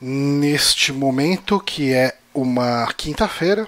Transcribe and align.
neste 0.00 0.92
momento 0.92 1.60
que 1.60 1.92
é 1.92 2.16
uma 2.32 2.86
quinta-feira, 2.96 3.66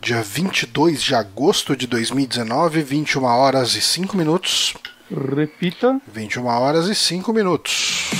dia 0.00 0.22
22 0.22 1.02
de 1.02 1.14
agosto 1.14 1.76
de 1.76 1.86
2019, 1.86 2.82
21 2.82 3.24
horas 3.24 3.74
e 3.74 3.80
5 3.80 4.16
minutos. 4.16 4.74
Repita. 5.10 6.00
21 6.12 6.46
horas 6.46 6.88
e 6.88 6.94
5 6.94 7.32
minutos. 7.32 8.10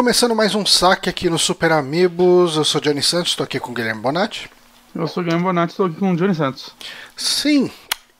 Começando 0.00 0.34
mais 0.34 0.54
um 0.54 0.64
saque 0.64 1.10
aqui 1.10 1.28
no 1.28 1.38
Super 1.38 1.72
Amigos. 1.72 2.56
Eu 2.56 2.64
sou 2.64 2.80
Johnny 2.80 3.02
Santos, 3.02 3.32
estou 3.32 3.44
aqui 3.44 3.60
com 3.60 3.70
o 3.70 3.74
Guilherme 3.74 4.00
Bonatti. 4.00 4.50
Eu 4.94 5.06
sou 5.06 5.20
o 5.20 5.24
Guilherme 5.24 5.44
Bonatti, 5.44 5.72
estou 5.72 5.84
aqui 5.84 5.96
com 5.96 6.12
o 6.12 6.16
Johnny 6.16 6.34
Santos. 6.34 6.74
Sim, 7.14 7.70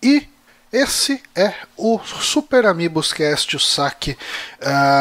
e 0.03 0.29
esse 0.71 1.23
é 1.35 1.55
o 1.79 1.99
Super 1.99 2.67
Amigos 2.67 3.15
Cast, 3.15 3.57
o 3.57 3.59
saque, 3.59 4.15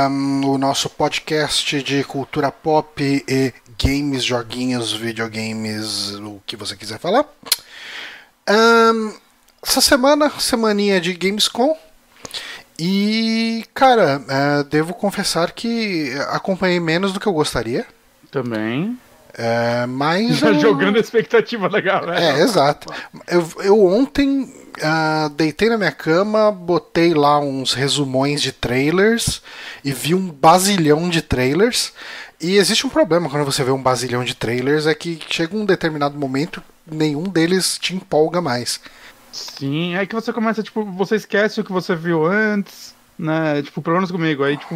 um, 0.09 0.51
o 0.51 0.57
nosso 0.57 0.89
podcast 0.89 1.83
de 1.83 2.01
cultura 2.05 2.49
pop 2.49 3.25
e 3.27 3.53
games, 3.77 4.23
joguinhos, 4.23 4.93
videogames, 4.93 6.11
o 6.11 6.41
que 6.45 6.55
você 6.55 6.77
quiser 6.77 6.97
falar. 6.97 7.25
Um, 8.49 9.13
essa 9.61 9.81
semana, 9.81 10.31
semaninha 10.39 11.01
de 11.01 11.11
Gamescom. 11.11 11.77
E, 12.79 13.65
cara, 13.73 14.23
é, 14.29 14.63
devo 14.63 14.93
confessar 14.93 15.51
que 15.51 16.13
acompanhei 16.29 16.79
menos 16.79 17.11
do 17.11 17.19
que 17.19 17.27
eu 17.27 17.33
gostaria. 17.33 17.85
Também. 18.31 18.97
É, 19.33 19.85
mas. 19.85 20.37
Já 20.37 20.47
eu... 20.47 20.59
jogando 20.59 20.95
a 20.95 20.99
expectativa 20.99 21.67
da 21.67 21.81
galera. 21.81 22.19
É, 22.19 22.39
exato. 22.41 22.91
Eu, 23.27 23.47
eu 23.63 23.85
ontem 23.85 24.43
uh, 24.43 25.29
deitei 25.31 25.69
na 25.69 25.77
minha 25.77 25.91
cama, 25.91 26.51
botei 26.51 27.13
lá 27.13 27.39
uns 27.39 27.73
resumões 27.73 28.41
de 28.41 28.51
trailers 28.51 29.41
e 29.83 29.91
vi 29.91 30.15
um 30.15 30.29
basilhão 30.29 31.09
de 31.09 31.21
trailers. 31.21 31.91
E 32.39 32.55
existe 32.55 32.87
um 32.87 32.89
problema 32.89 33.29
quando 33.29 33.43
você 33.43 33.61
vê 33.63 33.71
um 33.71 33.81
basilhão 33.81 34.23
de 34.23 34.35
trailers: 34.35 34.87
é 34.87 34.95
que 34.95 35.19
chega 35.29 35.55
um 35.55 35.65
determinado 35.65 36.17
momento, 36.17 36.63
nenhum 36.89 37.23
deles 37.23 37.77
te 37.77 37.93
empolga 37.93 38.39
mais. 38.41 38.79
Sim, 39.31 39.95
é 39.95 40.05
que 40.05 40.15
você 40.15 40.33
começa, 40.33 40.63
tipo, 40.63 40.83
você 40.83 41.15
esquece 41.15 41.61
o 41.61 41.63
que 41.63 41.71
você 41.71 41.95
viu 41.95 42.25
antes, 42.25 42.95
né? 43.17 43.61
Tipo, 43.61 43.81
problemas 43.81 44.11
comigo. 44.11 44.43
Aí, 44.43 44.57
tipo. 44.57 44.75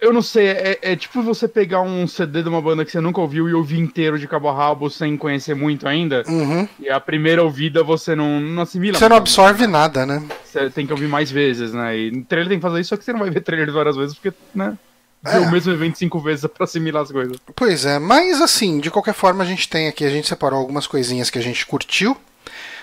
Eu 0.00 0.12
não 0.12 0.22
sei, 0.22 0.48
é, 0.48 0.78
é, 0.82 0.96
tipo 0.96 1.22
você 1.22 1.46
pegar 1.46 1.80
um 1.80 2.08
CD 2.08 2.42
de 2.42 2.48
uma 2.48 2.60
banda 2.60 2.84
que 2.84 2.90
você 2.90 3.00
nunca 3.00 3.20
ouviu 3.20 3.48
e 3.48 3.54
ouvir 3.54 3.78
inteiro 3.78 4.18
de 4.18 4.26
cabo 4.26 4.48
a 4.48 4.52
rabo 4.52 4.90
sem 4.90 5.16
conhecer 5.16 5.54
muito 5.54 5.86
ainda. 5.86 6.24
Uhum. 6.26 6.68
E 6.80 6.90
a 6.90 6.98
primeira 6.98 7.42
ouvida 7.42 7.84
você 7.84 8.16
não, 8.16 8.40
não 8.40 8.62
assimila. 8.62 8.98
Você 8.98 9.08
não 9.08 9.16
absorve 9.16 9.66
nada, 9.66 10.04
né? 10.04 10.24
Você 10.44 10.70
tem 10.70 10.86
que 10.86 10.92
ouvir 10.92 11.06
mais 11.06 11.30
vezes, 11.30 11.72
né? 11.72 11.96
E 11.96 12.10
no 12.10 12.24
trailer 12.24 12.48
tem 12.48 12.58
que 12.58 12.62
fazer 12.62 12.80
isso, 12.80 12.88
só 12.88 12.96
que 12.96 13.04
você 13.04 13.12
não 13.12 13.20
vai 13.20 13.30
ver 13.30 13.40
trailer 13.40 13.72
várias 13.72 13.96
vezes, 13.96 14.14
porque, 14.14 14.36
né? 14.52 14.76
É. 15.24 15.38
o 15.38 15.50
mesmo 15.50 15.72
evento 15.72 15.98
cinco 15.98 16.20
vezes 16.20 16.46
pra 16.46 16.64
assimilar 16.64 17.02
as 17.02 17.10
coisas. 17.10 17.36
Pois 17.54 17.84
é, 17.84 17.98
mas 17.98 18.40
assim, 18.40 18.78
de 18.78 18.90
qualquer 18.90 19.14
forma, 19.14 19.42
a 19.42 19.46
gente 19.46 19.68
tem 19.68 19.88
aqui, 19.88 20.04
a 20.04 20.10
gente 20.10 20.28
separou 20.28 20.58
algumas 20.58 20.86
coisinhas 20.86 21.28
que 21.28 21.38
a 21.38 21.42
gente 21.42 21.66
curtiu. 21.66 22.16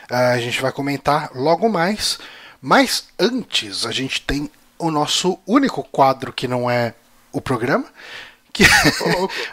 Uh, 0.10 0.34
a 0.34 0.40
gente 0.40 0.62
vai 0.62 0.72
comentar 0.72 1.32
logo 1.34 1.70
mais. 1.70 2.20
Mas 2.62 3.06
antes, 3.20 3.86
a 3.86 3.92
gente 3.92 4.22
tem 4.22 4.50
o 4.78 4.92
nosso 4.92 5.38
único 5.46 5.84
quadro 5.84 6.34
que 6.34 6.48
não 6.48 6.70
é 6.70 6.94
o 7.32 7.42
programa, 7.42 7.86
que 8.52 8.64
é 8.66 8.68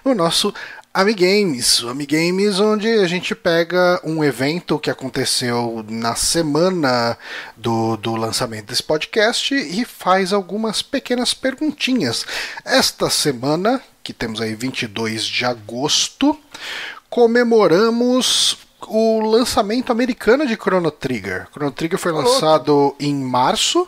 o 0.05 0.15
nosso 0.15 0.53
Amigames. 0.95 1.83
O 1.83 1.89
Amigames, 1.89 2.61
onde 2.61 2.87
a 2.87 3.07
gente 3.07 3.35
pega 3.35 3.99
um 4.05 4.23
evento 4.23 4.79
que 4.79 4.91
aconteceu 4.91 5.83
na 5.89 6.15
semana 6.15 7.17
do, 7.57 7.97
do 7.97 8.15
lançamento 8.15 8.67
desse 8.67 8.83
podcast 8.83 9.55
e 9.55 9.87
faz 9.87 10.34
algumas 10.34 10.83
pequenas 10.83 11.33
perguntinhas. 11.33 12.27
Esta 12.63 13.09
semana, 13.09 13.81
que 14.03 14.13
temos 14.13 14.39
aí 14.39 14.55
22 14.55 15.25
de 15.25 15.47
agosto, 15.47 16.39
comemoramos 17.09 18.59
o 18.88 19.20
lançamento 19.20 19.93
americano 19.93 20.47
de 20.47 20.54
Chrono 20.54 20.91
Trigger. 20.91 21.48
Chrono 21.53 21.70
Trigger 21.70 21.98
foi 21.98 22.12
lançado 22.12 22.94
em 22.98 23.15
março, 23.15 23.87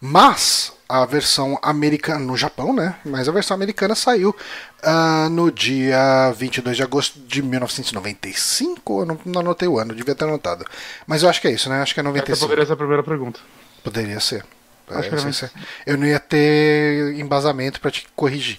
mas 0.00 0.72
a 0.88 1.04
versão 1.04 1.58
americana 1.62 2.20
no 2.20 2.36
Japão, 2.36 2.72
né? 2.72 2.96
Mas 3.04 3.28
a 3.28 3.32
versão 3.32 3.54
americana 3.54 3.94
saiu 3.94 4.30
uh, 4.30 5.28
no 5.28 5.52
dia 5.52 6.32
22 6.32 6.76
de 6.76 6.82
agosto 6.82 7.20
de 7.20 7.42
1995. 7.42 9.00
Eu 9.00 9.06
não, 9.06 9.18
não 9.26 9.40
anotei 9.40 9.68
o 9.68 9.78
ano, 9.78 9.94
devia 9.94 10.14
ter 10.14 10.24
anotado. 10.24 10.64
Mas 11.06 11.22
eu 11.22 11.28
acho 11.28 11.40
que 11.40 11.48
é 11.48 11.52
isso, 11.52 11.68
né? 11.68 11.82
Acho 11.82 11.92
que 11.92 12.00
é 12.00 12.02
95. 12.02 12.32
Essa 12.32 12.46
poderia 12.46 12.66
ser 12.66 12.72
a 12.72 12.76
primeira 12.76 13.02
pergunta. 13.02 13.40
Poderia 13.84 14.18
ser. 14.18 14.44
Acho 14.90 15.14
é, 15.14 15.16
que 15.16 15.32
ser. 15.34 15.50
Eu 15.86 15.98
não 15.98 16.06
ia 16.06 16.18
ter 16.18 17.14
embasamento 17.18 17.80
para 17.80 17.90
te 17.90 18.06
corrigir. 18.16 18.58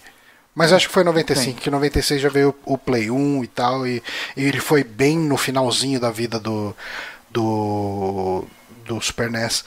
Mas 0.59 0.73
acho 0.73 0.89
que 0.89 0.93
foi 0.93 1.05
95, 1.05 1.41
Sim. 1.41 1.53
que 1.53 1.71
96 1.71 2.21
já 2.21 2.27
veio 2.27 2.53
o 2.65 2.77
Play 2.77 3.09
1 3.09 3.45
e 3.45 3.47
tal, 3.47 3.87
e, 3.87 4.03
e, 4.35 4.43
ele 4.43 4.59
foi 4.59 4.83
bem 4.83 5.17
no 5.17 5.37
finalzinho 5.37 6.01
da 6.01 6.11
vida 6.11 6.37
do, 6.37 6.75
do, 7.31 8.43
do 8.85 8.99
Super 8.99 9.31
NES. 9.31 9.63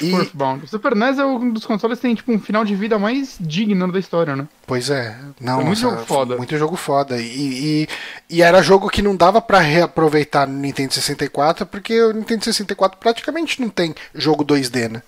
E... 0.00 0.10
bom, 0.32 0.56
o 0.56 0.66
Super 0.66 0.96
NES 0.96 1.18
é 1.18 1.26
um 1.26 1.50
dos 1.50 1.66
consoles 1.66 1.98
que 1.98 2.06
tem 2.06 2.14
tipo, 2.14 2.32
um 2.32 2.40
final 2.40 2.64
de 2.64 2.74
vida 2.74 2.98
mais 2.98 3.36
digno 3.38 3.92
da 3.92 3.98
história, 3.98 4.34
né? 4.34 4.48
Pois 4.66 4.88
é. 4.88 5.14
Não, 5.38 5.56
foi 5.56 5.64
muito 5.66 5.80
jogo 5.80 6.06
foda. 6.06 6.36
Muito 6.38 6.56
jogo 6.56 6.76
foda. 6.76 7.20
E, 7.20 7.26
e, 7.26 7.88
e, 8.30 8.40
era 8.40 8.62
jogo 8.62 8.88
que 8.88 9.02
não 9.02 9.14
dava 9.14 9.38
para 9.38 9.58
reaproveitar 9.58 10.48
no 10.48 10.58
Nintendo 10.58 10.94
64, 10.94 11.66
porque 11.66 12.00
o 12.00 12.14
Nintendo 12.14 12.42
64 12.42 12.98
praticamente 12.98 13.60
não 13.60 13.68
tem 13.68 13.94
jogo 14.14 14.46
2D, 14.46 14.92
né? 14.92 15.02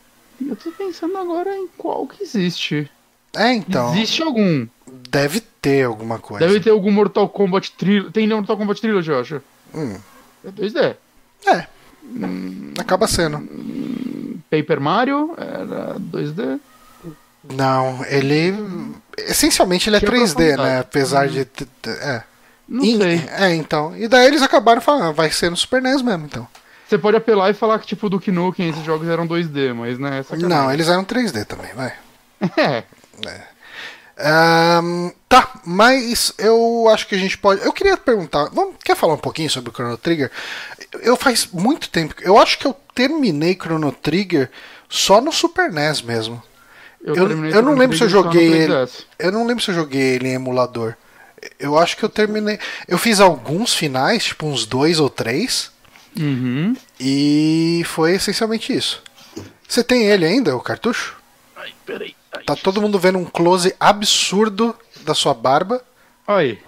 Eu 0.47 0.55
tô 0.55 0.71
pensando 0.73 1.17
agora 1.17 1.57
em 1.57 1.67
qual 1.79 2.07
que 2.07 2.23
existe. 2.23 2.91
É, 3.35 3.53
então. 3.53 3.93
Existe 3.95 4.23
algum. 4.23 4.67
Deve 5.15 5.41
ter 5.41 5.85
alguma 5.85 6.19
coisa. 6.19 6.45
Deve 6.45 6.61
ter 6.61 6.71
algum 6.71 6.91
Mortal 6.91 7.29
Kombat 7.29 7.73
Trilogy. 7.73 8.11
Tem 8.11 8.29
Mortal 8.29 8.57
Kombat 8.57 8.81
Trilogy, 8.81 9.11
eu 9.11 9.21
acho. 9.21 9.43
Hum. 9.73 9.97
É 10.45 10.51
2D. 10.51 10.97
É. 11.47 11.67
Hum, 12.05 12.75
Acaba 12.79 13.07
sendo. 13.07 13.37
Hum, 13.37 14.39
Paper 14.51 14.81
Mario 14.81 15.35
era 15.37 15.95
2D. 16.01 16.59
Não, 17.53 18.05
ele. 18.07 18.55
Essencialmente 19.17 19.89
ele 19.89 19.97
é 19.97 20.01
3D, 20.01 20.57
né? 20.57 20.81
Apesar 20.81 21.29
hum. 21.29 21.31
de. 21.31 21.49
É. 21.87 22.23
Não 22.69 22.85
e, 22.85 22.97
sei. 22.97 23.29
É, 23.31 23.55
então. 23.55 23.97
E 23.97 24.09
daí 24.09 24.27
eles 24.27 24.43
acabaram 24.43 24.81
falando, 24.81 25.05
ah, 25.05 25.13
vai 25.13 25.31
ser 25.31 25.51
no 25.51 25.57
Super 25.57 25.81
NES 25.81 26.03
mesmo, 26.03 26.27
então. 26.27 26.49
Você 26.89 26.99
pode 26.99 27.17
apelar 27.17 27.51
e 27.51 27.55
falar 27.55 27.79
que, 27.79 27.87
tipo, 27.87 28.11
do 28.11 28.21
Nukem 28.33 28.69
esses 28.69 28.85
jogos 28.85 29.09
eram 29.09 29.27
2D, 29.29 29.75
mas, 29.75 29.99
né? 29.99 30.25
É 30.29 30.37
não, 30.37 30.73
eles 30.73 30.89
eram 30.89 31.05
3D 31.05 31.45
também, 31.45 31.73
vai. 31.75 31.93
É. 32.59 32.85
é. 33.27 33.54
Um, 34.17 35.13
tá, 35.29 35.61
mas 35.65 36.33
eu 36.39 36.89
acho 36.89 37.07
que 37.09 37.15
a 37.15 37.19
gente 37.19 37.37
pode. 37.37 37.65
Eu 37.65 37.73
queria 37.73 37.97
perguntar. 37.97 38.49
Vamos, 38.53 38.77
quer 38.85 38.97
falar 38.97 39.15
um 39.15 39.19
pouquinho 39.19 39.51
sobre 39.51 39.71
o 39.71 39.73
Chrono 39.73 39.99
Trigger? 39.99 40.31
Eu 41.01 41.17
faz 41.17 41.49
muito 41.53 41.89
tempo. 41.91 42.15
Eu 42.21 42.39
acho 42.39 42.59
que 42.59 42.67
eu 42.67 42.77
terminei 42.95 43.55
Chrono 43.55 43.91
Trigger 43.91 44.51
só 44.89 45.21
no 45.21 45.33
Super 45.33 45.73
NES 45.73 46.03
mesmo. 46.03 46.43
Eu, 47.03 47.15
eu, 47.17 47.45
eu 47.47 47.63
não 47.63 47.75
lembro 47.75 47.97
se 47.97 48.05
eu 48.05 48.09
joguei 48.09 48.53
ele. 48.53 48.73
Eu 49.19 49.33
não 49.33 49.47
lembro 49.47 49.63
se 49.63 49.71
eu 49.71 49.75
joguei 49.75 50.15
ele 50.15 50.29
em 50.29 50.35
emulador. 50.35 50.95
Eu 51.59 51.77
acho 51.77 51.97
que 51.97 52.05
eu 52.05 52.09
terminei. 52.09 52.59
Eu 52.89 52.97
fiz 52.97 53.21
alguns 53.21 53.75
finais, 53.75 54.25
tipo 54.25 54.47
uns 54.47 54.65
dois 54.65 55.01
ou 55.01 55.11
três. 55.11 55.71
Uhum. 56.19 56.77
E 56.99 57.83
foi 57.87 58.15
essencialmente 58.15 58.75
isso. 58.75 59.03
Você 59.69 59.83
tem 59.83 60.05
ele 60.05 60.25
ainda, 60.25 60.57
o 60.57 60.61
cartucho? 60.61 61.17
Ai, 61.57 61.75
peraí. 61.85 62.15
Tá 62.47 62.57
todo 62.57 62.81
mundo 62.81 62.99
vendo 62.99 63.19
um 63.19 63.25
close 63.25 63.75
absurdo 63.79 64.75
da 65.03 65.15
sua 65.15 65.35
barba. 65.35 65.83
Olha 66.27 66.39
aí. 66.39 66.59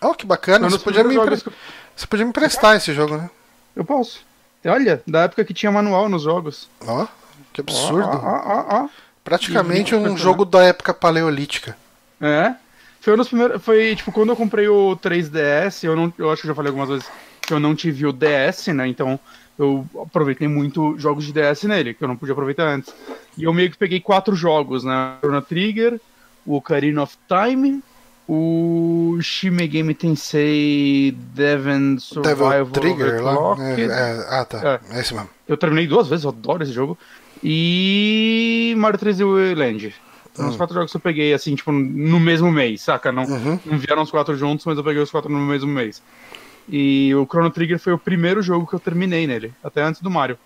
Oh, 0.00 0.14
que 0.14 0.24
bacana. 0.24 0.68
Você 0.68 0.78
podia, 0.78 1.04
me 1.04 1.16
empre... 1.16 1.36
que... 1.36 1.50
Você 1.96 2.06
podia 2.06 2.24
me 2.24 2.30
emprestar 2.30 2.76
esse 2.76 2.92
jogo, 2.94 3.16
né? 3.16 3.30
Eu 3.74 3.84
posso. 3.84 4.20
Olha, 4.64 5.02
da 5.06 5.22
época 5.22 5.44
que 5.44 5.54
tinha 5.54 5.70
manual 5.70 6.08
nos 6.08 6.22
jogos. 6.22 6.68
Ó, 6.86 7.02
oh, 7.02 7.08
que 7.52 7.60
absurdo. 7.60 8.08
Ó, 8.08 8.84
ó, 8.84 8.88
Praticamente 9.24 9.94
um 9.94 10.16
jogo 10.16 10.44
da 10.44 10.62
época 10.62 10.94
paleolítica. 10.94 11.76
É. 12.20 12.54
Foi 13.00 13.14
um 13.14 13.16
dos 13.16 13.28
primeiros. 13.28 13.62
Foi 13.62 13.94
tipo 13.94 14.10
quando 14.10 14.30
eu 14.30 14.36
comprei 14.36 14.68
o 14.68 14.96
3DS, 14.96 15.84
eu 15.84 15.94
não. 15.94 16.12
Eu 16.18 16.30
acho 16.30 16.42
que 16.42 16.48
já 16.48 16.54
falei 16.54 16.70
algumas 16.70 16.88
vezes 16.88 17.06
que 17.42 17.52
eu 17.52 17.60
não 17.60 17.74
tive 17.74 18.06
o 18.06 18.12
DS, 18.12 18.68
né? 18.68 18.88
Então 18.88 19.18
eu 19.58 19.84
aproveitei 20.00 20.46
muito 20.48 20.98
jogos 20.98 21.24
de 21.26 21.32
DS 21.32 21.64
nele, 21.64 21.94
que 21.94 22.02
eu 22.04 22.08
não 22.08 22.16
podia 22.16 22.32
aproveitar 22.32 22.68
antes. 22.68 22.94
E 23.36 23.44
eu 23.44 23.52
meio 23.52 23.70
que 23.70 23.76
peguei 23.76 24.00
quatro 24.00 24.34
jogos, 24.36 24.84
né? 24.84 25.16
Chrono 25.20 25.42
Trigger, 25.42 26.00
o 26.46 26.56
Ocarina 26.56 27.02
of 27.02 27.16
Time, 27.28 27.82
o 28.28 29.18
Shimegami 29.20 29.94
Tensei 29.94 31.16
Devon 31.34 31.98
Survival 31.98 32.66
Devil 32.66 32.96
Trigger 32.96 33.22
lá? 33.24 33.56
É, 33.60 33.80
é, 33.82 34.26
ah, 34.28 34.44
tá. 34.44 34.80
É. 34.90 35.00
esse 35.00 35.14
mesmo. 35.14 35.28
Eu 35.46 35.56
terminei 35.56 35.86
duas 35.86 36.08
vezes, 36.08 36.24
eu 36.24 36.30
adoro 36.30 36.62
esse 36.62 36.72
jogo. 36.72 36.96
E 37.42 38.74
Mario 38.76 38.98
3D 38.98 39.56
Land. 39.56 39.94
São 40.34 40.48
os 40.50 40.56
quatro 40.56 40.72
jogos 40.74 40.92
que 40.92 40.96
eu 40.96 41.00
peguei, 41.00 41.32
assim, 41.34 41.56
tipo, 41.56 41.72
no 41.72 42.20
mesmo 42.20 42.52
mês, 42.52 42.82
saca? 42.82 43.10
Não, 43.10 43.24
Uhum. 43.24 43.58
não 43.66 43.76
vieram 43.76 44.02
os 44.02 44.10
quatro 44.10 44.36
juntos, 44.36 44.64
mas 44.66 44.78
eu 44.78 44.84
peguei 44.84 45.02
os 45.02 45.10
quatro 45.10 45.28
no 45.32 45.40
mesmo 45.40 45.68
mês. 45.68 46.00
E 46.68 47.14
o 47.14 47.24
Chrono 47.26 47.50
Trigger 47.50 47.78
foi 47.78 47.92
o 47.92 47.98
primeiro 47.98 48.42
jogo 48.42 48.66
que 48.66 48.74
eu 48.74 48.80
terminei 48.80 49.26
nele, 49.26 49.52
até 49.64 49.82
antes 49.82 50.02
do 50.02 50.10
Mario. 50.10 50.38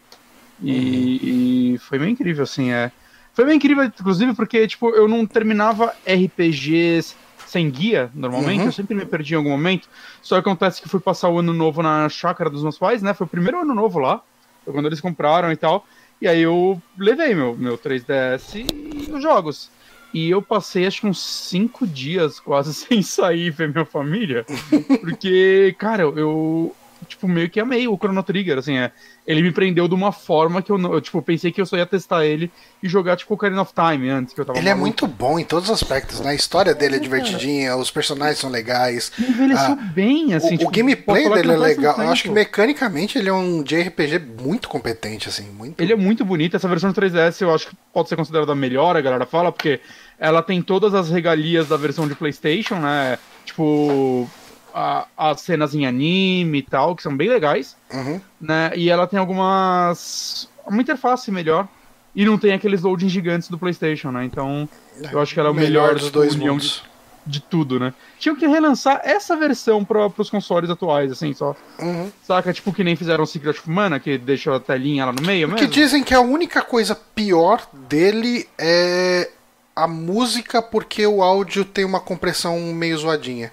E, 0.62 1.74
e 1.74 1.78
foi 1.78 1.98
meio 1.98 2.10
incrível, 2.10 2.44
assim, 2.44 2.70
é. 2.70 2.92
Foi 3.34 3.44
meio 3.44 3.56
incrível, 3.56 3.84
inclusive, 3.84 4.34
porque, 4.34 4.66
tipo, 4.68 4.90
eu 4.90 5.08
não 5.08 5.26
terminava 5.26 5.94
RPGs 6.06 7.16
sem 7.46 7.68
guia, 7.70 8.10
normalmente, 8.14 8.60
Uhum. 8.60 8.66
eu 8.66 8.72
sempre 8.72 8.94
me 8.94 9.04
perdi 9.04 9.34
em 9.34 9.36
algum 9.36 9.50
momento. 9.50 9.88
Só 10.22 10.36
que 10.36 10.40
acontece 10.48 10.80
que 10.80 10.88
fui 10.88 11.00
passar 11.00 11.28
o 11.28 11.38
ano 11.38 11.52
novo 11.52 11.82
na 11.82 12.08
chácara 12.08 12.48
dos 12.48 12.62
meus 12.62 12.78
pais, 12.78 13.02
né? 13.02 13.12
Foi 13.14 13.26
o 13.26 13.30
primeiro 13.30 13.60
ano 13.60 13.74
novo 13.74 13.98
lá, 13.98 14.22
foi 14.64 14.72
quando 14.72 14.86
eles 14.86 15.00
compraram 15.00 15.50
e 15.50 15.56
tal. 15.56 15.86
E 16.20 16.28
aí 16.28 16.40
eu 16.40 16.80
levei 16.96 17.34
meu, 17.34 17.56
meu 17.56 17.76
3DS 17.76 18.54
e 18.54 19.10
os 19.12 19.22
jogos. 19.22 19.70
E 20.12 20.30
eu 20.30 20.42
passei 20.42 20.86
acho 20.86 21.00
que 21.00 21.06
uns 21.06 21.22
cinco 21.22 21.86
dias 21.86 22.38
quase 22.38 22.72
sem 22.74 23.02
sair 23.02 23.50
ver 23.50 23.68
minha 23.70 23.84
família. 23.84 24.44
Porque, 25.00 25.74
cara, 25.78 26.02
eu, 26.02 26.74
tipo, 27.06 27.26
meio 27.28 27.48
que 27.48 27.60
amei 27.60 27.88
o 27.88 27.96
Chrono 27.96 28.22
Trigger, 28.22 28.58
assim, 28.58 28.76
é. 28.76 28.92
Ele 29.24 29.40
me 29.40 29.52
prendeu 29.52 29.86
de 29.86 29.94
uma 29.94 30.10
forma 30.10 30.60
que 30.60 30.72
eu 30.72 30.76
não. 30.76 30.92
Eu, 30.94 31.00
tipo, 31.00 31.22
pensei 31.22 31.52
que 31.52 31.60
eu 31.60 31.66
só 31.66 31.76
ia 31.76 31.86
testar 31.86 32.24
ele 32.26 32.50
e 32.82 32.88
jogar, 32.88 33.16
tipo, 33.16 33.32
Ocarina 33.34 33.62
of 33.62 33.72
Time 33.72 34.10
antes, 34.10 34.34
que 34.34 34.40
eu 34.40 34.44
tava 34.44 34.58
Ele 34.58 34.68
é 34.68 34.72
maluco. 34.74 34.80
muito 34.84 35.06
bom 35.06 35.38
em 35.38 35.44
todos 35.44 35.70
os 35.70 35.74
aspectos, 35.80 36.18
né? 36.20 36.30
A 36.30 36.34
história 36.34 36.74
dele 36.74 36.96
é 36.96 36.98
divertidinha, 36.98 37.76
os 37.76 37.88
personagens 37.88 38.38
são 38.38 38.50
legais. 38.50 39.12
Envelheceu 39.16 39.74
Ah, 39.74 39.90
bem, 39.94 40.34
assim. 40.34 40.56
o, 40.56 40.58
tipo, 40.58 40.68
o 40.68 40.72
gameplay 40.72 41.28
dele 41.30 41.52
é 41.52 41.56
legal. 41.56 41.96
Eu 42.00 42.10
acho 42.10 42.24
que 42.24 42.30
mecanicamente 42.30 43.16
ele 43.16 43.28
é 43.28 43.32
um 43.32 43.62
JRPG 43.62 44.18
muito 44.42 44.68
competente, 44.68 45.28
assim. 45.28 45.44
Muito... 45.52 45.80
Ele 45.80 45.92
é 45.92 45.96
muito 45.96 46.24
bonito. 46.24 46.56
Essa 46.56 46.66
versão 46.66 46.90
do 46.90 47.00
3DS 47.00 47.42
eu 47.42 47.54
acho 47.54 47.68
que 47.68 47.76
pode 47.92 48.08
ser 48.08 48.16
considerada 48.16 48.50
a 48.50 48.56
melhor, 48.56 48.96
a 48.96 49.00
galera 49.00 49.24
fala, 49.24 49.52
porque 49.52 49.78
ela 50.18 50.42
tem 50.42 50.60
todas 50.60 50.94
as 50.94 51.08
regalias 51.10 51.68
da 51.68 51.76
versão 51.76 52.08
de 52.08 52.16
PlayStation, 52.16 52.74
né? 52.74 53.16
Tipo, 53.44 54.28
a- 54.74 55.06
as 55.16 55.40
cenas 55.40 55.74
em 55.74 55.86
anime 55.86 56.58
e 56.58 56.62
tal, 56.62 56.94
que 56.96 57.02
são 57.02 57.16
bem 57.16 57.28
legais, 57.28 57.76
Uhum. 57.92 58.20
né? 58.40 58.72
E 58.76 58.88
ela 58.90 59.06
tem 59.06 59.18
algumas. 59.18 60.48
uma 60.66 60.80
interface 60.80 61.30
melhor. 61.30 61.66
E 62.14 62.24
não 62.26 62.36
tem 62.38 62.52
aqueles 62.52 62.82
loading 62.82 63.08
gigantes 63.08 63.48
do 63.48 63.56
PlayStation, 63.58 64.10
né? 64.10 64.24
Então, 64.24 64.68
eu 65.10 65.18
acho 65.20 65.32
que 65.32 65.40
ela 65.40 65.48
é 65.48 65.52
o 65.52 65.54
melhor, 65.54 65.94
dos 65.94 66.04
tipo, 66.04 66.18
dois 66.18 66.36
mundos. 66.36 66.82
de, 67.24 67.32
de 67.38 67.40
tudo, 67.40 67.80
né? 67.80 67.94
Tinha 68.18 68.36
que 68.36 68.46
relançar 68.46 69.00
essa 69.02 69.34
versão 69.34 69.82
para 69.82 70.06
os 70.18 70.28
consoles 70.28 70.68
atuais, 70.68 71.10
assim, 71.10 71.32
só. 71.32 71.56
Uhum. 71.78 72.12
Saca? 72.22 72.52
Tipo 72.52 72.70
que 72.72 72.84
nem 72.84 72.94
fizeram 72.96 73.24
o 73.24 73.26
Secret 73.26 73.52
of 73.58 73.70
Mana, 73.70 73.98
que 73.98 74.18
deixa 74.18 74.54
a 74.54 74.60
telinha 74.60 75.06
lá 75.06 75.12
no 75.12 75.22
meio 75.22 75.48
Que 75.48 75.54
mesmo. 75.54 75.68
dizem 75.68 76.04
que 76.04 76.12
a 76.14 76.20
única 76.20 76.60
coisa 76.60 76.94
pior 76.94 77.66
dele 77.88 78.46
é 78.58 79.30
a 79.74 79.88
música, 79.88 80.60
porque 80.60 81.06
o 81.06 81.22
áudio 81.22 81.64
tem 81.64 81.82
uma 81.86 81.98
compressão 81.98 82.58
meio 82.74 82.98
zoadinha. 82.98 83.50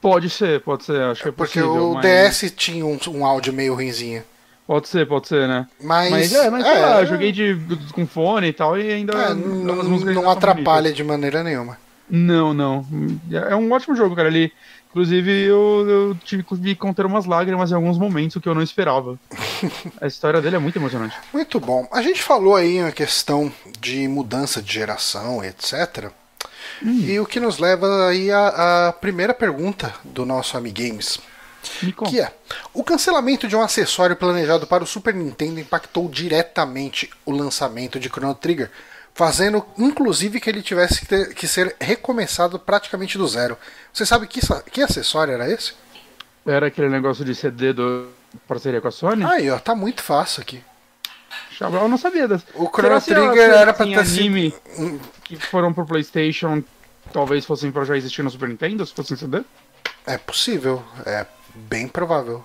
Pode 0.00 0.30
ser, 0.30 0.60
pode 0.60 0.84
ser, 0.84 1.00
acho 1.02 1.22
que 1.22 1.28
é 1.28 1.32
Porque 1.32 1.60
possível. 1.60 1.90
o 1.90 1.94
mas- 1.94 2.04
DS 2.40 2.50
tinha 2.56 2.86
um, 2.86 2.98
um 3.08 3.26
áudio 3.26 3.52
meio 3.52 3.74
ruinzinho. 3.74 4.22
Pode 4.66 4.86
ser, 4.86 5.06
pode 5.08 5.26
ser, 5.26 5.48
né? 5.48 5.66
Mas, 5.82 6.10
Mas, 6.10 6.32
é, 6.34 6.50
mas 6.50 6.62
sei 6.62 6.78
lá, 6.78 7.00
eu 7.00 7.06
joguei 7.06 7.32
de, 7.32 7.58
com 7.92 8.06
fone 8.06 8.48
e 8.48 8.52
tal, 8.52 8.78
e 8.78 8.92
ainda. 8.92 9.16
é, 9.16 9.24
as 9.28 9.36
não, 9.36 9.82
não 9.82 9.98
são 10.14 10.30
atrapalha 10.30 10.92
de 10.92 11.02
maneira 11.02 11.42
nenhuma. 11.42 11.78
Não, 12.08 12.52
não. 12.54 12.86
É 13.50 13.56
um 13.56 13.70
ótimo 13.72 13.96
jogo, 13.96 14.14
cara. 14.14 14.28
Ele, 14.28 14.52
inclusive, 14.90 15.30
eu, 15.44 15.86
eu 15.88 16.16
tive 16.24 16.42
que 16.42 16.74
conter 16.74 17.04
umas 17.06 17.24
lágrimas 17.26 17.70
em 17.70 17.74
alguns 17.74 17.98
momentos, 17.98 18.40
que 18.42 18.48
eu 18.48 18.54
não 18.54 18.62
esperava. 18.62 19.18
A 20.00 20.06
história 20.06 20.40
dele 20.40 20.56
é 20.56 20.58
muito 20.58 20.76
emocionante. 20.78 21.16
Muito 21.32 21.58
bom. 21.58 21.88
A 21.90 22.00
gente 22.02 22.22
falou 22.22 22.54
aí 22.54 22.78
a 22.80 22.92
questão 22.92 23.50
de 23.80 24.06
mudança 24.08 24.60
de 24.62 24.72
geração, 24.72 25.42
etc. 25.44 26.10
E 26.82 27.18
o 27.18 27.26
que 27.26 27.40
nos 27.40 27.58
leva 27.58 28.08
aí 28.08 28.30
à, 28.30 28.88
à 28.88 28.92
primeira 28.92 29.34
pergunta 29.34 29.92
do 30.04 30.24
nosso 30.24 30.56
Amigames. 30.56 31.18
Que 32.08 32.20
é: 32.20 32.32
o 32.72 32.84
cancelamento 32.84 33.48
de 33.48 33.56
um 33.56 33.62
acessório 33.62 34.16
planejado 34.16 34.66
para 34.66 34.84
o 34.84 34.86
Super 34.86 35.14
Nintendo 35.14 35.58
impactou 35.60 36.08
diretamente 36.08 37.10
o 37.26 37.32
lançamento 37.32 37.98
de 37.98 38.08
Chrono 38.08 38.34
Trigger, 38.34 38.70
fazendo 39.14 39.64
inclusive 39.76 40.40
que 40.40 40.48
ele 40.48 40.62
tivesse 40.62 41.00
que, 41.00 41.06
ter- 41.06 41.34
que 41.34 41.48
ser 41.48 41.74
recomeçado 41.80 42.58
praticamente 42.58 43.18
do 43.18 43.26
zero. 43.26 43.58
Você 43.92 44.06
sabe 44.06 44.26
que, 44.28 44.40
que 44.70 44.80
acessório 44.80 45.34
era 45.34 45.50
esse? 45.50 45.72
Era 46.46 46.68
aquele 46.68 46.88
negócio 46.88 47.24
de 47.24 47.34
CD 47.34 47.72
do 47.72 48.08
parceria 48.46 48.80
com 48.80 48.88
a 48.88 48.92
Sony? 48.92 49.24
Aí, 49.24 49.50
ó, 49.50 49.58
tá 49.58 49.74
muito 49.74 50.02
fácil 50.02 50.42
aqui. 50.42 50.62
Eu 51.60 51.88
não 51.88 51.98
sabia 51.98 52.26
dessa. 52.28 52.44
O 52.54 52.66
Chrono 52.68 53.00
Trigger 53.00 53.50
era 53.50 53.72
pra 53.74 53.84
ter 53.86 54.04
sido- 54.06 54.20
anime 54.20 54.54
Hum, 54.78 54.98
que 55.24 55.36
foram 55.36 55.72
pro 55.72 55.84
PlayStation 55.86 56.62
talvez 57.12 57.44
fossem 57.44 57.70
pra 57.72 57.84
já 57.84 57.96
existir 57.96 58.22
no 58.22 58.30
Super 58.30 58.48
Nintendo, 58.48 58.84
se 58.86 58.94
fossem 58.94 59.16
CD? 59.16 59.42
É 60.06 60.16
possível, 60.18 60.82
é 61.06 61.26
bem 61.54 61.88
provável. 61.88 62.44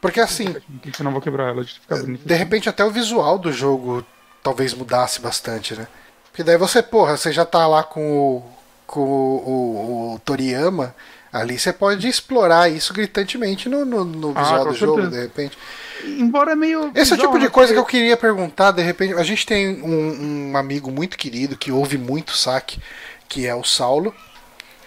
Porque 0.00 0.20
assim, 0.20 0.54
eu 0.98 1.04
não 1.04 1.12
vou 1.12 1.20
quebrar 1.20 1.48
ela 1.48 1.64
de 1.64 1.74
ficar 1.74 1.96
bonito? 1.96 2.26
de 2.26 2.34
repente 2.34 2.68
até 2.68 2.84
o 2.84 2.90
visual 2.90 3.38
do 3.38 3.52
jogo 3.52 4.04
talvez 4.42 4.74
mudasse 4.74 5.20
bastante, 5.20 5.74
né? 5.74 5.86
Porque 6.30 6.42
daí 6.42 6.56
você, 6.56 6.82
porra, 6.82 7.16
você 7.16 7.30
já 7.32 7.44
tá 7.44 7.66
lá 7.66 7.82
com 7.82 8.02
o, 8.36 8.52
com 8.86 9.00
o, 9.00 9.04
o- 9.04 10.14
o 10.14 10.18
Toriyama, 10.20 10.94
ali 11.32 11.58
você 11.58 11.72
pode 11.72 12.08
explorar 12.08 12.68
isso 12.70 12.92
gritantemente 12.92 13.68
no, 13.68 13.84
no, 13.84 14.04
no 14.04 14.32
Ah, 14.36 14.42
visual 14.42 14.64
com 14.64 14.70
do 14.72 14.76
jogo, 14.76 14.94
certeza. 15.02 15.16
de 15.16 15.22
repente. 15.22 15.58
Embora 16.04 16.52
é 16.52 16.54
meio. 16.56 16.90
Esse 16.94 17.12
é 17.12 17.16
o 17.16 17.18
tipo 17.18 17.38
de 17.38 17.44
né? 17.44 17.50
coisa 17.50 17.72
que 17.72 17.78
eu 17.78 17.84
queria 17.84 18.16
perguntar, 18.16 18.70
de 18.72 18.82
repente. 18.82 19.14
A 19.14 19.22
gente 19.22 19.46
tem 19.46 19.82
um, 19.82 20.50
um 20.52 20.56
amigo 20.56 20.90
muito 20.90 21.16
querido 21.16 21.56
que 21.56 21.70
ouve 21.72 21.96
muito 21.98 22.36
saque, 22.36 22.80
que 23.28 23.46
é 23.46 23.54
o 23.54 23.64
Saulo. 23.64 24.14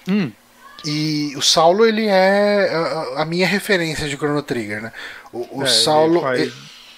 Hum, 0.07 0.31
E 0.85 1.33
o 1.35 1.41
Saulo, 1.41 1.85
ele 1.85 2.06
é 2.07 2.69
a, 3.17 3.21
a 3.21 3.25
minha 3.25 3.47
referência 3.47 4.07
de 4.07 4.15
Chrono 4.15 4.41
Trigger, 4.44 4.81
né? 4.83 4.91
O, 5.33 5.59
o 5.59 5.65
É, 5.65 5.67
ele 5.67 5.67
Saulo. 5.67 6.21
faz- 6.21 6.39
ele- 6.41 6.53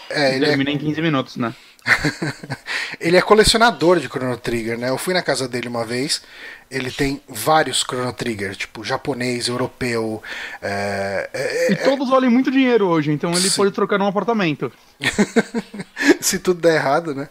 é, 0.09 0.35
ele 0.35 0.45
é 0.45 0.49
termina 0.49 0.71
em 0.71 0.77
15 0.77 1.01
minutos, 1.01 1.37
né? 1.37 1.53
ele 2.99 3.17
é 3.17 3.21
colecionador 3.21 3.99
de 3.99 4.07
Chrono 4.07 4.37
Trigger, 4.37 4.77
né? 4.77 4.89
Eu 4.89 4.97
fui 4.97 5.13
na 5.13 5.21
casa 5.21 5.47
dele 5.47 5.68
uma 5.68 5.85
vez. 5.85 6.21
Ele 6.69 6.92
tem 6.92 7.21
vários 7.30 7.80
Chrono 7.80 8.12
Trigger, 8.12 8.56
tipo 8.56 8.83
japonês, 8.83 9.47
europeu. 9.47 10.21
é, 10.62 11.30
é, 11.33 11.71
E 11.71 11.76
todos 11.78 12.09
valem 12.09 12.30
muito 12.30 12.52
dinheiro 12.52 12.88
hoje, 12.88 13.12
então 13.12 13.31
ele 13.31 13.50
Sim. 13.50 13.56
pode 13.56 13.71
trocar 13.71 13.97
num 13.97 14.07
apartamento. 14.07 14.71
se 16.19 16.40
tudo 16.40 16.62
der 16.62 16.76
errado, 16.76 17.14
né? 17.16 17.30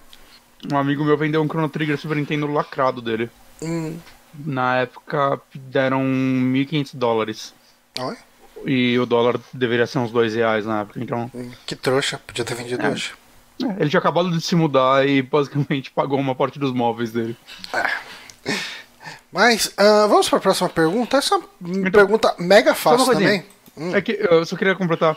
Um 0.72 0.76
amigo 0.78 1.04
meu 1.04 1.16
vendeu 1.16 1.42
um 1.42 1.46
Chrono 1.48 1.68
Trigger 1.68 1.98
Super 1.98 2.16
Nintendo 2.16 2.46
lacrado 2.50 3.02
dele. 3.02 3.30
Hum, 3.62 3.98
Na 4.44 4.76
época 4.78 5.40
deram 5.54 6.02
1.500 6.02 6.90
dólares. 6.94 7.54
olha, 7.98 8.16
E 8.64 8.98
o 8.98 9.04
dólar 9.06 9.38
deveria 9.52 9.86
ser 9.86 9.98
uns 9.98 10.10
2 10.10 10.34
reais 10.34 10.64
na 10.64 10.80
época, 10.80 10.98
então. 11.00 11.30
hum, 11.34 11.50
que 11.66 11.76
trouxa, 11.76 12.18
podia 12.26 12.44
ter 12.44 12.54
vendido 12.54 12.82
É. 12.84 12.88
hoje. 12.90 13.12
é, 13.62 13.80
ele 13.82 13.90
tinha 13.90 14.00
acabado 14.00 14.30
de 14.30 14.40
se 14.40 14.54
mudar 14.56 15.06
e 15.06 15.20
basicamente 15.22 15.90
pagou 15.94 16.18
uma 16.18 16.34
parte 16.34 16.58
dos 16.58 16.72
móveis 16.72 17.12
dele. 17.12 17.36
Mas 19.32 19.72
ah, 19.76 20.06
vamos 20.08 20.28
para 20.28 20.38
a 20.38 20.42
próxima 20.42 20.68
pergunta. 20.68 21.16
Essa 21.16 21.34
é 21.36 21.38
uma 21.60 21.90
pergunta 21.90 22.34
mega 22.38 22.74
fácil 22.74 23.12
também. 23.12 23.44
Hum. 23.76 23.94
É 23.94 24.00
que 24.00 24.12
eu 24.12 24.44
só 24.46 24.56
queria 24.56 24.74
completar. 24.74 25.16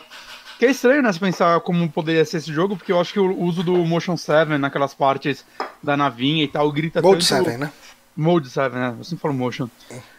Que 0.58 0.66
é 0.66 0.70
estranho, 0.70 1.02
né, 1.02 1.10
se 1.10 1.18
pensar 1.18 1.58
como 1.60 1.88
poderia 1.90 2.22
ser 2.24 2.36
esse 2.36 2.52
jogo, 2.52 2.76
porque 2.76 2.92
eu 2.92 3.00
acho 3.00 3.14
que 3.14 3.18
o 3.18 3.40
uso 3.42 3.62
do 3.62 3.74
Motion 3.86 4.16
7 4.16 4.58
naquelas 4.58 4.92
partes 4.92 5.42
da 5.82 5.96
navinha 5.96 6.44
e 6.44 6.48
tal 6.48 6.70
grita 6.70 7.00
Mode 7.00 7.26
tanto... 7.26 7.46
7, 7.46 7.56
né? 7.56 7.72
Mode 8.14 8.50
7, 8.50 8.74
né? 8.74 8.94
Eu 8.98 9.04
sempre 9.04 9.22
falo 9.22 9.32
Motion. 9.32 9.68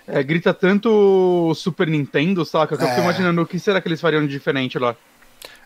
É, 0.08 0.24
grita 0.24 0.52
tanto 0.52 1.54
Super 1.56 1.88
Nintendo, 1.88 2.44
saca? 2.44 2.76
Que 2.76 2.84
eu 2.84 2.88
fico 2.88 3.02
É. 3.02 3.04
imaginando 3.04 3.40
o 3.42 3.46
que 3.46 3.60
será 3.60 3.80
que 3.80 3.88
eles 3.88 4.02
fariam 4.02 4.22
de 4.26 4.30
diferente 4.30 4.80
lá. 4.80 4.96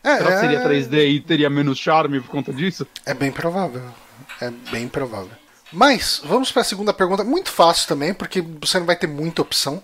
É, 0.03 0.17
Será 0.17 0.31
que 0.33 0.39
seria 0.41 0.59
é- 0.59 0.63
3D 0.63 1.07
e 1.07 1.19
teria 1.21 1.49
menos 1.49 1.79
charme 1.79 2.19
por 2.19 2.29
conta 2.29 2.51
disso? 2.53 2.85
É 3.05 3.13
bem 3.13 3.31
provável. 3.31 3.81
É 4.41 4.51
bem 4.71 4.87
provável. 4.89 5.31
Mas, 5.75 6.21
vamos 6.23 6.51
para 6.51 6.61
a 6.61 6.65
segunda 6.65 6.93
pergunta. 6.93 7.23
Muito 7.23 7.51
fácil 7.51 7.87
também, 7.87 8.13
porque 8.13 8.41
você 8.41 8.79
não 8.79 8.85
vai 8.85 8.95
ter 8.95 9.07
muita 9.07 9.41
opção 9.41 9.83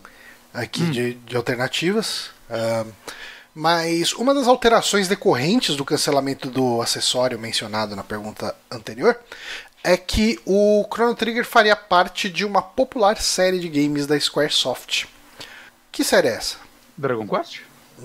aqui 0.54 0.84
de, 0.86 1.14
de 1.16 1.36
alternativas. 1.36 2.30
Ah, 2.50 2.86
mas 3.54 4.14
uma 4.14 4.34
das 4.34 4.48
alterações 4.48 5.10
decorrentes 5.10 5.76
do 5.76 5.84
cancelamento 5.84 6.50
do 6.50 6.82
acessório 6.82 7.38
mencionado 7.38 7.94
na 7.94 8.04
pergunta 8.04 8.56
anterior 8.72 9.20
é 9.84 9.98
que 9.98 10.40
o 10.46 10.88
Chrono 10.94 11.14
Trigger 11.14 11.46
faria 11.46 11.76
parte 11.76 12.30
de 12.30 12.46
uma 12.46 12.62
popular 12.62 13.18
série 13.18 13.60
de 13.60 13.68
games 13.68 14.08
da 14.08 14.18
Squaresoft. 14.18 15.08
Que 15.92 16.06
série 16.06 16.30
é 16.30 16.36
essa? 16.36 16.56
Dragon 16.98 17.28
Quest? 17.28 17.60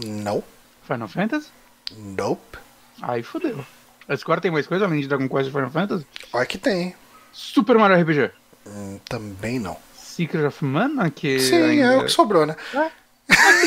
Não. 0.04 0.42
Final 0.82 1.06
Fantasy? 1.06 1.48
Nope. 1.96 2.58
Aí 3.00 3.22
fodeu. 3.22 3.64
A 4.08 4.16
Square 4.16 4.40
tem 4.40 4.50
mais 4.50 4.66
coisa 4.66 4.86
além 4.86 5.00
de 5.00 5.06
Dragon 5.06 5.28
Quest 5.28 5.48
e 5.48 5.52
Final 5.52 5.70
Fantasy? 5.70 6.06
Olha 6.32 6.46
que 6.46 6.58
tem. 6.58 6.96
Super 7.36 7.76
Mario 7.76 8.00
RPG. 8.00 8.30
Hum, 8.66 8.98
também 9.06 9.58
não. 9.58 9.76
Secret 9.94 10.46
of 10.46 10.64
Mana, 10.64 11.10
que. 11.10 11.38
Sim, 11.38 11.62
ainda... 11.62 11.84
é 11.84 11.96
o 11.98 12.04
que 12.04 12.10
sobrou, 12.10 12.46
né? 12.46 12.56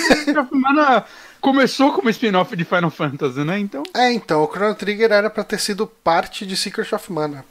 Secret 0.07 0.39
of 0.39 0.55
Mana 0.55 1.05
começou 1.39 1.93
como 1.93 2.09
spin-off 2.09 2.55
de 2.55 2.65
Final 2.65 2.89
Fantasy, 2.89 3.43
né? 3.43 3.59
Então. 3.59 3.83
É, 3.93 4.11
então, 4.11 4.43
o 4.43 4.47
Chrono 4.47 4.73
Trigger 4.73 5.11
era 5.11 5.29
pra 5.29 5.43
ter 5.43 5.59
sido 5.59 5.85
parte 5.85 6.47
de 6.47 6.57
Secret 6.57 6.91
of 6.95 7.13
Mana. 7.13 7.45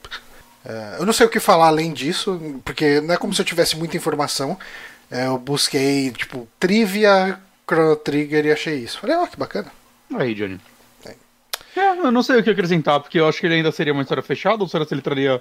É, 0.65 0.97
eu 0.99 1.07
não 1.07 1.13
sei 1.13 1.27
o 1.27 1.31
que 1.31 1.39
falar 1.39 1.69
além 1.69 1.93
disso, 1.93 2.61
porque 2.65 3.01
não 3.01 3.15
é 3.15 3.17
como 3.17 3.33
se 3.33 3.41
eu 3.41 3.47
tivesse 3.47 3.77
muita 3.77 3.97
informação. 3.97 4.59
É, 5.09 5.27
eu 5.29 5.39
busquei, 5.39 6.11
tipo, 6.11 6.49
trivia, 6.59 7.39
Chrono 7.65 7.95
Trigger 7.95 8.45
e 8.47 8.53
achei 8.53 8.75
isso. 8.75 8.99
Falei, 8.99 9.15
ó, 9.15 9.27
que 9.27 9.39
bacana. 9.39 9.71
Aí, 10.19 10.35
Johnny. 10.35 10.61
É, 11.77 11.91
eu 11.91 12.11
não 12.11 12.25
sei 12.25 12.41
o 12.41 12.43
que 12.43 12.51
acrescentar, 12.51 12.99
porque 12.99 13.21
eu 13.21 13.29
acho 13.29 13.39
que 13.39 13.47
ele 13.47 13.55
ainda 13.55 13.71
seria 13.71 13.93
uma 13.93 14.03
história 14.03 14.23
fechada, 14.23 14.63
ou 14.63 14.69
será 14.69 14.85
que 14.85 14.93
ele 14.93 15.01
traria. 15.01 15.41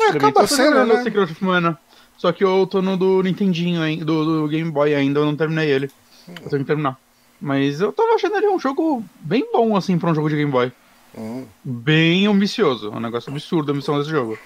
É, 0.00 0.08
acaba 0.08 0.46
sendo, 0.46 0.84
né? 0.84 1.02
Secret 1.02 1.24
of 1.24 1.44
Mana. 1.44 1.78
Só 2.16 2.32
que 2.32 2.44
eu 2.44 2.66
tô 2.66 2.80
no 2.80 2.96
do 2.96 3.22
Nintendinho, 3.22 4.04
do, 4.04 4.42
do 4.42 4.48
Game 4.48 4.70
Boy 4.70 4.94
ainda, 4.94 5.20
eu 5.20 5.24
não 5.24 5.36
terminei 5.36 5.70
ele. 5.70 5.90
Eu 6.28 6.48
tenho 6.48 6.62
que 6.62 6.66
terminar. 6.66 6.98
Mas 7.40 7.80
eu 7.80 7.92
tava 7.92 8.14
achando 8.14 8.36
ele 8.36 8.48
um 8.48 8.58
jogo 8.58 9.04
bem 9.20 9.46
bom, 9.52 9.76
assim, 9.76 9.98
pra 9.98 10.10
um 10.10 10.14
jogo 10.14 10.28
de 10.28 10.36
Game 10.36 10.50
Boy. 10.50 10.72
Hum. 11.16 11.44
Bem 11.62 12.26
ambicioso. 12.26 12.88
É 12.92 12.96
um 12.96 13.00
negócio 13.00 13.30
absurdo 13.30 13.72
a 13.72 13.74
missão 13.74 13.98
desse 13.98 14.10
jogo. 14.10 14.38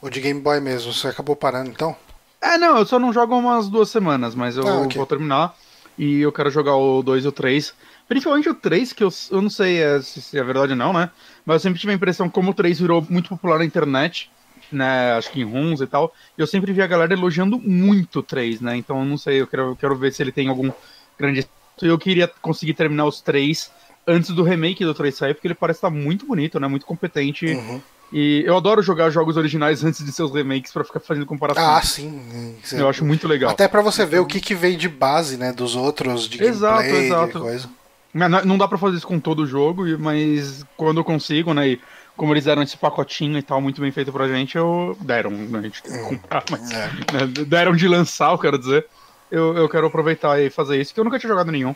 O 0.00 0.08
de 0.08 0.20
Game 0.20 0.40
Boy 0.40 0.60
mesmo, 0.60 0.92
você 0.92 1.08
acabou 1.08 1.36
parando 1.36 1.70
então? 1.70 1.96
É, 2.40 2.58
não, 2.58 2.78
eu 2.78 2.86
só 2.86 2.98
não 2.98 3.12
jogo 3.12 3.36
umas 3.36 3.68
duas 3.68 3.88
semanas, 3.88 4.34
mas 4.34 4.56
eu 4.56 4.66
Ah, 4.66 4.80
ok. 4.82 4.96
vou 4.96 5.06
terminar. 5.06 5.54
E 5.96 6.20
eu 6.20 6.32
quero 6.32 6.50
jogar 6.50 6.76
o 6.76 7.02
2 7.02 7.24
e 7.24 7.28
o 7.28 7.32
3. 7.32 7.72
Principalmente 8.08 8.48
o 8.48 8.54
3, 8.54 8.92
que 8.92 9.02
eu, 9.04 9.08
eu 9.30 9.40
não 9.40 9.48
sei 9.48 9.78
é, 9.82 10.00
se, 10.02 10.20
se 10.20 10.38
é 10.38 10.42
verdade 10.42 10.72
ou 10.72 10.76
não, 10.78 10.92
né? 10.92 11.10
Mas 11.46 11.54
eu 11.56 11.60
sempre 11.60 11.80
tive 11.80 11.92
a 11.92 11.96
impressão 11.96 12.28
como 12.28 12.50
o 12.50 12.54
3 12.54 12.80
virou 12.80 13.04
muito 13.08 13.28
popular 13.30 13.58
na 13.58 13.64
internet, 13.64 14.30
né? 14.72 15.12
Acho 15.12 15.30
que 15.30 15.40
em 15.40 15.44
runs 15.44 15.80
e 15.80 15.86
tal. 15.86 16.12
E 16.36 16.40
eu 16.40 16.46
sempre 16.46 16.72
vi 16.72 16.82
a 16.82 16.86
galera 16.86 17.12
elogiando 17.12 17.58
muito 17.58 18.20
o 18.20 18.22
3, 18.22 18.60
né? 18.60 18.76
Então 18.76 18.98
eu 18.98 19.04
não 19.04 19.16
sei, 19.18 19.40
eu 19.40 19.46
quero, 19.46 19.62
eu 19.70 19.76
quero 19.76 19.96
ver 19.96 20.12
se 20.12 20.22
ele 20.22 20.32
tem 20.32 20.48
algum 20.48 20.70
grande. 21.18 21.46
Eu 21.82 21.98
queria 21.98 22.28
conseguir 22.40 22.74
terminar 22.74 23.04
os 23.06 23.20
3 23.20 23.70
antes 24.06 24.30
do 24.30 24.42
remake 24.42 24.84
do 24.84 24.94
3 24.94 25.14
sair, 25.14 25.34
porque 25.34 25.46
ele 25.48 25.54
parece 25.54 25.78
estar 25.78 25.90
muito 25.90 26.26
bonito, 26.26 26.60
né? 26.60 26.68
Muito 26.68 26.86
competente. 26.86 27.46
Uhum. 27.46 27.80
E 28.12 28.44
eu 28.46 28.56
adoro 28.56 28.80
jogar 28.82 29.10
jogos 29.10 29.36
originais 29.36 29.82
antes 29.82 30.04
de 30.04 30.12
seus 30.12 30.32
remakes 30.32 30.72
pra 30.72 30.84
ficar 30.84 31.00
fazendo 31.00 31.26
comparação. 31.26 31.74
Ah, 31.74 31.82
sim. 31.82 32.56
Isso 32.62 32.76
é- 32.76 32.80
eu 32.80 32.88
acho 32.88 33.04
muito 33.04 33.26
legal. 33.26 33.50
Até 33.50 33.66
pra 33.66 33.82
você 33.82 34.06
ver 34.06 34.20
o 34.20 34.26
que, 34.26 34.40
que 34.40 34.54
veio 34.54 34.76
de 34.76 34.88
base, 34.88 35.36
né? 35.36 35.52
Dos 35.52 35.74
outros, 35.74 36.28
de 36.28 36.42
Exato, 36.42 36.78
gameplay, 36.82 37.06
exato. 37.06 37.40
coisa. 37.40 37.68
Não- 38.12 38.56
dá 38.56 38.68
pra 38.68 38.78
fazer 38.78 38.98
isso 38.98 39.06
com 39.06 39.18
todo 39.18 39.40
o 39.40 39.46
jogo, 39.46 39.84
mas 39.98 40.64
quando 40.76 40.98
eu 40.98 41.04
consigo, 41.04 41.52
né? 41.52 41.70
E 41.70 41.80
como 42.16 42.32
eles 42.32 42.44
deram 42.44 42.62
esse 42.62 42.76
pacotinho 42.76 43.38
e 43.38 43.42
tal, 43.42 43.60
muito 43.60 43.80
bem 43.80 43.90
feito 43.90 44.12
pra 44.12 44.28
gente, 44.28 44.56
eu. 44.56 44.96
Deram, 45.00 45.30
né? 45.30 45.58
A 45.58 45.62
gente 45.62 45.82
tem 45.82 45.92
que 45.92 46.08
comprar, 46.08 46.44
mas. 46.50 46.70
É. 46.70 46.86
né, 46.86 47.44
Deram 47.46 47.74
de 47.74 47.88
lançar, 47.88 48.32
eu 48.32 48.38
quero 48.38 48.58
dizer. 48.58 48.86
Eu, 49.30 49.56
eu 49.56 49.68
quero 49.68 49.86
aproveitar 49.86 50.40
e 50.40 50.48
fazer 50.50 50.80
isso, 50.80 50.94
que 50.94 51.00
eu 51.00 51.04
nunca 51.04 51.18
tinha 51.18 51.28
jogado 51.28 51.50
nenhum. 51.50 51.74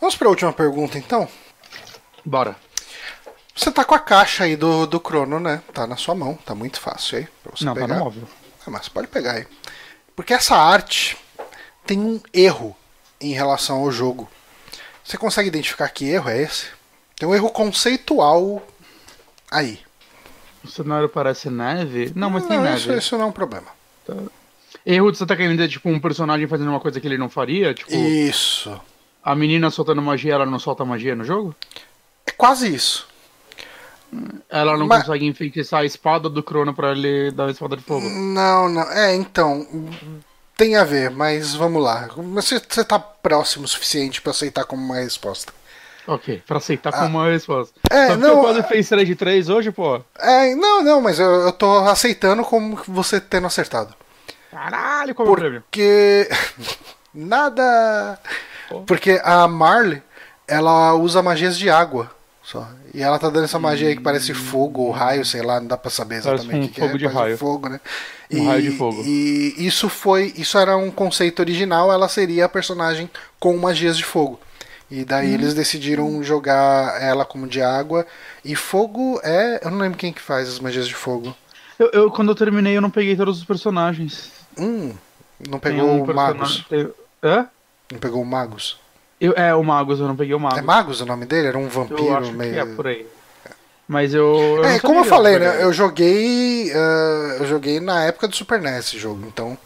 Vamos 0.00 0.14
pra 0.16 0.28
última 0.28 0.52
pergunta 0.52 0.98
então. 0.98 1.28
Bora. 2.24 2.56
Você 3.54 3.70
tá 3.70 3.84
com 3.84 3.94
a 3.94 3.98
caixa 3.98 4.44
aí 4.44 4.56
do, 4.56 4.86
do 4.86 5.00
Crono, 5.00 5.38
né? 5.38 5.62
Tá 5.74 5.86
na 5.86 5.96
sua 5.96 6.14
mão, 6.14 6.34
tá 6.34 6.54
muito 6.54 6.80
fácil 6.80 7.18
aí 7.18 7.28
pra 7.42 7.52
você 7.54 7.64
não, 7.64 7.74
pegar. 7.74 7.88
tá 7.88 7.94
no 7.94 8.04
móvel. 8.04 8.28
Ah, 8.66 8.70
mas 8.70 8.88
pode 8.88 9.08
pegar 9.08 9.32
aí. 9.32 9.46
Porque 10.14 10.32
essa 10.32 10.56
arte 10.56 11.16
tem 11.84 11.98
um 11.98 12.20
erro 12.32 12.76
em 13.20 13.32
relação 13.32 13.80
ao 13.80 13.90
jogo. 13.90 14.30
Você 15.04 15.18
consegue 15.18 15.48
identificar 15.48 15.88
que 15.88 16.08
erro 16.08 16.30
é 16.30 16.42
esse? 16.42 16.68
Tem 17.16 17.28
um 17.28 17.34
erro 17.34 17.50
conceitual 17.50 18.62
aí. 19.52 19.78
O 20.64 20.68
cenário 20.68 21.08
parece 21.08 21.50
neve? 21.50 22.12
Não, 22.14 22.30
mas 22.30 22.46
tem 22.46 22.56
não, 22.56 22.64
neve. 22.64 22.76
isso, 22.78 22.92
isso 22.92 23.16
não 23.18 23.24
é 23.24 23.28
um 23.28 23.32
problema. 23.32 23.66
Erro 24.84 25.10
de 25.12 25.18
você 25.18 25.26
tá 25.26 25.36
querendo 25.36 25.56
dizer, 25.56 25.68
tipo, 25.68 25.88
um 25.88 26.00
personagem 26.00 26.46
fazendo 26.46 26.70
uma 26.70 26.80
coisa 26.80 27.00
que 27.00 27.06
ele 27.06 27.18
não 27.18 27.28
faria? 27.28 27.72
Tipo, 27.74 27.92
Isso. 27.92 28.80
a 29.22 29.34
menina 29.34 29.70
soltando 29.70 30.00
magia, 30.02 30.34
ela 30.34 30.46
não 30.46 30.58
solta 30.58 30.84
magia 30.84 31.14
no 31.14 31.24
jogo? 31.24 31.54
É 32.26 32.30
quase 32.32 32.72
isso. 32.74 33.06
Ela 34.50 34.76
não 34.76 34.86
Mas- 34.86 35.04
consegue 35.04 35.26
enfeitiçar 35.26 35.80
a 35.80 35.84
espada 35.84 36.28
do 36.28 36.42
Crono 36.42 36.74
pra 36.74 36.92
ele 36.92 37.30
dar 37.30 37.46
a 37.46 37.50
espada 37.50 37.76
de 37.76 37.82
fogo? 37.82 38.08
Não, 38.08 38.68
não. 38.68 38.82
É, 38.92 39.14
então. 39.14 39.66
Tem 40.56 40.76
a 40.76 40.84
ver, 40.84 41.10
mas 41.10 41.54
vamos 41.54 41.82
lá. 41.82 42.08
Você, 42.34 42.60
você 42.68 42.84
tá 42.84 42.98
próximo 42.98 43.64
o 43.64 43.68
suficiente 43.68 44.20
pra 44.20 44.30
aceitar 44.32 44.64
como 44.64 44.84
uma 44.84 44.96
resposta. 44.96 45.52
Ok, 46.06 46.42
pra 46.46 46.58
aceitar 46.58 46.92
como 46.92 47.18
uma 47.18 47.30
resposta. 47.30 47.74
Ah. 47.90 47.96
É, 47.96 48.06
Só 48.08 48.14
que 48.14 48.20
não, 48.20 48.28
eu 48.28 48.40
quase 48.40 48.60
a- 48.60 48.64
fez 48.64 48.88
3 48.88 49.06
de 49.06 49.14
3 49.14 49.48
hoje, 49.48 49.70
pô. 49.70 50.00
É, 50.18 50.54
não, 50.54 50.82
não, 50.82 51.00
mas 51.00 51.18
eu, 51.18 51.30
eu 51.30 51.52
tô 51.52 51.78
aceitando 51.84 52.42
como 52.44 52.78
você 52.88 53.20
tendo 53.20 53.46
acertado. 53.46 53.94
Caralho, 54.50 55.14
qual 55.14 55.28
é 55.28 55.30
o 55.30 55.34
prêmio? 55.34 55.60
Porque. 55.62 56.28
Nada. 57.14 58.18
Porque 58.86 59.20
a 59.22 59.46
Marley, 59.46 60.02
ela 60.48 60.94
usa 60.94 61.22
magias 61.22 61.56
de 61.58 61.68
água. 61.70 62.10
Só. 62.42 62.66
E 62.92 63.00
ela 63.02 63.18
tá 63.18 63.30
dando 63.30 63.44
essa 63.44 63.58
magia 63.58 63.88
aí 63.88 63.96
que 63.96 64.02
parece 64.02 64.34
fogo 64.34 64.82
ou 64.82 64.90
raio, 64.90 65.24
sei 65.24 65.42
lá, 65.42 65.60
não 65.60 65.68
dá 65.68 65.76
pra 65.76 65.90
saber 65.90 66.16
exatamente 66.16 66.54
um 66.56 66.64
o 66.64 66.68
que, 66.68 66.74
que 66.74 66.80
fogo 66.80 66.94
é. 66.94 66.98
de 66.98 67.06
raio. 67.06 67.38
fogo, 67.38 67.68
né? 67.68 67.80
Um 68.32 68.46
raio 68.48 68.62
de 68.62 68.70
fogo. 68.76 69.02
E 69.04 69.54
isso 69.58 69.88
foi. 69.88 70.32
Isso 70.36 70.58
era 70.58 70.76
um 70.76 70.90
conceito 70.90 71.40
original, 71.40 71.92
ela 71.92 72.08
seria 72.08 72.46
a 72.46 72.48
personagem 72.48 73.08
com 73.38 73.56
magias 73.56 73.96
de 73.96 74.04
fogo. 74.04 74.40
E 74.94 75.06
daí 75.06 75.30
Hum. 75.30 75.34
eles 75.34 75.54
decidiram 75.54 76.22
jogar 76.22 77.00
ela 77.02 77.24
como 77.24 77.46
de 77.48 77.62
água. 77.62 78.06
E 78.44 78.54
fogo 78.54 79.18
é. 79.24 79.58
Eu 79.64 79.70
não 79.70 79.78
lembro 79.78 79.96
quem 79.96 80.12
que 80.12 80.20
faz 80.20 80.46
as 80.48 80.58
magias 80.58 80.86
de 80.86 80.94
fogo. 80.94 81.34
Eu, 81.78 81.90
eu, 81.94 82.10
quando 82.10 82.28
eu 82.30 82.34
terminei, 82.34 82.76
eu 82.76 82.82
não 82.82 82.90
peguei 82.90 83.16
todos 83.16 83.38
os 83.38 83.44
personagens. 83.44 84.30
Hum. 84.58 84.92
Não 85.48 85.58
pegou 85.58 85.88
um 85.88 86.02
o 86.02 86.14
Magus. 86.14 86.64
tem- 86.68 86.90
Hã? 87.24 87.48
Não 87.90 87.98
pegou 87.98 88.20
o 88.20 88.26
Magus. 88.26 88.78
Eu, 89.18 89.32
é, 89.34 89.54
o 89.54 89.62
Magus, 89.64 89.98
eu 89.98 90.06
não 90.08 90.14
peguei 90.16 90.34
o 90.34 90.40
Magus. 90.40 90.58
É 90.58 90.62
Magus 90.62 91.00
o 91.00 91.06
nome 91.06 91.24
dele? 91.24 91.48
Era 91.48 91.58
um 91.58 91.68
vampiro 91.68 92.30
meio. 92.32 92.58
é 92.60 92.66
por 92.66 92.86
aí. 92.88 93.06
Mas 93.88 94.12
eu. 94.12 94.36
eu 94.58 94.64
É, 94.64 94.78
como 94.78 95.00
eu 95.00 95.04
falei, 95.04 95.38
né? 95.38 95.62
Eu 95.62 95.72
joguei. 95.72 96.70
ah, 96.74 97.36
eu 97.40 97.46
joguei 97.46 97.80
na 97.80 98.04
época 98.04 98.28
do 98.28 98.36
Super 98.36 98.60
NES 98.60 98.86
esse 98.88 98.98
jogo, 98.98 99.24
então. 99.26 99.56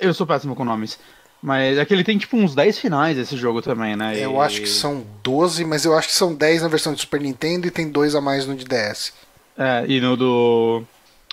Eu 0.00 0.14
sou 0.14 0.26
péssimo 0.26 0.54
com 0.54 0.64
nomes. 0.64 0.98
Mas 1.42 1.78
é 1.78 1.84
que 1.84 1.94
ele 1.94 2.02
tem 2.02 2.18
tipo 2.18 2.36
uns 2.36 2.54
10 2.54 2.78
finais 2.78 3.16
esse 3.16 3.36
jogo 3.36 3.62
também, 3.62 3.94
né? 3.94 4.18
Eu 4.18 4.34
E- 4.34 4.38
acho 4.40 4.60
que 4.60 4.68
são 4.68 5.04
12, 5.22 5.64
mas 5.64 5.84
eu 5.84 5.96
acho 5.96 6.08
que 6.08 6.14
são 6.14 6.34
10 6.34 6.62
na 6.62 6.68
versão 6.68 6.92
de 6.92 7.00
Super 7.00 7.20
Nintendo 7.20 7.66
e 7.66 7.70
tem 7.70 7.88
dois 7.90 8.14
a 8.16 8.20
mais 8.20 8.44
no 8.46 8.56
de 8.56 8.64
DS. 8.64 9.12
É, 9.56 9.84
e 9.88 10.00
no 10.00 10.16
do. 10.16 10.82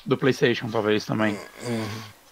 Do 0.06 0.16
PlayStation, 0.16 0.68
talvez 0.70 1.04
também. 1.06 1.36
Uhum. 1.68 1.84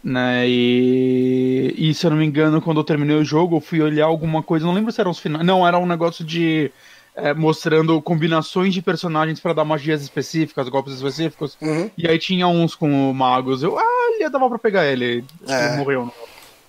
Né, 0.04 0.48
e, 0.48 1.74
e 1.78 1.94
se 1.94 2.06
eu 2.06 2.12
não 2.12 2.18
me 2.18 2.26
engano, 2.26 2.62
quando 2.62 2.80
eu 2.80 2.84
terminei 2.84 3.16
o 3.16 3.24
jogo, 3.24 3.56
eu 3.58 3.62
fui 3.62 3.82
olhar 3.82 4.06
alguma 4.06 4.44
coisa, 4.44 4.66
não 4.66 4.74
lembro 4.74 4.92
se 4.92 5.00
eram 5.02 5.10
os 5.12 5.18
finais. 5.20 5.44
Não, 5.46 5.66
era 5.68 5.80
um 5.80 5.86
negócio 5.88 6.24
de. 6.24 6.70
é, 7.16 7.34
mostrando 7.34 8.00
combinações 8.02 8.74
de 8.74 8.82
personagens 8.82 9.40
pra 9.40 9.54
dar 9.54 9.64
magias 9.66 10.02
específicas, 10.04 10.68
golpes 10.70 10.94
específicos. 10.94 11.58
Uhum. 11.62 11.90
E 11.98 12.08
aí 12.08 12.20
tinha 12.20 12.48
uns 12.48 12.76
com 12.76 13.10
o 13.10 13.14
Magus. 13.14 13.64
Eu, 13.64 13.78
ah, 13.80 14.12
ele 14.20 14.30
dava 14.30 14.48
pra 14.50 14.60
pegar 14.60 14.86
ele. 14.86 15.24
É. 15.48 15.68
Ele 15.70 15.78
morreu, 15.78 16.14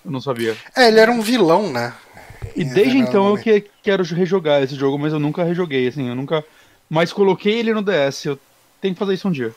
eu 0.05 0.11
não 0.11 0.21
sabia. 0.21 0.55
É, 0.75 0.87
ele 0.87 0.99
era 0.99 1.11
um 1.11 1.21
vilão, 1.21 1.71
né? 1.71 1.93
E 2.55 2.63
desde 2.63 2.97
então 2.97 3.29
eu 3.29 3.37
que, 3.37 3.65
quero 3.81 4.03
rejogar 4.03 4.61
esse 4.63 4.75
jogo, 4.75 4.97
mas 4.97 5.11
eu 5.11 5.19
nunca 5.19 5.43
rejoguei, 5.43 5.87
assim, 5.87 6.07
eu 6.07 6.15
nunca. 6.15 6.43
Mas 6.89 7.11
coloquei 7.11 7.59
ele 7.59 7.73
no 7.73 7.81
DS, 7.81 8.25
eu 8.25 8.39
tenho 8.79 8.93
que 8.93 8.99
fazer 8.99 9.15
isso 9.15 9.27
um 9.27 9.31
dia. 9.31 9.53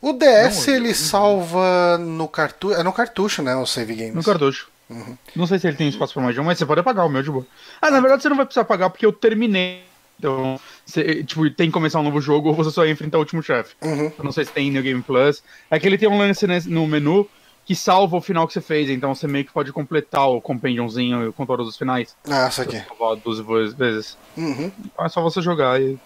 O 0.00 0.12
DS 0.12 0.66
Não, 0.66 0.74
ele 0.74 0.94
salva 0.94 1.98
no 1.98 2.28
cartucho. 2.28 2.78
É 2.78 2.82
no 2.82 2.92
cartucho, 2.92 3.42
né? 3.42 3.56
O 3.56 3.66
save 3.66 3.94
games. 3.94 4.14
No 4.14 4.22
cartucho. 4.22 4.68
Uhum. 4.88 5.16
Não 5.34 5.46
sei 5.46 5.58
se 5.58 5.66
ele 5.66 5.76
tem 5.76 5.88
espaço 5.88 6.12
pra 6.12 6.22
mais 6.22 6.34
de 6.34 6.40
um, 6.40 6.44
mas 6.44 6.58
você 6.58 6.66
pode 6.66 6.80
apagar 6.80 7.06
o 7.06 7.08
meu 7.08 7.22
de 7.22 7.30
boa. 7.30 7.46
Ah, 7.80 7.90
na 7.90 7.98
verdade 7.98 8.22
você 8.22 8.28
não 8.28 8.36
vai 8.36 8.44
precisar 8.44 8.64
pagar 8.64 8.90
porque 8.90 9.06
eu 9.06 9.12
terminei. 9.12 9.82
Então, 10.18 10.58
você, 10.84 11.24
tipo, 11.24 11.48
tem 11.50 11.66
que 11.66 11.72
começar 11.72 12.00
um 12.00 12.04
novo 12.04 12.20
jogo 12.20 12.48
ou 12.48 12.54
você 12.54 12.70
só 12.70 12.86
ia 12.86 12.92
enfrentar 12.92 13.18
o 13.18 13.20
último 13.20 13.42
chefe. 13.42 13.74
Uhum. 13.82 14.12
Eu 14.18 14.24
não 14.24 14.32
sei 14.32 14.44
se 14.44 14.52
tem 14.52 14.70
New 14.70 14.82
Game 14.82 15.02
Plus. 15.02 15.42
É 15.70 15.78
que 15.78 15.86
ele 15.86 15.98
tem 15.98 16.08
um 16.08 16.18
lance 16.18 16.46
no 16.68 16.86
menu 16.86 17.28
que 17.66 17.74
salva 17.74 18.16
o 18.16 18.20
final 18.22 18.46
que 18.46 18.52
você 18.54 18.60
fez, 18.62 18.88
então 18.88 19.14
você 19.14 19.26
meio 19.26 19.44
que 19.44 19.52
pode 19.52 19.72
completar 19.72 20.28
o 20.30 20.40
compendionzinho 20.40 21.32
com 21.34 21.44
todos 21.44 21.68
os 21.68 21.76
finais. 21.76 22.16
Ah, 22.30 22.46
isso 22.48 22.62
aqui. 22.62 22.80
Salvar 22.86 23.16
12 23.16 23.74
vezes. 23.74 24.16
Uhum. 24.36 24.70
Então 24.84 25.04
é 25.04 25.08
só 25.10 25.20
você 25.20 25.42
jogar 25.42 25.78
e. 25.82 25.98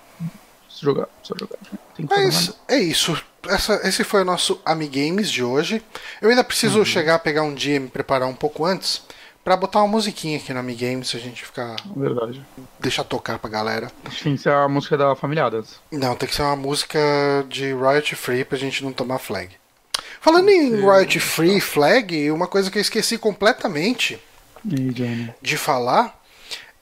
Se 0.68 0.82
jogar, 0.82 1.06
só 1.22 1.34
jogar. 1.38 1.56
Mas 2.08 2.46
nada. 2.48 2.58
é 2.68 2.78
isso. 2.78 3.22
Essa, 3.46 3.74
esse 3.86 4.02
foi 4.04 4.22
o 4.22 4.24
nosso 4.24 4.60
Amigames 4.64 5.30
de 5.30 5.42
hoje. 5.44 5.82
Eu 6.22 6.30
ainda 6.30 6.42
preciso 6.44 6.78
Uhum. 6.80 6.84
chegar 6.84 7.18
pegar 7.18 7.42
um 7.42 7.54
dia 7.54 7.76
e 7.76 7.80
me 7.80 7.88
preparar 7.88 8.28
um 8.28 8.34
pouco 8.34 8.64
antes 8.64 9.02
pra 9.42 9.56
botar 9.56 9.80
uma 9.80 9.88
musiquinha 9.88 10.38
aqui 10.38 10.52
no 10.54 10.60
Amigames 10.60 11.08
se 11.08 11.16
a 11.16 11.20
gente 11.20 11.44
ficar. 11.44 11.76
Verdade. 11.96 12.42
deixar 12.78 13.04
tocar 13.04 13.38
pra 13.38 13.50
galera. 13.50 13.90
Tem 14.22 14.36
que 14.36 14.42
ser 14.42 14.50
a 14.52 14.68
música 14.68 14.96
da 14.96 15.14
Familiadas. 15.16 15.80
Não, 15.90 16.14
tem 16.14 16.28
que 16.28 16.34
ser 16.34 16.42
uma 16.42 16.56
música 16.56 16.98
de 17.48 17.72
royalty 17.72 18.14
free 18.14 18.44
pra 18.44 18.56
gente 18.56 18.82
não 18.84 18.92
tomar 18.92 19.18
flag. 19.18 19.50
Falando 20.20 20.50
em 20.50 20.80
royalty 20.80 21.18
free 21.18 21.60
flag, 21.60 22.30
uma 22.30 22.46
coisa 22.46 22.70
que 22.70 22.78
eu 22.78 22.82
esqueci 22.82 23.16
completamente 23.16 24.20
E 24.64 25.02
aí, 25.02 25.34
de 25.40 25.56
falar 25.56 26.20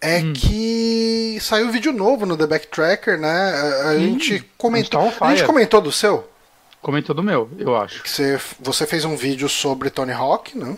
é 0.00 0.18
Hum. 0.18 0.32
que 0.32 1.38
saiu 1.40 1.70
vídeo 1.70 1.92
novo 1.92 2.24
no 2.24 2.36
The 2.36 2.46
Backtracker, 2.46 3.18
né? 3.18 3.28
A, 3.28 3.88
a 3.90 3.98
gente 3.98 4.44
comentou. 4.56 5.00
a 5.00 5.04
A 5.04 5.06
gente 5.08 5.18
tá 5.18 5.24
on 5.26 5.30
gente 5.30 5.44
comentou 5.44 5.80
do 5.80 5.92
seu? 5.92 6.28
Comentou 6.80 7.14
do 7.14 7.22
meu, 7.22 7.50
eu 7.58 7.76
acho. 7.76 8.02
Que 8.02 8.10
você, 8.10 8.40
você 8.60 8.86
fez 8.86 9.04
um 9.04 9.16
vídeo 9.16 9.48
sobre 9.48 9.90
Tony 9.90 10.12
Hawk, 10.12 10.56
né? 10.56 10.76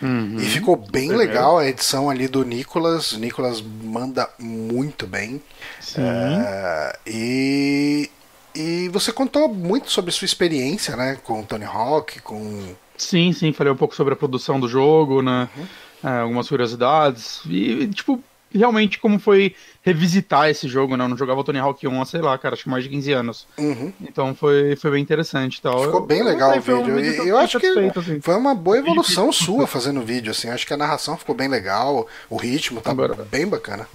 Uhum. 0.00 0.36
E 0.38 0.44
ficou 0.46 0.76
bem 0.76 1.12
legal 1.12 1.58
a 1.58 1.68
edição 1.68 2.08
ali 2.08 2.26
do 2.28 2.44
Nicolas. 2.44 3.12
O 3.12 3.18
Nicolas 3.18 3.60
manda 3.60 4.28
muito 4.38 5.06
bem. 5.06 5.42
Sim. 5.80 6.00
É, 6.00 6.96
e, 7.06 8.10
e 8.54 8.88
você 8.90 9.12
contou 9.12 9.48
muito 9.48 9.90
sobre 9.90 10.10
sua 10.10 10.24
experiência, 10.26 10.96
né? 10.96 11.18
Com 11.24 11.40
o 11.40 11.44
Tony 11.44 11.64
Hawk, 11.64 12.20
com. 12.22 12.74
Sim, 12.96 13.32
sim, 13.32 13.52
falei 13.52 13.72
um 13.72 13.76
pouco 13.76 13.94
sobre 13.96 14.12
a 14.14 14.16
produção 14.16 14.60
do 14.60 14.68
jogo, 14.68 15.22
né? 15.22 15.48
Uhum. 15.56 15.66
É, 16.04 16.20
algumas 16.20 16.48
curiosidades. 16.48 17.40
E, 17.46 17.88
tipo, 17.88 18.22
realmente 18.54 18.98
como 18.98 19.18
foi 19.18 19.54
revisitar 19.82 20.48
esse 20.48 20.68
jogo, 20.68 20.96
né? 20.96 21.04
Eu 21.04 21.08
não 21.08 21.16
jogava 21.16 21.42
Tony 21.42 21.58
Hawk 21.58 21.86
1 21.86 22.02
há, 22.02 22.04
sei 22.04 22.20
lá, 22.20 22.36
cara, 22.38 22.54
acho 22.54 22.64
que 22.64 22.68
mais 22.68 22.84
de 22.84 22.90
15 22.90 23.12
anos. 23.12 23.46
Uhum. 23.58 23.92
Então 24.00 24.34
foi, 24.34 24.76
foi 24.76 24.90
bem 24.92 25.02
interessante 25.02 25.56
e 25.56 25.62
tal. 25.62 25.82
Ficou 25.84 26.00
bem 26.06 26.18
eu 26.20 26.24
legal 26.26 26.56
o 26.56 26.62
foi 26.62 26.74
um 26.74 26.84
vídeo. 26.84 27.24
eu 27.26 27.38
acho 27.38 27.58
que 27.58 27.66
assim. 27.66 28.20
foi 28.20 28.36
uma 28.36 28.54
boa 28.54 28.76
Vídeo 28.76 28.90
evolução 28.90 29.30
sua 29.32 29.66
fazendo 29.66 30.00
o 30.00 30.04
vídeo, 30.04 30.30
assim. 30.30 30.48
Acho 30.48 30.66
que 30.66 30.74
a 30.74 30.76
narração 30.76 31.16
ficou 31.16 31.34
bem 31.34 31.48
legal, 31.48 32.06
o 32.28 32.36
ritmo 32.36 32.80
tá 32.80 32.90
Agora- 32.90 33.14
bem 33.30 33.46
bacana. 33.46 33.88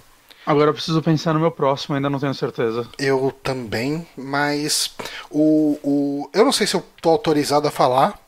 Agora 0.48 0.70
eu 0.70 0.74
preciso 0.74 1.02
pensar 1.02 1.34
no 1.34 1.40
meu 1.40 1.50
próximo, 1.50 1.94
ainda 1.94 2.08
não 2.08 2.18
tenho 2.18 2.32
certeza. 2.32 2.88
Eu 2.98 3.30
também, 3.42 4.08
mas 4.16 4.90
o, 5.30 5.78
o 5.84 6.30
eu 6.32 6.42
não 6.42 6.52
sei 6.52 6.66
se 6.66 6.74
eu 6.74 6.82
tô 7.02 7.10
autorizado 7.10 7.68
a 7.68 7.70
falar 7.70 8.18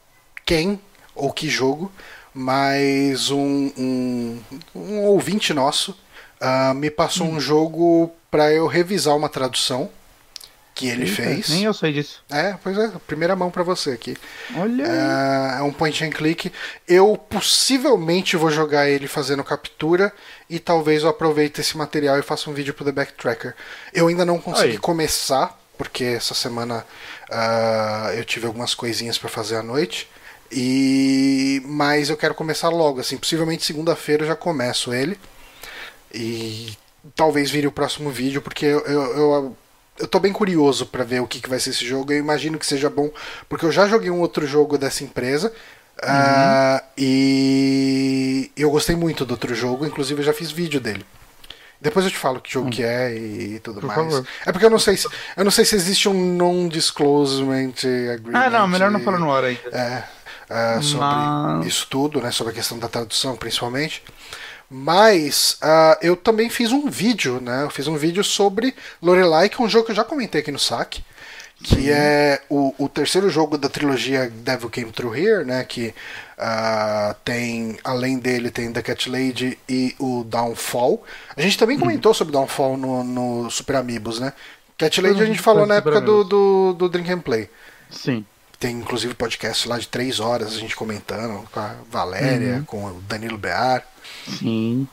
quem 0.44 0.78
ou 1.14 1.32
que 1.32 1.48
jogo, 1.48 1.90
mas 2.34 3.30
um, 3.30 3.72
um, 3.74 4.38
um 4.74 5.00
ouvinte 5.06 5.54
nosso 5.54 5.96
ah, 6.38 6.74
me 6.74 6.90
passou 6.90 7.26
Hum. 7.26 7.36
um 7.36 7.40
jogo 7.40 8.12
para 8.30 8.52
eu 8.52 8.66
revisar 8.66 9.16
uma 9.16 9.30
tradução 9.30 9.88
que 10.80 10.88
ele 10.88 11.04
Eita, 11.04 11.14
fez. 11.22 11.48
Nem 11.50 11.64
eu 11.64 11.74
sei 11.74 11.92
disso. 11.92 12.22
É, 12.30 12.56
pois 12.62 12.78
é, 12.78 12.90
primeira 13.06 13.36
mão 13.36 13.50
para 13.50 13.62
você 13.62 13.90
aqui. 13.90 14.16
Olha. 14.56 14.82
É, 14.82 15.58
é 15.58 15.62
um 15.62 15.70
point 15.70 16.02
and 16.02 16.08
click. 16.08 16.50
Eu 16.88 17.18
possivelmente 17.18 18.34
vou 18.34 18.50
jogar 18.50 18.88
ele 18.88 19.06
fazendo 19.06 19.44
captura 19.44 20.10
e 20.48 20.58
talvez 20.58 21.02
eu 21.02 21.10
aproveite 21.10 21.60
esse 21.60 21.76
material 21.76 22.18
e 22.18 22.22
faça 22.22 22.48
um 22.48 22.54
vídeo 22.54 22.72
pro 22.72 22.86
The 22.86 22.92
Backtracker. 22.92 23.54
Eu 23.92 24.08
ainda 24.08 24.24
não 24.24 24.38
consegui 24.40 24.72
Aí. 24.72 24.78
começar, 24.78 25.60
porque 25.76 26.04
essa 26.04 26.32
semana 26.32 26.86
ah, 27.30 28.12
eu 28.16 28.24
tive 28.24 28.46
algumas 28.46 28.74
coisinhas 28.74 29.18
para 29.18 29.28
fazer 29.28 29.56
à 29.56 29.62
noite. 29.62 30.08
E 30.50 31.62
mas 31.66 32.08
eu 32.08 32.16
quero 32.16 32.34
começar 32.34 32.70
logo, 32.70 33.00
assim, 33.00 33.18
possivelmente 33.18 33.66
segunda-feira 33.66 34.22
eu 34.22 34.28
já 34.28 34.34
começo 34.34 34.94
ele. 34.94 35.18
E 36.12 36.72
talvez 37.14 37.50
vire 37.50 37.66
o 37.66 37.72
próximo 37.72 38.10
vídeo, 38.10 38.40
porque 38.40 38.64
eu, 38.64 38.80
eu, 38.80 39.02
eu, 39.16 39.56
eu 40.00 40.06
tô 40.08 40.18
bem 40.18 40.32
curioso 40.32 40.86
pra 40.86 41.04
ver 41.04 41.20
o 41.20 41.26
que, 41.26 41.40
que 41.40 41.48
vai 41.48 41.60
ser 41.60 41.70
esse 41.70 41.84
jogo. 41.86 42.12
Eu 42.12 42.18
imagino 42.18 42.58
que 42.58 42.66
seja 42.66 42.88
bom, 42.90 43.10
porque 43.48 43.64
eu 43.64 43.70
já 43.72 43.86
joguei 43.86 44.10
um 44.10 44.20
outro 44.20 44.46
jogo 44.46 44.76
dessa 44.78 45.04
empresa. 45.04 45.52
ah, 46.02 46.82
e 46.96 48.50
eu 48.56 48.70
gostei 48.70 48.96
muito 48.96 49.24
do 49.24 49.32
outro 49.32 49.54
jogo, 49.54 49.84
inclusive 49.86 50.20
eu 50.20 50.24
já 50.24 50.32
fiz 50.32 50.50
vídeo 50.50 50.80
dele. 50.80 51.04
Depois 51.80 52.04
eu 52.04 52.10
te 52.10 52.18
falo 52.18 52.40
que 52.40 52.52
jogo 52.52 52.68
que 52.70 52.82
é 52.82 53.14
e 53.16 53.58
tudo 53.60 53.80
Por 53.80 53.86
mais. 53.86 53.98
favor. 53.98 54.26
É 54.44 54.52
porque 54.52 54.66
eu 54.66 54.70
não 54.70 54.78
sei 54.78 54.96
se 54.98 55.06
eu 55.36 55.44
não 55.44 55.50
sei 55.50 55.64
se 55.64 55.74
existe 55.74 56.08
um 56.10 56.34
non-disclosement 56.36 57.72
agreement. 58.12 58.38
Ah, 58.38 58.50
não, 58.50 58.68
melhor 58.68 58.90
não 58.90 59.00
falar 59.00 59.18
no 59.18 59.32
ar 59.32 59.44
ainda. 59.44 59.60
é, 59.72 60.04
ah, 60.50 60.78
sobre 60.82 61.06
Mas- 61.06 61.66
isso 61.66 61.86
tudo, 61.88 62.20
né? 62.20 62.30
Sobre 62.30 62.52
a 62.52 62.54
questão 62.56 62.78
da 62.78 62.86
tradução, 62.88 63.34
principalmente. 63.34 64.02
Mas 64.70 65.56
ah, 65.60 65.98
eu 66.00 66.16
também 66.16 66.48
fiz 66.48 66.70
um 66.70 66.88
vídeo, 66.88 67.40
né? 67.40 67.64
Eu 67.64 67.70
fiz 67.70 67.88
um 67.88 67.96
vídeo 67.96 68.22
sobre 68.22 68.74
Lorelai, 69.02 69.48
que 69.48 69.60
é 69.60 69.64
um 69.64 69.68
jogo 69.68 69.86
que 69.86 69.90
eu 69.90 69.96
já 69.96 70.04
comentei 70.04 70.40
aqui 70.40 70.52
no 70.52 70.58
saque. 70.58 71.02
Que 71.62 71.90
é 71.90 72.40
o, 72.48 72.74
o 72.78 72.88
terceiro 72.88 73.28
jogo 73.28 73.58
da 73.58 73.68
trilogia 73.68 74.30
Devil 74.30 74.70
Came 74.70 74.92
Through 74.92 75.14
Here, 75.14 75.44
né? 75.44 75.62
Que 75.64 75.92
ah, 76.38 77.14
tem, 77.22 77.78
além 77.84 78.18
dele, 78.18 78.50
tem 78.50 78.72
The 78.72 78.80
Cat 78.80 79.10
Lady 79.10 79.58
e 79.68 79.94
o 79.98 80.24
Downfall. 80.24 81.04
A 81.36 81.42
gente 81.42 81.58
também 81.58 81.78
comentou 81.78 82.14
sobre 82.14 82.32
Downfall 82.32 82.78
no, 82.78 83.04
no 83.04 83.50
Super 83.50 83.76
Amigos, 83.76 84.18
né? 84.20 84.32
Cat 84.78 84.98
Lady 85.02 85.20
a 85.22 85.26
gente 85.26 85.40
falou 85.42 85.66
na 85.66 85.74
época 85.74 86.00
do, 86.00 86.24
do, 86.24 86.72
do 86.78 86.88
Drink 86.88 87.12
and 87.12 87.20
Play. 87.20 87.50
Sim. 87.90 88.24
Tem 88.58 88.76
inclusive 88.76 89.12
podcast 89.14 89.68
lá 89.68 89.78
de 89.78 89.86
três 89.88 90.18
horas 90.20 90.54
a 90.54 90.58
gente 90.58 90.74
comentando 90.76 91.46
com 91.52 91.60
a 91.60 91.74
Valéria, 91.90 92.56
Uhum. 92.56 92.64
com 92.64 92.84
o 92.86 93.00
Danilo 93.02 93.36
Bear. 93.36 93.84
Sim. 94.26 94.86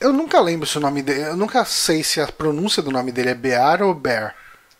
Eu 0.00 0.12
nunca 0.12 0.40
lembro 0.40 0.66
se 0.66 0.78
o 0.78 0.80
nome 0.80 1.02
dele. 1.02 1.22
Eu 1.22 1.36
nunca 1.36 1.64
sei 1.64 2.02
se 2.02 2.20
a 2.20 2.26
pronúncia 2.26 2.82
do 2.82 2.90
nome 2.90 3.12
dele 3.12 3.30
é 3.30 3.34
Bear 3.34 3.82
ou 3.82 3.94
Bear. 3.94 4.34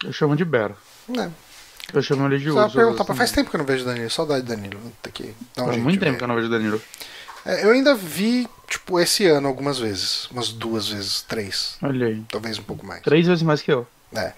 Eu 0.04 0.12
chamo 0.12 0.34
de 0.36 0.44
Bear. 0.44 0.72
Né? 1.08 1.30
Eu 1.92 2.00
chamo 2.02 2.26
ele 2.26 2.38
de 2.38 2.50
Só 2.50 2.66
uso. 2.66 2.74
perguntar, 2.76 3.04
pra- 3.04 3.12
assim. 3.12 3.18
faz 3.18 3.32
tempo 3.32 3.50
que 3.50 3.56
eu 3.56 3.58
não 3.58 3.66
vejo 3.66 3.82
o 3.82 3.86
Danilo, 3.86 4.08
saudade 4.10 4.42
do 4.42 4.48
Danilo. 4.48 4.80
Tem 5.02 5.12
que 5.12 5.34
dar 5.56 5.62
um 5.62 5.66
Faz 5.66 5.74
jeito 5.74 5.84
muito 5.84 6.00
tempo 6.00 6.12
ver. 6.12 6.18
que 6.18 6.24
eu 6.24 6.28
não 6.28 6.34
vejo 6.36 6.46
o 6.46 6.50
Danilo. 6.50 6.80
É, 7.44 7.64
eu 7.64 7.70
ainda 7.70 7.94
vi, 7.94 8.48
tipo, 8.68 9.00
esse 9.00 9.26
ano 9.26 9.48
algumas 9.48 9.78
vezes. 9.78 10.26
Umas 10.30 10.50
duas 10.50 10.88
vezes, 10.88 11.22
três. 11.22 11.76
Olha 11.82 12.06
aí. 12.06 12.22
Talvez 12.30 12.58
um 12.58 12.62
pouco 12.62 12.86
mais. 12.86 13.02
Três 13.02 13.26
vezes 13.26 13.42
mais 13.42 13.60
que 13.60 13.72
eu. 13.72 13.86
É. 14.14 14.32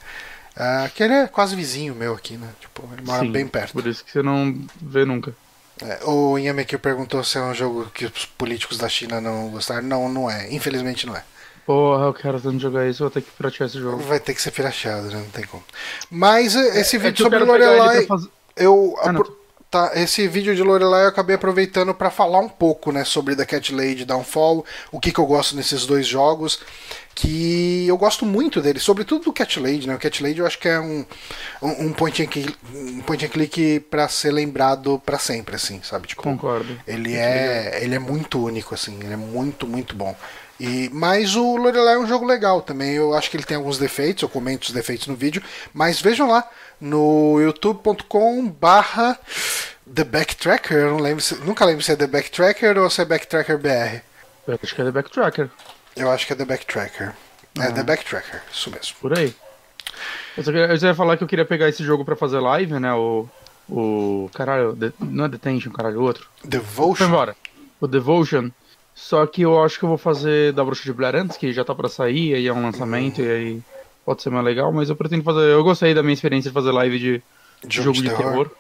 Ah, 0.57 0.91
que 0.95 1.03
ele 1.03 1.15
é 1.15 1.27
quase 1.27 1.55
vizinho 1.57 1.95
meu 1.95 2.15
aqui, 2.15 2.37
né? 2.37 2.49
Tipo, 2.61 2.89
ele 2.93 3.03
mora 3.07 3.21
Sim, 3.25 3.33
bem 3.33 3.47
perto. 3.47 3.73
Por 3.73 3.87
isso 3.87 4.05
que 4.05 4.11
você 4.11 4.23
não 4.23 4.57
vê 4.81 5.05
nunca. 5.05 5.35
É, 5.85 6.01
o 6.05 6.39
Yameki 6.39 6.79
perguntou 6.79 7.23
se 7.25 7.39
é 7.39 7.41
um 7.43 7.55
jogo 7.55 7.91
que 7.93 8.05
os 8.07 8.25
políticos 8.27 8.79
da 8.79 8.89
China 8.89 9.21
não 9.21 9.49
gostaram. 9.51 9.83
Não, 9.83 10.09
não 10.09 10.31
é. 10.31 10.53
Infelizmente 10.53 11.07
não 11.07 11.17
é. 11.17 11.23
Porra, 11.67 12.07
eu 12.07 12.15
quero 12.15 12.41
tanto 12.41 12.59
jogar 12.59 12.89
isso, 12.89 13.05
vou 13.05 13.11
ter 13.11 13.23
que 13.23 13.31
piratear 13.31 13.69
esse 13.69 13.79
jogo. 13.79 13.99
Vai 14.03 14.19
ter 14.19 14.35
que 14.35 14.43
ser 14.43 14.51
pirateado, 14.51 15.09
né? 15.09 15.15
Não 15.19 15.31
tem 15.31 15.45
como. 15.47 15.63
Mas 16.11 16.57
eh, 16.57 16.81
esse 16.81 16.97
É 16.97 16.99
vídeo 16.99 17.29
que 17.29 17.35
eu 17.35 17.39
sobre 17.41 17.45
Lorelai, 17.45 18.05
fazer- 18.07 18.29
eu 18.57 18.97
Ah, 19.01 19.11
apro- 19.11 19.39
tá, 19.71 19.93
esse 19.95 20.27
vídeo 20.27 20.55
de 20.57 20.63
Lorelai 20.63 21.05
eu 21.05 21.09
acabei 21.09 21.37
aproveitando 21.37 21.95
pra 21.95 22.11
falar 22.11 22.41
um 22.41 22.49
pouco, 22.49 22.91
né, 22.91 23.05
sobre 23.05 23.37
The 23.37 23.47
Cat 23.47 23.73
Lady 23.75 24.05
Downfall, 24.05 24.65
o 24.91 24.99
que 25.01 25.13
que 25.13 25.19
eu 25.21 25.25
gosto 25.25 25.55
nesses 25.57 25.87
dois 25.87 26.07
jogos, 26.07 26.61
que 27.15 27.87
eu 27.87 27.97
gosto 27.97 28.25
muito 28.25 28.61
dele, 28.61 28.79
sobretudo 28.79 29.25
do 29.25 29.33
Cat 29.33 29.61
Lady, 29.61 29.87
né? 29.87 29.95
O 29.95 29.99
Cat 29.99 30.23
Lady 30.23 30.39
eu 30.39 30.47
acho 30.47 30.59
que 30.59 30.69
é 30.69 30.81
um 30.81 31.05
um, 31.61 31.87
um 31.87 31.93
point 31.93 32.23
and 32.23 32.27
click, 32.27 32.57
um 32.75 33.01
point 33.01 33.25
and 33.25 33.29
click 33.29 33.81
para 33.91 34.09
ser 34.09 34.33
lembrado 34.33 35.01
pra 35.05 35.19
sempre, 35.19 35.57
assim, 35.57 35.81
sabe? 35.83 36.09
Tipo, 36.09 36.23
Concordo. 36.23 36.79
ele 36.87 37.15
é, 37.15 37.81
ele 37.83 37.95
é 37.95 37.99
muito 37.99 38.43
único, 38.45 38.75
assim, 38.75 38.99
ele 39.03 39.13
é 39.13 39.17
muito, 39.17 39.67
muito 39.67 39.95
bom. 39.95 40.17
E, 40.59 40.89
mas 40.93 41.35
o 41.35 41.57
Lorelai 41.57 41.95
é 41.95 41.99
um 41.99 42.07
jogo 42.07 42.25
legal 42.25 42.63
também. 42.63 42.93
Eu 42.93 43.15
acho 43.15 43.31
que 43.31 43.37
ele 43.37 43.45
tem 43.45 43.57
alguns 43.57 43.79
defeitos, 43.79 44.23
eu 44.23 44.29
comento 44.29 44.69
os 44.69 44.73
defeitos 44.73 45.07
no 45.09 45.17
vídeo, 45.17 45.43
mas 45.73 46.01
vejam 46.01 46.29
lá 46.29 46.49
no 46.81 47.41
youtube.com 47.41 48.49
barra 48.49 49.19
The 49.93 50.05
Backtracker, 50.05 50.77
eu 50.77 50.91
não 50.93 50.99
lembro 51.01 51.21
se, 51.21 51.35
nunca 51.37 51.65
lembro 51.65 51.83
se 51.83 51.93
é 51.93 51.97
The 51.97 52.07
Backtracker 52.07 52.79
ou 52.79 52.89
se 52.89 53.03
é 53.03 53.05
Backtracker 53.05 53.59
BR. 53.59 54.03
Eu 54.47 54.59
acho 54.63 54.75
que 54.75 54.81
é 54.81 54.85
The 54.85 54.91
Backtracker. 54.91 55.51
Eu 55.97 56.11
acho 56.11 56.27
que 56.27 56.33
é 56.33 56.37
The 56.37 56.45
Backtracker. 56.45 57.13
É 57.59 57.63
Ah. 57.67 57.73
The 57.73 57.83
Backtracker, 57.83 58.43
isso 58.53 58.71
mesmo. 58.71 58.97
Por 59.01 59.17
aí. 59.19 59.35
Eu 60.37 60.43
só, 60.43 60.51
queria, 60.51 60.67
eu 60.67 60.79
só 60.79 60.87
ia 60.87 60.95
falar 60.95 61.17
que 61.17 61.25
eu 61.25 61.29
queria 61.29 61.45
pegar 61.45 61.69
esse 61.69 61.85
jogo 61.85 62.05
pra 62.05 62.17
fazer 62.17 62.39
live, 62.41 62.73
né? 62.81 62.93
O. 62.95 63.29
O. 63.69 64.31
Caralho, 64.35 64.75
The- 64.75 64.93
não 65.01 65.27
é 65.27 65.29
Detention, 65.29 65.71
caralho, 65.73 66.01
o 66.01 66.03
outro. 66.03 66.27
Foi 66.41 66.49
Devotion. 66.51 67.05
embora. 67.07 67.37
O 67.81 67.87
Devotion. 67.87 68.51
Só 68.95 69.27
que 69.27 69.43
eu 69.43 69.63
acho 69.63 69.79
que 69.79 69.85
eu 69.85 69.89
vou 69.89 69.99
fazer 69.99 70.53
da 70.53 70.65
Bruxa 70.65 70.83
de 70.85 70.93
Blair 70.93 71.17
antes, 71.17 71.37
que 71.37 71.53
já 71.53 71.65
tá 71.65 71.75
pra 71.75 71.89
sair, 71.89 72.35
aí 72.35 72.47
é 72.47 72.53
um 72.53 72.63
lançamento, 72.63 73.21
e 73.23 73.31
aí 73.31 73.63
pode 74.05 74.23
ser 74.23 74.29
mais 74.31 74.45
legal, 74.45 74.71
mas 74.73 74.89
eu 74.91 74.97
pretendo 74.97 75.23
fazer. 75.23 75.41
Eu 75.41 75.63
gostei 75.65 75.95
da 75.95 76.03
minha 76.03 76.13
experiência 76.15 76.51
de 76.51 76.55
fazer 76.55 76.73
live 76.73 76.99
de 76.99 77.23
Jogo, 77.69 77.95
jogo, 77.95 78.09
de, 78.09 78.15
terror. 78.17 78.51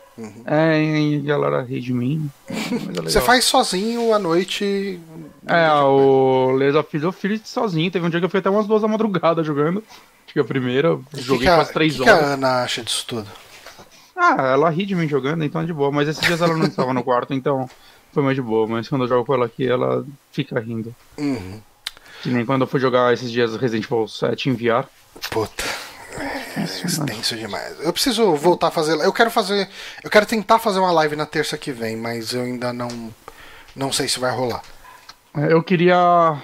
É, 0.47 0.81
e 0.83 1.19
a 1.25 1.27
galera 1.27 1.63
ri 1.63 1.81
de 1.81 1.93
mim. 1.93 2.31
é 2.49 3.03
Você 3.03 3.21
faz 3.21 3.45
sozinho 3.45 4.13
à 4.15 4.19
noite. 4.19 5.01
É, 5.47 5.71
o 5.73 6.53
Layers 6.53 6.77
of 6.77 6.89
Fear 6.91 7.05
eu 7.05 7.13
fiz 7.13 7.41
sozinho. 7.45 7.91
Teve 7.91 8.07
um 8.07 8.11
dia 8.11 8.21
que 8.21 8.27
eu 8.27 8.31
fui 8.31 8.41
até 8.41 8.49
umas 8.49 8.67
duas 8.67 8.83
da 8.83 8.89
madrugada 8.89 9.43
jogando. 9.43 9.83
Acho 10.25 10.33
que 10.33 10.41
a 10.41 10.45
primeira, 10.45 10.99
que 11.13 11.21
joguei 11.21 11.49
que 11.49 11.55
quase 11.55 11.73
três 11.73 11.95
o 11.95 11.99
que 11.99 12.05
que 12.05 12.11
a 12.11 12.17
horas. 12.17 12.29
Ana 12.31 12.63
acha 12.63 12.83
disso 12.83 13.05
tudo? 13.07 13.29
Ah, 14.17 14.53
ela 14.53 14.71
ri 14.71 14.87
de 14.87 14.95
mim 14.95 15.09
jogando, 15.09 15.43
então 15.45 15.61
é 15.61 15.65
de 15.65 15.73
boa. 15.73 15.91
Mas 15.91 16.09
esses 16.09 16.25
dias 16.25 16.41
ela 16.41 16.57
não 16.57 16.67
estava 16.67 16.95
no 16.95 17.03
quarto, 17.03 17.35
então 17.35 17.69
foi 18.13 18.23
mais 18.23 18.37
de 18.37 18.43
boa. 18.43 18.67
Mas 18.67 18.89
quando 18.89 19.03
eu 19.03 19.09
jogo 19.09 19.25
com 19.25 19.35
ela 19.35 19.47
aqui, 19.47 19.69
ela 19.69 20.07
fica 20.31 20.61
rindo. 20.61 20.95
Uhum. 21.19 21.61
Que 22.23 22.31
nem 22.31 22.47
quando 22.47 22.63
eu 22.63 22.67
fui 22.69 22.79
jogar 22.79 23.13
esses 23.13 23.31
dias 23.31 23.57
Resident 23.57 23.85
Evil 23.85 24.07
7 24.07 24.49
em 24.49 24.55
VR. 24.55 24.87
Puta. 25.31 25.65
É 26.57 26.63
extenso 26.63 27.37
demais. 27.37 27.81
Eu 27.81 27.93
preciso 27.93 28.37
voltar 28.37 28.69
a 28.69 28.71
fazer. 28.71 28.93
Eu 28.93 29.13
quero 29.13 29.31
fazer. 29.31 29.69
Eu 30.05 30.11
quero 30.11 30.27
tentar 30.27 30.59
fazer 30.59 30.79
uma 30.79 30.93
live 30.93 31.17
na 31.17 31.27
terça 31.27 31.59
que 31.59 31.73
vem, 31.73 31.97
mas 31.97 32.33
eu 32.33 32.43
ainda 32.43 32.73
não. 32.73 33.13
Não 33.75 33.91
sei 33.91 34.07
se 34.07 34.21
vai 34.21 34.31
rolar. 34.31 34.63
É, 35.35 35.53
Eu 35.53 35.63
queria. 35.63 36.41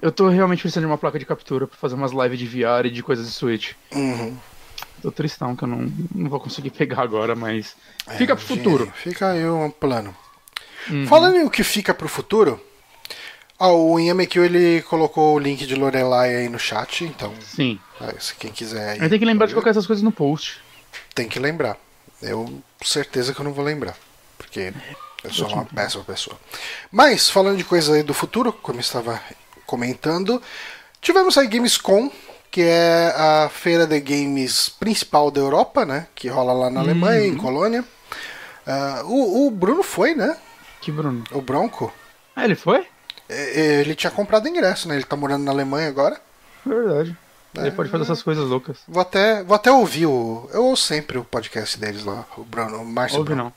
Eu 0.00 0.12
tô 0.12 0.28
realmente 0.28 0.60
precisando 0.60 0.84
de 0.84 0.90
uma 0.90 0.98
placa 0.98 1.18
de 1.18 1.24
captura 1.24 1.66
pra 1.66 1.76
fazer 1.76 1.94
umas 1.94 2.12
lives 2.12 2.38
de 2.38 2.46
VR 2.46 2.84
e 2.84 2.90
de 2.90 3.02
coisas 3.02 3.26
de 3.26 3.32
Switch. 3.32 3.72
Uhum. 3.92 4.36
Tô 5.00 5.10
tristão 5.10 5.56
que 5.56 5.64
eu 5.64 5.68
não, 5.68 5.90
não 6.14 6.28
vou 6.30 6.38
conseguir 6.40 6.70
pegar 6.76 7.02
agora, 7.02 7.34
mas. 7.34 7.74
É, 8.06 8.14
Fica 8.16 8.36
pro 8.36 8.44
futuro. 8.44 8.92
Fica 8.96 9.30
aí 9.30 9.46
um 9.48 9.70
plano. 9.70 10.14
Uhum. 10.90 11.06
Falando 11.06 11.36
em 11.36 11.44
o 11.44 11.50
que 11.50 11.64
fica 11.64 11.92
pro 11.94 12.08
futuro, 12.08 12.60
Ah, 13.58 13.70
o 13.72 13.98
Inhamekyu 13.98 14.44
ele 14.44 14.82
colocou 14.82 15.34
o 15.34 15.38
link 15.38 15.66
de 15.66 15.74
Lorelai 15.74 16.36
aí 16.36 16.48
no 16.48 16.58
chat, 16.58 17.04
então 17.04 17.32
Sim. 17.40 17.80
ah, 18.00 18.12
se 18.20 18.34
quem 18.36 18.52
quiser 18.52 18.90
aí. 18.90 18.98
Tenho 19.08 19.18
que 19.18 19.24
lembrar 19.24 19.46
de 19.46 19.54
colocar 19.54 19.70
essas 19.70 19.86
coisas 19.86 20.02
no 20.02 20.12
post. 20.12 20.60
Tem 21.14 21.26
que 21.28 21.38
lembrar. 21.38 21.76
Eu 22.22 22.62
certeza 22.84 23.34
que 23.34 23.40
eu 23.40 23.44
não 23.44 23.52
vou 23.52 23.64
lembrar. 23.64 23.96
Porque 24.38 24.72
eu 25.26 25.32
sou 25.32 25.48
uma 25.48 25.64
péssima 25.64 26.04
pessoa. 26.04 26.36
Mas, 26.90 27.28
falando 27.30 27.56
de 27.58 27.64
coisas 27.64 27.94
aí 27.94 28.02
do 28.02 28.14
futuro, 28.14 28.52
como 28.52 28.78
eu 28.78 28.80
estava 28.80 29.20
comentando, 29.66 30.40
tivemos 31.00 31.36
a 31.36 31.44
Gamescom, 31.44 32.10
que 32.50 32.62
é 32.62 33.12
a 33.16 33.48
feira 33.50 33.86
de 33.86 34.00
games 34.00 34.68
principal 34.68 35.30
da 35.30 35.40
Europa, 35.40 35.84
né? 35.84 36.06
Que 36.14 36.28
rola 36.28 36.52
lá 36.52 36.70
na 36.70 36.80
Alemanha, 36.80 37.26
em 37.26 37.36
Colônia. 37.36 37.84
Ah, 38.66 39.02
o, 39.04 39.46
o 39.46 39.50
Bruno 39.50 39.82
foi, 39.82 40.14
né? 40.14 40.36
Que 40.80 40.90
Bruno. 40.90 41.24
O 41.32 41.40
Bronco. 41.40 41.92
Ah, 42.34 42.44
ele 42.44 42.54
foi? 42.54 42.86
É, 43.28 43.80
Ele 43.80 43.94
tinha 43.94 44.10
comprado 44.10 44.48
ingresso, 44.48 44.88
né? 44.88 44.94
Ele 44.94 45.04
tá 45.04 45.16
morando 45.16 45.44
na 45.44 45.50
Alemanha 45.50 45.88
agora. 45.88 46.20
Verdade. 46.64 47.16
Ele 47.56 47.70
pode 47.70 47.88
fazer 47.90 48.04
essas 48.04 48.22
coisas 48.22 48.44
loucas. 48.44 48.78
Vou 48.86 49.00
até, 49.00 49.42
vou 49.42 49.54
até 49.54 49.72
ouvir 49.72 50.06
o. 50.06 50.48
Eu 50.52 50.64
ouço 50.66 50.84
sempre 50.84 51.16
o 51.18 51.24
podcast 51.24 51.78
deles 51.78 52.04
lá, 52.04 52.24
o 52.36 52.44
Bruno, 52.44 52.82
o 52.82 52.84
Márcio 52.86 53.18
Ouve 53.18 53.28
Bruno. 53.30 53.44
não. 53.44 53.52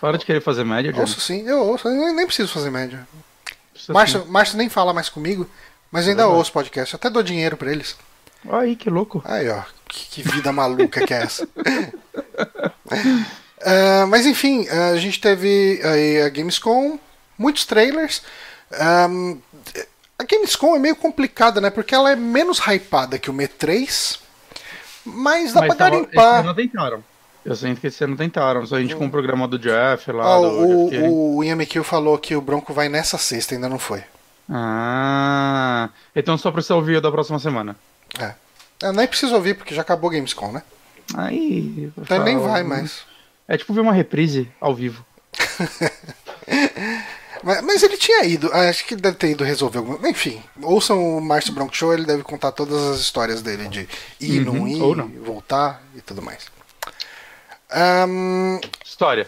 Para 0.00 0.16
de 0.18 0.24
querer 0.24 0.40
fazer 0.40 0.64
média, 0.64 0.90
Johnny. 0.92 1.02
Ouço 1.02 1.20
sim, 1.20 1.46
eu 1.46 1.58
ouço, 1.58 1.86
eu 1.88 2.14
nem 2.14 2.26
preciso 2.26 2.52
fazer 2.52 2.70
média. 2.70 3.06
Precisa 3.72 3.92
Márcio, 3.92 4.22
sim. 4.22 4.28
Márcio 4.30 4.56
nem 4.56 4.68
fala 4.68 4.94
mais 4.94 5.08
comigo, 5.08 5.48
mas 5.90 6.06
ainda 6.08 6.22
verdade. 6.22 6.38
ouço 6.38 6.52
podcast, 6.52 6.96
até 6.96 7.10
dou 7.10 7.22
dinheiro 7.22 7.56
pra 7.56 7.70
eles. 7.70 7.96
Aí, 8.50 8.74
que 8.76 8.88
louco. 8.88 9.20
Aí, 9.26 9.48
ó, 9.50 9.62
que, 9.88 10.22
que 10.22 10.22
vida 10.22 10.50
maluca 10.52 11.06
que 11.06 11.12
é 11.12 11.22
essa. 11.22 11.46
Ah, 13.62 14.06
mas 14.08 14.24
enfim, 14.26 14.66
a 14.68 14.96
gente 14.96 15.20
teve 15.20 15.80
aí 15.84 16.22
a 16.22 16.28
Gamescom, 16.30 16.98
muitos 17.38 17.64
trailers. 17.66 18.22
Ahm, 18.72 19.38
a 20.18 20.24
Gamescom 20.24 20.74
é 20.76 20.78
meio 20.78 20.96
complicada, 20.96 21.60
né? 21.60 21.68
Porque 21.70 21.94
ela 21.94 22.10
é 22.12 22.16
menos 22.16 22.58
hypada 22.66 23.18
que 23.18 23.28
o 23.30 23.34
Me3, 23.34 24.18
mas 25.04 25.52
dá 25.52 25.60
Mas 25.60 25.68
pra 25.68 25.76
tava- 25.76 25.90
garimpar. 25.90 26.40
ano 26.40 26.54
tentaram. 26.54 27.04
Eu 27.44 27.56
sinto 27.56 27.80
que 27.80 27.86
esse 27.86 28.04
ano 28.04 28.16
tentaram. 28.16 28.66
Só 28.66 28.76
a 28.76 28.80
gente 28.80 28.94
com 28.94 29.06
o 29.06 29.10
programa 29.10 29.48
do 29.48 29.58
Jeff 29.58 30.10
lá. 30.12 30.38
Ó, 30.38 30.42
do 30.42 30.86
o, 30.86 30.90
Jeff 30.90 31.08
o 31.08 31.42
Yamekil 31.44 31.82
falou 31.82 32.18
que 32.18 32.36
o 32.36 32.40
Bronco 32.40 32.72
vai 32.72 32.88
nessa 32.88 33.16
sexta, 33.16 33.54
ainda 33.54 33.68
não 33.68 33.78
foi. 33.78 34.02
Ah, 34.48 35.88
então 36.14 36.36
só 36.36 36.50
precisa 36.50 36.74
ouvir 36.74 36.96
o 36.96 37.00
da 37.00 37.10
próxima 37.10 37.38
semana. 37.38 37.76
É. 38.18 38.34
Eu 38.82 38.92
nem 38.92 39.06
preciso 39.06 39.34
ouvir, 39.34 39.54
porque 39.54 39.74
já 39.74 39.82
acabou 39.82 40.10
Gamescom, 40.10 40.52
né? 40.52 40.62
Aí. 41.14 41.90
Então 41.96 42.16
ele 42.16 42.24
nem 42.24 42.38
vai 42.38 42.62
mais. 42.62 43.02
É 43.46 43.56
tipo 43.56 43.72
ver 43.72 43.80
uma 43.80 43.92
reprise 43.92 44.50
ao 44.60 44.74
vivo. 44.74 45.04
Mas, 47.42 47.62
mas 47.62 47.82
ele 47.82 47.96
tinha 47.96 48.22
ido, 48.24 48.50
ah, 48.52 48.68
acho 48.68 48.84
que 48.84 48.94
deve 48.94 49.16
ter 49.16 49.30
ido 49.30 49.44
resolver 49.44 49.78
alguma. 49.78 50.08
Enfim, 50.08 50.42
ouçam 50.62 51.16
o 51.16 51.20
Márcio 51.22 51.54
Bronco 51.54 51.74
Show, 51.74 51.94
ele 51.94 52.04
deve 52.04 52.22
contar 52.22 52.52
todas 52.52 52.76
as 52.90 53.00
histórias 53.00 53.40
dele 53.40 53.66
de 53.68 53.88
ir, 54.20 54.46
Uhum, 54.46 54.54
não 54.54 54.68
ir, 54.68 55.18
voltar 55.20 55.82
e 55.96 56.02
tudo 56.02 56.20
mais. 56.20 56.48
Ahn, 57.72 58.58
História. 58.84 59.26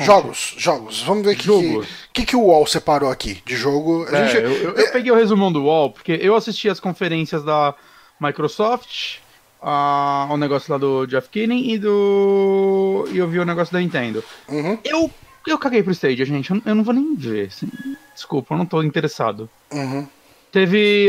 jogos, 0.00 0.54
jogos. 0.58 1.02
Vamos 1.02 1.24
ver 1.24 1.34
o 1.34 1.36
que, 1.36 1.88
que, 2.12 2.26
que 2.26 2.36
o 2.36 2.40
UOL 2.42 2.66
separou 2.66 3.10
aqui 3.10 3.42
de 3.44 3.56
jogo. 3.56 4.06
A 4.08 4.16
É, 4.18 4.28
gente- 4.28 4.42
eu, 4.44 4.52
eu- 4.52 4.72
eu 4.76 4.92
peguei 4.92 5.10
o 5.12 5.14
resumão 5.14 5.52
do 5.52 5.64
UOL, 5.64 5.90
porque 5.90 6.18
eu 6.20 6.34
assisti 6.34 6.68
as 6.68 6.80
conferências 6.80 7.44
da 7.44 7.74
Microsoft, 8.20 9.16
a, 9.60 10.26
o 10.30 10.36
negócio 10.36 10.72
lá 10.72 10.78
do 10.78 11.06
Jeff 11.06 11.28
Keighley 11.28 11.72
e 11.74 11.78
do. 11.78 13.06
E 13.12 13.18
eu 13.18 13.28
vi 13.28 13.38
o 13.38 13.44
negócio 13.44 13.72
da 13.72 13.80
Nintendo. 13.80 14.24
Uhum, 14.48 14.78
Eu, 14.84 15.10
eu 15.46 15.58
caguei 15.58 15.82
pro 15.82 15.92
Stadia, 15.92 16.24
gente. 16.24 16.50
Eu, 16.50 16.56
não- 16.56 16.62
eu 16.66 16.74
não 16.74 16.84
vou 16.84 16.94
nem 16.94 17.14
ver. 17.14 17.48
assim. 17.48 17.68
Desculpa, 18.14 18.54
eu 18.54 18.58
não 18.58 18.66
tô 18.66 18.82
interessado. 18.82 19.48
uhum. 19.72 20.06
Teve 20.50 21.08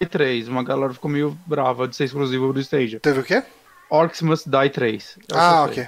E3, 0.00 0.48
uma 0.48 0.62
galera 0.62 0.94
ficou 0.94 1.10
meio 1.10 1.36
brava 1.46 1.86
de 1.86 1.94
ser 1.94 2.04
exclusivo 2.04 2.52
do 2.54 2.60
Stadia. 2.60 2.98
Teve 3.00 3.20
o 3.20 3.22
quê? 3.24 3.42
Orcs 3.90 4.22
Must 4.22 4.48
Die 4.48 4.70
3. 4.70 5.18
Eu 5.28 5.36
Ah, 5.38 5.64
ok. 5.64 5.86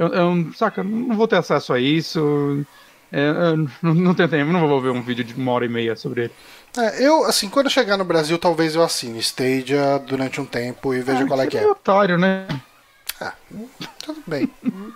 Eu, 0.00 0.08
eu, 0.08 0.50
saca, 0.54 0.82
não 0.82 1.14
vou 1.14 1.28
ter 1.28 1.36
acesso 1.36 1.74
a 1.74 1.78
isso. 1.78 2.64
É, 3.12 3.20
eu 3.82 3.92
não, 3.92 4.14
tenho 4.14 4.30
tempo, 4.30 4.50
não 4.50 4.66
vou 4.66 4.80
ver 4.80 4.88
um 4.88 5.02
vídeo 5.02 5.22
de 5.22 5.34
uma 5.34 5.52
hora 5.52 5.66
e 5.66 5.68
meia 5.68 5.94
sobre 5.94 6.22
ele. 6.22 6.32
É, 6.78 7.06
eu, 7.06 7.26
assim, 7.26 7.50
quando 7.50 7.66
eu 7.66 7.70
chegar 7.70 7.98
no 7.98 8.04
Brasil, 8.04 8.38
talvez 8.38 8.74
eu 8.74 8.82
assine 8.82 9.18
Stadia 9.18 9.98
durante 10.06 10.40
um 10.40 10.46
tempo 10.46 10.94
e 10.94 11.02
veja 11.02 11.24
Ah, 11.24 11.26
qual 11.26 11.42
é 11.42 11.46
que 11.46 11.58
é. 11.58 11.60
meio 11.60 11.72
otário, 11.72 12.16
né? 12.16 12.46
Ah, 13.20 13.34
tudo 14.02 14.22
bem. 14.26 14.48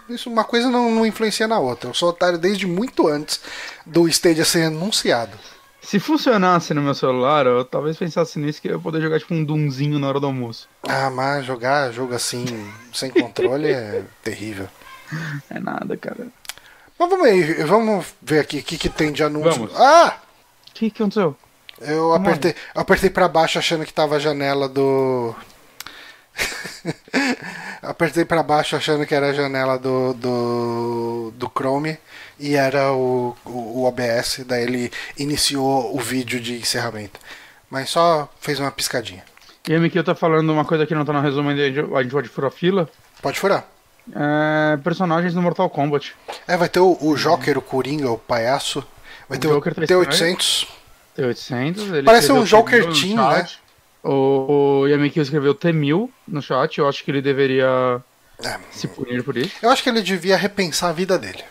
Isso, 0.09 0.31
uma 0.31 0.45
coisa 0.45 0.71
não, 0.71 0.91
não 0.91 1.05
influencia 1.05 1.47
na 1.47 1.59
outra. 1.59 1.91
Eu 1.91 1.95
sou 1.95 2.09
otário 2.09 2.39
desde 2.39 2.67
muito 2.67 3.07
antes 3.07 3.43
do 3.85 4.09
Stadia 4.09 4.47
ser 4.47 4.63
anunciado. 4.63 5.37
Se 5.83 6.01
funcionasse 6.01 6.73
no 6.73 6.81
meu 6.81 6.95
celular, 6.95 7.45
eu 7.45 7.63
talvez 7.63 7.99
pensasse 7.99 8.39
nisso 8.39 8.63
que 8.63 8.69
eu 8.69 8.77
ia 8.77 8.79
poder 8.79 9.03
jogar 9.03 9.19
tipo 9.19 9.35
um 9.35 9.45
Doomzinho 9.45 9.99
na 9.99 10.09
hora 10.09 10.19
do 10.19 10.25
almoço. 10.25 10.67
Ah, 10.89 11.11
mas 11.11 11.45
jogar 11.45 11.93
jogo 11.93 12.15
assim, 12.15 12.47
sem 12.91 13.11
controle, 13.11 13.69
é 13.69 14.03
terrível. 14.25 14.67
É 15.51 15.59
nada, 15.59 15.97
cara. 15.97 16.27
Mas 16.99 17.11
vamos 17.11 17.27
aí, 17.27 17.55
vamos 17.65 18.07
ver 18.23 18.41
aqui 18.41 18.59
o 18.59 18.63
que, 18.63 18.79
que 18.79 18.89
tem 18.89 19.13
de 19.13 19.23
anúncio. 19.25 19.67
Vamos. 19.67 19.81
Ah! 19.81 20.19
O 20.71 20.75
que, 20.75 20.91
que 20.91 21.03
aconteceu? 21.03 21.37
Eu 21.81 22.13
apertei, 22.15 22.55
eu 22.75 22.81
apertei 22.81 23.11
pra 23.11 23.27
baixo 23.29 23.59
achando 23.59 23.85
que 23.85 23.93
tava 23.93 24.17
a 24.17 24.19
janela 24.21 24.69
do. 24.69 25.35
apertei 27.83 28.25
pra 28.25 28.43
baixo 28.43 28.77
achando 28.77 29.07
que 29.07 29.15
era 29.15 29.31
a 29.31 29.33
janela 29.33 29.79
do, 29.79 30.15
do, 30.15 31.33
do 31.37 31.49
Chrome 31.57 31.99
e 32.39 32.55
era 32.57 32.93
o, 32.93 33.37
o, 33.45 33.51
o 33.81 33.85
OBS, 33.85 34.45
daí 34.47 34.63
ele 34.65 34.93
iniciou 35.19 35.95
o 35.97 36.01
vídeo 36.01 36.41
de 36.41 36.55
encerramento. 36.59 37.19
Mas 37.71 37.91
só 37.91 38.33
fez 38.41 38.59
uma 38.61 38.71
piscadinha. 38.71 39.25
E 39.69 39.75
a 39.75 39.81
Miki 39.81 40.03
tá 40.03 40.15
falando 40.15 40.51
uma 40.53 40.65
coisa 40.65 40.87
que 40.87 40.95
não 40.95 41.05
tá 41.05 41.13
no 41.13 41.21
resumo 41.21 41.49
ainda, 41.51 41.63
a 41.63 41.67
gente- 41.67 41.95
a 41.95 42.03
gente 42.03 42.13
pode 42.13 42.29
furar 42.29 42.51
fila. 42.51 42.89
Pode 43.23 43.39
furar. 43.41 43.67
É, 44.13 44.77
personagens 44.79 45.33
do 45.35 45.41
Mortal 45.43 45.71
Kombat. 45.71 46.15
É, 46.47 46.57
vai 46.57 46.69
ter 46.69 46.81
o, 46.81 46.97
o 47.01 47.17
Joker, 47.17 47.57
o 47.59 47.63
Coringa, 47.63 48.11
o 48.11 48.19
palhaço. 48.19 48.85
Vai 49.29 49.39
O 49.39 49.41
ter 49.41 49.49
Joker 49.49 49.73
o 49.73 49.75
tá 49.75 49.83
estranho. 49.83 50.05
T800. 50.37 50.69
T800. 51.19 51.95
Ele 51.95 52.03
Parece 52.03 52.33
um 52.33 52.45
Joker 52.45 52.83
T1000 52.85 52.87
no 52.87 52.95
Team, 53.01 53.17
chat. 53.33 53.59
O, 54.03 54.81
o 54.83 54.87
Yamiki 54.87 55.21
escreveu 55.21 55.55
T1000 55.55 56.11
no 56.29 56.43
chat. 56.43 56.79
Eu 56.79 56.89
acho 56.89 57.03
que 57.05 57.11
ele 57.11 57.23
deveria 57.23 58.01
É, 58.45 58.59
se 58.71 58.87
punir 58.89 59.23
por 59.23 59.37
isso. 59.37 59.55
eu 59.63 59.71
acho 59.71 59.83
que 59.83 59.89
ele 59.89 60.03
devia 60.03 60.37
repensar 60.37 60.91
a 60.91 60.93
vida 60.93 61.19
dele. 61.19 61.43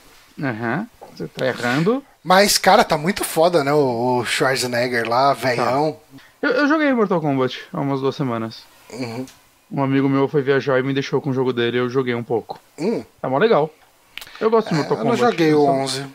Aham. 0.41 0.87
Você 1.15 1.27
tá 1.27 1.45
errando. 1.45 2.03
Mas, 2.23 2.57
cara, 2.57 2.83
tá 2.83 2.97
muito 2.97 3.23
foda, 3.23 3.63
né? 3.63 3.71
O, 3.73 4.19
o 4.19 4.25
Schwarzenegger 4.25 5.07
lá, 5.07 5.33
velhão. 5.33 5.97
Eu, 6.41 6.49
eu 6.51 6.67
joguei 6.67 6.91
Mortal 6.93 7.21
Kombat 7.21 7.61
há 7.71 7.79
umas 7.81 8.01
duas 8.01 8.15
semanas. 8.15 8.63
Uhum. 8.91 9.25
Um 9.73 9.81
amigo 9.83 10.07
meu 10.07 10.27
foi 10.27 10.41
viajar 10.43 10.79
e 10.79 10.83
me 10.83 10.93
deixou 10.93 11.19
com 11.19 11.31
o 11.31 11.33
jogo 11.33 11.51
dele. 11.51 11.79
Eu 11.79 11.89
joguei 11.89 12.13
um 12.13 12.23
pouco. 12.23 12.59
Hum, 12.77 13.03
Tá 13.19 13.27
mó 13.27 13.37
legal. 13.39 13.73
Eu 14.39 14.49
gosto 14.49 14.69
de 14.69 14.75
Mortal 14.75 14.97
eu 14.99 15.03
não 15.03 15.11
Kombat. 15.11 15.31
joguei 15.31 15.53
o 15.53 15.61
só- 15.65 15.71
11. 15.71 16.05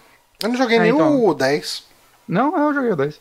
Eu 0.42 0.49
não 0.51 0.57
joguei 0.57 0.77
É, 0.77 0.81
nem 0.81 0.90
então. 0.92 1.25
o 1.27 1.35
10. 1.35 1.85
Não, 2.29 2.57
é, 2.57 2.61
eu 2.68 2.75
joguei 2.75 2.90
o 2.92 2.97
10. 2.97 3.21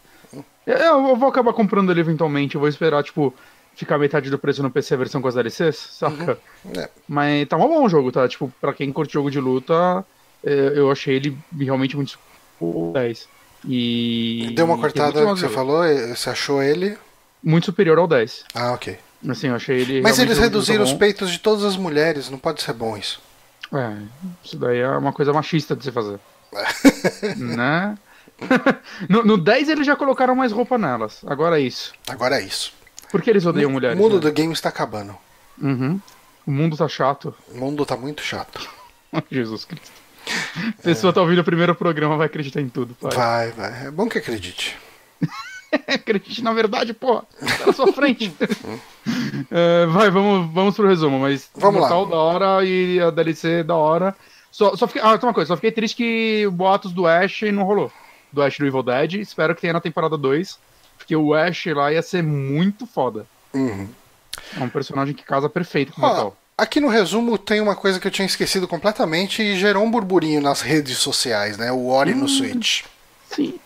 Eu, 0.65 0.75
eu 1.07 1.15
vou 1.15 1.29
acabar 1.29 1.53
comprando 1.53 1.89
ele 1.91 2.01
eventualmente. 2.01 2.53
Eu 2.55 2.59
vou 2.61 2.69
esperar, 2.69 3.01
tipo, 3.03 3.33
ficar 3.75 3.97
metade 3.97 4.29
do 4.29 4.37
preço 4.37 4.61
no 4.61 4.69
PC 4.69 4.93
a 4.93 4.97
versão 4.97 5.21
com 5.21 5.27
as 5.27 5.33
DLCs, 5.33 5.75
saca? 5.93 6.37
É. 6.75 6.89
Mas 7.07 7.47
tá 7.47 7.57
um 7.57 7.61
bom 7.67 7.83
o 7.85 7.89
jogo, 7.89 8.11
tá? 8.11 8.27
Tipo, 8.27 8.51
pra 8.61 8.73
quem 8.73 8.91
curte 8.91 9.13
jogo 9.13 9.31
de 9.31 9.39
luta, 9.39 10.05
é, 10.43 10.73
eu 10.75 10.91
achei 10.91 11.15
ele 11.15 11.37
realmente 11.57 11.95
muito 11.95 12.19
o 12.59 12.91
10. 12.93 13.27
E. 13.67 14.51
Deu 14.55 14.65
uma 14.65 14.77
cortada 14.77 15.19
que 15.19 15.25
você 15.25 15.49
falou, 15.49 15.83
você 16.15 16.29
achou 16.29 16.61
ele. 16.61 16.95
Muito 17.43 17.65
superior 17.65 17.97
ao 17.97 18.07
10. 18.07 18.43
Ah, 18.53 18.73
ok. 18.73 18.97
Assim, 19.27 19.47
eu 19.47 19.55
achei 19.55 19.79
ele. 19.79 20.01
Mas 20.01 20.19
eles 20.19 20.37
reduziram 20.37 20.83
os 20.83 20.93
peitos 20.93 21.31
de 21.31 21.39
todas 21.39 21.63
as 21.63 21.75
mulheres, 21.75 22.29
não 22.29 22.37
pode 22.37 22.61
ser 22.61 22.73
bom 22.73 22.95
isso. 22.97 23.21
É, 23.73 23.97
isso 24.43 24.57
daí 24.57 24.79
é 24.79 24.89
uma 24.89 25.11
coisa 25.11 25.33
machista 25.33 25.75
de 25.75 25.83
se 25.83 25.91
fazer. 25.91 26.19
né? 27.37 27.97
no, 29.09 29.23
no 29.23 29.37
10 29.37 29.69
eles 29.69 29.85
já 29.85 29.95
colocaram 29.95 30.35
mais 30.35 30.51
roupa 30.51 30.77
nelas. 30.77 31.21
Agora 31.25 31.59
é 31.59 31.63
isso. 31.63 31.93
Agora 32.07 32.39
é 32.39 32.43
isso. 32.43 32.73
Por 33.11 33.21
que 33.21 33.29
eles 33.29 33.45
odeiam 33.45 33.69
o 33.69 33.73
mulheres? 33.73 33.97
mundo 33.97 34.15
né? 34.15 34.21
do 34.21 34.31
game 34.31 34.53
está 34.53 34.69
acabando. 34.69 35.15
Uhum. 35.61 35.99
O 36.45 36.51
mundo 36.51 36.77
tá 36.77 36.87
chato. 36.87 37.33
O 37.49 37.57
mundo 37.57 37.85
tá 37.85 37.97
muito 37.97 38.21
chato. 38.21 38.69
Jesus 39.31 39.65
Cristo. 39.65 39.91
A 40.79 40.81
pessoa 40.81 41.13
tá 41.13 41.21
ouvindo 41.21 41.39
o 41.39 41.43
primeiro 41.43 41.73
programa, 41.73 42.17
vai 42.17 42.27
acreditar 42.27 42.59
em 42.59 42.67
tudo, 42.67 42.93
pai. 42.95 43.11
Vai, 43.13 43.51
vai. 43.51 43.87
É 43.87 43.91
bom 43.91 44.09
que 44.09 44.17
acredite. 44.17 44.77
Acredite 45.87 46.43
na 46.43 46.53
verdade, 46.53 46.93
porra. 46.93 47.23
Tá 47.39 47.67
na 47.67 47.73
sua 47.73 47.91
frente. 47.93 48.31
É, 49.49 49.85
vai, 49.85 50.09
vamos, 50.11 50.51
vamos 50.53 50.75
pro 50.75 50.87
resumo, 50.87 51.17
mas 51.19 51.49
Vamos 51.55 51.81
lá. 51.81 51.87
Mortal 51.87 52.05
da 52.07 52.17
hora 52.17 52.65
e 52.65 52.99
a 52.99 53.09
DLC 53.09 53.63
da 53.63 53.75
hora. 53.75 54.13
Só, 54.51 54.75
só 54.75 54.85
fiquei, 54.85 55.01
ah, 55.01 55.17
uma 55.23 55.33
coisa, 55.33 55.47
só 55.47 55.55
fiquei 55.55 55.71
triste 55.71 55.95
que 55.95 56.45
o 56.45 56.51
boatos 56.51 56.91
do 56.91 57.07
Ash 57.07 57.41
não 57.53 57.63
rolou. 57.63 57.89
Do 58.33 58.41
Ash 58.41 58.57
do 58.57 58.65
Evil 58.65 58.83
Dead. 58.83 59.13
Espero 59.15 59.55
que 59.55 59.61
tenha 59.61 59.71
na 59.73 59.79
temporada 59.79 60.17
2. 60.17 60.59
Porque 60.97 61.15
o 61.15 61.33
Ash 61.33 61.65
lá 61.67 61.93
ia 61.93 62.01
ser 62.01 62.21
muito 62.21 62.85
foda. 62.85 63.25
Uhum. 63.53 63.87
É 64.59 64.63
um 64.63 64.69
personagem 64.69 65.13
que 65.15 65.23
casa 65.23 65.47
perfeito 65.47 65.93
com 65.93 66.01
o 66.01 66.05
Mortal. 66.05 66.37
aqui 66.57 66.81
no 66.81 66.89
resumo 66.89 67.37
tem 67.37 67.61
uma 67.61 67.75
coisa 67.75 67.99
que 67.99 68.07
eu 68.07 68.11
tinha 68.11 68.25
esquecido 68.25 68.67
completamente 68.67 69.41
e 69.41 69.57
gerou 69.57 69.83
um 69.85 69.89
burburinho 69.91 70.41
nas 70.41 70.59
redes 70.61 70.97
sociais, 70.97 71.57
né? 71.57 71.71
O 71.71 71.87
Ori 71.87 72.11
Hum. 72.13 72.17
no 72.17 72.27
Switch. 72.27 72.83
Sim. 73.29 73.57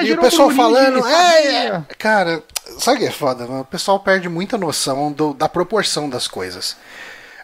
É, 0.00 0.04
e 0.04 0.12
o 0.12 0.20
pessoal 0.20 0.50
falando, 0.50 1.06
é, 1.06 1.66
é. 1.66 1.82
Cara, 1.98 2.42
sabe 2.78 2.96
o 2.98 3.00
que 3.00 3.06
é 3.06 3.10
foda? 3.10 3.46
mano? 3.46 3.60
O 3.60 3.64
pessoal 3.64 4.00
perde 4.00 4.28
muita 4.28 4.56
noção 4.58 5.12
do- 5.12 5.34
da 5.34 5.48
proporção 5.48 6.08
das 6.08 6.26
coisas. 6.28 6.76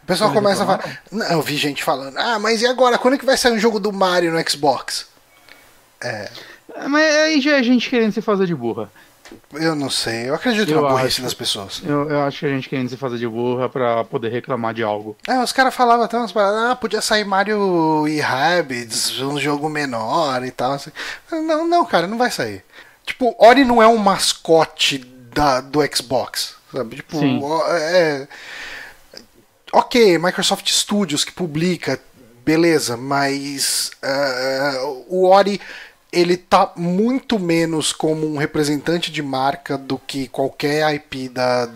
O 0.03 0.07
pessoal 0.07 0.31
Eles 0.31 0.40
começa 0.42 0.62
a 0.62 0.66
falar. 0.66 1.01
Não, 1.11 1.27
eu 1.33 1.42
vi 1.42 1.57
gente 1.57 1.83
falando, 1.83 2.16
ah, 2.19 2.38
mas 2.38 2.62
e 2.62 2.66
agora? 2.66 2.97
Quando 2.99 3.14
é 3.14 3.19
que 3.19 3.25
vai 3.27 3.37
sair 3.37 3.53
um 3.53 3.59
jogo 3.59 3.81
do 3.81 3.92
Mario 3.92 4.33
no 4.33 4.51
Xbox? 4.51 5.07
É, 6.01 6.31
Mas 6.88 7.14
aí 7.16 7.40
já 7.40 7.57
é 7.59 7.62
gente 7.62 7.88
querendo 7.90 8.12
se 8.12 8.21
fazer 8.21 8.47
de 8.47 8.55
burra. 8.55 8.90
Eu 9.55 9.75
não 9.75 9.91
sei, 9.91 10.29
eu 10.29 10.35
acredito 10.35 10.71
Eu 10.71 10.83
na 10.83 10.89
burrice 10.89 11.07
acho. 11.09 11.23
das 11.23 11.35
pessoas. 11.35 11.83
Eu, 11.85 12.09
eu 12.11 12.23
acho 12.23 12.41
que 12.41 12.47
a 12.47 12.49
gente 12.49 12.69
querendo 12.69 12.89
se 12.89 12.97
fazer 12.97 13.19
de 13.19 13.27
burra 13.29 13.69
pra 13.69 14.05
poder 14.05 14.31
reclamar 14.31 14.73
de 14.75 14.83
algo. 14.83 15.17
É, 15.27 15.39
os 15.43 15.53
caras 15.53 15.75
falavam 15.75 16.05
até 16.05 16.17
umas 16.17 16.33
paradas, 16.33 16.71
ah, 16.71 16.77
podia 16.77 17.01
sair 17.01 17.25
Mario 17.25 18.07
e 18.09 18.21
Rabbids, 18.21 19.21
um 19.21 19.39
jogo 19.39 19.69
menor 19.69 20.45
e 20.45 20.51
tal. 20.51 20.73
assim. 20.73 20.91
Não, 21.31 21.67
não, 21.67 21.85
cara, 21.85 22.07
não 22.07 22.19
vai 22.19 22.31
sair. 22.31 22.65
Tipo, 23.05 23.35
Ori 23.39 23.65
não 23.65 23.83
é 23.83 23.87
um 23.87 23.97
mascote 23.99 24.99
da, 25.33 25.61
do 25.61 25.81
Xbox, 25.95 26.55
sabe? 26.73 26.97
Tipo, 26.97 27.19
Sim. 27.19 27.41
é. 27.71 28.27
Ok, 29.73 30.19
Microsoft 30.19 30.69
Studios 30.71 31.25
que 31.25 31.33
publica, 31.33 32.01
beleza, 32.45 32.97
mas 32.97 33.91
ah, 34.03 34.75
o 35.09 35.29
Ori 35.29 35.61
ele 36.12 36.37
tá 36.37 36.73
muito 36.77 37.38
menos 37.38 37.92
como 37.92 38.27
um 38.27 38.38
representante 38.38 39.11
de 39.11 39.23
marca 39.23 39.77
do 39.77 39.99
que 39.99 40.29
qualquer 40.29 40.95
IP 40.95 41.29
da, 41.29 41.69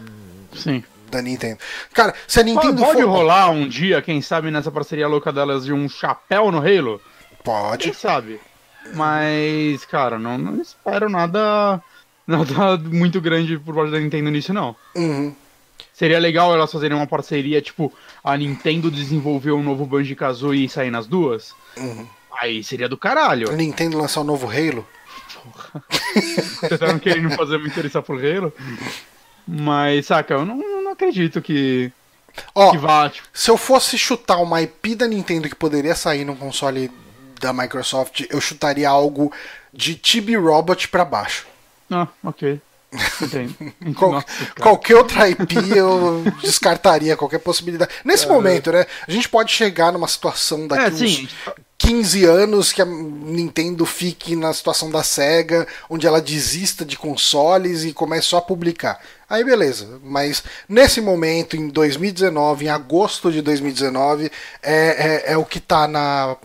Sim. 0.54 0.82
da 1.10 1.20
Nintendo. 1.20 1.58
Cara, 1.92 2.14
se 2.26 2.40
a 2.40 2.44
Pode, 2.44 2.54
Nintendo 2.54 2.82
pode 2.82 3.02
for... 3.02 3.08
rolar 3.08 3.50
um 3.50 3.68
dia, 3.68 4.00
quem 4.00 4.22
sabe, 4.22 4.50
nessa 4.50 4.70
parceria 4.70 5.08
louca 5.08 5.32
delas 5.32 5.64
de 5.64 5.72
um 5.72 5.88
chapéu 5.88 6.50
no 6.50 6.58
Halo? 6.58 7.00
Pode. 7.44 7.84
Quem 7.84 7.92
sabe? 7.92 8.40
Mas, 8.94 9.84
cara, 9.84 10.18
não, 10.18 10.38
não 10.38 10.60
espero 10.60 11.08
nada, 11.08 11.82
nada 12.26 12.76
muito 12.88 13.20
grande 13.20 13.58
por 13.58 13.74
parte 13.74 13.90
da 13.90 14.00
Nintendo 14.00 14.30
nisso, 14.30 14.52
não. 14.52 14.74
Uhum. 14.94 15.34
Seria 15.92 16.18
legal 16.18 16.54
elas 16.54 16.72
fazerem 16.72 16.96
uma 16.96 17.06
parceria, 17.06 17.60
tipo, 17.60 17.92
a 18.24 18.36
Nintendo 18.36 18.90
desenvolver 18.90 19.52
um 19.52 19.62
novo 19.62 19.84
Banjo-Kazooie 19.84 20.64
e 20.64 20.68
sair 20.68 20.90
nas 20.90 21.06
duas? 21.06 21.54
Uhum. 21.76 22.06
Aí 22.38 22.62
seria 22.64 22.88
do 22.88 22.96
caralho. 22.96 23.50
A 23.50 23.54
Nintendo 23.54 23.98
lançar 23.98 24.20
o 24.20 24.24
novo 24.24 24.46
Halo? 24.48 24.86
Vocês 26.14 26.72
estavam 26.72 26.98
querendo 26.98 27.30
fazer 27.30 27.58
me 27.58 27.68
interessar 27.68 28.02
por 28.02 28.18
Halo? 28.24 28.52
Mas, 29.46 30.06
saca, 30.06 30.34
eu 30.34 30.44
não, 30.44 30.56
não 30.56 30.92
acredito 30.92 31.40
que, 31.40 31.92
Ó, 32.54 32.70
que 32.70 32.78
vá, 32.78 33.08
tipo, 33.10 33.26
se 33.32 33.50
eu 33.50 33.56
fosse 33.56 33.98
chutar 33.98 34.38
uma 34.38 34.62
IP 34.62 34.94
da 34.94 35.06
Nintendo 35.06 35.48
que 35.48 35.54
poderia 35.54 35.94
sair 35.94 36.24
num 36.24 36.36
console 36.36 36.90
da 37.40 37.52
Microsoft, 37.52 38.26
eu 38.30 38.40
chutaria 38.40 38.88
algo 38.88 39.32
de 39.72 39.98
Chibi 40.02 40.36
Robot 40.36 40.88
pra 40.88 41.04
baixo. 41.04 41.46
ah, 41.90 42.06
ok. 42.22 42.60
Qual- 43.96 44.24
qualquer 44.60 44.96
outra 44.96 45.28
IP 45.28 45.54
eu 45.76 46.24
descartaria 46.42 47.16
qualquer 47.16 47.38
possibilidade. 47.38 47.90
Nesse 48.04 48.26
momento, 48.26 48.72
né? 48.72 48.86
A 49.06 49.10
gente 49.10 49.28
pode 49.28 49.52
chegar 49.52 49.92
numa 49.92 50.08
situação 50.08 50.66
daqui 50.66 50.84
É, 50.84 50.88
uns 50.88 50.98
sim. 51.16 51.28
15 51.78 52.24
anos 52.26 52.72
que 52.72 52.82
a 52.82 52.84
Nintendo 52.84 53.86
fique 53.86 54.36
na 54.36 54.52
situação 54.52 54.90
da 54.90 55.02
SEGA, 55.02 55.66
onde 55.88 56.06
ela 56.06 56.20
desista 56.20 56.84
de 56.84 56.96
consoles 56.98 57.84
e 57.84 57.92
comece 57.92 58.26
só 58.26 58.38
a 58.38 58.42
publicar. 58.42 59.00
Aí 59.28 59.42
beleza, 59.44 59.98
mas 60.02 60.42
nesse 60.68 61.00
momento, 61.00 61.56
em 61.56 61.68
2019, 61.68 62.66
em 62.66 62.68
agosto 62.68 63.30
de 63.32 63.40
2019, 63.40 64.30
é, 64.62 65.22
é, 65.30 65.32
é 65.32 65.36
o 65.38 65.44
que 65.44 65.60
tá 65.60 65.86
na. 65.88 66.36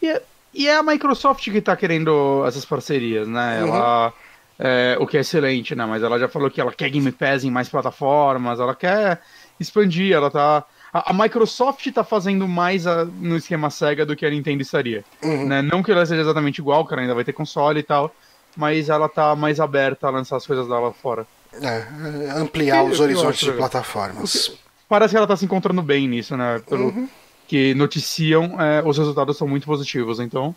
E 0.00 0.08
é, 0.08 0.22
e 0.54 0.66
é 0.68 0.76
a 0.76 0.82
Microsoft 0.82 1.44
que 1.44 1.60
tá 1.60 1.76
querendo 1.76 2.44
essas 2.46 2.64
parcerias, 2.64 3.28
né? 3.28 3.62
Uhum. 3.64 4.12
É, 4.58 4.96
o 4.98 5.06
que 5.06 5.16
é 5.16 5.20
excelente, 5.20 5.74
né? 5.74 5.86
Mas 5.86 6.02
ela 6.02 6.18
já 6.18 6.28
falou 6.28 6.50
que 6.50 6.60
ela 6.60 6.72
quer 6.72 6.90
Game 6.90 7.12
Pass 7.12 7.44
em 7.44 7.50
mais 7.50 7.68
plataformas, 7.68 8.58
ela 8.58 8.74
quer 8.74 9.20
expandir, 9.60 10.12
ela 10.12 10.30
tá. 10.30 10.64
A, 10.92 11.10
a 11.10 11.12
Microsoft 11.12 11.86
tá 11.92 12.02
fazendo 12.02 12.48
mais 12.48 12.86
a- 12.86 13.04
no 13.04 13.36
esquema 13.36 13.70
Sega 13.70 14.04
do 14.06 14.16
que 14.16 14.24
a 14.26 14.30
Nintendo 14.30 14.62
estaria. 14.62 15.04
Uhum. 15.22 15.46
Né? 15.46 15.62
Não 15.62 15.82
que 15.82 15.92
ela 15.92 16.04
seja 16.06 16.22
exatamente 16.22 16.58
igual, 16.58 16.84
cara, 16.84 17.02
ainda 17.02 17.14
vai 17.14 17.24
ter 17.24 17.32
console 17.32 17.80
e 17.80 17.82
tal. 17.82 18.12
Mas 18.56 18.88
ela 18.88 19.08
tá 19.08 19.36
mais 19.36 19.60
aberta 19.60 20.06
a 20.08 20.10
lançar 20.10 20.36
as 20.36 20.46
coisas 20.46 20.66
dela 20.66 20.92
fora. 20.92 21.26
é, 21.62 22.30
ampliar 22.36 22.78
Eu- 22.84 22.90
os 22.90 22.98
horizontes 23.00 23.40
de 23.40 23.52
plataformas. 23.52 24.52
Parece 24.88 25.12
que 25.12 25.16
ela 25.18 25.26
tá 25.26 25.36
se 25.36 25.44
encontrando 25.44 25.82
bem 25.82 26.08
nisso, 26.08 26.36
né? 26.36 26.60
Pelo 26.68 26.86
Uhum. 26.86 27.08
que 27.46 27.74
noticiam, 27.74 28.60
é, 28.60 28.82
os 28.84 28.96
resultados 28.98 29.36
são 29.36 29.46
muito 29.46 29.66
positivos, 29.66 30.18
então. 30.18 30.54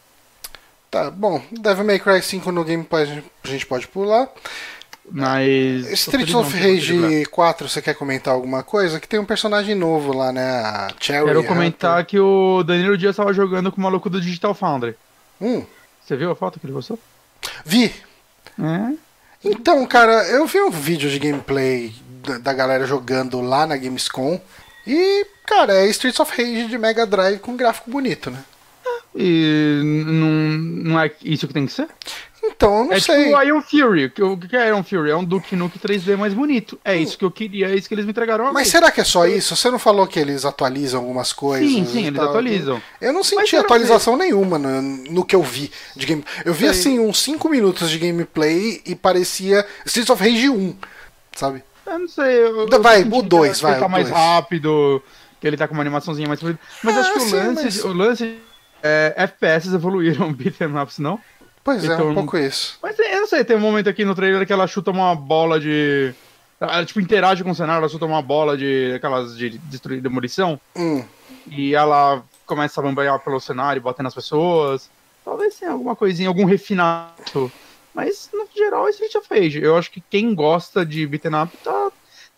Tá, 0.92 1.10
bom, 1.10 1.42
Devil 1.52 1.86
May 1.86 2.00
Cry 2.00 2.22
5 2.22 2.52
no 2.52 2.66
Game 2.66 2.84
Pass 2.84 3.10
a 3.44 3.48
gente 3.48 3.66
pode 3.66 3.88
pular. 3.88 4.30
Mas. 5.10 5.90
Streets 5.92 6.32
tô 6.32 6.42
of 6.42 6.58
Rage 6.58 7.26
4, 7.26 7.70
você 7.70 7.82
quer 7.82 7.96
comentar 7.96 8.34
alguma 8.34 8.62
coisa? 8.62 9.00
Que 9.00 9.08
tem 9.08 9.20
um 9.20 9.26
personagem 9.26 9.74
novo 9.74 10.14
lá, 10.16 10.32
né? 10.32 10.44
A 10.44 10.90
Cherry. 11.00 11.26
Quero 11.26 11.44
comentar 11.46 11.94
Hunter. 11.94 12.06
que 12.06 12.20
o 12.20 12.62
Danilo 12.64 12.98
Dias 12.98 13.12
estava 13.12 13.34
jogando 13.34 13.72
com 13.72 13.78
o 13.80 13.84
maluco 13.84 14.10
do 14.10 14.22
Digital 14.22 14.54
Foundry. 14.54 14.96
Hum, 15.40 15.66
Você 16.06 16.16
viu 16.16 16.30
a 16.30 16.36
foto 16.36 16.60
que 16.60 16.66
ele 16.66 16.74
postou? 16.74 17.00
vi. 17.66 17.92
É. 18.62 18.94
Então, 19.44 19.86
cara, 19.88 20.28
eu 20.28 20.46
vi 20.46 20.62
um 20.62 20.70
vídeo 20.70 21.10
de 21.10 21.18
gameplay 21.18 21.94
da, 22.24 22.38
da 22.38 22.54
galera 22.54 22.86
jogando 22.86 23.42
lá 23.42 23.66
na 23.66 23.76
Gamescom. 23.76 24.40
E, 24.86 25.26
cara, 25.48 25.74
é 25.74 25.88
Streets 25.88 26.20
of 26.20 26.32
Rage 26.32 26.68
de 26.68 26.78
Mega 26.78 27.06
Drive 27.06 27.40
com 27.40 27.56
gráfico 27.56 27.90
bonito, 27.90 28.30
né? 28.30 28.44
E 29.16 29.82
não, 29.84 30.30
não 30.92 31.00
é 31.00 31.12
isso 31.24 31.48
que 31.48 31.54
tem 31.54 31.66
que 31.66 31.72
ser? 31.74 31.88
Então, 32.44 32.80
eu 32.80 32.86
não 32.86 32.94
é 32.94 33.00
sei. 33.00 33.26
tipo 33.26 33.38
o 33.38 33.44
Iron 33.44 33.62
Fury. 33.62 34.10
que 34.10 34.24
O 34.24 34.36
que 34.38 34.56
é 34.56 34.68
Iron 34.70 34.84
Fury? 34.84 35.12
É 35.12 35.16
um 35.16 35.24
Duke 35.24 35.56
Nuke 35.56 35.78
3D 35.78 36.18
mais 36.18 36.34
bonito. 36.34 36.80
É 36.84 36.96
isso 36.96 37.16
que 37.18 37.24
eu 37.24 37.30
queria, 37.30 37.70
é 37.70 37.76
isso 37.76 37.88
que 37.88 37.94
eles 37.94 38.06
me 38.06 38.12
entregaram 38.12 38.46
agora. 38.46 38.54
Mas 38.54 38.70
será 38.70 38.90
que 38.90 39.00
é 39.00 39.04
só 39.04 39.28
isso? 39.28 39.56
Você 39.56 39.70
não 39.70 39.78
falou 39.78 40.08
que 40.08 40.18
eles 40.20 40.44
atualizam 40.44 41.02
algumas 41.02 41.32
coisas? 41.34 41.70
Sim, 41.70 41.86
sim, 41.86 42.06
eles 42.08 42.18
tal? 42.20 42.30
atualizam. 42.30 42.82
Eu 43.00 43.14
não 43.14 43.24
senti 43.24 43.56
atualização 43.56 44.18
nenhuma 44.18 44.58
no, 44.58 44.82
no 44.82 45.24
que 45.26 45.36
eu 45.36 45.44
vi 45.44 45.72
de 45.96 46.06
game. 46.06 46.24
Eu 46.44 46.54
vi 46.54 46.62
Sei. 46.62 46.70
assim 46.70 47.00
uns 47.00 47.20
5 47.20 47.48
minutos 47.48 47.90
de 47.92 48.00
gameplay 48.00 48.82
e 48.88 48.96
parecia 48.96 49.64
Streets 49.86 50.10
of 50.10 50.24
Rage 50.24 50.50
1, 50.50 50.76
sabe? 51.36 51.64
Eu 51.86 52.00
não 52.00 52.08
sei. 52.08 52.38
Eu, 52.44 52.68
eu 52.70 52.82
vai, 52.82 53.04
senti 53.04 53.10
o 53.16 53.22
que 53.22 53.28
dois, 53.30 53.62
ele 53.62 53.72
vai, 53.72 53.80
tá 53.80 53.88
mais 53.88 54.10
dois. 54.10 54.18
rápido, 54.20 55.04
que 55.40 55.46
ele 55.48 55.58
tá 55.58 55.68
com 55.68 55.74
uma 55.76 55.82
animaçãozinha 55.82 56.28
mais. 56.28 56.40
Mas 56.42 56.98
Ah, 56.98 57.00
acho 57.02 57.14
que 57.14 57.20
o 57.20 57.22
sim, 57.22 57.36
lance, 57.36 57.64
mas- 57.66 57.84
o 57.84 57.94
lance 57.94 58.36
é, 58.84 59.14
FPS 59.18 59.74
evoluíram 59.74 60.32
beat'em 60.34 60.78
ups, 60.78 61.00
não? 61.00 61.20
Pois 61.64 61.84
é, 61.84 61.94
Então- 61.94 62.10
um 62.10 62.16
pouco 62.16 62.38
isso. 62.38 62.78
Mas 62.82 62.96
tem- 62.96 63.12
eu 63.12 63.22
não 63.22 63.28
sei, 63.28 63.44
tem 63.44 63.56
um 63.56 63.60
momento 63.60 63.88
aqui 63.90 64.04
no 64.04 64.16
trailer 64.16 64.46
que 64.48 64.54
ela 64.54 64.66
chuta 64.68 64.90
uma 64.92 65.14
bola 65.16 65.60
de. 65.60 66.14
Ela, 66.60 66.86
tipo, 66.86 67.00
interage 67.02 67.44
com 67.44 67.52
o 67.52 67.56
cenário, 67.56 67.80
ela 67.82 67.90
chuta 67.90 68.06
uma 68.06 68.22
bola 68.22 68.58
de. 68.58 68.94
aquelas 68.96 69.38
de 69.38 69.58
destruir 69.58 70.02
demolição. 70.02 70.60
Hum. 70.76 71.04
E 71.48 71.74
ela 71.76 72.24
começa 72.46 72.80
a 72.80 72.84
bambanhar 72.84 73.20
pelo 73.20 73.40
cenário, 73.40 73.82
batendo 73.82 74.06
nas 74.06 74.14
pessoas. 74.16 74.90
Talvez 75.24 75.56
tenha 75.56 75.72
alguma 75.72 75.96
coisinha, 75.96 76.28
algum 76.30 76.46
refinamento. 76.46 77.52
Mas, 77.94 78.30
no 78.34 78.48
geral, 78.56 78.88
é 78.88 78.92
Street 78.92 79.14
of 79.16 79.28
Rage. 79.30 79.62
Eu 79.62 79.76
acho 79.78 79.92
que 79.92 80.02
quem 80.10 80.34
gosta 80.34 80.86
de 80.86 81.06
beat'em 81.06 81.36
up 81.36 81.56
tá, 81.64 81.92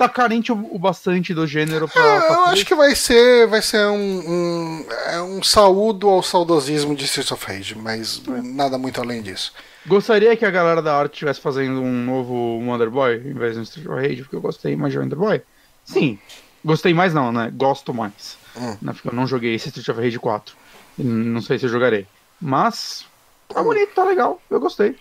tá 0.04 0.10
carente 0.10 0.52
o, 0.52 0.56
bastante 0.78 1.34
do 1.34 1.48
gênero 1.48 1.88
pra. 1.88 2.02
É, 2.02 2.20
pra 2.22 2.36
eu 2.36 2.46
acho 2.46 2.66
que 2.66 2.76
vai 2.76 2.96
ser, 2.96 3.48
vai 3.48 3.62
ser 3.62 3.86
um, 3.88 3.96
um, 3.96 4.86
é 5.08 5.22
um 5.22 5.42
saúdo 5.42 6.10
ao 6.10 6.22
saudosismo 6.22 6.96
de 6.96 7.06
Streets 7.06 7.32
of 7.32 7.46
Rage, 7.46 7.76
mas 7.76 8.22
nada 8.44 8.78
muito 8.78 9.00
além 9.00 9.22
disso. 9.22 9.54
Gostaria 9.86 10.36
que 10.36 10.46
a 10.46 10.52
galera 10.52 10.82
da 10.82 10.98
arte 10.98 11.14
estivesse 11.14 11.42
fazendo 11.42 11.82
um 11.82 12.06
novo 12.06 12.34
Wonder 12.34 12.90
Boy 12.90 13.16
em 13.16 13.34
vez 13.34 13.56
do 13.56 13.64
Street 13.64 13.88
of 13.88 13.96
Rage, 13.96 14.22
porque 14.24 14.36
eu 14.36 14.42
gostei 14.42 14.76
mais 14.76 14.92
de 14.92 15.00
Wonder 15.00 15.18
Boy. 15.18 15.42
Sim, 15.86 16.20
gostei 16.64 16.94
mais 16.94 17.14
não, 17.14 17.32
né? 17.32 17.52
Gosto 17.54 17.94
mais. 17.94 18.38
Hum. 18.56 18.78
Né? 18.82 18.94
Porque 18.94 19.08
eu 19.08 19.14
não 19.14 19.28
joguei 19.28 19.56
esse 19.56 19.70
Street 19.70 19.90
of 19.90 20.00
Rage 20.02 20.20
4. 20.20 20.56
E 21.00 21.04
Não 21.04 21.42
sei 21.42 21.58
se 21.58 21.66
eu 21.66 21.70
jogarei. 21.70 22.06
Mas, 22.40 23.06
tá 23.50 23.64
bonito, 23.64 23.94
tá 23.94 24.04
legal. 24.04 24.42
Eu 24.50 24.60
gostei. 24.60 24.96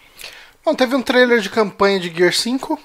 Bom, 0.65 0.75
teve 0.75 0.95
um 0.95 1.03
trailer 1.03 1.41
de 1.41 1.51
campanha 1.51 1.99
de 1.99 2.09
Gear 2.09 2.33
5. 2.33 2.81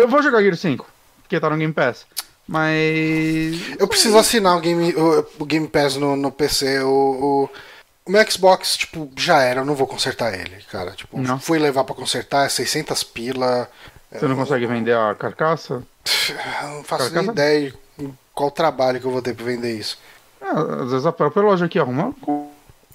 Eu 0.00 0.08
vou 0.08 0.22
jogar 0.22 0.42
Gear 0.42 0.56
5, 0.56 0.86
porque 1.22 1.38
tá 1.38 1.50
no 1.50 1.56
Game 1.56 1.72
Pass. 1.72 2.06
Mas. 2.48 3.78
Eu 3.78 3.86
preciso 3.86 4.18
assinar 4.18 4.56
o 4.56 4.60
Game, 4.60 4.92
o, 4.94 5.26
o 5.38 5.44
Game 5.44 5.68
Pass 5.68 5.96
no, 5.96 6.16
no 6.16 6.32
PC. 6.32 6.80
O, 6.80 6.88
o, 6.88 7.50
o 8.06 8.10
meu 8.10 8.30
Xbox, 8.30 8.76
tipo, 8.76 9.10
já 9.16 9.40
era, 9.40 9.60
eu 9.60 9.64
não 9.64 9.74
vou 9.74 9.86
consertar 9.86 10.34
ele, 10.34 10.56
cara. 10.70 10.90
Tipo, 10.92 11.20
Não. 11.20 11.38
fui 11.38 11.58
levar 11.58 11.84
pra 11.84 11.94
consertar, 11.94 12.46
é 12.46 12.48
600 12.48 13.02
pila. 13.04 13.70
Você 14.12 14.26
não 14.26 14.34
consegue 14.34 14.66
vender 14.66 14.96
a 14.96 15.14
carcaça? 15.14 15.82
Eu 16.64 16.68
não 16.68 16.82
faço 16.82 17.04
Carcaça? 17.04 17.22
nem 17.22 17.30
ideia 17.30 17.74
de 17.96 18.10
qual 18.34 18.50
trabalho 18.50 18.98
que 18.98 19.06
eu 19.06 19.12
vou 19.12 19.22
ter 19.22 19.34
pra 19.34 19.44
vender 19.44 19.78
isso. 19.78 19.96
É, 20.40 20.48
às 20.82 20.90
vezes 20.90 21.06
a 21.06 21.12
própria 21.12 21.42
loja 21.42 21.66
aqui 21.66 21.78
arruma. 21.78 22.12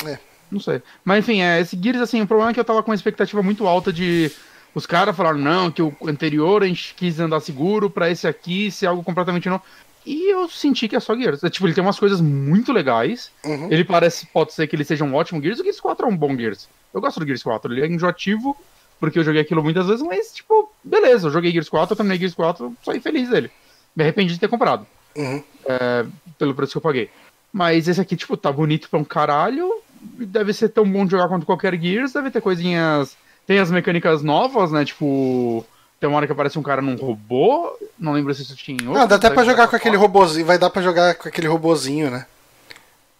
É. 0.05 0.17
Não 0.51 0.59
sei. 0.59 0.81
Mas 1.05 1.19
enfim, 1.19 1.41
é, 1.41 1.61
esse 1.61 1.79
Gears, 1.81 2.01
assim, 2.01 2.21
o 2.21 2.27
problema 2.27 2.51
é 2.51 2.53
que 2.53 2.59
eu 2.59 2.65
tava 2.65 2.83
com 2.83 2.91
uma 2.91 2.95
expectativa 2.95 3.41
muito 3.41 3.65
alta 3.67 3.93
de. 3.93 4.29
Os 4.75 4.85
caras 4.85 5.15
falaram, 5.15 5.37
não, 5.37 5.71
que 5.71 5.81
o 5.81 5.95
anterior 6.05 6.61
a 6.61 6.67
gente 6.67 6.93
quis 6.95 7.17
andar 7.17 7.39
seguro 7.39 7.89
pra 7.89 8.09
esse 8.09 8.27
aqui 8.27 8.69
ser 8.69 8.87
algo 8.87 9.01
completamente 9.01 9.47
novo. 9.47 9.63
E 10.05 10.29
eu 10.29 10.47
senti 10.49 10.87
que 10.87 10.95
é 10.95 10.99
só 10.99 11.15
Gears. 11.15 11.43
É, 11.43 11.49
tipo, 11.49 11.65
ele 11.65 11.73
tem 11.73 11.83
umas 11.83 11.97
coisas 11.97 12.19
muito 12.21 12.71
legais. 12.73 13.31
Uhum. 13.43 13.71
Ele 13.71 13.83
parece, 13.83 14.27
pode 14.27 14.53
ser 14.53 14.67
que 14.67 14.75
ele 14.75 14.83
seja 14.83 15.03
um 15.03 15.15
ótimo 15.15 15.41
Gears. 15.41 15.59
O 15.59 15.63
Gears 15.63 15.79
4 15.79 16.05
é 16.05 16.09
um 16.09 16.15
bom 16.15 16.35
Gears. 16.37 16.67
Eu 16.93 17.01
gosto 17.01 17.19
do 17.19 17.25
Gears 17.25 17.41
4. 17.41 17.73
Ele 17.73 17.81
é 17.81 17.87
enjoativo, 17.87 18.55
porque 18.99 19.17
eu 19.17 19.23
joguei 19.23 19.41
aquilo 19.41 19.63
muitas 19.63 19.87
vezes, 19.87 20.05
mas, 20.05 20.33
tipo, 20.33 20.71
beleza. 20.83 21.27
Eu 21.27 21.31
joguei 21.31 21.51
Gears 21.51 21.69
4, 21.69 21.93
eu 21.93 21.97
terminei 21.97 22.19
Gears 22.19 22.35
4, 22.35 22.75
saí 22.83 22.99
feliz 22.99 23.29
dele. 23.29 23.49
Me 23.95 24.03
arrependi 24.03 24.33
de 24.33 24.39
ter 24.39 24.49
comprado. 24.49 24.85
Uhum. 25.15 25.41
É, 25.65 26.05
pelo 26.37 26.53
preço 26.53 26.73
que 26.73 26.77
eu 26.77 26.81
paguei. 26.81 27.09
Mas 27.51 27.87
esse 27.87 28.01
aqui, 28.01 28.15
tipo, 28.15 28.35
tá 28.37 28.51
bonito 28.51 28.89
pra 28.89 28.99
um 28.99 29.05
caralho. 29.05 29.81
Deve 30.01 30.53
ser 30.53 30.69
tão 30.69 30.87
bom 30.87 31.05
de 31.05 31.11
jogar 31.11 31.29
quanto 31.29 31.45
qualquer 31.45 31.79
Gears. 31.79 32.13
Deve 32.13 32.29
ter 32.29 32.41
coisinhas. 32.41 33.17
Tem 33.47 33.59
as 33.59 33.69
mecânicas 33.71 34.21
novas, 34.23 34.71
né? 34.71 34.83
Tipo. 34.85 35.65
Tem 35.99 36.09
uma 36.09 36.17
hora 36.17 36.25
que 36.25 36.33
aparece 36.33 36.59
um 36.59 36.63
cara 36.63 36.81
num 36.81 36.95
robô. 36.95 37.77
Não 37.97 38.11
lembro 38.11 38.33
se 38.33 38.41
isso 38.41 38.55
tinha 38.55 38.77
em 38.81 38.87
outro. 38.87 39.01
Ah, 39.01 39.05
dá 39.05 39.15
até 39.15 39.27
pra 39.29 39.37
Daí 39.43 39.45
jogar 39.45 39.67
com 39.67 39.75
aquele 39.75 39.95
robôzinho. 39.97 40.45
Vai 40.45 40.57
dar 40.59 40.69
pra 40.69 40.81
jogar 40.81 41.15
com 41.15 41.27
aquele 41.29 41.47
robôzinho, 41.47 42.11
né? 42.11 42.25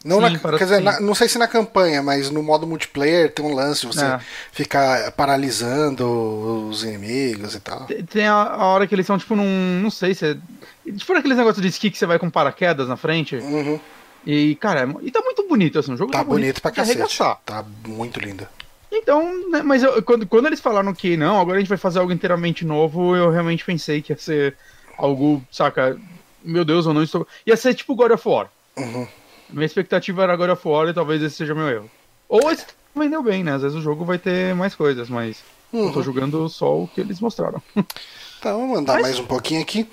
Não 0.04 0.18
Sim, 0.18 0.38
na- 0.44 0.58
dizer, 0.60 0.82
na- 0.82 1.00
não 1.00 1.16
sei 1.16 1.28
se 1.28 1.40
na 1.40 1.48
campanha, 1.48 2.04
mas 2.04 2.30
no 2.30 2.44
modo 2.44 2.68
multiplayer 2.68 3.32
tem 3.34 3.44
um 3.44 3.56
lance 3.56 3.82
de 3.82 3.88
você 3.88 4.06
É. 4.06 4.20
ficar 4.52 5.12
paralisando 5.14 6.68
os 6.70 6.84
inimigos 6.84 7.56
e 7.56 7.60
tal. 7.60 7.86
Tem- 7.86 8.04
Tem 8.04 8.28
a, 8.28 8.34
a 8.36 8.66
hora 8.68 8.86
que 8.86 8.94
eles 8.94 9.06
são, 9.08 9.18
tipo, 9.18 9.36
num. 9.36 9.80
Não 9.82 9.90
sei 9.90 10.14
se 10.14 10.26
é. 10.28 10.92
Tipo 10.96 11.14
aqueles 11.14 11.38
negócios 11.38 11.62
de 11.62 11.68
esqui 11.70 11.90
que 11.90 11.98
você 11.98 12.06
vai 12.06 12.20
com 12.20 12.30
paraquedas 12.30 12.88
na 12.88 12.96
frente. 12.98 13.38
Uhum. 13.38 13.80
E, 14.28 14.56
cara, 14.56 14.82
é- 14.82 14.96
e 15.08 15.10
tá 15.12 15.22
muito 15.22 15.48
bonito, 15.48 15.80
assim. 15.80 15.94
O 15.94 15.98
jogo 15.98 16.12
Tá 16.12 16.20
tá, 16.20 16.24
bonito 16.24 16.62
pra 16.62 16.70
de 16.72 16.76
cacete. 16.78 16.98
arregaçar. 17.00 17.40
Tá 17.44 17.66
muito 17.88 18.20
lindo. 18.20 18.48
Então, 18.98 19.50
né, 19.50 19.62
mas 19.62 19.84
eu- 19.84 20.02
quando, 20.04 20.26
quando 20.28 20.46
eles 20.48 20.60
falaram 20.60 20.94
que 20.94 21.18
não, 21.18 21.40
agora 21.40 21.58
a 21.58 21.60
gente 21.60 21.70
vai 21.70 21.78
fazer 21.78 22.00
algo 22.00 22.12
inteiramente 22.12 22.64
novo, 22.66 23.16
eu 23.16 23.30
realmente 23.30 23.66
pensei 23.66 24.02
que 24.02 24.14
ia 24.14 24.18
ser 24.18 24.56
algo, 24.98 25.44
saca? 25.52 26.00
Meu 26.44 26.64
Deus, 26.64 26.86
eu 26.86 26.94
não 26.94 27.04
estou. 27.04 27.28
Ia 27.46 27.58
ser 27.58 27.74
tipo 27.74 27.96
God 27.96 28.12
of 28.12 28.28
War. 28.28 28.50
Uhum. 28.78 29.08
Minha 29.50 29.66
expectativa 29.66 30.24
era 30.24 30.36
God 30.36 30.50
of 30.52 30.68
War 30.68 30.88
e 30.88 30.94
talvez 30.94 31.22
esse 31.22 31.36
seja 31.36 31.54
meu 31.56 31.68
erro. 31.68 31.92
Ou 32.30 32.52
esse 32.52 32.66
vendeu 32.96 33.22
bem, 33.22 33.44
né? 33.44 33.54
Às 33.56 33.62
vezes 33.64 33.78
o 33.78 33.82
jogo 33.82 34.06
vai 34.06 34.18
ter 34.18 34.56
mais 34.56 34.74
coisas, 34.76 35.10
mas 35.10 35.44
eu 35.74 35.92
tô 35.92 35.98
Uhum. 36.00 36.04
jogando 36.04 36.48
só 36.50 36.78
o 36.80 36.88
que 36.88 37.02
eles 37.02 37.20
mostraram. 37.20 37.62
Então, 38.38 38.60
vamos 38.60 38.76
mandar 38.76 38.94
Mas- 38.94 39.02
mais 39.02 39.20
um 39.20 39.26
pouquinho 39.26 39.62
aqui. 39.62 39.88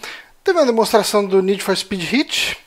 Teve 0.44 0.58
uma 0.58 0.66
demonstração 0.66 1.24
do 1.24 1.40
Need 1.40 1.62
for 1.62 1.74
Speed 1.74 2.02
Hit. 2.02 2.58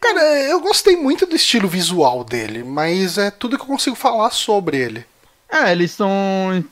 Cara, 0.00 0.20
eu 0.48 0.60
gostei 0.60 0.96
muito 0.96 1.24
do 1.24 1.36
estilo 1.36 1.68
visual 1.68 2.24
dele, 2.24 2.64
mas 2.64 3.16
é 3.16 3.30
tudo 3.30 3.56
que 3.56 3.62
eu 3.62 3.66
consigo 3.68 3.94
falar 3.94 4.30
sobre 4.30 4.78
ele. 4.78 5.04
É, 5.50 5.72
eles 5.72 5.90
estão. 5.90 6.64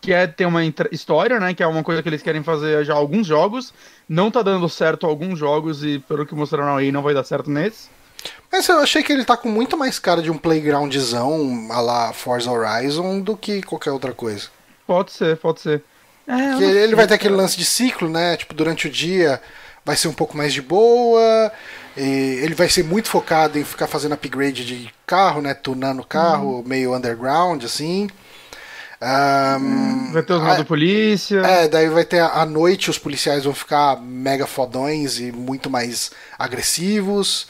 Quer 0.00 0.34
ter 0.34 0.46
uma 0.46 0.62
história, 0.90 1.38
né? 1.38 1.52
Que 1.52 1.62
é 1.62 1.66
uma 1.66 1.82
coisa 1.82 2.02
que 2.02 2.08
eles 2.08 2.22
querem 2.22 2.42
fazer 2.42 2.84
já 2.84 2.94
alguns 2.94 3.26
jogos. 3.26 3.74
Não 4.08 4.30
tá 4.30 4.42
dando 4.42 4.68
certo 4.68 5.06
alguns 5.06 5.38
jogos 5.38 5.84
e 5.84 5.98
pelo 5.98 6.24
que 6.24 6.34
mostraram 6.34 6.76
aí 6.76 6.90
não 6.90 7.02
vai 7.02 7.12
dar 7.12 7.24
certo 7.24 7.50
nesse. 7.50 7.88
Mas 8.50 8.68
eu 8.68 8.78
achei 8.78 9.02
que 9.02 9.12
ele 9.12 9.24
tá 9.24 9.36
com 9.36 9.48
muito 9.48 9.76
mais 9.76 9.98
cara 9.98 10.22
de 10.22 10.30
um 10.30 10.38
playgroundzão 10.38 11.68
a 11.70 11.80
la 11.80 12.12
Forza 12.12 12.50
Horizon 12.50 13.20
do 13.20 13.36
que 13.36 13.62
qualquer 13.62 13.90
outra 13.90 14.12
coisa. 14.12 14.48
Pode 14.86 15.12
ser, 15.12 15.36
pode 15.36 15.60
ser. 15.60 15.82
É, 16.26 16.62
ele 16.62 16.94
vai 16.96 17.06
ter 17.06 17.14
aquele 17.14 17.34
lance 17.34 17.56
de 17.56 17.64
ciclo, 17.64 18.08
né? 18.08 18.36
Tipo, 18.36 18.54
durante 18.54 18.86
o 18.86 18.90
dia 18.90 19.40
vai 19.84 19.96
ser 19.96 20.08
um 20.08 20.12
pouco 20.12 20.36
mais 20.36 20.52
de 20.52 20.60
boa. 20.60 21.52
e 21.96 22.40
ele 22.42 22.54
vai 22.54 22.68
ser 22.68 22.82
muito 22.82 23.08
focado 23.08 23.58
em 23.58 23.64
ficar 23.64 23.86
fazendo 23.86 24.14
upgrade 24.14 24.64
de 24.64 24.92
carro, 25.06 25.40
né? 25.40 25.54
Tunando 25.54 26.02
o 26.02 26.06
carro, 26.06 26.64
meio 26.66 26.94
underground, 26.94 27.62
assim. 27.64 28.08
Ahn, 29.00 30.12
Vai 30.12 30.22
ter 30.22 30.32
os 30.32 30.42
modos 30.42 30.64
polícia. 30.64 31.40
É, 31.40 31.68
daí 31.68 31.88
vai 31.88 32.04
ter 32.04 32.20
à 32.20 32.44
noite 32.46 32.88
os 32.90 32.98
policiais 32.98 33.44
vão 33.44 33.54
ficar 33.54 34.00
mega 34.00 34.46
fodões 34.46 35.18
e 35.20 35.30
muito 35.32 35.68
mais 35.68 36.10
agressivos. 36.38 37.46